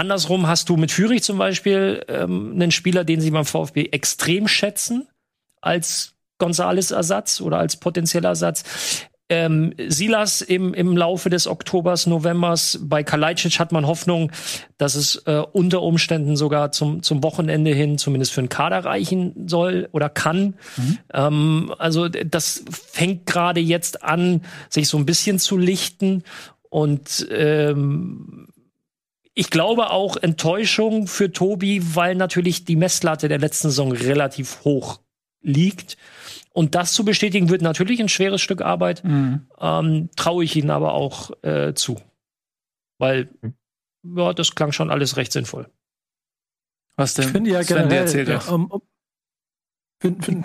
Andersrum 0.00 0.46
hast 0.46 0.70
du 0.70 0.78
mit 0.78 0.90
Fürich 0.90 1.22
zum 1.22 1.36
Beispiel 1.36 2.02
ähm, 2.08 2.52
einen 2.54 2.70
Spieler, 2.70 3.04
den 3.04 3.20
sie 3.20 3.30
beim 3.30 3.44
VfB 3.44 3.90
extrem 3.92 4.48
schätzen 4.48 5.06
als 5.60 6.14
Gonzales 6.38 6.90
Ersatz 6.90 7.42
oder 7.42 7.58
als 7.58 7.76
potenzieller 7.76 8.30
Ersatz. 8.30 8.64
ähm, 9.28 9.74
Silas 9.88 10.40
im, 10.40 10.72
im 10.72 10.96
Laufe 10.96 11.28
des 11.28 11.46
Oktobers, 11.46 12.06
Novembers. 12.06 12.78
Bei 12.82 13.02
Kalajdzic 13.02 13.60
hat 13.60 13.72
man 13.72 13.86
Hoffnung, 13.86 14.32
dass 14.78 14.94
es 14.94 15.16
äh, 15.26 15.42
unter 15.52 15.82
Umständen 15.82 16.34
sogar 16.34 16.72
zum, 16.72 17.02
zum 17.02 17.22
Wochenende 17.22 17.72
hin 17.72 17.98
zumindest 17.98 18.32
für 18.32 18.40
den 18.40 18.48
Kader 18.48 18.86
reichen 18.86 19.46
soll 19.46 19.88
oder 19.92 20.08
kann. 20.08 20.54
Mhm. 20.78 20.98
Ähm, 21.12 21.74
also 21.78 22.08
das 22.08 22.64
fängt 22.70 23.26
gerade 23.26 23.60
jetzt 23.60 24.02
an, 24.02 24.40
sich 24.70 24.88
so 24.88 24.96
ein 24.96 25.04
bisschen 25.04 25.38
zu 25.38 25.58
lichten. 25.58 26.24
Und 26.70 27.26
ähm, 27.30 28.46
ich 29.34 29.50
glaube 29.50 29.90
auch 29.90 30.16
Enttäuschung 30.16 31.06
für 31.06 31.32
Tobi, 31.32 31.94
weil 31.94 32.14
natürlich 32.14 32.64
die 32.64 32.76
Messlatte 32.76 33.28
der 33.28 33.38
letzten 33.38 33.68
Saison 33.68 33.92
relativ 33.92 34.64
hoch 34.64 35.00
liegt. 35.40 35.96
Und 36.52 36.74
das 36.74 36.92
zu 36.92 37.04
bestätigen 37.04 37.48
wird 37.48 37.62
natürlich 37.62 38.00
ein 38.00 38.08
schweres 38.08 38.40
Stück 38.40 38.60
Arbeit. 38.60 39.04
Mhm. 39.04 39.46
Ähm, 39.58 40.10
Traue 40.16 40.44
ich 40.44 40.56
ihnen 40.56 40.70
aber 40.70 40.94
auch 40.94 41.30
äh, 41.42 41.74
zu. 41.74 42.00
Weil, 42.98 43.30
ja, 44.02 44.32
das 44.34 44.54
klang 44.54 44.72
schon 44.72 44.90
alles 44.90 45.16
recht 45.16 45.32
sinnvoll. 45.32 45.70
Was 46.96 47.14
denn? 47.14 47.26
Ich 47.26 47.30
finde 47.30 47.50
ja 47.50 47.62
Sven 47.62 47.88
generell, 47.88 48.28
ja, 48.28 48.38
um, 48.52 48.66
um, 48.66 48.82
find, 50.00 50.24
find, 50.24 50.44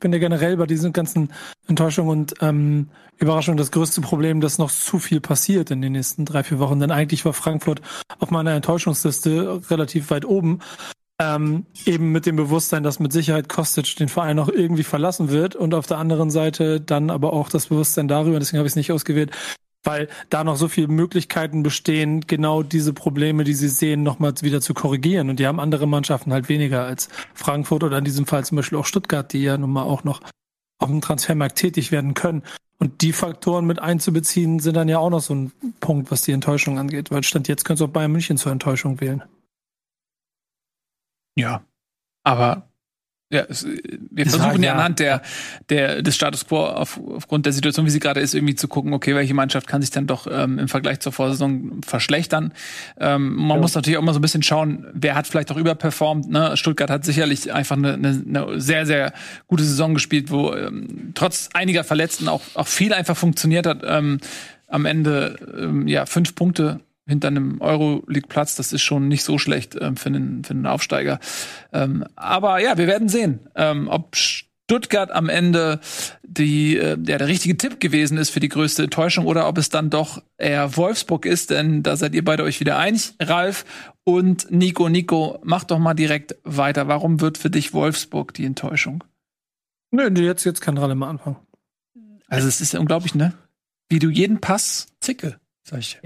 finde 0.00 0.20
generell 0.20 0.56
bei 0.56 0.66
diesen 0.66 0.92
ganzen 0.92 1.32
Enttäuschungen 1.68 2.10
und 2.10 2.34
ähm, 2.40 2.90
Überraschungen 3.18 3.56
das 3.56 3.70
größte 3.70 4.00
Problem, 4.00 4.40
dass 4.40 4.58
noch 4.58 4.70
zu 4.70 4.98
viel 4.98 5.20
passiert 5.20 5.70
in 5.70 5.80
den 5.80 5.92
nächsten 5.92 6.24
drei, 6.24 6.42
vier 6.42 6.58
Wochen. 6.58 6.80
Denn 6.80 6.90
eigentlich 6.90 7.24
war 7.24 7.32
Frankfurt 7.32 7.80
auf 8.18 8.30
meiner 8.30 8.52
Enttäuschungsliste 8.52 9.62
relativ 9.70 10.10
weit 10.10 10.24
oben. 10.24 10.60
Ähm, 11.18 11.64
eben 11.86 12.12
mit 12.12 12.26
dem 12.26 12.36
Bewusstsein, 12.36 12.82
dass 12.82 13.00
mit 13.00 13.10
Sicherheit 13.10 13.48
Kostic 13.48 13.96
den 13.96 14.08
Verein 14.08 14.36
noch 14.36 14.50
irgendwie 14.50 14.82
verlassen 14.82 15.30
wird 15.30 15.56
und 15.56 15.72
auf 15.72 15.86
der 15.86 15.96
anderen 15.96 16.30
Seite 16.30 16.78
dann 16.78 17.08
aber 17.08 17.32
auch 17.32 17.48
das 17.48 17.68
Bewusstsein 17.68 18.06
darüber, 18.06 18.38
deswegen 18.38 18.58
habe 18.58 18.66
ich 18.66 18.72
es 18.72 18.76
nicht 18.76 18.92
ausgewählt, 18.92 19.30
weil 19.86 20.08
da 20.30 20.44
noch 20.44 20.56
so 20.56 20.68
viele 20.68 20.88
Möglichkeiten 20.88 21.62
bestehen, 21.62 22.22
genau 22.26 22.62
diese 22.62 22.92
Probleme, 22.92 23.44
die 23.44 23.54
sie 23.54 23.68
sehen, 23.68 24.02
nochmal 24.02 24.34
wieder 24.40 24.60
zu 24.60 24.74
korrigieren. 24.74 25.30
Und 25.30 25.38
die 25.38 25.46
haben 25.46 25.60
andere 25.60 25.86
Mannschaften 25.86 26.32
halt 26.32 26.48
weniger 26.48 26.84
als 26.84 27.08
Frankfurt 27.34 27.84
oder 27.84 27.98
in 27.98 28.04
diesem 28.04 28.26
Fall 28.26 28.44
zum 28.44 28.56
Beispiel 28.56 28.78
auch 28.78 28.86
Stuttgart, 28.86 29.32
die 29.32 29.42
ja 29.42 29.56
nun 29.56 29.70
mal 29.70 29.84
auch 29.84 30.04
noch 30.04 30.20
auf 30.78 30.88
dem 30.88 31.00
Transfermarkt 31.00 31.56
tätig 31.56 31.92
werden 31.92 32.14
können. 32.14 32.42
Und 32.78 33.00
die 33.00 33.12
Faktoren 33.12 33.64
mit 33.64 33.78
einzubeziehen, 33.78 34.58
sind 34.58 34.76
dann 34.76 34.88
ja 34.88 34.98
auch 34.98 35.08
noch 35.08 35.22
so 35.22 35.34
ein 35.34 35.52
Punkt, 35.80 36.10
was 36.10 36.22
die 36.22 36.32
Enttäuschung 36.32 36.78
angeht. 36.78 37.10
Weil 37.10 37.22
Stand 37.22 37.48
jetzt 37.48 37.64
könntest 37.64 37.80
du 37.80 37.86
auch 37.86 37.92
Bayern 37.92 38.12
München 38.12 38.36
zur 38.36 38.52
Enttäuschung 38.52 39.00
wählen. 39.00 39.22
Ja, 41.36 41.64
aber 42.24 42.68
ja, 43.28 43.44
es, 43.48 43.66
wir 43.66 44.24
versuchen 44.24 44.62
ja, 44.62 44.68
ja 44.70 44.74
anhand 44.74 45.00
der, 45.00 45.20
der, 45.68 46.00
des 46.02 46.14
Status 46.14 46.46
quo 46.46 46.64
auf, 46.64 47.00
aufgrund 47.16 47.44
der 47.44 47.52
Situation, 47.52 47.84
wie 47.84 47.90
sie 47.90 47.98
gerade 47.98 48.20
ist, 48.20 48.34
irgendwie 48.34 48.54
zu 48.54 48.68
gucken, 48.68 48.92
okay, 48.92 49.16
welche 49.16 49.34
Mannschaft 49.34 49.66
kann 49.66 49.80
sich 49.80 49.90
dann 49.90 50.06
doch 50.06 50.28
ähm, 50.30 50.60
im 50.60 50.68
Vergleich 50.68 51.00
zur 51.00 51.10
Vorsaison 51.10 51.80
verschlechtern. 51.84 52.52
Ähm, 53.00 53.34
man 53.34 53.56
ja. 53.56 53.62
muss 53.62 53.74
natürlich 53.74 53.98
auch 53.98 54.02
mal 54.02 54.12
so 54.12 54.20
ein 54.20 54.22
bisschen 54.22 54.44
schauen, 54.44 54.86
wer 54.92 55.16
hat 55.16 55.26
vielleicht 55.26 55.50
auch 55.50 55.56
überperformt. 55.56 56.28
Ne? 56.28 56.56
Stuttgart 56.56 56.88
hat 56.88 57.04
sicherlich 57.04 57.52
einfach 57.52 57.76
eine, 57.76 57.94
eine, 57.94 58.22
eine 58.26 58.60
sehr, 58.60 58.86
sehr 58.86 59.12
gute 59.48 59.64
Saison 59.64 59.94
gespielt, 59.94 60.30
wo 60.30 60.54
ähm, 60.54 61.10
trotz 61.14 61.48
einiger 61.52 61.82
Verletzten 61.82 62.28
auch, 62.28 62.42
auch 62.54 62.68
viel 62.68 62.92
einfach 62.92 63.16
funktioniert 63.16 63.66
hat. 63.66 63.82
Ähm, 63.84 64.20
am 64.68 64.84
Ende 64.84 65.36
ähm, 65.56 65.88
ja 65.88 66.06
fünf 66.06 66.34
Punkte 66.34 66.80
hinter 67.06 67.28
einem 67.28 67.60
Euroleague-Platz, 67.60 68.56
das 68.56 68.72
ist 68.72 68.82
schon 68.82 69.08
nicht 69.08 69.22
so 69.22 69.38
schlecht 69.38 69.76
ähm, 69.80 69.96
für, 69.96 70.08
einen, 70.08 70.44
für 70.44 70.52
einen 70.52 70.66
Aufsteiger. 70.66 71.20
Ähm, 71.72 72.04
aber 72.16 72.60
ja, 72.60 72.76
wir 72.78 72.86
werden 72.86 73.08
sehen, 73.08 73.40
ähm, 73.54 73.88
ob 73.88 74.16
Stuttgart 74.16 75.12
am 75.12 75.28
Ende 75.28 75.78
die, 76.24 76.76
äh, 76.76 76.98
ja, 77.06 77.18
der 77.18 77.28
richtige 77.28 77.56
Tipp 77.56 77.78
gewesen 77.78 78.18
ist 78.18 78.30
für 78.30 78.40
die 78.40 78.48
größte 78.48 78.84
Enttäuschung 78.84 79.26
oder 79.26 79.46
ob 79.46 79.58
es 79.58 79.68
dann 79.68 79.90
doch 79.90 80.20
eher 80.36 80.76
Wolfsburg 80.76 81.24
ist, 81.24 81.50
denn 81.50 81.84
da 81.84 81.96
seid 81.96 82.14
ihr 82.14 82.24
beide 82.24 82.42
euch 82.42 82.58
wieder 82.58 82.76
einig, 82.76 83.14
Ralf 83.20 83.64
und 84.02 84.50
Nico. 84.50 84.88
Nico, 84.88 85.38
mach 85.44 85.62
doch 85.64 85.78
mal 85.78 85.94
direkt 85.94 86.34
weiter. 86.42 86.88
Warum 86.88 87.20
wird 87.20 87.38
für 87.38 87.50
dich 87.50 87.72
Wolfsburg 87.72 88.34
die 88.34 88.44
Enttäuschung? 88.44 89.04
Nö, 89.92 90.08
jetzt, 90.08 90.44
jetzt 90.44 90.60
kann 90.60 90.78
Ralle 90.78 90.96
mal 90.96 91.10
anfangen. 91.10 91.36
Also 92.26 92.48
es 92.48 92.60
ist 92.60 92.72
ja 92.72 92.80
unglaublich, 92.80 93.14
ne? 93.14 93.34
Wie 93.88 94.00
du 94.00 94.10
jeden 94.10 94.40
Pass 94.40 94.88
zicke. 95.00 95.38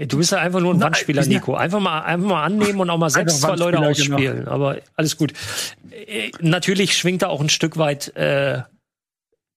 Du 0.07 0.17
bist 0.17 0.31
ja 0.31 0.39
einfach 0.39 0.59
nur 0.59 0.73
ein 0.73 0.81
Wandspieler, 0.81 1.25
Nico. 1.25 1.53
Einfach 1.53 1.79
mal, 1.79 2.01
einfach 2.01 2.27
mal 2.27 2.43
annehmen 2.43 2.79
und 2.79 2.89
auch 2.89 2.97
mal 2.97 3.09
selbst 3.09 3.41
zwei 3.41 3.55
Leute 3.55 3.77
genau. 3.77 3.89
ausspielen. 3.89 4.37
Genau. 4.39 4.51
Aber 4.51 4.77
alles 4.95 5.17
gut. 5.17 5.33
Äh, 5.91 6.31
natürlich 6.39 6.97
schwingt 6.97 7.21
da 7.21 7.27
auch 7.27 7.41
ein 7.41 7.49
Stück 7.49 7.77
weit 7.77 8.15
äh, 8.15 8.63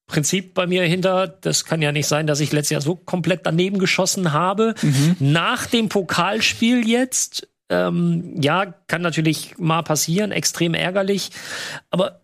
Prinzip 0.06 0.52
bei 0.52 0.66
mir 0.66 0.82
hinter. 0.82 1.26
Das 1.26 1.64
kann 1.64 1.80
ja 1.80 1.90
nicht 1.90 2.06
sein, 2.06 2.26
dass 2.26 2.40
ich 2.40 2.52
letztes 2.52 2.70
Jahr 2.70 2.80
so 2.82 2.96
komplett 2.96 3.46
daneben 3.46 3.78
geschossen 3.78 4.32
habe. 4.32 4.74
Mhm. 4.82 5.16
Nach 5.18 5.66
dem 5.66 5.88
Pokalspiel 5.88 6.86
jetzt, 6.86 7.48
ähm, 7.70 8.40
ja, 8.40 8.66
kann 8.66 9.00
natürlich 9.00 9.56
mal 9.56 9.82
passieren, 9.82 10.30
extrem 10.30 10.74
ärgerlich. 10.74 11.30
Aber 11.90 12.20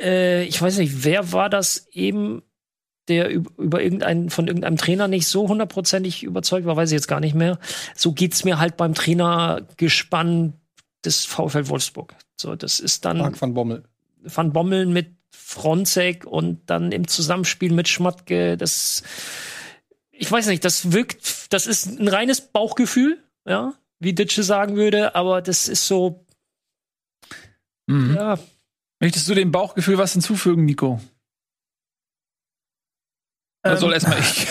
äh, 0.00 0.44
ich 0.44 0.60
weiß 0.60 0.78
nicht, 0.78 1.04
wer 1.04 1.32
war 1.32 1.50
das 1.50 1.86
eben? 1.92 2.42
Der 3.08 3.30
über 3.30 3.82
irgendeinen, 3.82 4.30
von 4.30 4.48
irgendeinem 4.48 4.76
Trainer 4.76 5.08
nicht 5.08 5.26
so 5.26 5.48
hundertprozentig 5.48 6.22
überzeugt 6.22 6.66
war, 6.66 6.76
weiß 6.76 6.90
ich 6.90 6.96
jetzt 6.96 7.08
gar 7.08 7.20
nicht 7.20 7.34
mehr. 7.34 7.58
So 7.94 8.12
geht's 8.12 8.44
mir 8.44 8.58
halt 8.58 8.76
beim 8.76 8.94
Trainergespann 8.94 10.54
des 11.04 11.24
VfL 11.24 11.68
Wolfsburg. 11.68 12.14
So, 12.36 12.56
das 12.56 12.80
ist 12.80 13.04
dann. 13.04 13.18
Marc 13.18 13.40
van 13.40 13.54
Bommel. 13.54 13.84
Van 14.22 14.52
Bommel 14.52 14.86
mit 14.86 15.16
Fronzek 15.30 16.26
und 16.26 16.68
dann 16.68 16.90
im 16.90 17.06
Zusammenspiel 17.06 17.72
mit 17.72 17.88
Schmatke, 17.88 18.56
das, 18.56 19.04
ich 20.10 20.30
weiß 20.30 20.48
nicht, 20.48 20.64
das 20.64 20.92
wirkt, 20.92 21.52
das 21.52 21.68
ist 21.68 21.86
ein 21.86 22.08
reines 22.08 22.40
Bauchgefühl, 22.40 23.22
ja, 23.46 23.74
wie 24.00 24.12
Ditsche 24.12 24.42
sagen 24.42 24.74
würde, 24.74 25.14
aber 25.14 25.42
das 25.42 25.68
ist 25.68 25.86
so, 25.86 26.26
mhm. 27.86 28.16
ja. 28.16 28.38
Möchtest 28.98 29.28
du 29.28 29.34
dem 29.34 29.52
Bauchgefühl 29.52 29.98
was 29.98 30.14
hinzufügen, 30.14 30.64
Nico? 30.64 31.00
Ähm, 33.72 33.78
soll 33.78 33.92
erstmal 33.92 34.18
ich. 34.18 34.46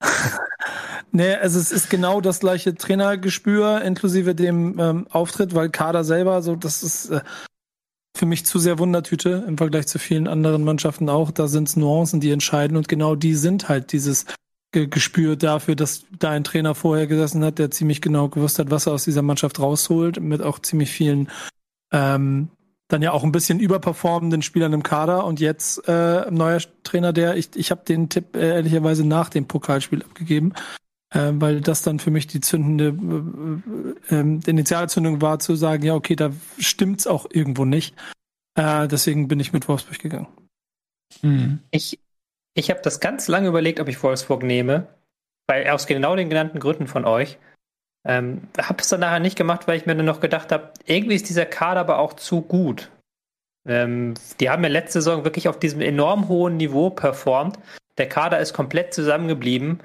nee, 1.12 1.34
also 1.34 1.58
es 1.58 1.72
ist 1.72 1.90
genau 1.90 2.20
das 2.20 2.40
gleiche 2.40 2.74
Trainergespür 2.74 3.82
inklusive 3.82 4.34
dem 4.34 4.78
ähm, 4.78 5.06
Auftritt, 5.10 5.54
weil 5.54 5.70
Kader 5.70 6.04
selber, 6.04 6.42
so 6.42 6.56
das 6.56 6.82
ist 6.82 7.10
äh, 7.10 7.20
für 8.16 8.26
mich 8.26 8.44
zu 8.44 8.58
sehr 8.58 8.78
Wundertüte 8.78 9.44
im 9.46 9.56
Vergleich 9.56 9.86
zu 9.86 9.98
vielen 9.98 10.28
anderen 10.28 10.64
Mannschaften 10.64 11.08
auch. 11.08 11.30
Da 11.30 11.48
sind 11.48 11.68
es 11.68 11.76
Nuancen, 11.76 12.20
die 12.20 12.30
entscheiden 12.30 12.76
und 12.76 12.88
genau 12.88 13.14
die 13.14 13.34
sind 13.34 13.68
halt 13.68 13.92
dieses 13.92 14.26
Gespür 14.72 15.36
dafür, 15.36 15.76
dass 15.76 16.04
da 16.18 16.30
ein 16.30 16.44
Trainer 16.44 16.74
vorher 16.74 17.06
gesessen 17.06 17.44
hat, 17.44 17.58
der 17.58 17.70
ziemlich 17.70 18.00
genau 18.00 18.28
gewusst 18.28 18.58
hat, 18.58 18.70
was 18.70 18.86
er 18.86 18.94
aus 18.94 19.04
dieser 19.04 19.22
Mannschaft 19.22 19.60
rausholt, 19.60 20.20
mit 20.20 20.40
auch 20.40 20.58
ziemlich 20.60 20.90
vielen 20.90 21.28
ähm, 21.92 22.48
dann 22.92 23.02
ja 23.02 23.12
auch 23.12 23.24
ein 23.24 23.32
bisschen 23.32 23.58
überperformenden 23.58 24.42
Spielern 24.42 24.72
im 24.72 24.82
Kader 24.82 25.24
und 25.24 25.40
jetzt 25.40 25.88
äh, 25.88 26.26
ein 26.26 26.34
neuer 26.34 26.60
Trainer, 26.84 27.12
der 27.12 27.36
ich 27.36 27.50
ich 27.54 27.70
habe 27.70 27.84
den 27.84 28.08
Tipp 28.08 28.36
äh, 28.36 28.50
ehrlicherweise 28.50 29.06
nach 29.06 29.30
dem 29.30 29.48
Pokalspiel 29.48 30.02
abgegeben, 30.02 30.52
äh, 31.10 31.30
weil 31.34 31.60
das 31.60 31.82
dann 31.82 31.98
für 31.98 32.10
mich 32.10 32.26
die 32.26 32.40
zündende 32.40 33.62
äh, 34.10 34.14
äh, 34.14 34.40
Initialzündung 34.46 35.22
war 35.22 35.38
zu 35.38 35.56
sagen, 35.56 35.84
ja 35.84 35.94
okay, 35.94 36.16
da 36.16 36.32
stimmt's 36.58 37.06
auch 37.06 37.26
irgendwo 37.30 37.64
nicht. 37.64 37.96
Äh, 38.54 38.88
deswegen 38.88 39.28
bin 39.28 39.40
ich 39.40 39.52
mit 39.52 39.68
Wolfsburg 39.68 39.98
gegangen. 39.98 40.28
Mhm. 41.22 41.60
Ich 41.70 41.98
ich 42.54 42.70
habe 42.70 42.80
das 42.82 43.00
ganz 43.00 43.28
lange 43.28 43.48
überlegt, 43.48 43.80
ob 43.80 43.88
ich 43.88 44.02
Wolfsburg 44.02 44.42
nehme, 44.42 44.86
weil 45.46 45.68
aus 45.68 45.86
genau 45.86 46.14
den 46.16 46.28
genannten 46.28 46.60
Gründen 46.60 46.86
von 46.86 47.06
euch. 47.06 47.38
Ähm, 48.04 48.42
habe 48.60 48.82
es 48.82 48.88
dann 48.88 49.00
nachher 49.00 49.20
nicht 49.20 49.36
gemacht, 49.36 49.68
weil 49.68 49.76
ich 49.76 49.86
mir 49.86 49.94
dann 49.94 50.06
noch 50.06 50.20
gedacht 50.20 50.50
habe, 50.50 50.70
irgendwie 50.86 51.14
ist 51.14 51.28
dieser 51.28 51.46
Kader 51.46 51.80
aber 51.80 51.98
auch 51.98 52.14
zu 52.14 52.42
gut. 52.42 52.90
Ähm, 53.68 54.14
die 54.40 54.50
haben 54.50 54.64
ja 54.64 54.70
letzte 54.70 55.00
Saison 55.00 55.24
wirklich 55.24 55.48
auf 55.48 55.58
diesem 55.58 55.80
enorm 55.80 56.28
hohen 56.28 56.56
Niveau 56.56 56.90
performt. 56.90 57.58
Der 57.98 58.08
Kader 58.08 58.40
ist 58.40 58.54
komplett 58.54 58.92
zusammengeblieben. 58.92 59.80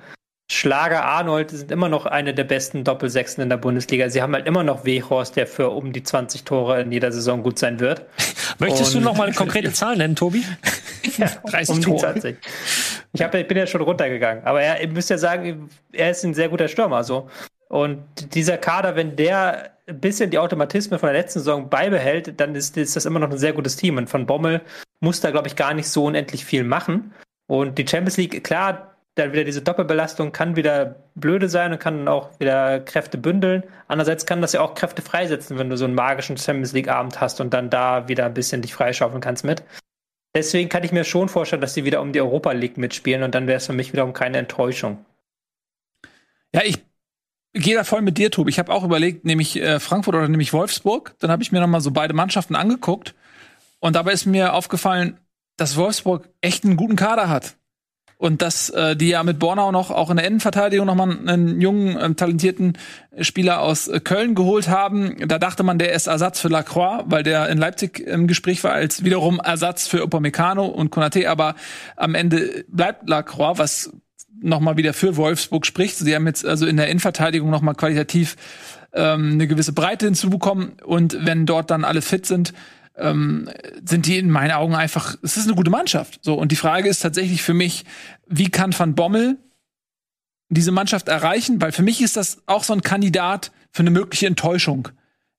Schlager 0.50 1.04
Arnold 1.04 1.52
sind 1.52 1.72
immer 1.72 1.90
noch 1.90 2.06
eine 2.06 2.34
der 2.34 2.46
besten 2.46 2.86
Doppelsechsen 2.86 3.44
in 3.44 3.50
der 3.50 3.58
Bundesliga. 3.58 4.10
Sie 4.10 4.22
haben 4.22 4.34
halt 4.34 4.48
immer 4.48 4.64
noch 4.64 4.86
Wehorst, 4.86 5.36
der 5.36 5.46
für 5.46 5.70
um 5.72 5.92
die 5.92 6.04
20 6.04 6.46
Tore 6.46 6.82
in 6.82 6.92
jeder 6.92 7.12
Saison 7.12 7.44
gut 7.44 7.60
sein 7.60 7.82
wird. 7.82 8.06
Möchtest 8.60 8.96
Und 8.96 9.02
du 9.02 9.10
noch 9.10 9.18
mal 9.18 9.26
eine 9.26 9.34
konkrete 9.36 9.74
Zahl 9.74 9.98
nennen, 9.98 10.16
Tobi? 10.16 10.46
ja, 11.18 11.28
30 11.52 11.76
um 11.76 11.82
Tore. 11.82 12.00
20. 12.00 12.38
Ich, 13.12 13.22
hab, 13.22 13.36
ich 13.36 13.48
bin 13.48 13.58
ja 13.58 13.68
schon 13.68 13.82
runtergegangen. 13.82 14.46
Aber 14.46 14.62
er, 14.62 14.82
ihr 14.82 14.88
müsst 14.88 15.10
ja 15.10 15.18
sagen, 15.18 15.70
er 15.92 16.12
ist 16.12 16.24
ein 16.24 16.34
sehr 16.34 16.48
guter 16.48 16.70
Stürmer. 16.70 17.04
So. 17.04 17.30
Und 17.70 18.04
dieser 18.34 18.58
Kader, 18.58 18.96
wenn 18.96 19.16
der 19.16 19.72
ein 19.88 20.00
bisschen 20.00 20.30
die 20.30 20.40
Automatismen 20.40 21.00
von 21.00 21.08
der 21.08 21.18
letzten 21.18 21.40
Saison 21.40 21.70
beibehält, 21.70 22.40
dann 22.40 22.56
ist, 22.56 22.78
ist 22.78 22.96
das 22.96 23.06
immer 23.06 23.20
noch 23.20 23.32
ein 23.32 23.38
sehr 23.38 23.54
gutes 23.54 23.76
Team. 23.76 23.98
Und 23.98 24.10
von 24.10 24.26
Bommel 24.26 24.62
muss 25.00 25.22
da, 25.22 25.32
glaube 25.32 25.48
ich, 25.48 25.56
gar 25.56 25.74
nicht 25.74 25.90
so 25.90 26.06
unendlich 26.06 26.46
viel 26.46 26.64
machen. 26.64 27.14
Und 27.48 27.78
die 27.78 27.88
Champions 27.88 28.18
League, 28.18 28.44
klar, 28.44 28.98
dann 29.16 29.32
wieder 29.32 29.44
diese 29.44 29.62
Doppelbelastung 29.62 30.32
kann 30.32 30.56
wieder 30.56 30.96
blöde 31.16 31.50
sein 31.50 31.72
und 31.72 31.80
kann 31.80 32.08
auch 32.08 32.40
wieder 32.40 32.80
Kräfte 32.82 33.18
bündeln. 33.18 33.64
Andererseits 33.88 34.26
kann 34.26 34.42
das 34.42 34.54
ja 34.54 34.62
auch 34.62 34.76
Kräfte 34.76 35.02
freisetzen, 35.02 35.58
wenn 35.58 35.70
du 35.70 35.78
so 35.78 35.86
einen 35.86 35.96
magischen 35.96 36.38
Champions 36.38 36.74
League 36.74 36.90
Abend 36.90 37.20
hast 37.20 37.42
und 37.42 37.54
dann 37.54 37.70
da 37.70 38.08
wieder 38.08 38.26
ein 38.26 38.34
bisschen 38.34 38.62
dich 38.62 38.74
freischaufeln 38.74 39.22
kannst 39.22 39.44
mit. 39.44 39.64
Deswegen 40.36 40.70
kann 40.70 40.84
ich 40.84 40.92
mir 40.92 41.04
schon 41.04 41.30
vorstellen, 41.30 41.62
dass 41.62 41.74
sie 41.74 41.84
wieder 41.84 42.02
um 42.02 42.14
die 42.14 42.22
Europa 42.22 42.52
League 42.52 42.78
mitspielen 42.78 43.24
und 43.24 43.34
dann 43.34 43.48
wäre 43.48 43.58
es 43.58 43.66
für 43.66 43.74
mich 43.74 43.92
wiederum 43.92 44.14
keine 44.14 44.38
Enttäuschung. 44.38 45.04
Ja, 46.54 46.62
ich 46.64 46.87
gehe 47.62 47.76
da 47.76 47.84
voll 47.84 48.02
mit 48.02 48.18
dir, 48.18 48.32
Tobi. 48.32 48.50
Ich 48.50 48.60
habe 48.60 48.74
auch 48.74 48.84
überlegt, 48.84 49.26
nämlich 49.26 49.62
äh, 49.62 49.80
Frankfurt 49.80 50.16
oder 50.16 50.28
nämlich 50.28 50.54
Wolfsburg. 50.54 51.16
Dann 51.20 51.32
habe 51.32 51.44
ich 51.44 51.52
mir 51.52 51.60
noch 51.60 51.68
mal 51.68 51.82
so 51.82 51.92
beide 51.92 52.14
Mannschaften 52.14 52.56
angeguckt 52.56 53.16
und 53.80 53.96
dabei 53.96 54.14
ist 54.14 54.26
mir 54.26 54.54
aufgefallen, 54.54 55.18
dass 55.58 55.76
Wolfsburg 55.76 56.30
echt 56.42 56.64
einen 56.64 56.78
guten 56.78 56.96
Kader 56.96 57.30
hat. 57.30 57.56
Und 58.20 58.42
dass 58.42 58.72
äh, 58.72 58.96
die 58.96 59.10
ja 59.10 59.22
mit 59.22 59.38
Bornau 59.38 59.72
noch 59.72 59.92
auch 59.92 60.10
in 60.10 60.18
der 60.18 60.26
Innenverteidigung 60.26 60.88
noch 60.88 60.96
mal 60.96 61.12
einen 61.28 61.62
jungen, 61.62 62.00
ähm, 62.02 62.16
talentierten 62.16 62.76
Spieler 63.20 63.62
aus 63.62 63.88
äh, 63.88 64.00
Köln 64.00 64.34
geholt 64.34 64.70
haben. 64.70 65.28
Da 65.28 65.38
dachte 65.38 65.62
man, 65.62 65.78
der 65.78 65.94
ist 65.94 66.08
Ersatz 66.08 66.40
für 66.40 66.48
Lacroix, 66.48 67.04
weil 67.06 67.22
der 67.22 67.48
in 67.50 67.60
Leipzig 67.60 68.00
im 68.00 68.26
Gespräch 68.26 68.64
war 68.64 68.72
als 68.72 69.04
wiederum 69.04 69.40
Ersatz 69.40 69.88
für 69.88 70.02
Upamecano 70.02 70.66
und 70.66 70.90
Konate. 70.90 71.30
Aber 71.30 71.54
am 71.96 72.16
Ende 72.16 72.66
bleibt 72.70 73.08
Lacroix, 73.08 73.60
was 73.60 73.92
noch 74.42 74.60
mal 74.60 74.78
wieder 74.78 74.94
für 74.94 75.18
Wolfsburg 75.18 75.66
spricht. 75.66 75.98
Sie 75.98 76.16
haben 76.16 76.28
jetzt 76.28 76.46
also 76.46 76.66
in 76.66 76.78
der 76.78 76.88
Innenverteidigung 76.88 77.50
noch 77.50 77.62
mal 77.62 77.74
qualitativ 77.74 78.36
ähm, 78.94 79.34
eine 79.34 79.48
gewisse 79.48 79.74
Breite 79.74 80.06
hinzubekommen. 80.06 80.74
Und 80.84 81.26
wenn 81.26 81.46
dort 81.46 81.72
dann 81.72 81.84
alle 81.84 82.02
fit 82.02 82.26
sind, 82.26 82.54
ähm, 82.96 83.50
sind 83.86 84.06
die 84.06 84.18
in 84.18 84.30
meinen 84.30 84.52
Augen 84.52 84.76
einfach, 84.76 85.16
es 85.22 85.38
ist 85.38 85.46
eine 85.46 85.56
gute 85.56 85.72
Mannschaft. 85.72 86.20
So, 86.24 86.36
und 86.36 86.52
die 86.52 86.56
Frage 86.56 86.90
ist 86.90 87.00
tatsächlich 87.00 87.42
für 87.42 87.54
mich, 87.54 87.86
wie 88.28 88.50
kann 88.50 88.78
Van 88.78 88.96
Bommel 88.96 89.38
diese 90.50 90.72
Mannschaft 90.72 91.08
erreichen? 91.08 91.62
Weil 91.62 91.72
für 91.72 91.84
mich 91.84 92.02
ist 92.02 92.18
das 92.18 92.42
auch 92.46 92.64
so 92.64 92.74
ein 92.74 92.82
Kandidat 92.82 93.52
für 93.72 93.82
eine 93.82 93.92
mögliche 93.92 94.28
Enttäuschung. 94.28 94.90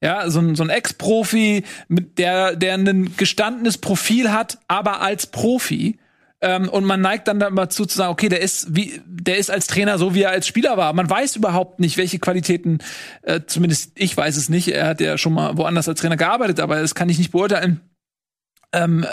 Ja, 0.01 0.31
so 0.31 0.39
ein, 0.39 0.55
so 0.55 0.63
ein 0.63 0.71
Ex-Profi, 0.71 1.65
der, 1.89 2.55
der 2.55 2.75
ein 2.75 3.17
gestandenes 3.17 3.79
Profil 3.79 4.31
hat, 4.31 4.59
aber 4.69 5.01
als 5.01 5.27
Profi 5.27 5.99
ähm, 6.41 6.69
und 6.69 6.85
man 6.85 7.01
neigt 7.01 7.29
dann 7.29 7.41
dazu 7.41 7.85
zu 7.85 7.97
sagen, 7.97 8.13
okay, 8.13 8.29
der 8.29 8.41
ist 8.41 8.75
wie, 8.75 9.01
der 9.07 9.39
ist 9.39 9.51
als 9.51 9.67
Trainer 9.67 9.99
so, 9.99 10.15
wie 10.15 10.23
er 10.23 10.31
als 10.31 10.47
Spieler 10.47 10.77
war. 10.77 10.93
Man 10.93 11.09
weiß 11.09 11.37
überhaupt 11.37 11.81
nicht, 11.81 11.97
welche 11.97 12.19
Qualitäten, 12.19 12.79
äh, 13.23 13.41
zumindest 13.47 13.93
ich 13.95 14.17
weiß 14.17 14.37
es 14.37 14.49
nicht. 14.49 14.69
Er 14.69 14.87
hat 14.87 15.01
ja 15.01 15.19
schon 15.19 15.33
mal 15.33 15.57
woanders 15.57 15.89
als 15.89 16.01
Trainer 16.01 16.17
gearbeitet, 16.17 16.61
aber 16.61 16.81
das 16.81 16.95
kann 16.95 17.09
ich 17.09 17.19
nicht 17.19 17.33
beurteilen 17.33 17.81
ähm, 18.73 19.07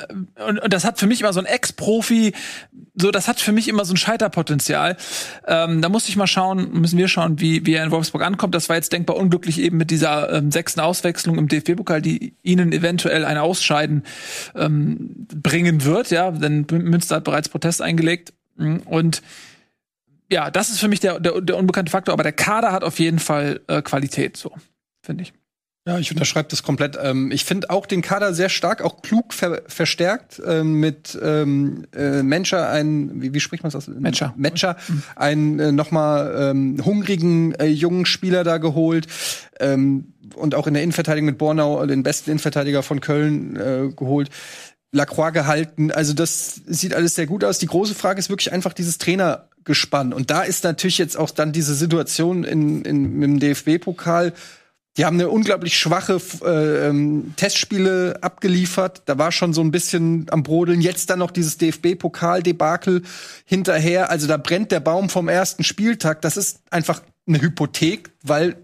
und, 0.47 0.59
und 0.59 0.73
das 0.73 0.83
hat 0.83 0.99
für 0.99 1.07
mich 1.07 1.21
immer 1.21 1.31
so 1.31 1.39
ein 1.39 1.45
Ex-Profi, 1.45 2.33
so 2.93 3.11
das 3.11 3.27
hat 3.27 3.39
für 3.39 3.53
mich 3.53 3.69
immer 3.69 3.85
so 3.85 3.93
ein 3.93 3.97
Scheiterpotenzial. 3.97 4.97
Ähm, 5.47 5.81
da 5.81 5.87
muss 5.87 6.09
ich 6.09 6.17
mal 6.17 6.27
schauen, 6.27 6.73
müssen 6.73 6.97
wir 6.97 7.07
schauen, 7.07 7.39
wie, 7.39 7.65
wie 7.65 7.73
er 7.73 7.83
in 7.83 7.91
Wolfsburg 7.91 8.21
ankommt. 8.23 8.53
Das 8.53 8.67
war 8.67 8.75
jetzt 8.75 8.91
denkbar 8.91 9.15
unglücklich 9.15 9.59
eben 9.59 9.77
mit 9.77 9.91
dieser 9.91 10.31
ähm, 10.33 10.51
sechsten 10.51 10.81
Auswechslung 10.81 11.37
im 11.37 11.47
DFB-Pokal, 11.47 12.01
die 12.01 12.35
ihnen 12.43 12.73
eventuell 12.73 13.23
ein 13.23 13.37
Ausscheiden 13.37 14.03
ähm, 14.55 15.27
bringen 15.41 15.85
wird, 15.85 16.11
ja, 16.11 16.31
denn 16.31 16.65
Münster 16.69 17.17
hat 17.17 17.23
bereits 17.23 17.47
Protest 17.47 17.81
eingelegt. 17.81 18.33
Und 18.57 19.21
ja, 20.29 20.51
das 20.51 20.69
ist 20.69 20.79
für 20.79 20.87
mich 20.87 20.99
der, 20.99 21.19
der, 21.19 21.39
der 21.39 21.57
unbekannte 21.57 21.91
Faktor, 21.91 22.13
aber 22.13 22.23
der 22.23 22.33
Kader 22.33 22.71
hat 22.71 22.83
auf 22.83 22.99
jeden 22.99 23.19
Fall 23.19 23.61
äh, 23.67 23.81
Qualität, 23.81 24.35
so, 24.35 24.51
finde 25.01 25.23
ich. 25.23 25.33
Ja, 25.87 25.99
ich 25.99 26.09
unterschreibe 26.09 26.49
das 26.49 26.63
komplett. 26.63 26.97
Ähm, 26.99 27.29
ich 27.31 27.45
finde 27.45 27.69
auch 27.69 27.85
den 27.85 28.01
Kader 28.01 28.33
sehr 28.33 28.49
stark, 28.49 28.81
auch 28.81 29.03
klug 29.03 29.35
ver 29.35 29.61
verstärkt 29.67 30.41
ähm, 30.43 30.79
mit 30.79 31.17
ähm, 31.21 31.85
äh, 31.95 32.23
Menscher, 32.23 32.69
ein, 32.69 33.21
wie, 33.21 33.35
wie 33.35 33.39
spricht 33.39 33.61
man 33.61 33.71
das 33.71 33.75
aus? 33.75 33.87
Menscher. 33.87 34.33
Menscher, 34.35 34.77
mhm. 34.87 35.03
einen 35.15 35.59
äh, 35.59 35.71
nochmal 35.71 36.51
ähm, 36.51 36.83
hungrigen 36.83 37.53
äh, 37.55 37.67
jungen 37.67 38.07
Spieler 38.07 38.43
da 38.43 38.57
geholt 38.57 39.05
ähm, 39.59 40.13
und 40.33 40.55
auch 40.55 40.65
in 40.65 40.73
der 40.73 40.81
Innenverteidigung 40.81 41.27
mit 41.27 41.37
Bornau 41.37 41.85
den 41.85 42.01
besten 42.01 42.31
Innenverteidiger 42.31 42.81
von 42.81 42.99
Köln 42.99 43.55
äh, 43.55 43.89
geholt. 43.95 44.31
Lacroix 44.91 45.33
gehalten. 45.33 45.91
Also 45.91 46.13
das 46.13 46.61
sieht 46.65 46.95
alles 46.95 47.15
sehr 47.15 47.27
gut 47.27 47.43
aus. 47.43 47.59
Die 47.59 47.65
große 47.67 47.93
Frage 47.93 48.17
ist 48.17 48.29
wirklich 48.29 48.53
einfach 48.53 48.73
dieses 48.73 48.97
Trainergespann. 48.97 50.13
Und 50.13 50.31
da 50.31 50.41
ist 50.41 50.63
natürlich 50.63 50.97
jetzt 50.97 51.17
auch 51.17 51.31
dann 51.31 51.51
diese 51.51 51.75
Situation 51.75 52.43
in, 52.43 52.83
in, 52.83 53.21
im 53.21 53.39
DFB-Pokal 53.39 54.33
die 54.97 55.05
haben 55.05 55.19
eine 55.19 55.29
unglaublich 55.29 55.77
schwache 55.77 56.21
äh, 56.43 56.87
ähm, 56.87 57.33
Testspiele 57.35 58.17
abgeliefert. 58.21 59.03
Da 59.05 59.17
war 59.17 59.31
schon 59.31 59.53
so 59.53 59.61
ein 59.61 59.71
bisschen 59.71 60.27
am 60.29 60.43
Brodeln. 60.43 60.79
Jetzt 60.79 61.09
dann 61.09 61.19
noch 61.19 61.31
dieses 61.31 61.57
DFB-Pokal-Debakel 61.57 63.03
hinterher. 63.43 64.09
Also 64.09 64.27
da 64.27 64.37
brennt 64.37 64.71
der 64.71 64.79
Baum 64.79 65.09
vom 65.09 65.27
ersten 65.27 65.65
Spieltag. 65.65 66.21
Das 66.21 66.37
ist 66.37 66.61
einfach 66.69 67.01
eine 67.27 67.41
Hypothek, 67.41 68.11
weil 68.23 68.55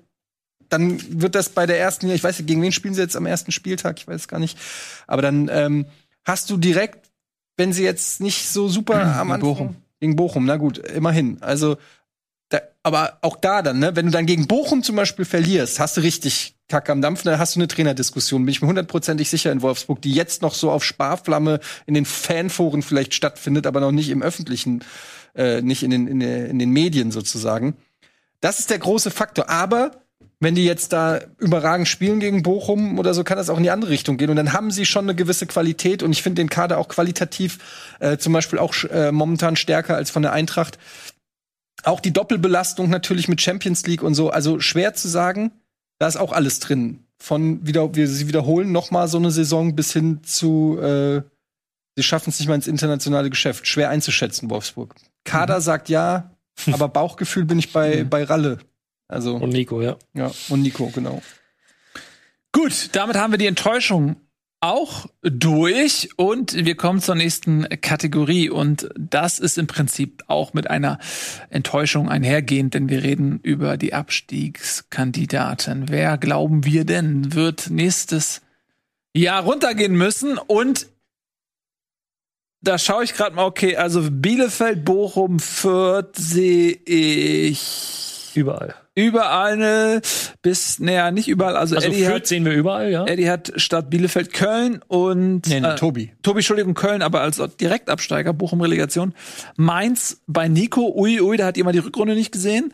dann 0.69 1.21
wird 1.21 1.35
das 1.35 1.49
bei 1.49 1.65
der 1.65 1.79
ersten, 1.79 2.09
ich 2.09 2.23
weiß 2.23 2.39
nicht, 2.39 2.47
gegen 2.47 2.61
wen 2.61 2.71
spielen 2.71 2.93
sie 2.93 3.01
jetzt 3.01 3.17
am 3.17 3.25
ersten 3.25 3.51
Spieltag? 3.51 3.99
Ich 3.99 4.07
weiß 4.07 4.21
es 4.21 4.27
gar 4.29 4.39
nicht. 4.39 4.57
Aber 5.07 5.21
dann 5.21 5.49
ähm, 5.51 5.85
hast 6.23 6.49
du 6.49 6.55
direkt, 6.55 7.11
wenn 7.57 7.73
sie 7.73 7.83
jetzt 7.83 8.21
nicht 8.21 8.47
so 8.47 8.69
super 8.69 9.01
am 9.17 9.31
Anfang 9.31 9.39
Bochum. 9.41 9.75
gegen 9.99 10.15
Bochum, 10.15 10.45
na 10.45 10.55
gut, 10.55 10.77
immerhin. 10.77 11.41
Also 11.41 11.75
aber 12.83 13.17
auch 13.21 13.35
da 13.35 13.61
dann, 13.61 13.79
ne, 13.79 13.95
wenn 13.95 14.05
du 14.05 14.11
dann 14.11 14.25
gegen 14.25 14.47
Bochum 14.47 14.83
zum 14.83 14.95
Beispiel 14.95 15.25
verlierst, 15.25 15.79
hast 15.79 15.97
du 15.97 16.01
richtig 16.01 16.55
Kacke 16.67 16.91
am 16.91 17.01
Dampfen, 17.01 17.29
dann 17.29 17.39
hast 17.39 17.55
du 17.55 17.59
eine 17.59 17.67
Trainerdiskussion, 17.67 18.45
bin 18.45 18.51
ich 18.51 18.61
mir 18.61 18.67
hundertprozentig 18.67 19.29
sicher 19.29 19.51
in 19.51 19.61
Wolfsburg, 19.61 20.01
die 20.01 20.13
jetzt 20.13 20.41
noch 20.41 20.53
so 20.53 20.71
auf 20.71 20.83
Sparflamme 20.83 21.59
in 21.85 21.93
den 21.93 22.05
Fanforen 22.05 22.81
vielleicht 22.81 23.13
stattfindet, 23.13 23.67
aber 23.67 23.81
noch 23.81 23.91
nicht 23.91 24.09
im 24.09 24.23
öffentlichen, 24.23 24.83
äh, 25.35 25.61
nicht 25.61 25.83
in 25.83 25.91
den, 25.91 26.07
in, 26.07 26.19
den, 26.19 26.45
in 26.45 26.59
den 26.59 26.71
Medien 26.71 27.11
sozusagen. 27.11 27.75
Das 28.39 28.59
ist 28.59 28.71
der 28.71 28.79
große 28.79 29.11
Faktor. 29.11 29.49
Aber 29.49 29.91
wenn 30.39 30.55
die 30.55 30.65
jetzt 30.65 30.91
da 30.91 31.19
überragend 31.37 31.87
spielen 31.87 32.19
gegen 32.19 32.41
Bochum 32.41 32.97
oder 32.97 33.13
so, 33.13 33.23
kann 33.23 33.37
das 33.37 33.51
auch 33.51 33.57
in 33.57 33.63
die 33.63 33.69
andere 33.69 33.91
Richtung 33.91 34.17
gehen. 34.17 34.31
Und 34.31 34.37
dann 34.37 34.53
haben 34.53 34.71
sie 34.71 34.87
schon 34.87 35.05
eine 35.05 35.13
gewisse 35.13 35.45
Qualität 35.45 36.01
und 36.01 36.11
ich 36.11 36.23
finde 36.23 36.41
den 36.41 36.49
Kader 36.49 36.79
auch 36.79 36.87
qualitativ 36.87 37.59
äh, 37.99 38.17
zum 38.17 38.33
Beispiel 38.33 38.57
auch 38.57 38.73
äh, 38.85 39.11
momentan 39.11 39.55
stärker 39.55 39.95
als 39.95 40.09
von 40.09 40.23
der 40.23 40.33
Eintracht. 40.33 40.79
Auch 41.83 41.99
die 41.99 42.13
Doppelbelastung 42.13 42.89
natürlich 42.89 43.27
mit 43.27 43.41
Champions 43.41 43.85
League 43.85 44.03
und 44.03 44.13
so, 44.13 44.29
also 44.29 44.59
schwer 44.59 44.93
zu 44.93 45.07
sagen. 45.07 45.51
Da 45.99 46.07
ist 46.07 46.17
auch 46.17 46.31
alles 46.31 46.59
drin. 46.59 47.03
Von 47.19 47.65
wieder, 47.65 47.95
wir 47.95 48.07
sie 48.07 48.27
wiederholen 48.27 48.71
noch 48.71 48.91
mal 48.91 49.07
so 49.07 49.17
eine 49.17 49.31
Saison 49.31 49.75
bis 49.75 49.93
hin 49.93 50.23
zu, 50.23 50.79
äh, 50.79 51.21
sie 51.95 52.03
schaffen 52.03 52.31
es 52.31 52.39
nicht 52.39 52.47
mal 52.47 52.55
ins 52.55 52.67
internationale 52.67 53.29
Geschäft. 53.29 53.67
Schwer 53.67 53.89
einzuschätzen, 53.89 54.49
Wolfsburg. 54.49 54.95
Kader 55.23 55.57
mhm. 55.57 55.61
sagt 55.61 55.89
ja, 55.89 56.31
aber 56.71 56.87
Bauchgefühl 56.87 57.45
bin 57.45 57.59
ich 57.59 57.71
bei, 57.71 58.03
mhm. 58.03 58.09
bei 58.09 58.23
Ralle. 58.23 58.59
Also, 59.07 59.35
und 59.35 59.49
Nico, 59.49 59.81
ja. 59.81 59.97
Ja, 60.13 60.31
und 60.49 60.61
Nico, 60.61 60.87
genau. 60.87 61.21
Gut, 62.53 62.89
damit 62.93 63.17
haben 63.17 63.31
wir 63.31 63.37
die 63.37 63.45
Enttäuschung 63.45 64.15
auch 64.61 65.07
durch 65.23 66.09
und 66.17 66.53
wir 66.53 66.75
kommen 66.75 67.01
zur 67.01 67.15
nächsten 67.15 67.67
Kategorie 67.81 68.49
und 68.49 68.89
das 68.95 69.39
ist 69.39 69.57
im 69.57 69.65
Prinzip 69.65 70.23
auch 70.27 70.53
mit 70.53 70.69
einer 70.69 70.99
Enttäuschung 71.49 72.09
einhergehend, 72.09 72.75
denn 72.75 72.87
wir 72.87 73.01
reden 73.01 73.39
über 73.41 73.75
die 73.75 73.95
Abstiegskandidaten. 73.95 75.89
Wer 75.89 76.19
glauben 76.19 76.63
wir 76.63 76.85
denn 76.85 77.33
wird 77.33 77.71
nächstes 77.71 78.41
Jahr 79.15 79.43
runtergehen 79.43 79.95
müssen 79.95 80.37
und 80.37 80.87
da 82.63 82.77
schaue 82.77 83.03
ich 83.03 83.15
gerade 83.15 83.35
mal, 83.35 83.45
okay, 83.45 83.75
also 83.75 84.07
Bielefeld, 84.11 84.85
Bochum, 84.85 85.39
Fürth 85.39 86.15
sehe 86.15 86.73
ich 86.85 88.10
überall 88.35 88.75
überall 88.95 89.53
eine 89.53 90.01
bis, 90.41 90.79
naja, 90.79 91.11
nicht 91.11 91.27
überall. 91.27 91.55
Also, 91.55 91.75
also 91.75 91.87
Eddie 91.87 92.03
Fürth 92.03 92.15
hat, 92.15 92.27
sehen 92.27 92.45
wir 92.45 92.53
überall, 92.53 92.91
ja. 92.91 93.05
Eddie 93.05 93.29
hat 93.29 93.53
statt 93.55 93.89
Bielefeld 93.89 94.33
Köln 94.33 94.81
und 94.87 95.47
nee, 95.47 95.59
nee, 95.59 95.67
äh, 95.67 95.75
Tobi. 95.75 96.11
Tobi, 96.23 96.39
Entschuldigung, 96.39 96.73
Köln, 96.73 97.01
aber 97.01 97.21
als 97.21 97.41
Direktabsteiger, 97.59 98.33
Bochum 98.33 98.61
Relegation. 98.61 99.13
Mainz 99.55 100.21
bei 100.27 100.47
Nico, 100.47 100.93
ui, 100.95 101.21
ui, 101.21 101.37
da 101.37 101.45
hat 101.45 101.57
jemand 101.57 101.75
die 101.75 101.79
Rückrunde 101.79 102.15
nicht 102.15 102.31
gesehen. 102.31 102.73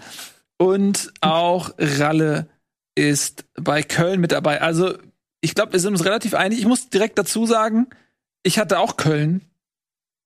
Und 0.58 1.14
auch 1.22 1.72
Ralle 1.78 2.48
ist 2.96 3.46
bei 3.56 3.84
Köln 3.84 4.20
mit 4.20 4.32
dabei. 4.32 4.62
Also, 4.62 4.96
ich 5.42 5.54
glaube, 5.54 5.74
wir 5.74 5.80
sind 5.80 5.94
uns 5.94 6.06
relativ 6.06 6.34
einig. 6.34 6.60
Ich 6.60 6.66
muss 6.66 6.90
direkt 6.90 7.20
dazu 7.20 7.46
sagen, 7.46 7.88
ich 8.42 8.58
hatte 8.58 8.80
auch 8.80 8.98
Köln. 8.98 9.42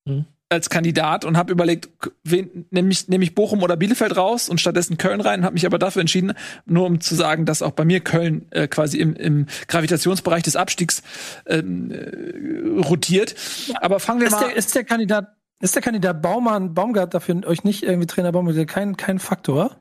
Hm 0.08 0.24
als 0.52 0.70
Kandidat 0.70 1.24
und 1.24 1.36
habe 1.36 1.50
überlegt, 1.50 1.88
wen 2.22 2.66
nehme 2.70 2.90
ich, 2.90 3.08
nehm 3.08 3.22
ich 3.22 3.34
Bochum 3.34 3.62
oder 3.62 3.76
Bielefeld 3.76 4.16
raus 4.16 4.48
und 4.48 4.60
stattdessen 4.60 4.98
Köln 4.98 5.20
rein, 5.20 5.44
habe 5.44 5.54
mich 5.54 5.66
aber 5.66 5.78
dafür 5.78 6.00
entschieden, 6.00 6.34
nur 6.66 6.86
um 6.86 7.00
zu 7.00 7.14
sagen, 7.14 7.46
dass 7.46 7.62
auch 7.62 7.72
bei 7.72 7.84
mir 7.84 8.00
Köln 8.00 8.46
äh, 8.50 8.68
quasi 8.68 8.98
im, 8.98 9.16
im 9.16 9.46
Gravitationsbereich 9.68 10.42
des 10.42 10.56
Abstiegs 10.56 11.02
ähm, 11.46 11.90
äh, 11.90 12.80
rotiert. 12.82 13.34
Aber 13.80 13.98
fangen 13.98 14.20
wir 14.20 14.28
ist 14.28 14.32
mal. 14.32 14.46
Der, 14.46 14.56
ist 14.56 14.74
der 14.74 14.84
Kandidat, 14.84 15.36
ist 15.60 15.74
der 15.74 15.82
Kandidat 15.82 16.22
Baumann, 16.22 16.74
Baumgart 16.74 17.14
dafür 17.14 17.46
euch 17.46 17.64
nicht 17.64 17.82
irgendwie 17.82 18.06
Trainer 18.06 18.32
Baumgart 18.32 18.68
kein, 18.68 18.96
kein 18.96 19.18
Faktor? 19.18 19.76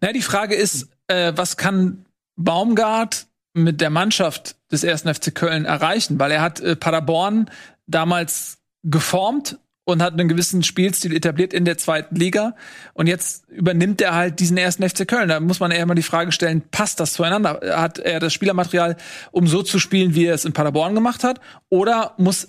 Na, 0.00 0.12
die 0.12 0.22
Frage 0.22 0.54
ist, 0.54 0.88
äh, 1.08 1.32
was 1.34 1.56
kann 1.56 2.04
Baumgart 2.36 3.26
mit 3.52 3.80
der 3.80 3.90
Mannschaft 3.90 4.56
des 4.70 4.84
ersten 4.84 5.12
FC 5.12 5.34
Köln 5.34 5.64
erreichen? 5.64 6.18
Weil 6.18 6.30
er 6.30 6.42
hat 6.42 6.60
äh, 6.60 6.76
Paderborn 6.76 7.50
damals 7.86 8.59
geformt 8.82 9.58
und 9.84 10.02
hat 10.02 10.12
einen 10.12 10.28
gewissen 10.28 10.62
Spielstil 10.62 11.14
etabliert 11.14 11.52
in 11.52 11.64
der 11.64 11.78
zweiten 11.78 12.14
Liga. 12.14 12.54
Und 12.94 13.06
jetzt 13.06 13.48
übernimmt 13.48 14.00
er 14.00 14.14
halt 14.14 14.40
diesen 14.40 14.56
ersten 14.56 14.88
FC 14.88 15.06
Köln. 15.06 15.28
Da 15.28 15.40
muss 15.40 15.60
man 15.60 15.70
eher 15.70 15.86
mal 15.86 15.94
die 15.94 16.02
Frage 16.02 16.32
stellen, 16.32 16.62
passt 16.70 17.00
das 17.00 17.12
zueinander? 17.12 17.60
Hat 17.76 17.98
er 17.98 18.20
das 18.20 18.32
Spielermaterial, 18.32 18.96
um 19.32 19.46
so 19.46 19.62
zu 19.62 19.78
spielen, 19.78 20.14
wie 20.14 20.26
er 20.26 20.34
es 20.34 20.44
in 20.44 20.52
Paderborn 20.52 20.94
gemacht 20.94 21.24
hat? 21.24 21.40
Oder 21.68 22.14
muss 22.18 22.48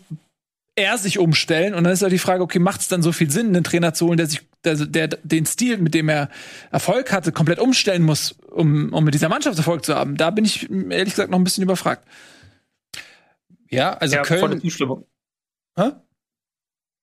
er 0.75 0.97
sich 0.97 1.19
umstellen 1.19 1.73
und 1.73 1.83
dann 1.83 1.93
ist 1.93 2.01
ja 2.01 2.09
die 2.09 2.17
Frage, 2.17 2.43
okay, 2.43 2.59
macht 2.59 2.81
es 2.81 2.87
dann 2.87 3.01
so 3.01 3.11
viel 3.11 3.29
Sinn, 3.29 3.47
einen 3.47 3.63
Trainer 3.63 3.93
zu 3.93 4.07
holen, 4.07 4.17
der 4.17 4.27
sich, 4.27 4.41
der, 4.63 4.75
der 4.75 5.07
den 5.07 5.45
Stil, 5.45 5.77
mit 5.77 5.93
dem 5.93 6.07
er 6.07 6.29
Erfolg 6.71 7.11
hatte, 7.11 7.33
komplett 7.33 7.59
umstellen 7.59 8.03
muss, 8.03 8.35
um, 8.49 8.93
um 8.93 9.03
mit 9.03 9.13
dieser 9.13 9.27
Mannschaft 9.27 9.57
Erfolg 9.57 9.83
zu 9.83 9.95
haben? 9.95 10.15
Da 10.15 10.29
bin 10.29 10.45
ich 10.45 10.69
ehrlich 10.71 11.13
gesagt 11.13 11.29
noch 11.29 11.37
ein 11.37 11.43
bisschen 11.43 11.63
überfragt. 11.63 12.07
Ja, 13.69 13.93
also 13.93 14.15
ja, 14.15 14.23
volle 14.23 14.41
Köln. 14.41 14.61
Zustimmung. 14.61 15.05
Hä? 15.77 15.91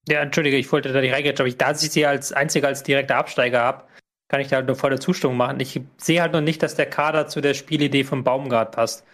Ja, 0.08 0.20
entschuldige, 0.20 0.56
ich 0.56 0.70
wollte 0.72 0.92
da 0.92 1.00
die 1.00 1.10
reingehen, 1.10 1.36
aber 1.38 1.48
ich, 1.48 1.58
da 1.58 1.70
ich 1.70 1.78
sie 1.78 2.06
als 2.06 2.32
einziger 2.32 2.68
als 2.68 2.82
direkter 2.82 3.16
Absteiger 3.16 3.60
habe, 3.60 3.84
kann 4.28 4.40
ich 4.40 4.48
da 4.48 4.58
eine 4.58 4.74
volle 4.74 4.98
Zustimmung 4.98 5.36
machen. 5.36 5.60
Ich 5.60 5.80
sehe 5.96 6.20
halt 6.20 6.32
noch 6.32 6.40
nicht, 6.40 6.62
dass 6.62 6.74
der 6.74 6.86
Kader 6.86 7.28
zu 7.28 7.40
der 7.40 7.54
Spielidee 7.54 8.04
von 8.04 8.24
Baumgart 8.24 8.72
passt. 8.72 9.04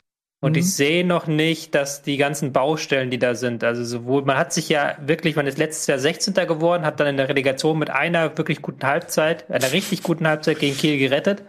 Und 0.40 0.52
Mhm. 0.52 0.58
ich 0.58 0.74
sehe 0.74 1.06
noch 1.06 1.26
nicht, 1.26 1.74
dass 1.74 2.02
die 2.02 2.16
ganzen 2.16 2.52
Baustellen, 2.52 3.10
die 3.10 3.18
da 3.18 3.34
sind, 3.34 3.64
also 3.64 3.82
sowohl, 3.84 4.22
man 4.22 4.36
hat 4.36 4.52
sich 4.52 4.68
ja 4.68 4.96
wirklich, 5.00 5.36
man 5.36 5.46
ist 5.46 5.56
letztes 5.56 5.86
Jahr 5.86 5.98
16. 5.98 6.46
geworden, 6.46 6.84
hat 6.84 7.00
dann 7.00 7.06
in 7.06 7.16
der 7.16 7.28
Relegation 7.28 7.78
mit 7.78 7.90
einer 7.90 8.36
wirklich 8.36 8.60
guten 8.60 8.86
Halbzeit, 8.86 9.50
einer 9.50 9.72
richtig 9.72 10.02
guten 10.02 10.26
Halbzeit 10.28 10.58
gegen 10.58 10.76
Kiel 10.76 10.98
gerettet. 10.98 11.44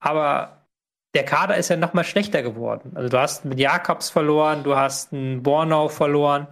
Aber 0.00 0.66
der 1.14 1.24
Kader 1.24 1.56
ist 1.56 1.68
ja 1.68 1.76
noch 1.76 1.92
mal 1.92 2.04
schlechter 2.04 2.42
geworden. 2.42 2.92
Also 2.94 3.10
du 3.10 3.18
hast 3.18 3.44
mit 3.44 3.60
Jakobs 3.60 4.08
verloren, 4.08 4.62
du 4.62 4.76
hast 4.76 5.12
einen 5.12 5.42
Bornau 5.42 5.88
verloren. 5.88 6.46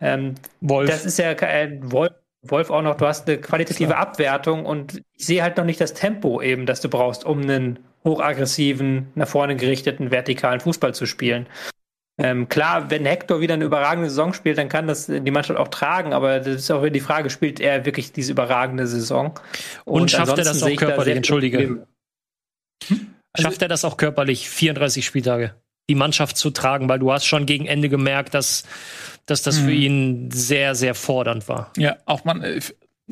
Ähm, 0.00 0.34
Wolf. 0.60 0.88
das 0.88 1.04
ist 1.04 1.18
ja 1.18 1.34
kein 1.34 1.92
Wolf, 1.92 2.12
Wolf 2.42 2.70
auch 2.70 2.82
noch, 2.82 2.96
du 2.96 3.06
hast 3.06 3.28
eine 3.28 3.38
qualitative 3.38 3.96
Abwertung 3.96 4.64
und 4.64 5.02
ich 5.12 5.26
sehe 5.26 5.42
halt 5.42 5.58
noch 5.58 5.64
nicht 5.64 5.80
das 5.80 5.92
Tempo 5.92 6.40
eben, 6.40 6.64
das 6.64 6.80
du 6.80 6.88
brauchst, 6.88 7.24
um 7.24 7.42
einen 7.42 7.78
hochaggressiven, 8.04 9.08
nach 9.14 9.28
vorne 9.28 9.56
gerichteten, 9.56 10.10
vertikalen 10.10 10.60
Fußball 10.60 10.94
zu 10.94 11.04
spielen. 11.04 11.46
Ähm, 12.18 12.48
klar, 12.48 12.90
wenn 12.90 13.06
Hector 13.06 13.40
wieder 13.40 13.54
eine 13.54 13.64
überragende 13.64 14.08
Saison 14.08 14.32
spielt, 14.34 14.58
dann 14.58 14.68
kann 14.68 14.86
das 14.86 15.06
die 15.06 15.30
Mannschaft 15.30 15.58
auch 15.58 15.68
tragen, 15.68 16.12
aber 16.12 16.38
das 16.38 16.56
ist 16.56 16.70
auch 16.70 16.82
wieder 16.82 16.90
die 16.90 17.00
Frage, 17.00 17.30
spielt 17.30 17.60
er 17.60 17.86
wirklich 17.86 18.12
diese 18.12 18.32
überragende 18.32 18.86
Saison? 18.86 19.38
Und 19.84 20.10
schafft 20.10 20.36
er 20.36 20.44
das 20.44 20.62
auch 20.62 20.68
da 20.68 20.76
körperlich? 20.76 21.04
viele 21.04 21.16
Entschuldige. 21.16 21.58
Probleme. 21.58 21.86
Schafft 23.38 23.62
er 23.62 23.68
das 23.68 23.84
auch 23.84 23.96
körperlich, 23.96 24.50
34 24.50 25.06
Spieltage, 25.06 25.54
die 25.90 25.96
Mannschaft 25.96 26.36
zu 26.36 26.50
tragen? 26.50 26.88
Weil 26.88 27.00
du 27.00 27.12
hast 27.12 27.26
schon 27.26 27.44
gegen 27.44 27.66
Ende 27.66 27.88
gemerkt, 27.88 28.32
dass, 28.32 28.64
dass 29.26 29.42
das 29.42 29.58
für 29.58 29.72
ihn 29.72 30.30
sehr, 30.30 30.74
sehr 30.74 30.94
fordernd 30.94 31.48
war. 31.48 31.72
Ja, 31.76 31.96
auch 32.06 32.24
man, 32.24 32.42
äh, 32.42 32.60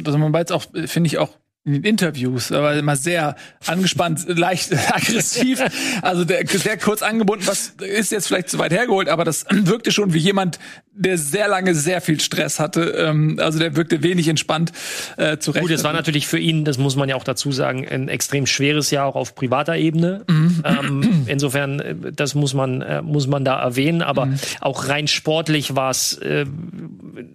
also 0.06 0.16
man 0.16 0.32
weiß 0.32 0.52
auch, 0.52 0.64
äh, 0.74 0.86
finde 0.86 1.08
ich 1.08 1.18
auch 1.18 1.30
in 1.68 1.74
den 1.74 1.84
Interviews, 1.84 2.50
aber 2.50 2.74
immer 2.74 2.96
sehr 2.96 3.36
angespannt, 3.66 4.24
leicht 4.38 4.72
aggressiv. 4.72 5.62
Also 6.02 6.24
der 6.24 6.46
sehr 6.46 6.78
kurz 6.78 7.02
angebunden, 7.02 7.46
was 7.46 7.74
ist 7.78 8.10
jetzt 8.10 8.28
vielleicht 8.28 8.48
zu 8.48 8.58
weit 8.58 8.72
hergeholt, 8.72 9.08
aber 9.08 9.24
das 9.24 9.44
wirkte 9.50 9.92
schon 9.92 10.14
wie 10.14 10.18
jemand, 10.18 10.58
der 10.92 11.18
sehr 11.18 11.46
lange 11.46 11.74
sehr 11.74 12.00
viel 12.00 12.20
Stress 12.20 12.58
hatte. 12.58 12.82
Ähm, 12.98 13.38
Also 13.40 13.58
der 13.58 13.76
wirkte 13.76 14.02
wenig 14.02 14.28
entspannt 14.28 14.72
äh, 15.16 15.38
zurecht. 15.38 15.62
Gut, 15.62 15.70
es 15.70 15.84
war 15.84 15.92
natürlich 15.92 16.26
für 16.26 16.38
ihn, 16.38 16.64
das 16.64 16.78
muss 16.78 16.96
man 16.96 17.08
ja 17.08 17.16
auch 17.16 17.24
dazu 17.24 17.52
sagen, 17.52 17.86
ein 17.86 18.08
extrem 18.08 18.46
schweres 18.46 18.90
Jahr 18.90 19.06
auch 19.06 19.14
auf 19.14 19.34
privater 19.34 19.76
Ebene. 19.76 20.24
Ähm, 20.28 21.22
insofern, 21.26 21.80
äh, 21.80 21.94
das 22.12 22.34
muss 22.34 22.54
man, 22.54 22.80
äh, 22.80 23.02
muss 23.02 23.26
man 23.26 23.44
da 23.44 23.60
erwähnen. 23.60 24.00
Aber 24.02 24.30
auch 24.60 24.88
rein 24.88 25.06
sportlich 25.06 25.76
war 25.76 25.90
es, 25.90 26.14
äh, 26.14 26.46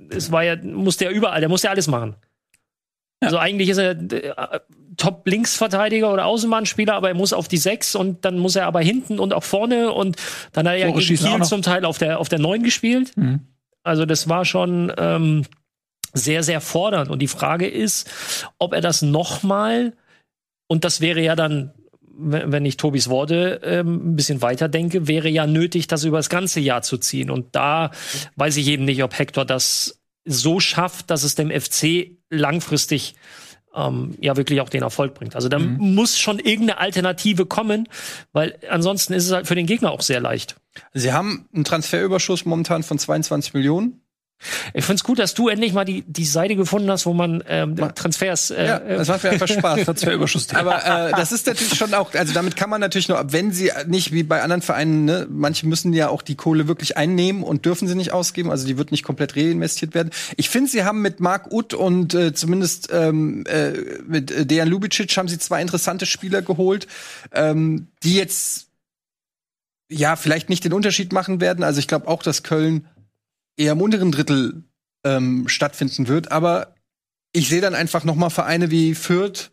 es 0.09 0.31
war 0.31 0.43
ja, 0.43 0.55
musste 0.63 1.05
er 1.05 1.11
überall, 1.11 1.39
der 1.39 1.49
musste 1.49 1.67
ja 1.67 1.71
alles 1.71 1.87
machen. 1.87 2.15
Also 3.23 3.37
eigentlich 3.37 3.69
ist 3.69 3.77
er 3.77 3.91
äh, 3.91 4.59
Top-Linksverteidiger 4.97 6.11
oder 6.11 6.25
Außenbahnspieler, 6.25 6.93
aber 6.93 7.09
er 7.09 7.15
muss 7.15 7.33
auf 7.33 7.47
die 7.47 7.57
Sechs 7.57 7.95
und 7.95 8.25
dann 8.25 8.37
muss 8.37 8.55
er 8.55 8.67
aber 8.67 8.81
hinten 8.81 9.19
und 9.19 9.33
auch 9.33 9.43
vorne 9.43 9.91
und 9.91 10.17
dann 10.51 10.67
hat 10.67 10.73
er 10.73 10.79
ja 10.79 10.85
Tore 10.87 10.99
gegen 10.99 11.07
schießen 11.07 11.27
auch 11.27 11.37
Kiel 11.37 11.45
zum 11.45 11.61
Teil 11.61 11.85
auf 11.85 11.97
der, 11.97 12.19
auf 12.19 12.29
der 12.29 12.39
Neun 12.39 12.63
gespielt. 12.63 13.15
Mhm. 13.17 13.41
Also 13.83 14.05
das 14.05 14.29
war 14.29 14.45
schon 14.45 14.93
ähm, 14.97 15.45
sehr, 16.13 16.43
sehr 16.43 16.61
fordernd. 16.61 17.09
Und 17.09 17.19
die 17.19 17.27
Frage 17.27 17.67
ist, 17.67 18.09
ob 18.59 18.73
er 18.73 18.81
das 18.81 19.01
nochmal, 19.01 19.93
und 20.67 20.85
das 20.85 21.01
wäre 21.01 21.21
ja 21.21 21.35
dann, 21.35 21.73
wenn 22.15 22.51
wenn 22.51 22.65
ich 22.65 22.77
Tobis 22.77 23.09
Worte 23.09 23.59
ähm, 23.63 24.11
ein 24.11 24.15
bisschen 24.15 24.41
weiter 24.41 24.69
denke, 24.69 25.07
wäre 25.07 25.29
ja 25.29 25.47
nötig, 25.47 25.87
das 25.87 26.03
über 26.03 26.17
das 26.17 26.29
ganze 26.29 26.59
Jahr 26.59 26.83
zu 26.83 26.97
ziehen. 26.97 27.31
Und 27.31 27.55
da 27.55 27.91
weiß 28.35 28.57
ich 28.57 28.67
eben 28.67 28.85
nicht, 28.85 29.03
ob 29.03 29.17
Hector 29.17 29.45
das 29.45 29.99
so 30.25 30.59
schafft, 30.59 31.09
dass 31.09 31.23
es 31.23 31.35
dem 31.35 31.49
FC 31.49 32.17
langfristig 32.29 33.15
ähm, 33.75 34.15
ja 34.21 34.37
wirklich 34.37 34.61
auch 34.61 34.69
den 34.69 34.83
Erfolg 34.83 35.13
bringt. 35.13 35.35
Also 35.35 35.49
da 35.49 35.59
muss 35.59 36.19
schon 36.19 36.39
irgendeine 36.39 36.79
Alternative 36.79 37.45
kommen, 37.45 37.87
weil 38.31 38.57
ansonsten 38.69 39.13
ist 39.13 39.25
es 39.25 39.31
halt 39.31 39.47
für 39.47 39.55
den 39.55 39.65
Gegner 39.65 39.91
auch 39.91 40.01
sehr 40.01 40.19
leicht. 40.19 40.55
Sie 40.93 41.13
haben 41.13 41.47
einen 41.53 41.63
Transferüberschuss 41.63 42.45
momentan 42.45 42.83
von 42.83 42.97
22 42.97 43.53
Millionen. 43.53 44.02
Ich 44.73 44.83
find's 44.83 45.03
gut, 45.03 45.19
dass 45.19 45.33
du 45.33 45.47
endlich 45.47 45.73
mal 45.73 45.85
die, 45.85 46.03
die 46.03 46.25
Seite 46.25 46.55
gefunden 46.55 46.89
hast, 46.91 47.05
wo 47.05 47.13
man 47.13 47.43
ähm, 47.47 47.75
Transfers. 47.95 48.51
Äh, 48.51 48.65
Ja, 48.65 48.77
äh, 48.77 48.97
das 48.97 49.07
macht 49.07 49.23
mir 49.23 49.29
einfach 49.31 49.47
Spaß. 49.47 49.81
Transferüberschuss. 49.85 50.53
Aber 50.53 50.83
äh, 50.85 51.11
das 51.15 51.31
ist 51.31 51.47
natürlich 51.47 51.75
schon 51.75 51.93
auch, 51.93 52.13
also 52.13 52.33
damit 52.33 52.55
kann 52.55 52.69
man 52.69 52.81
natürlich 52.81 53.07
nur, 53.07 53.23
wenn 53.31 53.51
sie 53.51 53.71
nicht 53.87 54.11
wie 54.11 54.23
bei 54.23 54.41
anderen 54.41 54.61
Vereinen, 54.61 55.05
ne, 55.05 55.27
manche 55.29 55.67
müssen 55.67 55.93
ja 55.93 56.09
auch 56.09 56.21
die 56.21 56.35
Kohle 56.35 56.67
wirklich 56.67 56.97
einnehmen 56.97 57.43
und 57.43 57.65
dürfen 57.65 57.87
sie 57.87 57.95
nicht 57.95 58.11
ausgeben, 58.11 58.51
also 58.51 58.67
die 58.67 58.77
wird 58.77 58.91
nicht 58.91 59.03
komplett 59.03 59.35
reinvestiert 59.35 59.93
werden. 59.93 60.09
Ich 60.35 60.49
finde, 60.49 60.69
sie 60.69 60.83
haben 60.83 61.01
mit 61.01 61.19
Marc 61.19 61.51
Uth 61.51 61.73
und 61.73 62.13
äh, 62.13 62.33
zumindest 62.33 62.89
ähm, 62.91 63.45
äh, 63.47 63.71
mit 64.05 64.31
äh, 64.31 64.45
Dejan 64.45 64.67
Lubicic 64.67 65.15
haben 65.15 65.27
sie 65.27 65.39
zwei 65.39 65.61
interessante 65.61 66.05
Spieler 66.05 66.41
geholt, 66.41 66.87
ähm, 67.31 67.87
die 68.03 68.15
jetzt 68.15 68.67
ja 69.89 70.15
vielleicht 70.15 70.49
nicht 70.49 70.63
den 70.65 70.73
Unterschied 70.73 71.13
machen 71.13 71.39
werden. 71.39 71.63
Also 71.63 71.79
ich 71.79 71.87
glaube 71.87 72.07
auch, 72.07 72.23
dass 72.23 72.43
Köln 72.43 72.87
eher 73.57 73.73
im 73.73 73.81
unteren 73.81 74.11
Drittel 74.11 74.63
ähm, 75.03 75.47
stattfinden 75.47 76.07
wird, 76.07 76.31
aber 76.31 76.75
ich 77.33 77.49
sehe 77.49 77.61
dann 77.61 77.75
einfach 77.75 78.03
noch 78.03 78.15
mal 78.15 78.29
Vereine 78.29 78.71
wie 78.71 78.95
Fürth, 78.95 79.51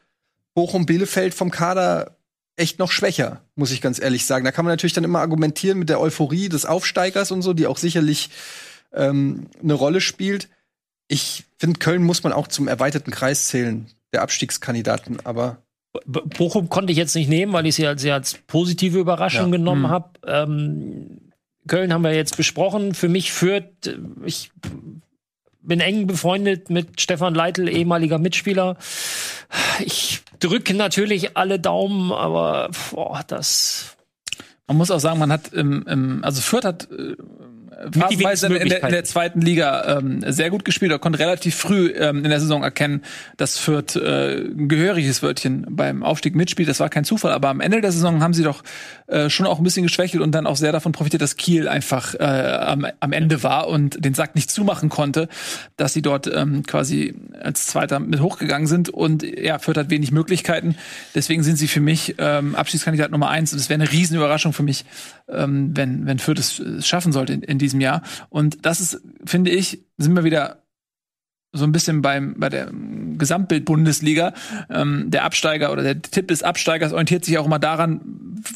Bochum, 0.54 0.86
Bielefeld 0.86 1.34
vom 1.34 1.50
Kader 1.50 2.16
echt 2.56 2.78
noch 2.78 2.90
schwächer, 2.92 3.40
muss 3.54 3.70
ich 3.70 3.80
ganz 3.80 4.00
ehrlich 4.00 4.26
sagen. 4.26 4.44
Da 4.44 4.52
kann 4.52 4.64
man 4.64 4.72
natürlich 4.72 4.92
dann 4.92 5.04
immer 5.04 5.20
argumentieren 5.20 5.78
mit 5.78 5.88
der 5.88 6.00
Euphorie 6.00 6.48
des 6.50 6.66
Aufsteigers 6.66 7.30
und 7.30 7.40
so, 7.42 7.54
die 7.54 7.66
auch 7.66 7.78
sicherlich 7.78 8.28
ähm, 8.92 9.46
eine 9.62 9.72
Rolle 9.74 10.00
spielt. 10.00 10.48
Ich 11.08 11.44
finde, 11.58 11.78
Köln 11.78 12.02
muss 12.02 12.22
man 12.22 12.32
auch 12.32 12.48
zum 12.48 12.68
erweiterten 12.68 13.10
Kreis 13.12 13.46
zählen, 13.48 13.86
der 14.12 14.22
Abstiegskandidaten, 14.22 15.18
aber 15.24 15.62
Bochum 16.06 16.68
konnte 16.68 16.92
ich 16.92 16.98
jetzt 16.98 17.16
nicht 17.16 17.28
nehmen, 17.28 17.52
weil 17.52 17.66
ich 17.66 17.74
sie 17.76 17.86
als, 17.86 18.02
sie 18.02 18.12
als 18.12 18.34
positive 18.46 18.98
Überraschung 18.98 19.46
Ja. 19.52 19.56
genommen 19.58 19.82
Mhm. 19.82 19.88
habe. 19.88 20.10
Ähm, 20.26 21.29
Köln 21.70 21.92
haben 21.92 22.02
wir 22.02 22.12
jetzt 22.14 22.36
besprochen. 22.36 22.94
Für 22.94 23.08
mich 23.08 23.32
führt, 23.32 23.96
ich 24.24 24.50
bin 25.62 25.80
eng 25.80 26.06
befreundet 26.06 26.68
mit 26.68 27.00
Stefan 27.00 27.34
Leitl, 27.34 27.68
ehemaliger 27.68 28.18
Mitspieler. 28.18 28.76
Ich 29.78 30.20
drücke 30.40 30.74
natürlich 30.74 31.36
alle 31.36 31.58
Daumen, 31.60 32.12
aber 32.12 32.70
boah, 32.90 33.22
das 33.26 33.96
Man 34.66 34.76
muss 34.78 34.90
auch 34.90 35.00
sagen, 35.00 35.18
man 35.18 35.30
hat 35.32 35.52
im, 35.52 35.86
im 35.86 36.24
also 36.24 36.40
Fürth 36.40 36.64
hat 36.64 36.88
äh, 36.90 37.14
phasenweise 37.98 38.46
in, 38.46 38.52
der- 38.52 38.62
in, 38.62 38.68
der, 38.68 38.82
in 38.84 38.90
der 38.90 39.04
zweiten 39.04 39.40
Liga 39.40 39.98
ähm, 39.98 40.22
sehr 40.26 40.50
gut 40.50 40.64
gespielt. 40.64 40.92
Er 40.92 40.98
konnte 40.98 41.18
relativ 41.18 41.54
früh 41.56 41.92
ähm, 41.96 42.24
in 42.24 42.30
der 42.30 42.40
Saison 42.40 42.62
erkennen, 42.62 43.02
dass 43.36 43.58
Fürth 43.58 43.96
äh, 43.96 44.42
ein 44.42 44.68
gehöriges 44.68 45.22
Wörtchen 45.22 45.66
beim 45.70 46.02
Aufstieg 46.02 46.34
mitspielt. 46.36 46.68
Das 46.68 46.78
war 46.80 46.88
kein 46.90 47.04
Zufall, 47.04 47.32
aber 47.32 47.48
am 47.48 47.60
Ende 47.60 47.80
der 47.80 47.90
Saison 47.92 48.22
haben 48.22 48.34
sie 48.34 48.42
doch 48.42 48.62
äh, 49.10 49.28
schon 49.28 49.46
auch 49.46 49.58
ein 49.58 49.64
bisschen 49.64 49.82
geschwächelt 49.82 50.22
und 50.22 50.32
dann 50.32 50.46
auch 50.46 50.56
sehr 50.56 50.72
davon 50.72 50.92
profitiert, 50.92 51.20
dass 51.22 51.36
Kiel 51.36 51.68
einfach 51.68 52.14
äh, 52.14 52.22
am, 52.22 52.86
am 53.00 53.12
Ende 53.12 53.42
war 53.42 53.68
und 53.68 54.04
den 54.04 54.14
Sack 54.14 54.34
nicht 54.34 54.50
zumachen 54.50 54.88
konnte, 54.88 55.28
dass 55.76 55.92
sie 55.92 56.02
dort 56.02 56.30
ähm, 56.32 56.62
quasi 56.64 57.14
als 57.40 57.66
Zweiter 57.66 57.98
mit 57.98 58.20
hochgegangen 58.20 58.66
sind 58.66 58.88
und 58.88 59.22
ja, 59.22 59.58
Fürth 59.58 59.78
hat 59.78 59.90
wenig 59.90 60.12
Möglichkeiten. 60.12 60.76
Deswegen 61.14 61.42
sind 61.42 61.56
sie 61.56 61.68
für 61.68 61.80
mich 61.80 62.14
ähm, 62.18 62.54
Abschiedskandidat 62.54 63.10
Nummer 63.10 63.28
eins 63.30 63.52
und 63.52 63.58
es 63.58 63.68
wäre 63.68 63.80
eine 63.80 63.90
Riesenüberraschung 63.90 64.52
für 64.52 64.62
mich, 64.62 64.84
ähm, 65.28 65.76
wenn, 65.76 66.06
wenn 66.06 66.18
Fürth 66.18 66.38
es 66.38 66.86
schaffen 66.86 67.12
sollte 67.12 67.32
in, 67.32 67.42
in 67.42 67.58
diesem 67.58 67.80
Jahr. 67.80 68.02
Und 68.28 68.64
das 68.64 68.80
ist, 68.80 69.02
finde 69.24 69.50
ich, 69.50 69.84
sind 69.98 70.14
wir 70.14 70.24
wieder 70.24 70.62
so 71.52 71.64
ein 71.64 71.72
bisschen 71.72 72.00
beim 72.00 72.34
bei 72.38 72.48
der 72.48 72.70
Gesamtbild 73.18 73.64
Bundesliga. 73.64 74.34
Ähm, 74.70 75.10
der 75.10 75.24
Absteiger 75.24 75.72
oder 75.72 75.82
der 75.82 76.00
Tipp 76.00 76.28
des 76.28 76.42
Absteigers 76.42 76.92
orientiert 76.92 77.24
sich 77.24 77.38
auch 77.38 77.46
immer 77.46 77.58
daran, 77.58 78.00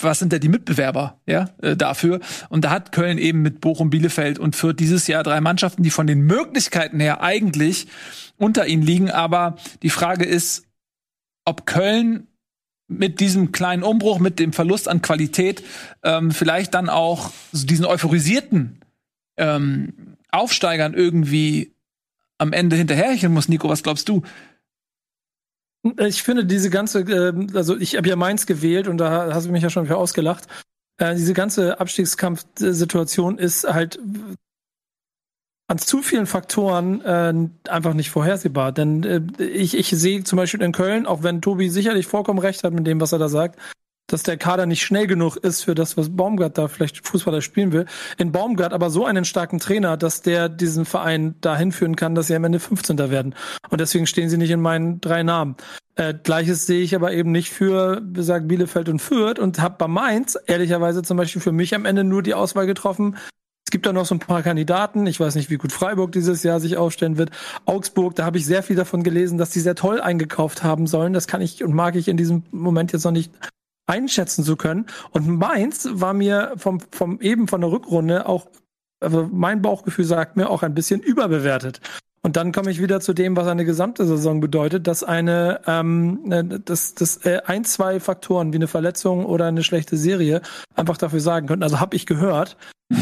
was 0.00 0.20
sind 0.20 0.32
da 0.32 0.38
die 0.38 0.48
Mitbewerber 0.48 1.18
ja, 1.26 1.50
äh, 1.60 1.76
dafür. 1.76 2.20
Und 2.48 2.64
da 2.64 2.70
hat 2.70 2.92
Köln 2.92 3.18
eben 3.18 3.42
mit 3.42 3.60
Bochum, 3.60 3.90
Bielefeld 3.90 4.38
und 4.38 4.56
Fürth 4.56 4.76
dieses 4.78 5.06
Jahr 5.06 5.22
drei 5.22 5.40
Mannschaften, 5.40 5.82
die 5.82 5.90
von 5.90 6.06
den 6.06 6.22
Möglichkeiten 6.22 7.00
her 7.00 7.22
eigentlich 7.22 7.88
unter 8.36 8.66
ihnen 8.66 8.82
liegen. 8.82 9.10
Aber 9.10 9.56
die 9.82 9.90
Frage 9.90 10.24
ist, 10.24 10.64
ob 11.44 11.66
Köln 11.66 12.28
mit 12.86 13.20
diesem 13.20 13.50
kleinen 13.50 13.82
Umbruch, 13.82 14.18
mit 14.18 14.38
dem 14.38 14.52
Verlust 14.52 14.88
an 14.88 15.02
Qualität, 15.02 15.64
ähm, 16.02 16.30
vielleicht 16.30 16.74
dann 16.74 16.88
auch 16.88 17.32
diesen 17.52 17.86
euphorisierten 17.86 18.80
ähm, 19.36 20.16
Aufsteigern 20.30 20.94
irgendwie 20.94 21.73
am 22.38 22.52
Ende 22.52 22.76
hinterherchen 22.76 23.32
muss. 23.32 23.48
Nico, 23.48 23.68
was 23.68 23.82
glaubst 23.82 24.08
du? 24.08 24.22
Ich 25.98 26.22
finde 26.22 26.46
diese 26.46 26.70
ganze, 26.70 27.00
ähm, 27.00 27.48
also 27.54 27.76
ich 27.76 27.96
habe 27.96 28.08
ja 28.08 28.16
Mainz 28.16 28.46
gewählt 28.46 28.88
und 28.88 28.98
da 28.98 29.34
hast 29.34 29.46
du 29.46 29.52
mich 29.52 29.62
ja 29.62 29.70
schon 29.70 29.86
für 29.86 29.96
ausgelacht. 29.96 30.48
Äh, 30.98 31.14
diese 31.14 31.34
ganze 31.34 31.80
Abstiegskampfsituation 31.80 33.38
ist 33.38 33.64
halt 33.64 33.98
an 35.66 35.78
zu 35.78 36.02
vielen 36.02 36.26
Faktoren 36.26 37.00
äh, 37.02 37.34
einfach 37.68 37.94
nicht 37.94 38.10
vorhersehbar. 38.10 38.72
Denn 38.72 39.02
äh, 39.04 39.42
ich, 39.42 39.76
ich 39.76 39.88
sehe 39.90 40.24
zum 40.24 40.36
Beispiel 40.36 40.62
in 40.62 40.72
Köln, 40.72 41.06
auch 41.06 41.22
wenn 41.22 41.42
Tobi 41.42 41.68
sicherlich 41.68 42.06
vollkommen 42.06 42.38
recht 42.38 42.64
hat 42.64 42.72
mit 42.72 42.86
dem, 42.86 43.00
was 43.00 43.12
er 43.12 43.18
da 43.18 43.28
sagt, 43.28 43.58
dass 44.06 44.22
der 44.22 44.36
Kader 44.36 44.66
nicht 44.66 44.82
schnell 44.82 45.06
genug 45.06 45.36
ist 45.36 45.62
für 45.62 45.74
das, 45.74 45.96
was 45.96 46.14
Baumgart 46.14 46.58
da 46.58 46.68
vielleicht 46.68 47.06
Fußballer 47.06 47.40
spielen 47.40 47.72
will. 47.72 47.86
In 48.18 48.32
Baumgart 48.32 48.72
aber 48.72 48.90
so 48.90 49.06
einen 49.06 49.24
starken 49.24 49.58
Trainer, 49.58 49.96
dass 49.96 50.22
der 50.22 50.48
diesen 50.48 50.84
Verein 50.84 51.34
dahin 51.40 51.72
führen 51.72 51.96
kann, 51.96 52.14
dass 52.14 52.26
sie 52.26 52.34
am 52.34 52.44
Ende 52.44 52.60
15. 52.60 52.98
werden. 53.10 53.34
Und 53.70 53.80
deswegen 53.80 54.06
stehen 54.06 54.28
sie 54.28 54.38
nicht 54.38 54.50
in 54.50 54.60
meinen 54.60 55.00
drei 55.00 55.22
Namen. 55.22 55.56
Äh, 55.96 56.14
Gleiches 56.22 56.66
sehe 56.66 56.82
ich 56.82 56.94
aber 56.94 57.12
eben 57.12 57.32
nicht 57.32 57.50
für, 57.50 58.02
wie 58.04 58.12
gesagt, 58.14 58.48
Bielefeld 58.48 58.88
und 58.88 59.00
Fürth 59.00 59.38
und 59.38 59.60
habe 59.60 59.76
bei 59.78 59.88
Mainz 59.88 60.36
ehrlicherweise 60.46 61.02
zum 61.02 61.16
Beispiel 61.16 61.40
für 61.40 61.52
mich 61.52 61.74
am 61.74 61.84
Ende 61.84 62.04
nur 62.04 62.22
die 62.22 62.34
Auswahl 62.34 62.66
getroffen, 62.66 63.16
es 63.66 63.70
gibt 63.70 63.86
da 63.86 63.92
noch 63.92 64.04
so 64.04 64.14
ein 64.14 64.20
paar 64.20 64.42
Kandidaten. 64.42 65.06
Ich 65.06 65.18
weiß 65.18 65.34
nicht, 65.36 65.50
wie 65.50 65.56
gut 65.56 65.72
Freiburg 65.72 66.12
dieses 66.12 66.42
Jahr 66.42 66.60
sich 66.60 66.76
aufstellen 66.76 67.16
wird. 67.16 67.30
Augsburg, 67.64 68.14
da 68.14 68.24
habe 68.24 68.36
ich 68.36 68.44
sehr 68.44 68.62
viel 68.62 68.76
davon 68.76 69.02
gelesen, 69.02 69.38
dass 69.38 69.50
die 69.50 69.60
sehr 69.60 69.74
toll 69.74 70.00
eingekauft 70.00 70.62
haben 70.62 70.86
sollen. 70.86 71.14
Das 71.14 71.26
kann 71.26 71.40
ich 71.40 71.64
und 71.64 71.72
mag 71.72 71.96
ich 71.96 72.08
in 72.08 72.18
diesem 72.18 72.44
Moment 72.50 72.92
jetzt 72.92 73.04
noch 73.04 73.10
nicht 73.10 73.32
einschätzen 73.86 74.44
zu 74.44 74.56
können. 74.56 74.86
Und 75.10 75.28
Mainz 75.28 75.88
war 75.92 76.14
mir 76.14 76.52
vom, 76.56 76.80
vom 76.90 77.20
eben 77.20 77.48
von 77.48 77.60
der 77.60 77.70
Rückrunde 77.70 78.26
auch, 78.26 78.46
also 79.00 79.28
mein 79.30 79.62
Bauchgefühl 79.62 80.04
sagt 80.04 80.36
mir 80.36 80.50
auch 80.50 80.62
ein 80.62 80.74
bisschen 80.74 81.00
überbewertet. 81.00 81.80
Und 82.22 82.36
dann 82.36 82.52
komme 82.52 82.70
ich 82.70 82.80
wieder 82.80 83.00
zu 83.00 83.12
dem, 83.12 83.36
was 83.36 83.46
eine 83.46 83.66
gesamte 83.66 84.06
Saison 84.06 84.40
bedeutet, 84.40 84.86
dass 84.86 85.04
eine, 85.04 85.60
ähm, 85.66 86.32
äh, 86.32 86.42
dass, 86.42 86.94
dass 86.94 87.18
äh, 87.26 87.42
ein, 87.44 87.66
zwei 87.66 88.00
Faktoren 88.00 88.50
wie 88.52 88.56
eine 88.56 88.66
Verletzung 88.66 89.26
oder 89.26 89.44
eine 89.44 89.62
schlechte 89.62 89.98
Serie 89.98 90.40
einfach 90.74 90.96
dafür 90.96 91.20
sagen 91.20 91.46
könnten. 91.46 91.64
Also 91.64 91.80
habe 91.80 91.96
ich 91.96 92.06
gehört, 92.06 92.56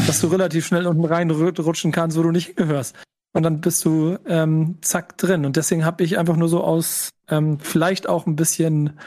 dass 0.09 0.21
du 0.21 0.27
relativ 0.27 0.67
schnell 0.67 0.89
unten 0.89 1.05
reinrutschen 1.05 1.93
kannst, 1.93 2.19
wo 2.19 2.23
du 2.25 2.33
nicht 2.33 2.47
hingehörst. 2.57 2.97
Und 3.33 3.45
dann 3.45 3.61
bist 3.61 3.85
du 3.85 4.19
ähm, 4.27 4.79
zack 4.83 5.17
drin. 5.19 5.45
Und 5.45 5.57
deswegen 5.57 5.85
habe 5.85 6.03
ich 6.03 6.19
einfach 6.19 6.37
nur 6.37 6.49
so 6.49 6.63
aus 6.65 7.11
ähm, 7.29 7.61
vielleicht 7.61 8.09
auch 8.09 8.27
ein 8.27 8.35
bisschen 8.35 8.99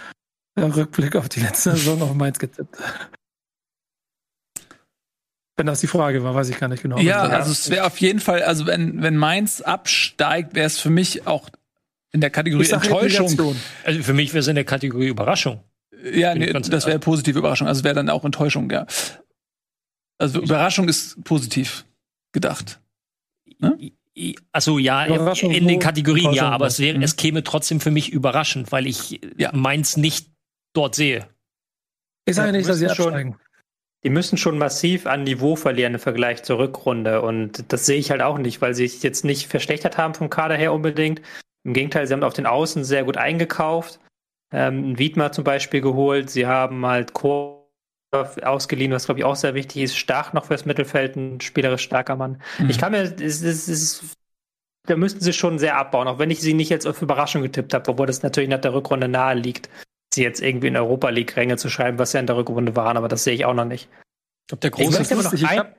Rückblick 0.58 1.16
auf 1.16 1.30
die 1.30 1.42
letzte 1.42 1.72
Saison 1.72 2.02
auf 2.02 2.14
Mainz 2.14 2.40
getippt. 2.40 2.78
Wenn 5.58 5.68
das 5.68 5.80
die 5.80 5.88
Frage 5.88 6.24
war, 6.24 6.36
weiß 6.36 6.50
ich 6.50 6.60
gar 6.60 6.68
nicht 6.68 6.84
genau. 6.84 6.98
Ja, 6.98 7.24
also 7.24 7.52
es 7.52 7.70
wäre 7.70 7.86
auf 7.86 7.98
jeden 8.00 8.20
Fall, 8.20 8.44
also 8.44 8.66
wenn, 8.66 9.02
wenn 9.02 9.16
Mainz 9.16 9.62
absteigt, 9.62 10.54
wäre 10.54 10.68
es 10.68 10.80
für 10.80 10.90
mich 10.90 11.28
auch 11.28 11.50
in 12.12 12.22
der 12.22 12.30
Kategorie 12.30 12.70
Enttäuschung. 12.70 13.56
Also 13.84 14.04
für 14.04 14.14
mich 14.14 14.34
wäre 14.34 14.40
es 14.40 14.48
in 14.48 14.56
der 14.56 14.66
Kategorie 14.66 15.08
Überraschung. 15.08 15.64
Ja, 16.14 16.36
nee, 16.36 16.52
das 16.52 16.86
wäre 16.86 17.00
positive 17.00 17.40
Überraschung. 17.40 17.68
Also 17.68 17.84
wäre 17.84 17.96
dann 17.96 18.10
auch 18.10 18.26
Enttäuschung, 18.26 18.70
ja. 18.70 18.86
Also 20.18 20.42
Überraschung 20.42 20.88
ist 20.88 21.24
positiv 21.24 21.86
gedacht. 22.32 22.80
Ne? 23.60 23.92
Also 24.52 24.78
ja, 24.80 25.04
in 25.04 25.68
den 25.68 25.80
Kategorien 25.80 26.32
ja, 26.32 26.50
aber 26.50 26.68
es, 26.68 26.80
wäre, 26.80 26.98
mhm. 26.98 27.04
es 27.04 27.18
käme 27.18 27.44
trotzdem 27.44 27.82
für 27.82 27.92
mich 27.92 28.12
überraschend, 28.12 28.72
weil 28.72 28.88
ich 28.88 29.20
ja. 29.38 29.52
Mainz 29.54 29.98
nicht 29.98 30.35
dort 30.76 30.96
sehe. 30.96 31.28
Ich 32.26 32.36
sage 32.36 32.50
ja, 32.50 32.52
nicht, 32.54 32.70
dass 32.70 32.78
sie 32.78 32.88
absteigen. 32.88 33.38
Die 34.04 34.10
müssen 34.10 34.38
schon 34.38 34.58
massiv 34.60 35.08
an 35.08 35.24
Niveau 35.24 35.56
verlieren 35.56 35.96
im 35.96 36.00
Vergleich 36.00 36.44
zur 36.44 36.60
Rückrunde. 36.60 37.22
Und 37.22 37.72
das 37.74 37.88
sehe 37.88 37.98
ich 37.98 38.12
halt 38.12 38.22
auch 38.22 38.38
nicht, 38.38 38.62
weil 38.62 38.76
sie 38.76 38.88
sich 38.88 39.02
jetzt 39.02 39.26
nicht 39.26 39.48
verschlechtert 39.48 39.98
haben 39.98 40.14
vom 40.14 40.30
Kader 40.30 40.56
her 40.56 40.74
unbedingt. 40.74 41.22
Im 41.64 41.74
Gegenteil, 41.74 42.06
sie 42.06 42.14
haben 42.14 42.24
auf 42.24 42.34
den 42.34 42.46
Außen 42.46 42.84
sehr 42.84 43.04
gut 43.04 43.18
eingekauft. 43.18 44.00
Ähm, 44.54 45.00
Wiedmer 45.00 45.32
zum 45.32 45.44
Beispiel 45.44 45.82
geholt. 45.82 46.30
Sie 46.30 46.46
haben 46.46 46.86
halt 46.86 47.14
Chor 47.14 47.66
ausgeliehen, 48.44 48.92
was 48.92 49.06
glaube 49.06 49.20
ich 49.20 49.26
auch 49.26 49.36
sehr 49.36 49.56
wichtig 49.56 49.82
ist. 49.82 49.98
Stark 49.98 50.34
noch 50.34 50.46
fürs 50.46 50.66
Mittelfeld, 50.66 51.16
ein 51.16 51.42
spielerisch 51.42 51.84
starker 51.84 52.16
Mann. 52.16 52.42
Mhm. 52.60 52.70
Ich 52.70 52.78
kann 52.78 52.92
mir, 52.92 53.02
es, 53.02 53.42
es, 53.42 53.68
es, 53.68 54.16
da 54.88 54.96
müssten 54.96 55.22
sie 55.22 55.34
schon 55.34 55.60
sehr 55.60 55.78
abbauen, 55.78 56.08
auch 56.08 56.20
wenn 56.20 56.32
ich 56.32 56.42
sie 56.42 56.54
nicht 56.54 56.70
jetzt 56.70 56.88
auf 56.88 57.02
Überraschung 57.02 57.42
getippt 57.42 57.74
habe, 57.74 57.90
obwohl 57.90 58.08
das 58.08 58.24
natürlich 58.24 58.50
nach 58.50 58.62
der 58.62 58.74
Rückrunde 58.74 59.08
nahe 59.08 59.36
liegt, 59.36 59.70
sie 60.16 60.24
jetzt 60.24 60.42
irgendwie 60.42 60.68
in 60.68 60.78
Europa 60.78 61.10
League 61.10 61.36
Ränge 61.36 61.58
zu 61.58 61.70
schreiben, 61.70 62.00
was 62.00 62.14
ja 62.14 62.20
in 62.20 62.28
der 62.28 62.38
Rückrunde 62.38 62.76
waren, 62.76 62.98
aber 62.98 63.08
das 63.08 63.24
sehe 63.24 63.34
ich 63.34 63.46
auch 63.46 63.54
noch 63.54 63.66
nicht. 63.66 63.90
Ich 64.44 64.48
glaube, 64.48 64.62
der 64.62 64.72
große 64.72 65.02
ich, 65.02 65.10
noch 65.12 65.34
ich, 65.34 65.44
hab, 65.44 65.76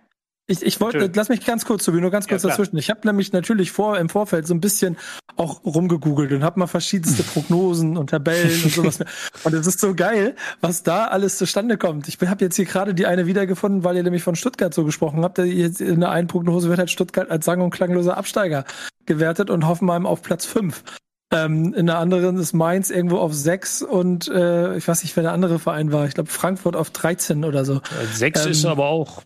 ich, 0.49 0.63
ich 0.63 0.81
wollte, 0.81 1.11
lass 1.13 1.29
mich 1.29 1.45
ganz 1.45 1.65
kurz, 1.65 1.85
Tobi, 1.85 2.01
nur 2.01 2.13
ganz 2.13 2.29
kurz 2.29 2.45
ja, 2.45 2.51
dazwischen. 2.51 2.77
Ich 2.77 2.89
habe 2.89 3.01
nämlich 3.05 3.33
natürlich 3.33 3.73
vor 3.73 3.99
im 3.99 4.09
Vorfeld 4.09 4.47
so 4.47 4.55
ein 4.55 4.61
bisschen 4.61 4.97
auch 5.37 5.65
rumgegoogelt 5.65 6.33
und 6.33 6.45
habe 6.45 6.61
mal 6.61 6.69
verschiedenste 6.69 7.23
Prognosen 7.35 7.97
und 7.97 8.11
Tabellen 8.11 8.63
und 8.63 8.73
sowas. 8.73 9.01
und 9.45 9.55
es 9.55 9.67
ist 9.67 9.81
so 9.81 9.95
geil, 9.95 10.37
was 10.61 10.85
da 10.85 11.07
alles 11.07 11.37
zustande 11.39 11.77
kommt. 11.79 12.07
Ich 12.07 12.19
habe 12.21 12.45
jetzt 12.45 12.57
hier 12.57 12.65
gerade 12.65 12.95
die 12.95 13.07
eine 13.07 13.27
wiedergefunden, 13.27 13.83
weil 13.83 13.97
ihr 13.97 14.05
nämlich 14.05 14.23
von 14.23 14.37
Stuttgart 14.37 14.73
so 14.73 14.85
gesprochen 14.85 15.25
habt. 15.25 15.39
Jetzt 15.39 15.81
in 15.81 16.01
der 16.01 16.11
einen 16.11 16.29
Prognose 16.29 16.69
wird 16.69 16.79
halt 16.79 16.91
Stuttgart 16.91 17.29
als 17.29 17.45
sang- 17.45 17.61
und 17.61 17.71
klangloser 17.71 18.17
Absteiger 18.17 18.65
gewertet 19.05 19.51
und 19.51 19.67
Hoffenheim 19.67 20.07
auf 20.07 20.23
Platz 20.23 20.47
fünf. 20.47 20.85
Ähm, 21.33 21.75
in 21.75 21.87
der 21.87 21.99
anderen 21.99 22.39
ist 22.39 22.53
Mainz 22.53 22.91
irgendwo 22.91 23.19
auf 23.19 23.35
sechs 23.35 23.83
und 23.83 24.29
äh, 24.29 24.77
ich 24.77 24.87
weiß 24.87 25.03
nicht, 25.03 25.17
wer 25.17 25.25
der 25.25 25.33
andere 25.33 25.59
Verein 25.59 25.91
war. 25.91 26.07
Ich 26.07 26.15
glaube 26.15 26.31
Frankfurt 26.31 26.77
auf 26.77 26.91
13 26.91 27.45
oder 27.45 27.65
so. 27.65 27.81
Sechs 28.13 28.45
ähm, 28.45 28.53
ist 28.53 28.65
aber 28.65 28.87
auch 28.87 29.23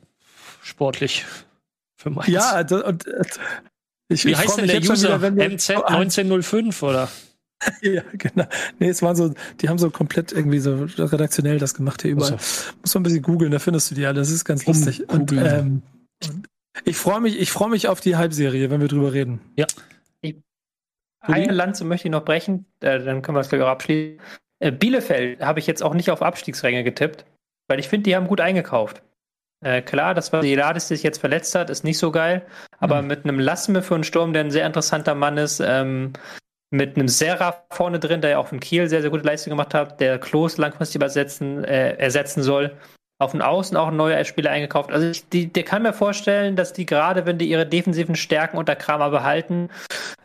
sportlich 0.63 1.27
für 1.97 2.11
Mainz. 2.11 2.29
Ja, 2.29 2.53
also, 2.53 2.85
und, 2.85 3.07
äh, 3.07 3.23
ich, 4.09 4.25
Wie 4.25 4.31
ich 4.31 4.39
heißt 4.39 4.59
denn 4.59 4.67
der 4.67 4.81
User? 4.83 5.19
MZ 5.19 5.71
1905 5.71 6.83
oder? 6.83 7.09
ja, 7.83 8.03
genau. 8.15 8.47
Nee, 8.79 8.89
es 8.89 9.03
waren 9.03 9.17
so, 9.17 9.35
die 9.61 9.69
haben 9.69 9.79
so 9.79 9.91
komplett 9.91 10.33
irgendwie 10.33 10.59
so 10.59 10.89
redaktionell 10.97 11.59
das 11.59 11.75
gemacht 11.75 12.03
hier 12.03 12.13
überall. 12.13 12.33
Also. 12.33 12.73
Muss 12.81 12.95
man 12.95 13.03
ein 13.03 13.05
bisschen 13.05 13.23
googeln, 13.23 13.53
da 13.53 13.59
findest 13.59 13.91
du 13.91 13.95
die 13.95 14.07
alle. 14.07 14.17
Das 14.17 14.31
ist 14.31 14.45
ganz 14.45 14.67
lustig. 14.67 15.09
Und, 15.09 15.33
ähm, 15.33 15.83
ich 16.85 16.97
freue 16.97 17.21
mich, 17.21 17.39
ich 17.39 17.51
freue 17.51 17.69
mich 17.69 17.89
auf 17.89 18.01
die 18.01 18.17
Halbserie, 18.17 18.71
wenn 18.71 18.81
wir 18.81 18.89
drüber 18.89 19.13
reden. 19.13 19.41
Ja. 19.57 19.67
Eine 21.21 21.53
Lanze 21.53 21.85
möchte 21.85 22.09
ich 22.09 22.13
noch 22.13 22.25
brechen, 22.25 22.67
äh, 22.81 22.99
dann 22.99 23.23
können 23.23 23.37
wir 23.37 23.41
es 23.41 23.49
gleich 23.49 23.63
auch 23.63 23.69
abschließen. 23.69 24.21
Äh, 24.59 24.73
Bielefeld 24.73 25.41
habe 25.41 25.59
ich 25.59 25.67
jetzt 25.67 25.83
auch 25.83 25.95
nicht 25.95 26.11
auf 26.11 26.23
Abstiegsränge 26.23 26.85
getippt, 26.85 27.25
weil 27.69 27.79
ich 27.79 27.89
finde, 27.89 28.05
die 28.05 28.17
haben 28.17 28.27
gut 28.27 28.41
eingekauft. 28.41 29.03
Äh, 29.63 29.83
klar, 29.83 30.15
das, 30.15 30.33
was 30.33 30.45
Eladis 30.45 30.89
sich 30.89 31.03
jetzt 31.03 31.19
verletzt 31.19 31.55
hat, 31.55 31.69
ist 31.69 31.85
nicht 31.85 31.99
so 31.99 32.11
geil. 32.11 32.47
Aber 32.79 33.03
mhm. 33.03 33.09
mit 33.09 33.25
einem 33.25 33.39
Lassme 33.39 33.83
für 33.83 33.95
einen 33.95 34.05
Sturm, 34.05 34.33
der 34.33 34.45
ein 34.45 34.51
sehr 34.51 34.67
interessanter 34.67 35.15
Mann 35.15 35.37
ist, 35.37 35.61
ähm, 35.61 36.15
mit 36.71 36.97
einem 36.97 37.09
Serra 37.09 37.65
vorne 37.71 37.99
drin, 37.99 38.21
der 38.21 38.31
ja 38.31 38.39
auch 38.39 38.49
von 38.49 38.61
Kiel 38.61 38.89
sehr, 38.89 39.03
sehr 39.03 39.11
gute 39.11 39.27
Leistung 39.27 39.51
gemacht 39.51 39.75
hat, 39.75 40.01
der 40.01 40.19
Klos 40.19 40.57
langfristig 40.57 40.97
übersetzen, 40.97 41.65
äh, 41.65 41.95
ersetzen 41.97 42.43
soll. 42.43 42.77
Auf 43.21 43.33
den 43.33 43.43
Außen 43.43 43.77
auch 43.77 43.89
ein 43.89 43.97
neuer 43.97 44.25
Spieler 44.25 44.51
eingekauft. 44.51 44.91
Also 44.91 45.09
ich, 45.09 45.29
die, 45.29 45.47
der 45.47 45.63
kann 45.63 45.83
mir 45.83 45.93
vorstellen, 45.93 46.57
dass 46.57 46.73
die 46.73 46.87
gerade, 46.87 47.27
wenn 47.27 47.37
die 47.37 47.51
ihre 47.51 47.67
defensiven 47.67 48.17
Stärken 48.17 48.57
unter 48.57 48.75
Kramer 48.75 49.11
behalten, 49.11 49.69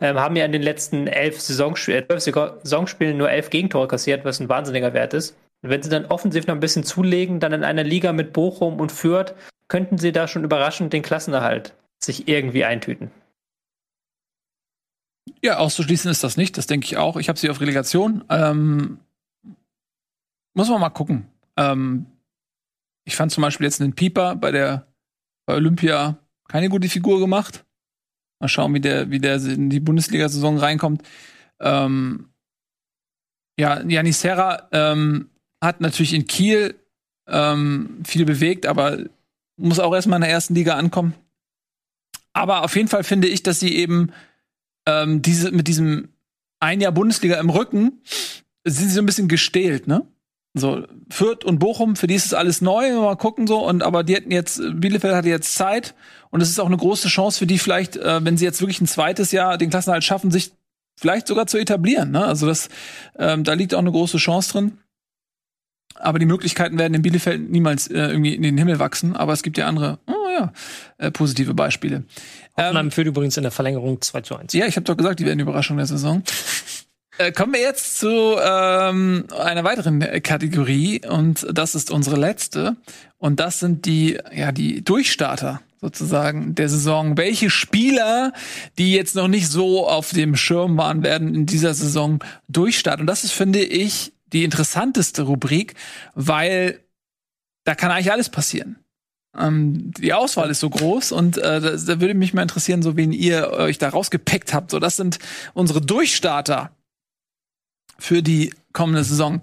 ähm, 0.00 0.18
haben 0.18 0.34
ja 0.34 0.46
in 0.46 0.52
den 0.52 0.62
letzten 0.62 1.06
elf 1.06 1.38
Saisonspielen, 1.40 2.08
äh, 2.08 2.18
Saisonspielen 2.18 3.18
nur 3.18 3.30
elf 3.30 3.50
Gegentore 3.50 3.86
kassiert, 3.86 4.24
was 4.24 4.40
ein 4.40 4.48
wahnsinniger 4.48 4.94
Wert 4.94 5.12
ist. 5.12 5.36
Wenn 5.60 5.82
sie 5.82 5.90
dann 5.90 6.06
offensiv 6.06 6.46
noch 6.46 6.54
ein 6.54 6.60
bisschen 6.60 6.84
zulegen, 6.84 7.38
dann 7.38 7.52
in 7.52 7.64
einer 7.64 7.84
Liga 7.84 8.12
mit 8.12 8.32
Bochum 8.32 8.80
und 8.80 8.92
Fürth, 8.92 9.34
könnten 9.68 9.98
sie 9.98 10.12
da 10.12 10.26
schon 10.26 10.44
überraschend 10.44 10.92
den 10.92 11.02
Klassenerhalt 11.02 11.74
sich 12.02 12.28
irgendwie 12.28 12.64
eintüten. 12.64 13.10
Ja, 15.42 15.58
auszuschließen 15.58 16.10
ist 16.10 16.24
das 16.24 16.36
nicht, 16.36 16.56
das 16.56 16.66
denke 16.66 16.86
ich 16.86 16.96
auch. 16.96 17.16
Ich 17.16 17.28
habe 17.28 17.38
sie 17.38 17.50
auf 17.50 17.60
Relegation. 17.60 18.24
Ähm, 18.30 19.00
muss 20.54 20.70
man 20.70 20.80
mal 20.80 20.90
gucken. 20.90 21.26
Ähm, 21.56 22.06
ich 23.06 23.16
fand 23.16 23.32
zum 23.32 23.42
Beispiel 23.42 23.64
jetzt 23.64 23.80
einen 23.80 23.94
Pieper 23.94 24.36
bei 24.36 24.50
der 24.50 24.86
bei 25.46 25.54
Olympia 25.54 26.18
keine 26.48 26.68
gute 26.68 26.88
Figur 26.88 27.20
gemacht. 27.20 27.64
Mal 28.40 28.48
schauen, 28.48 28.74
wie 28.74 28.80
der, 28.80 29.10
wie 29.10 29.20
der 29.20 29.36
in 29.36 29.70
die 29.70 29.80
Bundesliga-Saison 29.80 30.58
reinkommt. 30.58 31.02
Ähm, 31.60 32.28
ja, 33.58 33.82
Janis 33.82 34.20
Serra 34.20 34.68
ähm, 34.72 35.30
hat 35.62 35.80
natürlich 35.80 36.12
in 36.12 36.26
Kiel 36.26 36.74
ähm, 37.26 38.02
viel 38.04 38.26
bewegt, 38.26 38.66
aber 38.66 38.98
muss 39.56 39.78
auch 39.78 39.94
erstmal 39.94 40.18
in 40.18 40.22
der 40.22 40.30
ersten 40.30 40.54
Liga 40.54 40.74
ankommen. 40.74 41.14
Aber 42.34 42.64
auf 42.64 42.76
jeden 42.76 42.88
Fall 42.88 43.04
finde 43.04 43.28
ich, 43.28 43.42
dass 43.42 43.60
sie 43.60 43.74
eben 43.74 44.12
ähm, 44.86 45.22
diese, 45.22 45.52
mit 45.52 45.68
diesem 45.68 46.08
ein 46.60 46.80
Jahr 46.80 46.92
Bundesliga 46.92 47.40
im 47.40 47.50
Rücken 47.50 48.02
sind 48.64 48.88
sie 48.88 48.94
so 48.94 49.00
ein 49.00 49.06
bisschen 49.06 49.28
gestählt, 49.28 49.86
ne? 49.86 50.06
So, 50.58 50.86
Fürth 51.10 51.44
und 51.44 51.58
Bochum, 51.58 51.96
für 51.96 52.06
die 52.06 52.14
ist 52.14 52.24
es 52.24 52.32
alles 52.32 52.62
neu, 52.62 52.90
mal 52.94 53.16
gucken 53.16 53.46
so, 53.46 53.58
und 53.66 53.82
aber 53.82 54.04
die 54.04 54.14
hätten 54.14 54.30
jetzt, 54.30 54.58
Bielefeld 54.74 55.14
hatte 55.14 55.28
jetzt 55.28 55.54
Zeit 55.54 55.94
und 56.30 56.40
es 56.40 56.48
ist 56.48 56.58
auch 56.58 56.66
eine 56.66 56.78
große 56.78 57.08
Chance 57.08 57.38
für 57.38 57.46
die 57.46 57.58
vielleicht, 57.58 57.96
äh, 57.96 58.24
wenn 58.24 58.38
sie 58.38 58.46
jetzt 58.46 58.62
wirklich 58.62 58.80
ein 58.80 58.86
zweites 58.86 59.32
Jahr 59.32 59.58
den 59.58 59.68
Klassenhalt 59.68 60.02
schaffen, 60.02 60.30
sich 60.30 60.52
vielleicht 60.98 61.26
sogar 61.26 61.46
zu 61.46 61.58
etablieren. 61.58 62.10
Ne? 62.10 62.24
Also 62.24 62.46
das, 62.46 62.70
ähm, 63.18 63.44
da 63.44 63.52
liegt 63.52 63.74
auch 63.74 63.80
eine 63.80 63.92
große 63.92 64.16
Chance 64.16 64.52
drin. 64.52 64.78
Aber 65.98 66.18
die 66.18 66.26
Möglichkeiten 66.26 66.78
werden 66.78 66.94
in 66.94 67.02
Bielefeld 67.02 67.50
niemals 67.50 67.88
äh, 67.88 68.08
irgendwie 68.08 68.34
in 68.34 68.42
den 68.42 68.58
Himmel 68.58 68.78
wachsen. 68.78 69.14
Aber 69.16 69.32
es 69.32 69.42
gibt 69.42 69.58
ja 69.58 69.66
andere, 69.66 69.98
oh 70.06 70.28
ja, 70.30 70.52
äh, 70.98 71.10
positive 71.10 71.54
Beispiele. 71.54 72.04
Hoffenheim 72.56 72.86
ähm, 72.86 72.92
führt 72.92 73.06
übrigens 73.06 73.36
in 73.36 73.42
der 73.42 73.52
Verlängerung 73.52 74.00
2 74.00 74.20
zu 74.22 74.36
1. 74.36 74.52
Ja, 74.52 74.66
ich 74.66 74.76
habe 74.76 74.84
doch 74.84 74.96
gesagt, 74.96 75.20
die 75.20 75.26
werden 75.26 75.40
Überraschung 75.40 75.76
der 75.76 75.86
Saison. 75.86 76.22
Äh, 77.18 77.32
kommen 77.32 77.54
wir 77.54 77.60
jetzt 77.60 77.98
zu 77.98 78.36
ähm, 78.38 79.24
einer 79.38 79.64
weiteren 79.64 80.00
Kategorie 80.22 81.00
und 81.06 81.46
das 81.50 81.74
ist 81.74 81.90
unsere 81.90 82.16
letzte 82.16 82.76
und 83.16 83.40
das 83.40 83.58
sind 83.58 83.86
die 83.86 84.18
ja 84.34 84.52
die 84.52 84.82
Durchstarter 84.84 85.62
sozusagen 85.80 86.54
der 86.54 86.68
Saison. 86.68 87.16
Welche 87.16 87.48
Spieler, 87.48 88.32
die 88.76 88.92
jetzt 88.92 89.14
noch 89.14 89.28
nicht 89.28 89.48
so 89.48 89.88
auf 89.88 90.10
dem 90.10 90.36
Schirm 90.36 90.76
waren, 90.76 91.02
werden 91.02 91.34
in 91.34 91.46
dieser 91.46 91.74
Saison 91.74 92.22
durchstarten? 92.48 93.02
Und 93.02 93.06
das 93.06 93.24
ist, 93.24 93.32
finde 93.32 93.60
ich, 93.62 94.12
die 94.32 94.44
interessanteste 94.44 95.22
Rubrik, 95.22 95.74
weil 96.14 96.80
da 97.64 97.74
kann 97.74 97.90
eigentlich 97.90 98.12
alles 98.12 98.28
passieren. 98.28 98.76
Ähm, 99.38 99.92
die 99.98 100.12
Auswahl 100.12 100.50
ist 100.50 100.60
so 100.60 100.68
groß 100.68 101.12
und 101.12 101.38
äh, 101.38 101.60
da, 101.60 101.70
da 101.76 102.00
würde 102.00 102.14
mich 102.14 102.34
mal 102.34 102.42
interessieren, 102.42 102.82
so 102.82 102.96
wen 102.96 103.12
ihr 103.12 103.50
euch 103.52 103.78
da 103.78 103.88
rausgepickt 103.88 104.52
habt. 104.52 104.70
So, 104.70 104.80
das 104.80 104.96
sind 104.96 105.18
unsere 105.54 105.80
Durchstarter 105.80 106.75
für 107.98 108.22
die 108.22 108.54
kommende 108.72 109.04
Saison. 109.04 109.40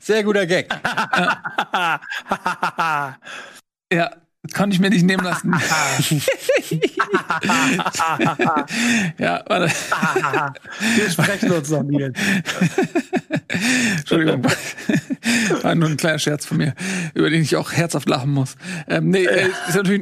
Sehr 0.00 0.22
guter 0.24 0.46
Gag. 0.46 0.68
Ja, 3.92 4.10
konnte 4.54 4.74
ich 4.74 4.80
mir 4.80 4.90
nicht 4.90 5.04
nehmen 5.04 5.24
lassen. 5.24 5.52
ja, 9.18 9.42
warte. 9.46 9.72
Wir 10.96 11.10
sprechen 11.10 11.52
uns 11.52 11.70
noch 11.70 11.82
nie. 11.82 12.10
Entschuldigung. 13.98 14.44
War 15.62 15.74
nur 15.74 15.90
ein 15.90 15.96
kleiner 15.96 16.18
Scherz 16.18 16.46
von 16.46 16.56
mir, 16.56 16.74
über 17.14 17.30
den 17.30 17.42
ich 17.42 17.56
auch 17.56 17.72
herzhaft 17.72 18.08
lachen 18.08 18.30
muss. 18.30 18.56
Ähm, 18.88 19.10
nee, 19.10 19.24
äh, 19.24 19.50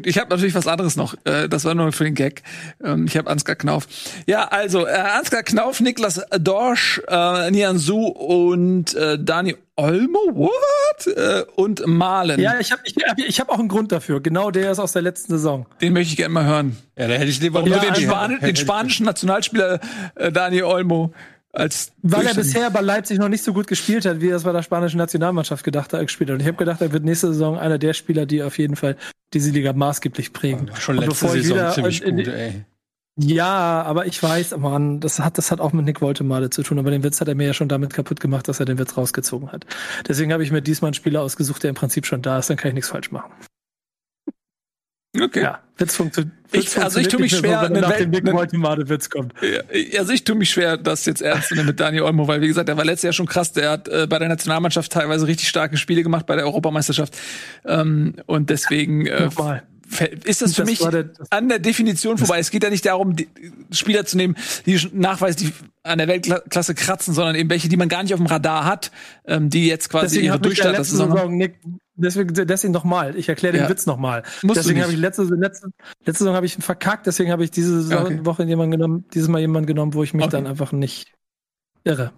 ich 0.05 0.19
habe 0.19 0.31
natürlich 0.31 0.55
was 0.55 0.67
anderes 0.67 0.97
noch. 0.97 1.15
Äh, 1.25 1.49
das 1.49 1.65
war 1.65 1.75
nur 1.75 1.93
für 1.93 2.05
den 2.05 2.15
Gag. 2.15 2.43
Ähm, 2.83 3.07
ich 3.07 3.17
habe 3.17 3.31
Ansgar 3.31 3.57
Knauf. 3.57 3.87
Ja, 4.27 4.49
also 4.49 4.87
äh, 4.87 4.93
Ansgar 4.93 5.43
Knauf, 5.43 5.81
Niklas 5.81 6.21
Dorsch, 6.39 7.01
äh, 7.09 7.51
Nian 7.51 7.79
Su 7.79 8.07
und 8.07 8.95
äh, 8.95 9.19
Dani 9.21 9.57
Olmo, 9.79 10.19
what? 10.35 11.07
Äh, 11.07 11.45
und 11.55 11.87
Malen. 11.87 12.41
Ja, 12.41 12.59
ich 12.59 12.73
habe 12.73 12.83
ich, 12.85 12.95
hab- 13.07 13.19
ich 13.19 13.41
hab 13.41 13.49
auch 13.49 13.59
einen 13.61 13.69
Grund 13.69 13.93
dafür. 13.93 14.21
Genau 14.21 14.51
der 14.51 14.73
ist 14.73 14.81
aus 14.81 14.93
der 14.93 15.03
letzten 15.03 15.33
Saison. 15.33 15.67
Den 15.81 15.93
möchte 15.93 16.11
ich 16.11 16.17
gerne 16.17 16.35
mal 16.35 16.45
hören. 16.45 16.77
Ja, 16.99 17.07
da 17.07 17.15
hätte 17.15 17.31
ich 17.31 17.41
lieber 17.41 17.63
nur 17.63 17.79
den, 17.79 17.95
Spani 17.95 18.39
den 18.41 18.57
spanischen 18.57 19.07
Nationalspieler 19.07 19.79
äh, 20.17 20.33
Dani 20.33 20.63
Olmo 20.63 21.13
als 21.53 21.93
Weil 22.03 22.27
er 22.27 22.35
bisher 22.35 22.71
bei 22.71 22.81
Leipzig 22.81 23.19
noch 23.19 23.29
nicht 23.29 23.43
so 23.43 23.53
gut 23.53 23.67
gespielt 23.69 24.05
hat, 24.05 24.21
wie 24.21 24.29
er 24.29 24.37
es 24.37 24.43
bei 24.43 24.53
der 24.53 24.63
spanischen 24.63 24.99
Nationalmannschaft 24.99 25.65
gedacht 25.65 25.93
hat, 25.93 26.01
gespielt 26.03 26.29
hat. 26.31 26.35
Und 26.35 26.41
ich 26.41 26.47
habe 26.47 26.57
gedacht, 26.59 26.81
er 26.81 26.93
wird 26.93 27.05
nächste 27.05 27.29
Saison 27.29 27.59
einer 27.59 27.79
der 27.79 27.95
Spieler, 27.95 28.27
die 28.27 28.43
auf 28.43 28.59
jeden 28.59 28.77
Fall 28.77 28.97
diese 29.33 29.51
Liga 29.51 29.73
maßgeblich 29.73 30.33
prägen. 30.33 30.71
Schon 30.79 30.97
letzte 30.97 31.29
Saison 31.29 31.73
ziemlich 31.73 32.03
gut, 32.05 32.27
ey. 32.29 32.65
Ja, 33.21 33.83
aber 33.83 34.07
ich 34.07 34.23
weiß, 34.23 34.57
Mann, 34.59 35.01
das 35.01 35.19
hat, 35.19 35.39
das 35.39 35.51
hat 35.51 35.61
auch 35.61 35.73
mit 35.73 35.85
Nick 35.85 36.01
Woltemade 36.01 36.51
zu 36.51 36.63
tun. 36.63 36.79
Aber 36.79 36.91
den 36.93 37.03
Witz 37.03 37.21
hat 37.21 37.27
er 37.29 37.35
mir 37.35 37.49
ja 37.49 37.53
schon 37.53 37.69
damit 37.69 37.93
kaputt 37.93 38.21
gemacht, 38.21 38.47
dass 38.47 38.61
er 38.61 38.67
den 38.67 38.79
Witz 38.79 38.97
rausgezogen 38.97 39.51
hat. 39.51 39.67
Deswegen 40.07 40.33
habe 40.33 40.45
ich 40.45 40.53
mir 40.53 40.63
diesmal 40.63 40.89
einen 40.89 40.95
Spieler 40.95 41.23
ausgesucht, 41.23 41.63
der 41.65 41.71
im 41.71 41.75
Prinzip 41.75 42.07
schon 42.07 42.23
da 42.23 42.39
ist. 42.39 42.49
Dann 42.49 42.57
kann 42.57 42.69
ich 42.69 42.75
nichts 42.75 42.91
falsch 42.91 43.11
machen. 43.11 43.33
Okay. 45.21 45.43
Ja, 45.43 45.61
Witz 45.79 45.99
funktio- 45.99 46.31
Ich- 46.53 46.77
Witz 46.77 46.79
also 46.79 47.01
ich 47.01 47.09
tu 47.09 47.19
mich 47.19 47.33
funktioniert 47.33 47.59
schwer, 47.61 47.69
so, 47.69 47.75
wenn 47.75 47.81
nach 47.81 47.97
dem 47.97 48.11
Nick 48.11 48.25
einen- 48.27 48.37
Woltemade-Witz 48.37 49.11
kommt. 49.11 49.33
Ja, 49.43 49.63
Also 49.99 50.13
ich 50.13 50.23
tue 50.23 50.37
mich 50.37 50.51
schwer, 50.51 50.77
das 50.77 51.05
jetzt 51.07 51.23
ernst 51.23 51.49
zu 51.49 51.55
nehmen 51.55 51.67
mit 51.67 51.81
Dani 51.81 52.01
Olmo, 52.01 52.29
weil 52.29 52.41
wie 52.41 52.47
gesagt, 52.47 52.69
der 52.69 52.77
war 52.77 52.85
letztes 52.85 53.03
Jahr 53.05 53.13
schon 53.15 53.27
krass. 53.27 53.53
Der 53.53 53.71
hat 53.71 53.89
äh, 53.89 54.07
bei 54.07 54.19
der 54.21 54.29
Nationalmannschaft 54.29 54.93
teilweise 54.93 55.27
richtig 55.27 55.49
starke 55.49 55.77
Spiele 55.77 56.05
gemacht 56.05 56.27
bei 56.27 56.37
der 56.37 56.45
Europameisterschaft. 56.45 57.17
Ähm, 57.65 58.15
und 58.27 58.51
deswegen 58.51 59.07
äh, 59.07 59.25
Nochmal. 59.25 59.65
Ist 60.25 60.43
das 60.43 60.55
für 60.55 60.63
Das 60.63 60.71
mich 60.71 60.79
der- 60.81 61.05
das- 61.05 61.31
an 61.33 61.49
der 61.49 61.59
Definition 61.59 62.19
vorbei. 62.19 62.39
Es 62.39 62.51
geht 62.51 62.63
ja 62.63 62.71
nicht 62.71 62.85
darum, 62.87 63.17
die 63.17 63.29
Spieler 63.71 64.05
zu 64.05 64.17
nehmen, 64.17 64.37
die 64.67 64.79
nachweislich 64.93 65.53
an 65.83 65.99
der 65.99 66.09
Weltklasse 66.09 66.75
kratzen, 66.75 67.15
sondern 67.15 67.35
eben 67.35 67.49
welche, 67.51 67.69
die 67.69 67.77
man 67.77 67.89
gar 67.89 68.03
nicht 68.03 68.13
auf 68.13 68.21
dem 68.21 68.27
Radar 68.27 68.65
hat, 68.65 68.91
ähm, 69.27 69.49
die 69.51 69.67
jetzt 69.67 69.89
quasi 69.89 70.17
Deswegen 70.21 70.25
ihre. 70.27 70.85
Saison 70.85 71.37
Nick, 71.37 71.59
deswegen, 71.97 72.35
deswegen 72.47 72.73
nochmal. 72.73 73.17
Ich 73.17 73.29
erkläre 73.29 73.55
den 73.55 73.63
Ja. 73.65 73.69
Witz 73.71 73.87
nochmal. 73.87 74.23
Deswegen 74.43 74.83
habe 74.83 74.93
ich 74.93 74.99
letzte, 74.99 75.23
letzte, 75.25 75.69
letzte 76.05 76.25
Saison 76.25 76.35
habe 76.35 76.45
ich 76.47 76.57
ihn 76.59 76.63
verkackt, 76.63 77.07
deswegen 77.07 77.33
habe 77.33 77.45
ich 77.45 77.51
diese 77.51 77.83
Saison, 77.83 78.05
okay. 78.05 78.21
Woche 78.25 78.45
jemanden 78.45 78.73
genommen, 78.73 79.05
dieses 79.15 79.29
Mal 79.29 79.41
jemanden 79.41 79.67
genommen, 79.67 79.95
wo 79.95 80.03
ich 80.03 80.13
mich 80.13 80.25
Okay. 80.27 80.33
dann 80.33 80.47
einfach 80.47 80.73
nicht 80.73 81.15
irre. 81.85 82.13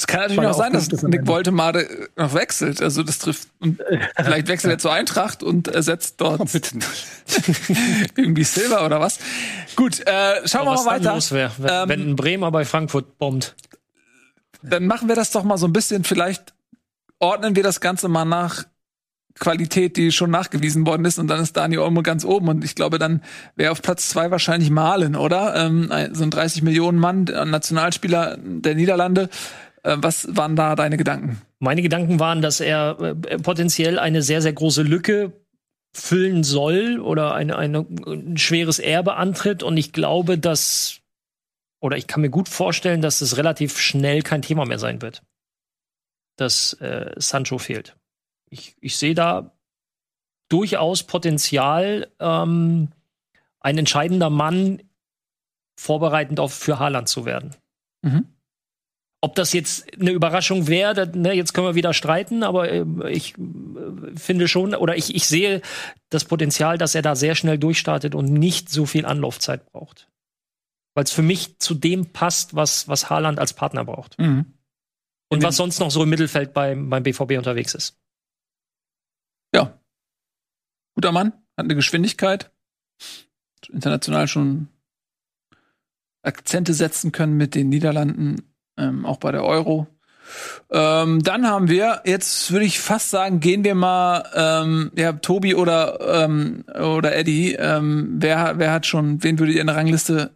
Es 0.00 0.06
kann 0.06 0.20
natürlich 0.20 0.46
auch 0.46 0.54
sein, 0.56 0.72
dass 0.72 0.88
Nick. 1.02 1.26
Woltemade 1.26 1.82
äh, 1.88 2.08
noch 2.16 2.32
wechselt. 2.32 2.80
Also 2.80 3.02
das 3.02 3.18
trifft. 3.18 3.48
Und 3.60 3.80
vielleicht 4.16 4.48
wechselt 4.48 4.72
er 4.72 4.78
zur 4.78 4.92
Eintracht 4.94 5.42
und 5.42 5.68
ersetzt 5.68 6.14
dort 6.22 6.40
Oh, 6.40 6.44
bitte. 6.50 6.78
irgendwie 8.16 8.44
Silber 8.44 8.86
oder 8.86 8.98
was. 8.98 9.18
Gut, 9.76 10.00
äh, 10.06 10.48
schauen 10.48 10.64
wir 10.66 10.72
was 10.72 10.84
mal 10.86 10.92
dann 10.94 11.04
weiter. 11.04 11.14
los 11.14 11.32
wäre, 11.32 11.52
wenn, 11.58 11.70
Ähm, 11.70 11.88
wenn 11.90 12.10
ein 12.12 12.16
Bremer 12.16 12.50
bei 12.50 12.64
Frankfurt 12.64 13.18
bombt. 13.18 13.54
Dann 14.62 14.86
machen 14.86 15.08
wir 15.08 15.16
das 15.16 15.30
doch 15.32 15.44
mal 15.44 15.58
so 15.58 15.66
ein 15.66 15.72
bisschen. 15.74 16.04
Vielleicht 16.04 16.54
ordnen 17.18 17.56
wir 17.56 17.62
das 17.62 17.80
Ganze 17.80 18.08
mal 18.08 18.24
nach 18.24 18.64
Qualität, 19.38 19.96
die 19.96 20.12
schon 20.12 20.30
nachgewiesen 20.30 20.86
worden 20.86 21.04
ist. 21.04 21.18
Und 21.18 21.28
dann 21.28 21.40
ist 21.40 21.56
Dani 21.56 21.76
Olmo 21.78 22.02
ganz 22.02 22.24
oben. 22.24 22.48
Und 22.48 22.64
ich 22.64 22.74
glaube, 22.74 22.98
dann 22.98 23.22
wäre 23.54 23.72
auf 23.72 23.80
Platz 23.82 24.08
zwei 24.08 24.30
wahrscheinlich 24.30 24.70
Malen, 24.70 25.14
oder? 25.16 25.54
Ähm, 25.56 25.92
ein- 25.92 26.14
so 26.14 26.24
ein 26.24 26.30
30 26.30 26.62
Millionen 26.62 26.98
Mann, 26.98 27.26
der 27.26 27.44
Nationalspieler 27.44 28.36
der 28.38 28.74
Niederlande. 28.74 29.28
Äh, 29.82 29.96
was 29.98 30.36
waren 30.36 30.56
da 30.56 30.74
deine 30.74 30.96
Gedanken? 30.96 31.40
Meine 31.58 31.82
Gedanken 31.82 32.20
waren, 32.20 32.42
dass 32.42 32.60
er 32.60 32.98
äh, 33.00 33.38
potenziell 33.38 33.98
eine 33.98 34.22
sehr, 34.22 34.42
sehr 34.42 34.52
große 34.52 34.82
Lücke 34.82 35.32
füllen 35.92 36.44
soll 36.44 37.00
oder 37.00 37.34
eine, 37.34 37.56
eine, 37.56 37.86
ein 38.06 38.36
schweres 38.36 38.78
Erbe 38.78 39.16
antritt. 39.16 39.62
Und 39.62 39.76
ich 39.76 39.92
glaube, 39.92 40.38
dass, 40.38 41.00
oder 41.80 41.96
ich 41.96 42.06
kann 42.06 42.20
mir 42.20 42.30
gut 42.30 42.48
vorstellen, 42.48 43.02
dass 43.02 43.20
es 43.20 43.36
relativ 43.36 43.78
schnell 43.78 44.22
kein 44.22 44.42
Thema 44.42 44.66
mehr 44.66 44.78
sein 44.78 45.02
wird, 45.02 45.22
dass 46.36 46.74
äh, 46.74 47.12
Sancho 47.16 47.58
fehlt. 47.58 47.96
Ich, 48.50 48.76
ich 48.80 48.96
sehe 48.96 49.14
da 49.14 49.52
durchaus 50.48 51.04
Potenzial, 51.04 52.10
ähm, 52.18 52.88
ein 53.60 53.78
entscheidender 53.78 54.30
Mann 54.30 54.82
vorbereitend 55.78 56.40
auf 56.40 56.52
für 56.52 56.78
Haaland 56.78 57.08
zu 57.08 57.24
werden. 57.24 57.56
Mhm. 58.02 58.26
Ob 59.22 59.34
das 59.34 59.52
jetzt 59.52 59.86
eine 60.00 60.12
Überraschung 60.12 60.66
wäre, 60.66 61.06
ne, 61.06 61.34
jetzt 61.34 61.52
können 61.52 61.66
wir 61.66 61.74
wieder 61.74 61.92
streiten, 61.92 62.42
aber 62.42 62.70
äh, 62.70 62.84
ich 63.10 63.36
äh, 63.36 64.16
finde 64.16 64.48
schon, 64.48 64.74
oder 64.74 64.96
ich, 64.96 65.14
ich 65.14 65.26
sehe 65.26 65.60
das 66.08 66.24
Potenzial, 66.24 66.78
dass 66.78 66.94
er 66.94 67.02
da 67.02 67.14
sehr 67.14 67.34
schnell 67.34 67.58
durchstartet 67.58 68.14
und 68.14 68.32
nicht 68.32 68.70
so 68.70 68.86
viel 68.86 69.04
Anlaufzeit 69.04 69.66
braucht. 69.72 70.08
Weil 70.94 71.04
es 71.04 71.12
für 71.12 71.22
mich 71.22 71.58
zu 71.58 71.74
dem 71.74 72.12
passt, 72.12 72.54
was, 72.54 72.88
was 72.88 73.10
Haaland 73.10 73.38
als 73.38 73.52
Partner 73.52 73.84
braucht. 73.84 74.18
Mhm. 74.18 74.54
Und 75.28 75.42
was 75.44 75.56
sonst 75.56 75.78
noch 75.78 75.92
so 75.92 76.02
im 76.02 76.08
Mittelfeld 76.08 76.52
beim, 76.52 76.90
beim 76.90 77.04
BVB 77.04 77.38
unterwegs 77.38 77.74
ist. 77.74 77.96
Ja. 79.54 79.78
Guter 80.96 81.12
Mann, 81.12 81.32
hat 81.56 81.66
eine 81.66 81.76
Geschwindigkeit. 81.76 82.50
International 83.68 84.26
schon 84.26 84.68
Akzente 86.22 86.74
setzen 86.74 87.12
können 87.12 87.36
mit 87.36 87.54
den 87.54 87.68
Niederlanden, 87.68 88.49
ähm, 88.80 89.06
auch 89.06 89.18
bei 89.18 89.32
der 89.32 89.44
Euro. 89.44 89.86
Ähm, 90.70 91.22
dann 91.22 91.46
haben 91.46 91.68
wir, 91.68 92.02
jetzt 92.04 92.52
würde 92.52 92.64
ich 92.64 92.78
fast 92.78 93.10
sagen, 93.10 93.40
gehen 93.40 93.64
wir 93.64 93.74
mal, 93.74 94.24
ähm, 94.34 94.92
ja, 94.96 95.12
Tobi 95.12 95.54
oder, 95.54 96.24
ähm, 96.24 96.64
oder 96.68 97.16
Eddie, 97.16 97.54
ähm, 97.54 98.16
wer, 98.18 98.58
wer 98.58 98.72
hat 98.72 98.86
schon, 98.86 99.22
wen 99.22 99.38
würdet 99.38 99.56
ihr 99.56 99.60
in 99.60 99.66
der 99.66 99.76
Rangliste 99.76 100.30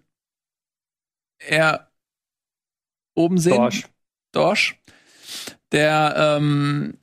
eher 1.38 1.88
oben 3.14 3.38
sehen? 3.38 3.56
Dorsch. 3.56 3.84
Dorsch, 4.32 4.80
der 5.70 6.14
ähm, 6.16 6.98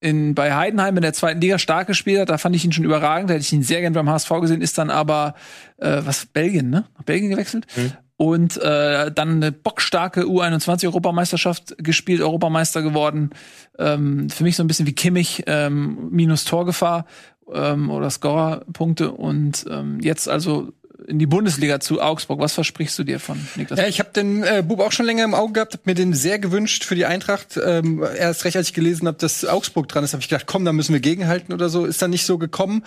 in, 0.00 0.34
bei 0.34 0.54
Heidenheim 0.54 0.96
in 0.96 1.02
der 1.02 1.12
zweiten 1.12 1.40
Liga 1.40 1.58
stark 1.58 1.86
gespielt 1.86 2.20
hat. 2.20 2.28
Da 2.28 2.38
fand 2.38 2.54
ich 2.54 2.64
ihn 2.64 2.72
schon 2.72 2.84
überragend. 2.84 3.30
Da 3.30 3.34
hätte 3.34 3.42
ich 3.42 3.52
ihn 3.52 3.62
sehr 3.62 3.80
gern 3.80 3.92
beim 3.92 4.10
HSV 4.10 4.28
gesehen. 4.40 4.60
Ist 4.60 4.78
dann 4.78 4.90
aber, 4.90 5.34
äh, 5.78 6.02
was, 6.04 6.26
Belgien, 6.26 6.70
ne? 6.70 6.86
Nach 6.96 7.04
Belgien 7.04 7.30
gewechselt. 7.30 7.66
Mhm. 7.76 7.92
Und 8.18 8.56
äh, 8.56 9.12
dann 9.12 9.36
eine 9.36 9.52
bockstarke 9.52 10.22
U21-Europameisterschaft 10.22 11.76
gespielt, 11.78 12.22
Europameister 12.22 12.80
geworden. 12.80 13.30
Ähm, 13.78 14.30
für 14.30 14.42
mich 14.42 14.56
so 14.56 14.64
ein 14.64 14.68
bisschen 14.68 14.86
wie 14.86 14.94
Kimmich, 14.94 15.44
ähm, 15.46 16.08
minus 16.10 16.44
Torgefahr 16.44 17.04
ähm, 17.52 17.90
oder 17.90 18.08
Scorerpunkte. 18.08 19.12
Und 19.12 19.66
ähm, 19.70 20.00
jetzt 20.00 20.28
also 20.28 20.72
in 21.06 21.18
die 21.18 21.26
Bundesliga 21.26 21.80
zu 21.80 22.00
Augsburg. 22.00 22.40
Was 22.40 22.54
versprichst 22.54 22.98
du 22.98 23.04
dir 23.04 23.20
von 23.20 23.38
Niklas? 23.56 23.78
Ja, 23.78 23.86
ich 23.86 24.00
habe 24.00 24.10
den 24.14 24.42
äh, 24.42 24.62
Bub 24.66 24.80
auch 24.80 24.92
schon 24.92 25.06
länger 25.06 25.24
im 25.24 25.34
Auge 25.34 25.54
gehabt, 25.54 25.74
hab 25.74 25.86
mir 25.86 25.94
den 25.94 26.12
sehr 26.12 26.38
gewünscht 26.38 26.84
für 26.84 26.94
die 26.94 27.06
Eintracht. 27.06 27.58
Ähm, 27.62 28.04
erst 28.18 28.44
recht, 28.44 28.56
als 28.56 28.68
ich 28.68 28.74
gelesen 28.74 29.06
habe, 29.06 29.18
dass 29.18 29.44
Augsburg 29.44 29.88
dran 29.88 30.04
ist, 30.04 30.12
habe 30.12 30.22
ich 30.22 30.28
gedacht, 30.28 30.46
komm, 30.46 30.64
da 30.64 30.72
müssen 30.72 30.92
wir 30.92 31.00
gegenhalten 31.00 31.52
oder 31.52 31.68
so. 31.68 31.86
Ist 31.86 32.02
dann 32.02 32.10
nicht 32.10 32.26
so 32.26 32.38
gekommen. 32.38 32.84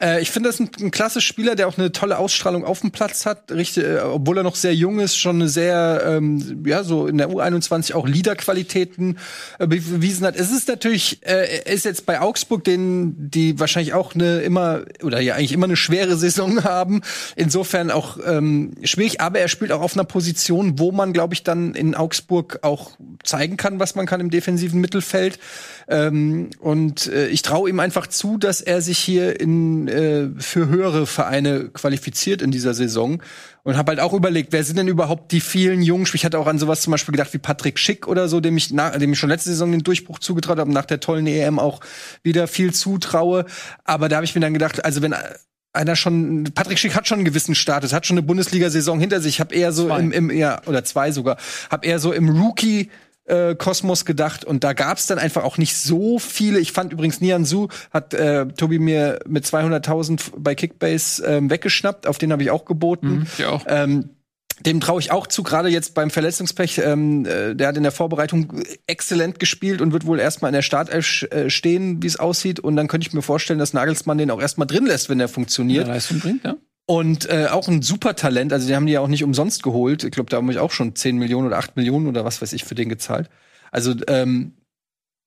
Äh, 0.00 0.20
ich 0.22 0.30
finde, 0.30 0.48
das 0.48 0.60
ist 0.60 0.78
ein, 0.80 0.86
ein 0.86 0.90
klasse 0.90 1.20
Spieler, 1.20 1.54
der 1.54 1.68
auch 1.68 1.78
eine 1.78 1.92
tolle 1.92 2.18
Ausstrahlung 2.18 2.64
auf 2.64 2.80
dem 2.80 2.90
Platz 2.90 3.26
hat. 3.26 3.50
Richtig, 3.50 3.84
äh, 3.84 4.00
obwohl 4.00 4.38
er 4.38 4.42
noch 4.42 4.56
sehr 4.56 4.74
jung 4.74 5.00
ist, 5.00 5.16
schon 5.16 5.36
eine 5.36 5.48
sehr, 5.48 6.02
ähm, 6.06 6.64
ja, 6.66 6.84
so 6.84 7.06
in 7.06 7.18
der 7.18 7.30
U21 7.30 7.94
auch 7.94 8.06
Leaderqualitäten 8.06 9.18
äh, 9.58 9.66
bewiesen 9.66 10.26
hat. 10.26 10.36
Es 10.36 10.50
ist 10.50 10.68
natürlich, 10.68 11.20
äh, 11.26 11.72
ist 11.72 11.84
jetzt 11.84 12.06
bei 12.06 12.20
Augsburg, 12.20 12.64
denen 12.64 13.30
die 13.30 13.58
wahrscheinlich 13.58 13.94
auch 13.94 14.14
eine 14.14 14.40
immer 14.40 14.82
oder 15.02 15.20
ja 15.20 15.34
eigentlich 15.34 15.52
immer 15.52 15.66
eine 15.66 15.76
schwere 15.76 16.16
Saison 16.16 16.64
haben. 16.64 17.02
Insofern 17.36 17.61
insofern 17.62 17.92
auch 17.92 18.18
ähm, 18.26 18.72
schwierig, 18.82 19.20
aber 19.20 19.38
er 19.38 19.46
spielt 19.46 19.70
auch 19.70 19.82
auf 19.82 19.94
einer 19.94 20.02
Position, 20.02 20.80
wo 20.80 20.90
man, 20.90 21.12
glaube 21.12 21.34
ich, 21.34 21.44
dann 21.44 21.76
in 21.76 21.94
Augsburg 21.94 22.58
auch 22.62 22.98
zeigen 23.22 23.56
kann, 23.56 23.78
was 23.78 23.94
man 23.94 24.04
kann 24.04 24.20
im 24.20 24.30
defensiven 24.30 24.80
Mittelfeld. 24.80 25.38
Ähm, 25.86 26.50
und 26.58 27.06
äh, 27.06 27.28
ich 27.28 27.42
traue 27.42 27.70
ihm 27.70 27.78
einfach 27.78 28.08
zu, 28.08 28.36
dass 28.36 28.60
er 28.60 28.80
sich 28.80 28.98
hier 28.98 29.38
in, 29.40 29.86
äh, 29.86 30.30
für 30.38 30.66
höhere 30.66 31.06
Vereine 31.06 31.68
qualifiziert 31.72 32.42
in 32.42 32.50
dieser 32.50 32.74
Saison. 32.74 33.22
Und 33.62 33.76
habe 33.76 33.90
halt 33.90 34.00
auch 34.00 34.12
überlegt, 34.12 34.52
wer 34.52 34.64
sind 34.64 34.76
denn 34.76 34.88
überhaupt 34.88 35.30
die 35.30 35.40
vielen 35.40 35.82
Spieler? 35.84 36.14
Ich 36.14 36.24
hatte 36.24 36.40
auch 36.40 36.48
an 36.48 36.58
sowas 36.58 36.80
zum 36.80 36.90
Beispiel 36.90 37.12
gedacht 37.12 37.32
wie 37.32 37.38
Patrick 37.38 37.78
Schick 37.78 38.08
oder 38.08 38.26
so, 38.26 38.40
dem 38.40 38.56
ich, 38.56 38.72
nach, 38.72 38.98
dem 38.98 39.12
ich 39.12 39.18
schon 39.20 39.30
letzte 39.30 39.50
Saison 39.50 39.70
den 39.70 39.84
Durchbruch 39.84 40.18
zugetraut 40.18 40.58
habe, 40.58 40.72
nach 40.72 40.84
der 40.84 40.98
tollen 40.98 41.28
EM 41.28 41.60
auch 41.60 41.78
wieder 42.24 42.48
viel 42.48 42.74
zutraue. 42.74 43.44
Aber 43.84 44.08
da 44.08 44.16
habe 44.16 44.24
ich 44.24 44.34
mir 44.34 44.40
dann 44.40 44.52
gedacht, 44.52 44.84
also 44.84 45.00
wenn 45.00 45.14
einer 45.72 45.96
schon, 45.96 46.44
Patrick 46.54 46.78
Schick 46.78 46.94
hat 46.94 47.08
schon 47.08 47.18
einen 47.18 47.24
gewissen 47.24 47.54
Status, 47.54 47.92
hat 47.92 48.06
schon 48.06 48.18
eine 48.18 48.26
Bundesliga-Saison 48.26 49.00
hinter 49.00 49.20
sich, 49.20 49.40
habe 49.40 49.54
eher 49.54 49.72
so 49.72 49.86
Zwei. 49.86 50.00
im, 50.00 50.12
im, 50.12 50.30
ja, 50.30 50.60
oder 50.66 50.84
zwei 50.84 51.12
sogar, 51.12 51.38
habe 51.70 51.86
eher 51.86 51.98
so 51.98 52.12
im 52.12 52.28
Rookie 52.28 52.90
äh, 53.24 53.54
Kosmos 53.54 54.04
gedacht 54.04 54.44
und 54.44 54.64
da 54.64 54.72
gab's 54.72 55.06
dann 55.06 55.18
einfach 55.18 55.44
auch 55.44 55.56
nicht 55.56 55.76
so 55.76 56.18
viele. 56.18 56.58
Ich 56.58 56.72
fand 56.72 56.92
übrigens 56.92 57.20
Nian 57.20 57.44
Su 57.44 57.68
hat 57.90 58.14
äh, 58.14 58.46
Tobi 58.46 58.78
mir 58.78 59.20
mit 59.26 59.44
200.000 59.44 60.32
bei 60.36 60.54
Kickbase 60.54 61.24
ähm, 61.24 61.50
weggeschnappt, 61.50 62.06
auf 62.06 62.18
den 62.18 62.32
habe 62.32 62.42
ich 62.42 62.50
auch 62.50 62.64
geboten. 62.64 63.08
Mhm, 63.08 63.26
ich 63.38 63.44
auch. 63.44 63.64
Ähm, 63.66 64.10
dem 64.60 64.80
traue 64.80 65.00
ich 65.00 65.10
auch 65.10 65.26
zu, 65.26 65.42
gerade 65.42 65.68
jetzt 65.68 65.94
beim 65.94 66.10
Verletzungspech. 66.10 66.78
Ähm, 66.84 67.24
äh, 67.26 67.54
der 67.54 67.68
hat 67.68 67.76
in 67.76 67.82
der 67.82 67.92
Vorbereitung 67.92 68.62
exzellent 68.86 69.38
gespielt 69.38 69.80
und 69.80 69.92
wird 69.92 70.06
wohl 70.06 70.20
erstmal 70.20 70.50
in 70.50 70.54
der 70.54 70.62
Startelf 70.62 71.22
äh, 71.30 71.50
stehen, 71.50 72.02
wie 72.02 72.06
es 72.06 72.16
aussieht. 72.16 72.60
Und 72.60 72.76
dann 72.76 72.88
könnte 72.88 73.06
ich 73.06 73.14
mir 73.14 73.22
vorstellen, 73.22 73.58
dass 73.58 73.72
Nagelsmann 73.72 74.18
den 74.18 74.30
auch 74.30 74.40
erstmal 74.40 74.66
drin 74.66 74.86
lässt, 74.86 75.08
wenn 75.08 75.20
er 75.20 75.28
funktioniert. 75.28 75.86
Ja, 75.86 75.94
Leistung 75.94 76.20
bringt, 76.20 76.44
ja. 76.44 76.56
Und 76.86 77.28
äh, 77.28 77.46
auch 77.50 77.68
ein 77.68 77.82
super 77.82 78.16
Talent. 78.16 78.52
Also, 78.52 78.66
die 78.66 78.74
haben 78.74 78.86
die 78.86 78.92
ja 78.92 79.00
auch 79.00 79.08
nicht 79.08 79.24
umsonst 79.24 79.62
geholt. 79.62 80.04
Ich 80.04 80.10
glaube, 80.10 80.30
da 80.30 80.38
habe 80.38 80.50
ich 80.50 80.58
auch 80.58 80.72
schon 80.72 80.94
10 80.94 81.16
Millionen 81.16 81.46
oder 81.46 81.58
8 81.58 81.76
Millionen 81.76 82.06
oder 82.06 82.24
was 82.24 82.42
weiß 82.42 82.52
ich 82.52 82.64
für 82.64 82.74
den 82.74 82.88
gezahlt. 82.88 83.30
Also, 83.70 83.94
ähm, 84.08 84.54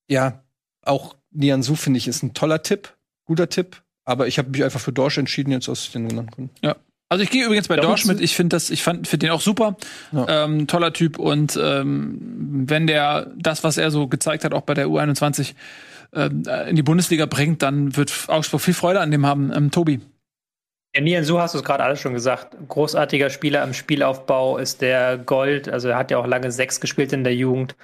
ja, 0.08 0.44
auch 0.84 1.16
Nian 1.32 1.64
Su 1.64 1.76
finde 1.76 1.98
ich 1.98 2.08
ist 2.08 2.24
ein 2.24 2.34
toller 2.34 2.62
Tipp, 2.62 2.96
guter 3.26 3.50
Tipp. 3.50 3.82
Aber 4.04 4.28
ich 4.28 4.38
habe 4.38 4.50
mich 4.50 4.64
einfach 4.64 4.80
für 4.80 4.94
Dorsch 4.94 5.18
entschieden, 5.18 5.52
jetzt 5.52 5.68
aus 5.68 5.92
den 5.92 6.08
genannten 6.08 6.32
Gründen. 6.32 6.56
Also 7.10 7.23
ich 7.23 7.30
gehe 7.30 7.45
übrigens 7.45 7.68
bei 7.68 7.76
Dorsch 7.76 8.06
mit. 8.06 8.19
Ich 8.19 8.36
finde 8.36 8.56
das, 8.56 8.69
ich 8.69 8.82
fand, 8.82 9.07
finde 9.07 9.27
den 9.27 9.32
auch 9.34 9.41
super. 9.41 9.77
Ja. 10.11 10.45
Ähm, 10.45 10.68
toller 10.68 10.91
Typ 10.91 11.19
und 11.19 11.57
ähm, 11.61 12.18
wenn 12.68 12.88
der 12.88 13.32
das, 13.38 13.64
was 13.64 13.77
er 13.77 13.91
so 13.91 14.07
gezeigt 14.07 14.44
hat, 14.44 14.53
auch 14.53 14.61
bei 14.61 14.73
der 14.73 14.88
U21 14.88 15.53
ähm, 16.14 16.44
äh, 16.48 16.69
in 16.69 16.76
die 16.76 16.84
Bundesliga 16.84 17.26
bringt, 17.27 17.61
dann 17.61 17.95
wird 17.95 18.11
Augsburg 18.27 18.61
viel 18.61 18.73
Freude 18.73 19.02
an 19.02 19.11
dem 19.11 19.26
haben. 19.26 19.52
Ähm, 19.56 19.69
Tobi. 19.69 20.02
Ja, 20.95 21.02
Nian 21.02 21.23
Su 21.26 21.38
hast 21.40 21.53
du 21.53 21.60
es 21.60 21.64
gerade 21.64 21.84
alles 21.84 21.99
schon 21.99 22.14
gesagt. 22.14 22.56
Großartiger 22.69 23.30
Spieler 23.30 23.64
im 23.64 23.73
Spielaufbau 23.73 24.57
ist 24.57 24.82
der 24.82 25.18
Gold. 25.18 25.69
Also 25.69 25.90
er 25.90 25.98
hat 25.98 26.10
ja 26.10 26.18
auch 26.18 26.26
lange 26.26 26.52
sechs 26.52 26.80
gespielt 26.80 27.14
in 27.14 27.23
der 27.23 27.36
Jugend. 27.36 27.76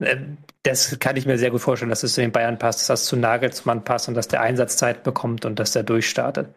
Ähm, 0.00 0.36
Das 0.62 0.98
kann 1.00 1.16
ich 1.16 1.26
mir 1.26 1.38
sehr 1.38 1.50
gut 1.50 1.62
vorstellen, 1.62 1.88
dass 1.90 2.02
es 2.02 2.14
zu 2.14 2.20
den 2.20 2.30
Bayern 2.30 2.58
passt, 2.58 2.80
dass 2.80 2.86
das 2.88 3.06
zu 3.06 3.16
Nagelsmann 3.16 3.82
passt 3.82 4.06
und 4.06 4.14
dass 4.14 4.28
der 4.28 4.42
Einsatzzeit 4.42 5.02
bekommt 5.02 5.44
und 5.46 5.58
dass 5.58 5.72
der 5.72 5.82
durchstartet. 5.82 6.48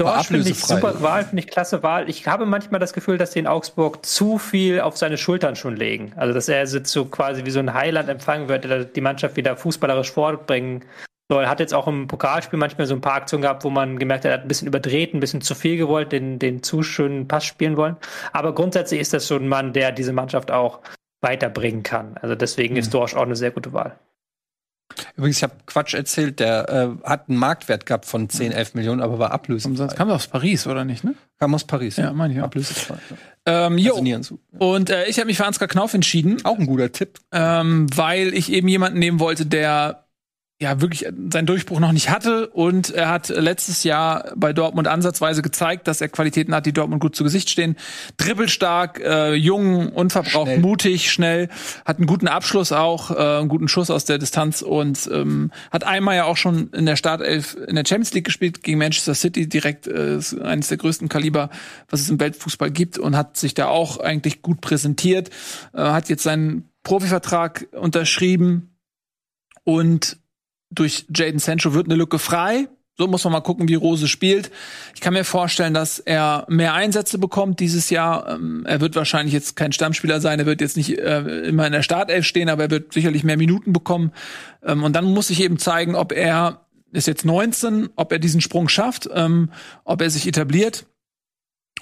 Dorsch 0.00 0.28
finde 0.28 0.48
ich 0.48 0.64
super? 0.64 1.02
Wahl, 1.02 1.24
finde 1.24 1.42
ich 1.42 1.48
klasse 1.48 1.82
Wahl. 1.82 2.08
Ich 2.08 2.26
habe 2.26 2.46
manchmal 2.46 2.80
das 2.80 2.92
Gefühl, 2.92 3.18
dass 3.18 3.32
die 3.32 3.38
in 3.38 3.46
Augsburg 3.46 4.04
zu 4.04 4.38
viel 4.38 4.80
auf 4.80 4.96
seine 4.96 5.18
Schultern 5.18 5.56
schon 5.56 5.76
legen. 5.76 6.12
Also 6.16 6.32
dass 6.32 6.48
er 6.48 6.64
jetzt 6.64 6.86
so 6.86 7.04
quasi 7.04 7.44
wie 7.44 7.50
so 7.50 7.58
ein 7.58 7.74
Heiland 7.74 8.08
empfangen 8.08 8.48
wird, 8.48 8.64
der 8.64 8.84
die 8.84 9.00
Mannschaft 9.00 9.36
wieder 9.36 9.56
fußballerisch 9.56 10.10
vorbringen 10.10 10.84
soll. 11.30 11.46
Hat 11.46 11.60
jetzt 11.60 11.74
auch 11.74 11.86
im 11.86 12.08
Pokalspiel 12.08 12.58
manchmal 12.58 12.86
so 12.86 12.94
ein 12.94 13.00
paar 13.00 13.14
Aktionen 13.14 13.42
gehabt, 13.42 13.62
wo 13.64 13.70
man 13.70 13.98
gemerkt 13.98 14.24
hat, 14.24 14.30
er 14.30 14.38
hat 14.38 14.44
ein 14.44 14.48
bisschen 14.48 14.68
überdreht, 14.68 15.14
ein 15.14 15.20
bisschen 15.20 15.42
zu 15.42 15.54
viel 15.54 15.76
gewollt, 15.76 16.12
den, 16.12 16.38
den 16.38 16.62
zu 16.62 16.82
schönen 16.82 17.28
Pass 17.28 17.44
spielen 17.44 17.76
wollen. 17.76 17.96
Aber 18.32 18.54
grundsätzlich 18.54 19.00
ist 19.00 19.12
das 19.12 19.26
so 19.26 19.36
ein 19.36 19.48
Mann, 19.48 19.72
der 19.72 19.92
diese 19.92 20.12
Mannschaft 20.12 20.50
auch 20.50 20.80
weiterbringen 21.20 21.82
kann. 21.82 22.16
Also 22.22 22.34
deswegen 22.34 22.76
ist 22.76 22.94
Dorsch 22.94 23.14
auch 23.14 23.22
eine 23.22 23.36
sehr 23.36 23.50
gute 23.50 23.72
Wahl. 23.74 23.98
Übrigens, 25.16 25.36
ich 25.38 25.42
habe 25.42 25.54
Quatsch 25.66 25.94
erzählt, 25.94 26.40
der 26.40 26.68
äh, 27.04 27.08
hat 27.08 27.28
einen 27.28 27.38
Marktwert 27.38 27.86
gehabt 27.86 28.06
von 28.06 28.28
10, 28.28 28.52
11 28.52 28.74
Millionen, 28.74 29.00
aber 29.00 29.18
war 29.18 29.32
ablösefrei. 29.32 29.76
Sonst 29.76 29.96
kam 29.96 30.10
aus 30.10 30.26
Paris, 30.26 30.66
oder 30.66 30.84
nicht, 30.84 31.04
ne? 31.04 31.14
Kam 31.38 31.54
aus 31.54 31.64
Paris. 31.64 31.96
Ja, 31.96 32.12
meine 32.12 32.34
ich 32.34 32.40
auch. 32.40 32.44
Ablösefrei. 32.44 32.96
Ja. 33.46 33.66
Ähm, 33.66 33.78
jo. 33.78 33.96
Also. 33.96 34.38
Und 34.58 34.90
äh, 34.90 35.06
ich 35.06 35.18
habe 35.18 35.26
mich 35.26 35.36
für 35.36 35.46
Ansgar 35.46 35.68
Knauf 35.68 35.94
entschieden, 35.94 36.44
Auch 36.44 36.58
ein 36.58 36.66
guter 36.66 36.92
Tipp. 36.92 37.18
ähm, 37.32 37.86
weil 37.94 38.34
ich 38.34 38.52
eben 38.52 38.68
jemanden 38.68 38.98
nehmen 38.98 39.20
wollte, 39.20 39.46
der 39.46 40.04
ja 40.62 40.80
wirklich 40.82 41.06
seinen 41.30 41.46
Durchbruch 41.46 41.80
noch 41.80 41.92
nicht 41.92 42.10
hatte. 42.10 42.48
Und 42.48 42.90
er 42.90 43.08
hat 43.08 43.28
letztes 43.30 43.82
Jahr 43.82 44.32
bei 44.36 44.52
Dortmund 44.52 44.88
ansatzweise 44.88 45.40
gezeigt, 45.40 45.88
dass 45.88 46.02
er 46.02 46.08
Qualitäten 46.08 46.54
hat, 46.54 46.66
die 46.66 46.74
Dortmund 46.74 47.00
gut 47.00 47.16
zu 47.16 47.24
Gesicht 47.24 47.48
stehen. 47.48 47.76
Dribbelstark, 48.18 49.00
äh, 49.00 49.34
jung, 49.34 49.88
unverbraucht, 49.88 50.48
Schnell. 50.48 50.58
mutig, 50.58 51.10
schnell, 51.10 51.48
hat 51.86 51.96
einen 51.96 52.06
guten 52.06 52.28
Abschluss 52.28 52.72
auch, 52.72 53.10
äh, 53.10 53.38
einen 53.38 53.48
guten 53.48 53.68
Schuss 53.68 53.90
aus 53.90 54.04
der 54.04 54.18
Distanz. 54.18 54.60
Und 54.60 55.08
ähm, 55.10 55.50
hat 55.70 55.84
einmal 55.84 56.16
ja 56.16 56.24
auch 56.24 56.36
schon 56.36 56.68
in 56.70 56.84
der 56.84 56.96
Startelf 56.96 57.56
in 57.66 57.74
der 57.74 57.84
Champions 57.86 58.12
League 58.12 58.26
gespielt 58.26 58.62
gegen 58.62 58.78
Manchester 58.78 59.14
City, 59.14 59.48
direkt 59.48 59.86
äh, 59.86 60.18
eines 60.42 60.68
der 60.68 60.76
größten 60.76 61.08
Kaliber, 61.08 61.48
was 61.88 62.00
es 62.00 62.10
im 62.10 62.20
Weltfußball 62.20 62.70
gibt 62.70 62.98
und 62.98 63.16
hat 63.16 63.38
sich 63.38 63.54
da 63.54 63.68
auch 63.68 63.98
eigentlich 63.98 64.42
gut 64.42 64.60
präsentiert, 64.60 65.30
äh, 65.72 65.78
hat 65.78 66.10
jetzt 66.10 66.22
seinen 66.22 66.68
Profivertrag 66.82 67.66
unterschrieben. 67.72 68.66
Und 69.64 70.18
durch 70.70 71.06
Jaden 71.14 71.38
Sancho 71.38 71.74
wird 71.74 71.86
eine 71.86 71.96
Lücke 71.96 72.18
frei. 72.18 72.68
So 72.96 73.06
muss 73.06 73.24
man 73.24 73.32
mal 73.32 73.40
gucken, 73.40 73.66
wie 73.68 73.76
Rose 73.76 74.08
spielt. 74.08 74.50
Ich 74.94 75.00
kann 75.00 75.14
mir 75.14 75.24
vorstellen, 75.24 75.72
dass 75.72 76.00
er 76.00 76.44
mehr 76.48 76.74
Einsätze 76.74 77.18
bekommt 77.18 77.58
dieses 77.58 77.88
Jahr. 77.88 78.28
Ähm, 78.28 78.66
er 78.66 78.82
wird 78.82 78.94
wahrscheinlich 78.94 79.32
jetzt 79.32 79.56
kein 79.56 79.72
Stammspieler 79.72 80.20
sein. 80.20 80.38
Er 80.38 80.44
wird 80.44 80.60
jetzt 80.60 80.76
nicht 80.76 80.98
äh, 80.98 81.20
immer 81.46 81.66
in 81.66 81.72
der 81.72 81.82
Startelf 81.82 82.26
stehen, 82.26 82.50
aber 82.50 82.64
er 82.64 82.70
wird 82.70 82.92
sicherlich 82.92 83.24
mehr 83.24 83.38
Minuten 83.38 83.72
bekommen. 83.72 84.12
Ähm, 84.62 84.84
und 84.84 84.94
dann 84.94 85.06
muss 85.06 85.30
ich 85.30 85.40
eben 85.42 85.58
zeigen, 85.58 85.94
ob 85.94 86.12
er 86.12 86.66
ist 86.92 87.06
jetzt 87.06 87.24
19, 87.24 87.88
ob 87.96 88.12
er 88.12 88.18
diesen 88.18 88.40
Sprung 88.40 88.68
schafft, 88.68 89.08
ähm, 89.14 89.50
ob 89.84 90.02
er 90.02 90.10
sich 90.10 90.26
etabliert 90.26 90.86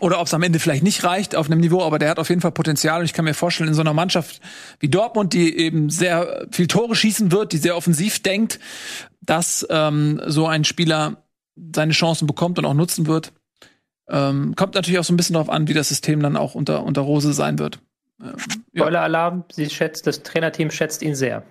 oder 0.01 0.21
ob 0.21 0.27
es 0.27 0.35
am 0.35 0.43
Ende 0.43 0.59
vielleicht 0.59 0.83
nicht 0.83 1.05
reicht 1.05 1.35
auf 1.35 1.51
einem 1.51 1.61
Niveau, 1.61 1.83
aber 1.83 1.99
der 1.99 2.11
hat 2.11 2.19
auf 2.19 2.29
jeden 2.29 2.41
Fall 2.41 2.53
Potenzial 2.53 3.01
und 3.01 3.05
ich 3.05 3.13
kann 3.13 3.25
mir 3.25 3.35
vorstellen, 3.35 3.69
in 3.69 3.75
so 3.75 3.81
einer 3.81 3.95
Mannschaft 3.95 4.41
wie 4.81 4.89
Dortmund, 4.89 5.33
die 5.33 5.57
eben 5.57 5.91
sehr 5.91 6.47
viel 6.51 6.67
Tore 6.67 6.95
schießen 6.95 7.33
wird, 7.33 7.53
die 7.53 7.59
sehr 7.59 7.77
offensiv 7.77 8.23
denkt, 8.23 8.61
dass 9.21 9.67
ähm, 9.71 10.21
so 10.27 10.47
ein 10.47 10.65
Spieler 10.65 11.25
seine 11.75 11.93
Chancen 11.93 12.27
bekommt 12.27 12.59
und 12.59 12.65
auch 12.65 12.75
nutzen 12.75 13.07
wird. 13.07 13.33
Ähm, 14.09 14.55
kommt 14.57 14.75
natürlich 14.75 14.99
auch 14.99 15.05
so 15.05 15.13
ein 15.13 15.17
bisschen 15.17 15.35
darauf 15.35 15.51
an, 15.51 15.69
wie 15.69 15.75
das 15.75 15.89
System 15.89 16.23
dann 16.23 16.37
auch 16.37 16.55
unter, 16.55 16.85
unter 16.85 17.03
Rose 17.03 17.33
sein 17.33 17.59
wird. 17.59 17.81
Ähm, 18.21 18.37
ja. 18.73 18.85
Spoiler-Alarm, 18.85 19.45
sie 19.53 19.69
schätzt, 19.69 20.07
das 20.07 20.23
Trainerteam 20.23 20.71
schätzt 20.71 21.03
ihn 21.03 21.15
sehr. 21.15 21.43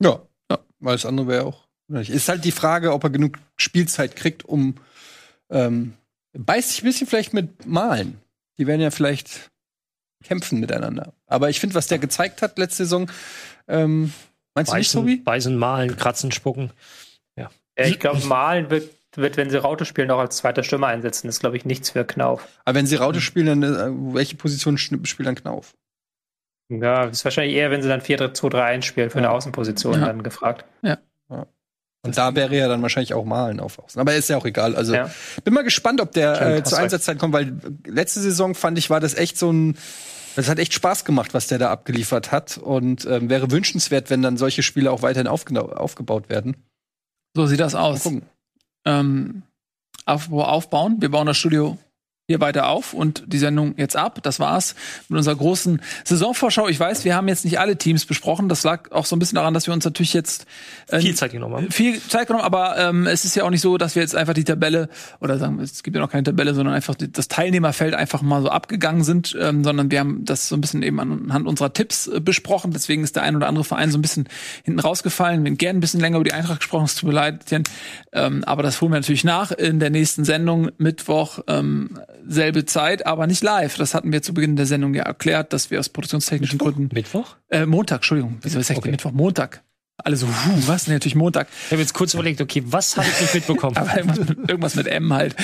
Ja. 0.00 0.20
Ja. 0.50 0.58
Weil 0.78 0.94
das 0.94 1.06
andere 1.06 1.26
wäre 1.26 1.44
auch. 1.44 1.66
Ist 1.88 2.28
halt 2.28 2.44
die 2.44 2.52
Frage, 2.52 2.92
ob 2.92 3.04
er 3.04 3.10
genug 3.10 3.38
Spielzeit 3.56 4.16
kriegt, 4.16 4.44
um 4.44 4.74
ähm, 5.50 5.94
beißt 6.38 6.70
sich 6.70 6.82
ein 6.82 6.86
bisschen 6.86 7.06
vielleicht 7.06 7.32
mit 7.34 7.66
Malen. 7.66 8.20
Die 8.58 8.66
werden 8.66 8.80
ja 8.80 8.90
vielleicht 8.90 9.50
kämpfen 10.24 10.60
miteinander. 10.60 11.12
Aber 11.26 11.50
ich 11.50 11.60
finde, 11.60 11.74
was 11.74 11.86
der 11.86 11.98
gezeigt 11.98 12.42
hat 12.42 12.58
letzte 12.58 12.84
Saison, 12.84 13.10
ähm, 13.68 14.12
meinst 14.54 14.72
du 14.72 14.76
nicht, 14.76 14.88
Beißen, 14.88 15.00
Tobi? 15.00 15.16
beißen, 15.16 15.56
malen, 15.56 15.96
kratzen, 15.96 16.32
spucken. 16.32 16.72
Ja, 17.38 17.50
ich 17.76 17.98
glaube, 18.00 18.24
Malen 18.24 18.70
wird, 18.70 18.90
wird, 19.16 19.36
wenn 19.36 19.50
sie 19.50 19.58
Raute 19.58 19.84
spielen, 19.84 20.10
auch 20.10 20.18
als 20.18 20.38
zweiter 20.38 20.62
Stürmer 20.62 20.86
einsetzen. 20.86 21.26
Das 21.26 21.36
ist, 21.36 21.40
glaube 21.40 21.58
ich, 21.58 21.66
nichts 21.66 21.90
für 21.90 22.06
Knauf. 22.06 22.48
Aber 22.64 22.74
wenn 22.78 22.86
sie 22.86 22.96
Raute 22.96 23.20
spielen, 23.20 23.60
dann 23.60 23.62
äh, 23.62 24.14
welche 24.14 24.36
Position 24.36 24.78
spielt 24.78 25.26
dann 25.26 25.34
Knauf? 25.34 25.74
Ja, 26.70 27.04
ist 27.04 27.24
wahrscheinlich 27.24 27.54
eher, 27.54 27.70
wenn 27.70 27.82
sie 27.82 27.88
dann 27.88 28.00
4-2-3-1 28.00 28.82
spielen, 28.82 29.10
für 29.10 29.18
eine 29.18 29.26
Ja. 29.26 29.32
Außenposition 29.32 30.00
Ja. 30.00 30.06
dann 30.06 30.22
gefragt. 30.22 30.64
Und 32.06 32.18
da 32.18 32.34
wäre 32.34 32.56
ja 32.56 32.68
dann 32.68 32.82
wahrscheinlich 32.82 33.14
auch 33.14 33.24
Malen 33.24 33.60
auf 33.60 33.78
Außen. 33.78 34.00
Aber 34.00 34.14
ist 34.14 34.28
ja 34.28 34.36
auch 34.36 34.44
egal. 34.46 34.74
Also 34.76 34.94
Ja. 34.94 35.10
bin 35.44 35.54
mal 35.54 35.64
gespannt, 35.64 36.00
ob 36.00 36.12
der 36.12 36.40
äh, 36.40 36.64
zur. 36.64 36.78
Einsatzzeit 36.78 37.18
kommt, 37.18 37.32
weil 37.34 37.58
letzte 37.86 38.20
Saison 38.20 38.54
fand 38.54 38.78
ich, 38.78 38.90
war 38.90 39.00
das 39.00 39.14
echt 39.14 39.38
so 39.38 39.52
ein. 39.52 39.76
Das 40.36 40.48
hat 40.48 40.58
echt 40.58 40.74
Spaß 40.74 41.04
gemacht, 41.06 41.32
was 41.32 41.46
der 41.46 41.58
da 41.58 41.70
abgeliefert 41.70 42.30
hat. 42.30 42.58
Und 42.58 43.06
ähm, 43.06 43.30
wäre 43.30 43.50
wünschenswert, 43.50 44.10
wenn 44.10 44.20
dann 44.22 44.36
solche 44.36 44.62
Spiele 44.62 44.90
auch 44.90 45.02
weiterhin 45.02 45.26
aufgebaut 45.28 46.28
werden. 46.28 46.56
So 47.34 47.46
sieht 47.46 47.60
das 47.60 47.74
aus. 47.74 48.08
Ähm, 48.84 49.42
Aufbau 50.04 50.44
aufbauen. 50.44 50.96
Wir 51.00 51.10
bauen 51.10 51.26
das 51.26 51.36
Studio 51.38 51.78
hier 52.28 52.40
weiter 52.40 52.66
auf 52.66 52.92
und 52.92 53.22
die 53.28 53.38
Sendung 53.38 53.74
jetzt 53.76 53.96
ab. 53.96 54.18
Das 54.24 54.40
war's 54.40 54.74
mit 55.08 55.16
unserer 55.16 55.36
großen 55.36 55.80
Saisonvorschau. 56.02 56.66
Ich 56.66 56.80
weiß, 56.80 57.04
wir 57.04 57.14
haben 57.14 57.28
jetzt 57.28 57.44
nicht 57.44 57.60
alle 57.60 57.78
Teams 57.78 58.04
besprochen. 58.04 58.48
Das 58.48 58.64
lag 58.64 58.90
auch 58.90 59.06
so 59.06 59.14
ein 59.14 59.20
bisschen 59.20 59.36
daran, 59.36 59.54
dass 59.54 59.68
wir 59.68 59.74
uns 59.74 59.84
natürlich 59.84 60.12
jetzt 60.12 60.44
äh, 60.88 60.98
Viel 60.98 61.14
Zeit 61.14 61.30
genommen 61.30 61.54
haben. 61.54 61.70
viel 61.70 62.02
Zeit 62.02 62.26
genommen, 62.26 62.44
aber 62.44 62.76
ähm, 62.78 63.06
es 63.06 63.24
ist 63.24 63.36
ja 63.36 63.44
auch 63.44 63.50
nicht 63.50 63.60
so, 63.60 63.78
dass 63.78 63.94
wir 63.94 64.02
jetzt 64.02 64.16
einfach 64.16 64.34
die 64.34 64.42
Tabelle 64.42 64.88
oder 65.20 65.38
sagen 65.38 65.60
es 65.60 65.84
gibt 65.84 65.94
ja 65.94 66.02
noch 66.02 66.10
keine 66.10 66.24
Tabelle, 66.24 66.52
sondern 66.52 66.74
einfach 66.74 66.96
die, 66.96 67.12
das 67.12 67.28
Teilnehmerfeld 67.28 67.94
einfach 67.94 68.22
mal 68.22 68.42
so 68.42 68.48
abgegangen 68.48 69.04
sind, 69.04 69.36
ähm, 69.40 69.62
sondern 69.62 69.92
wir 69.92 70.00
haben 70.00 70.24
das 70.24 70.48
so 70.48 70.56
ein 70.56 70.60
bisschen 70.60 70.82
eben 70.82 70.98
anhand 70.98 71.46
unserer 71.46 71.72
Tipps 71.74 72.08
äh, 72.08 72.18
besprochen. 72.18 72.72
Deswegen 72.72 73.04
ist 73.04 73.14
der 73.14 73.22
ein 73.22 73.36
oder 73.36 73.46
andere 73.46 73.62
Verein 73.62 73.92
so 73.92 73.98
ein 73.98 74.02
bisschen 74.02 74.28
hinten 74.64 74.80
rausgefallen. 74.80 75.44
Wir 75.44 75.50
haben 75.50 75.58
gerne 75.58 75.78
ein 75.78 75.80
bisschen 75.80 76.00
länger 76.00 76.16
über 76.16 76.24
die 76.24 76.32
Eintracht 76.32 76.58
gesprochen, 76.58 76.86
es 76.86 76.96
tut 76.96 77.08
mir 77.08 77.14
leid, 77.14 77.44
ähm, 78.12 78.42
aber 78.42 78.64
das 78.64 78.80
holen 78.80 78.90
wir 78.90 78.98
natürlich 78.98 79.22
nach 79.22 79.52
in 79.52 79.78
der 79.78 79.90
nächsten 79.90 80.24
Sendung 80.24 80.70
Mittwoch 80.78 81.38
ähm, 81.46 82.00
selbe 82.26 82.64
Zeit, 82.64 83.06
aber 83.06 83.26
nicht 83.26 83.42
live. 83.42 83.76
Das 83.76 83.94
hatten 83.94 84.12
wir 84.12 84.22
zu 84.22 84.34
Beginn 84.34 84.56
der 84.56 84.66
Sendung 84.66 84.94
ja 84.94 85.04
erklärt, 85.04 85.52
dass 85.52 85.70
wir 85.70 85.78
aus 85.78 85.88
produktionstechnischen 85.88 86.58
Gründen 86.58 86.88
Mittwoch? 86.92 87.36
äh, 87.48 87.66
Montag, 87.66 87.96
Entschuldigung, 87.98 88.38
wieso 88.42 88.58
ist 88.58 88.70
Okay. 88.70 88.90
Mittwoch? 88.90 89.12
Montag. 89.12 89.62
Alle 90.04 90.16
so, 90.16 90.26
huh, 90.26 90.62
was? 90.66 90.86
Nee, 90.86 90.94
natürlich 90.94 91.14
Montag. 91.14 91.48
Ich 91.66 91.72
habe 91.72 91.80
jetzt 91.80 91.94
kurz 91.94 92.12
überlegt, 92.12 92.40
okay, 92.42 92.62
was 92.66 92.96
habe 92.96 93.06
ich 93.08 93.20
nicht 93.20 93.34
mitbekommen? 93.34 93.76
Aber 93.76 93.96
irgendwas 93.96 94.18
mit, 94.18 94.38
irgendwas 94.50 94.74
mit 94.74 94.86
M 94.86 95.12
halt. 95.12 95.34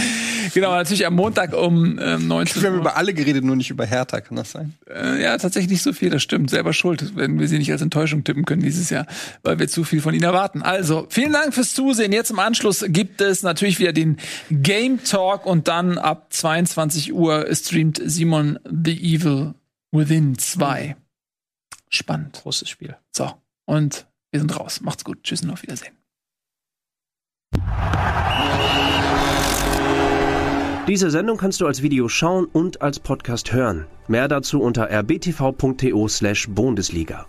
Genau, 0.52 0.72
natürlich 0.72 1.06
am 1.06 1.14
Montag 1.14 1.54
um 1.54 1.98
ähm, 1.98 2.28
19 2.28 2.62
Wir 2.62 2.68
haben 2.68 2.74
Uhr. 2.74 2.80
über 2.82 2.96
alle 2.96 3.14
geredet, 3.14 3.44
nur 3.44 3.56
nicht 3.56 3.70
über 3.70 3.86
Hertha, 3.86 4.20
kann 4.20 4.36
das 4.36 4.52
sein? 4.52 4.74
Äh, 4.88 5.22
ja, 5.22 5.38
tatsächlich 5.38 5.70
nicht 5.70 5.82
so 5.82 5.94
viel, 5.94 6.10
das 6.10 6.22
stimmt. 6.22 6.50
Selber 6.50 6.74
schuld, 6.74 7.16
wenn 7.16 7.40
wir 7.40 7.48
sie 7.48 7.58
nicht 7.58 7.72
als 7.72 7.80
Enttäuschung 7.80 8.24
tippen 8.24 8.44
können 8.44 8.62
dieses 8.62 8.90
Jahr, 8.90 9.06
weil 9.42 9.58
wir 9.58 9.68
zu 9.68 9.84
viel 9.84 10.02
von 10.02 10.12
ihnen 10.12 10.24
erwarten. 10.24 10.62
Also, 10.62 11.06
vielen 11.08 11.32
Dank 11.32 11.54
fürs 11.54 11.72
Zusehen. 11.72 12.12
Jetzt 12.12 12.30
im 12.30 12.38
Anschluss 12.38 12.84
gibt 12.86 13.22
es 13.22 13.42
natürlich 13.42 13.78
wieder 13.78 13.94
den 13.94 14.18
Game 14.50 15.02
Talk 15.02 15.46
und 15.46 15.66
dann 15.66 15.96
ab 15.96 16.26
22 16.28 17.14
Uhr 17.14 17.46
streamt 17.54 18.02
Simon 18.04 18.58
The 18.64 19.14
Evil 19.14 19.54
Within 19.92 20.36
2. 20.36 20.94
Spannend. 21.88 22.40
Großes 22.42 22.68
Spiel. 22.68 22.96
So, 23.10 23.32
und 23.64 24.06
wir 24.32 24.40
sind 24.40 24.58
raus. 24.58 24.80
Macht's 24.80 25.04
gut. 25.04 25.22
Tschüss 25.22 25.42
und 25.42 25.50
auf 25.50 25.62
Wiedersehen. 25.62 25.92
Diese 30.88 31.10
Sendung 31.12 31.36
kannst 31.36 31.60
du 31.60 31.66
als 31.66 31.82
Video 31.82 32.08
schauen 32.08 32.46
und 32.46 32.82
als 32.82 32.98
Podcast 32.98 33.52
hören. 33.52 33.86
Mehr 34.08 34.26
dazu 34.26 34.60
unter 34.60 34.90
rbtv.to 34.90 36.08
slash 36.08 36.48
Bundesliga. 36.48 37.26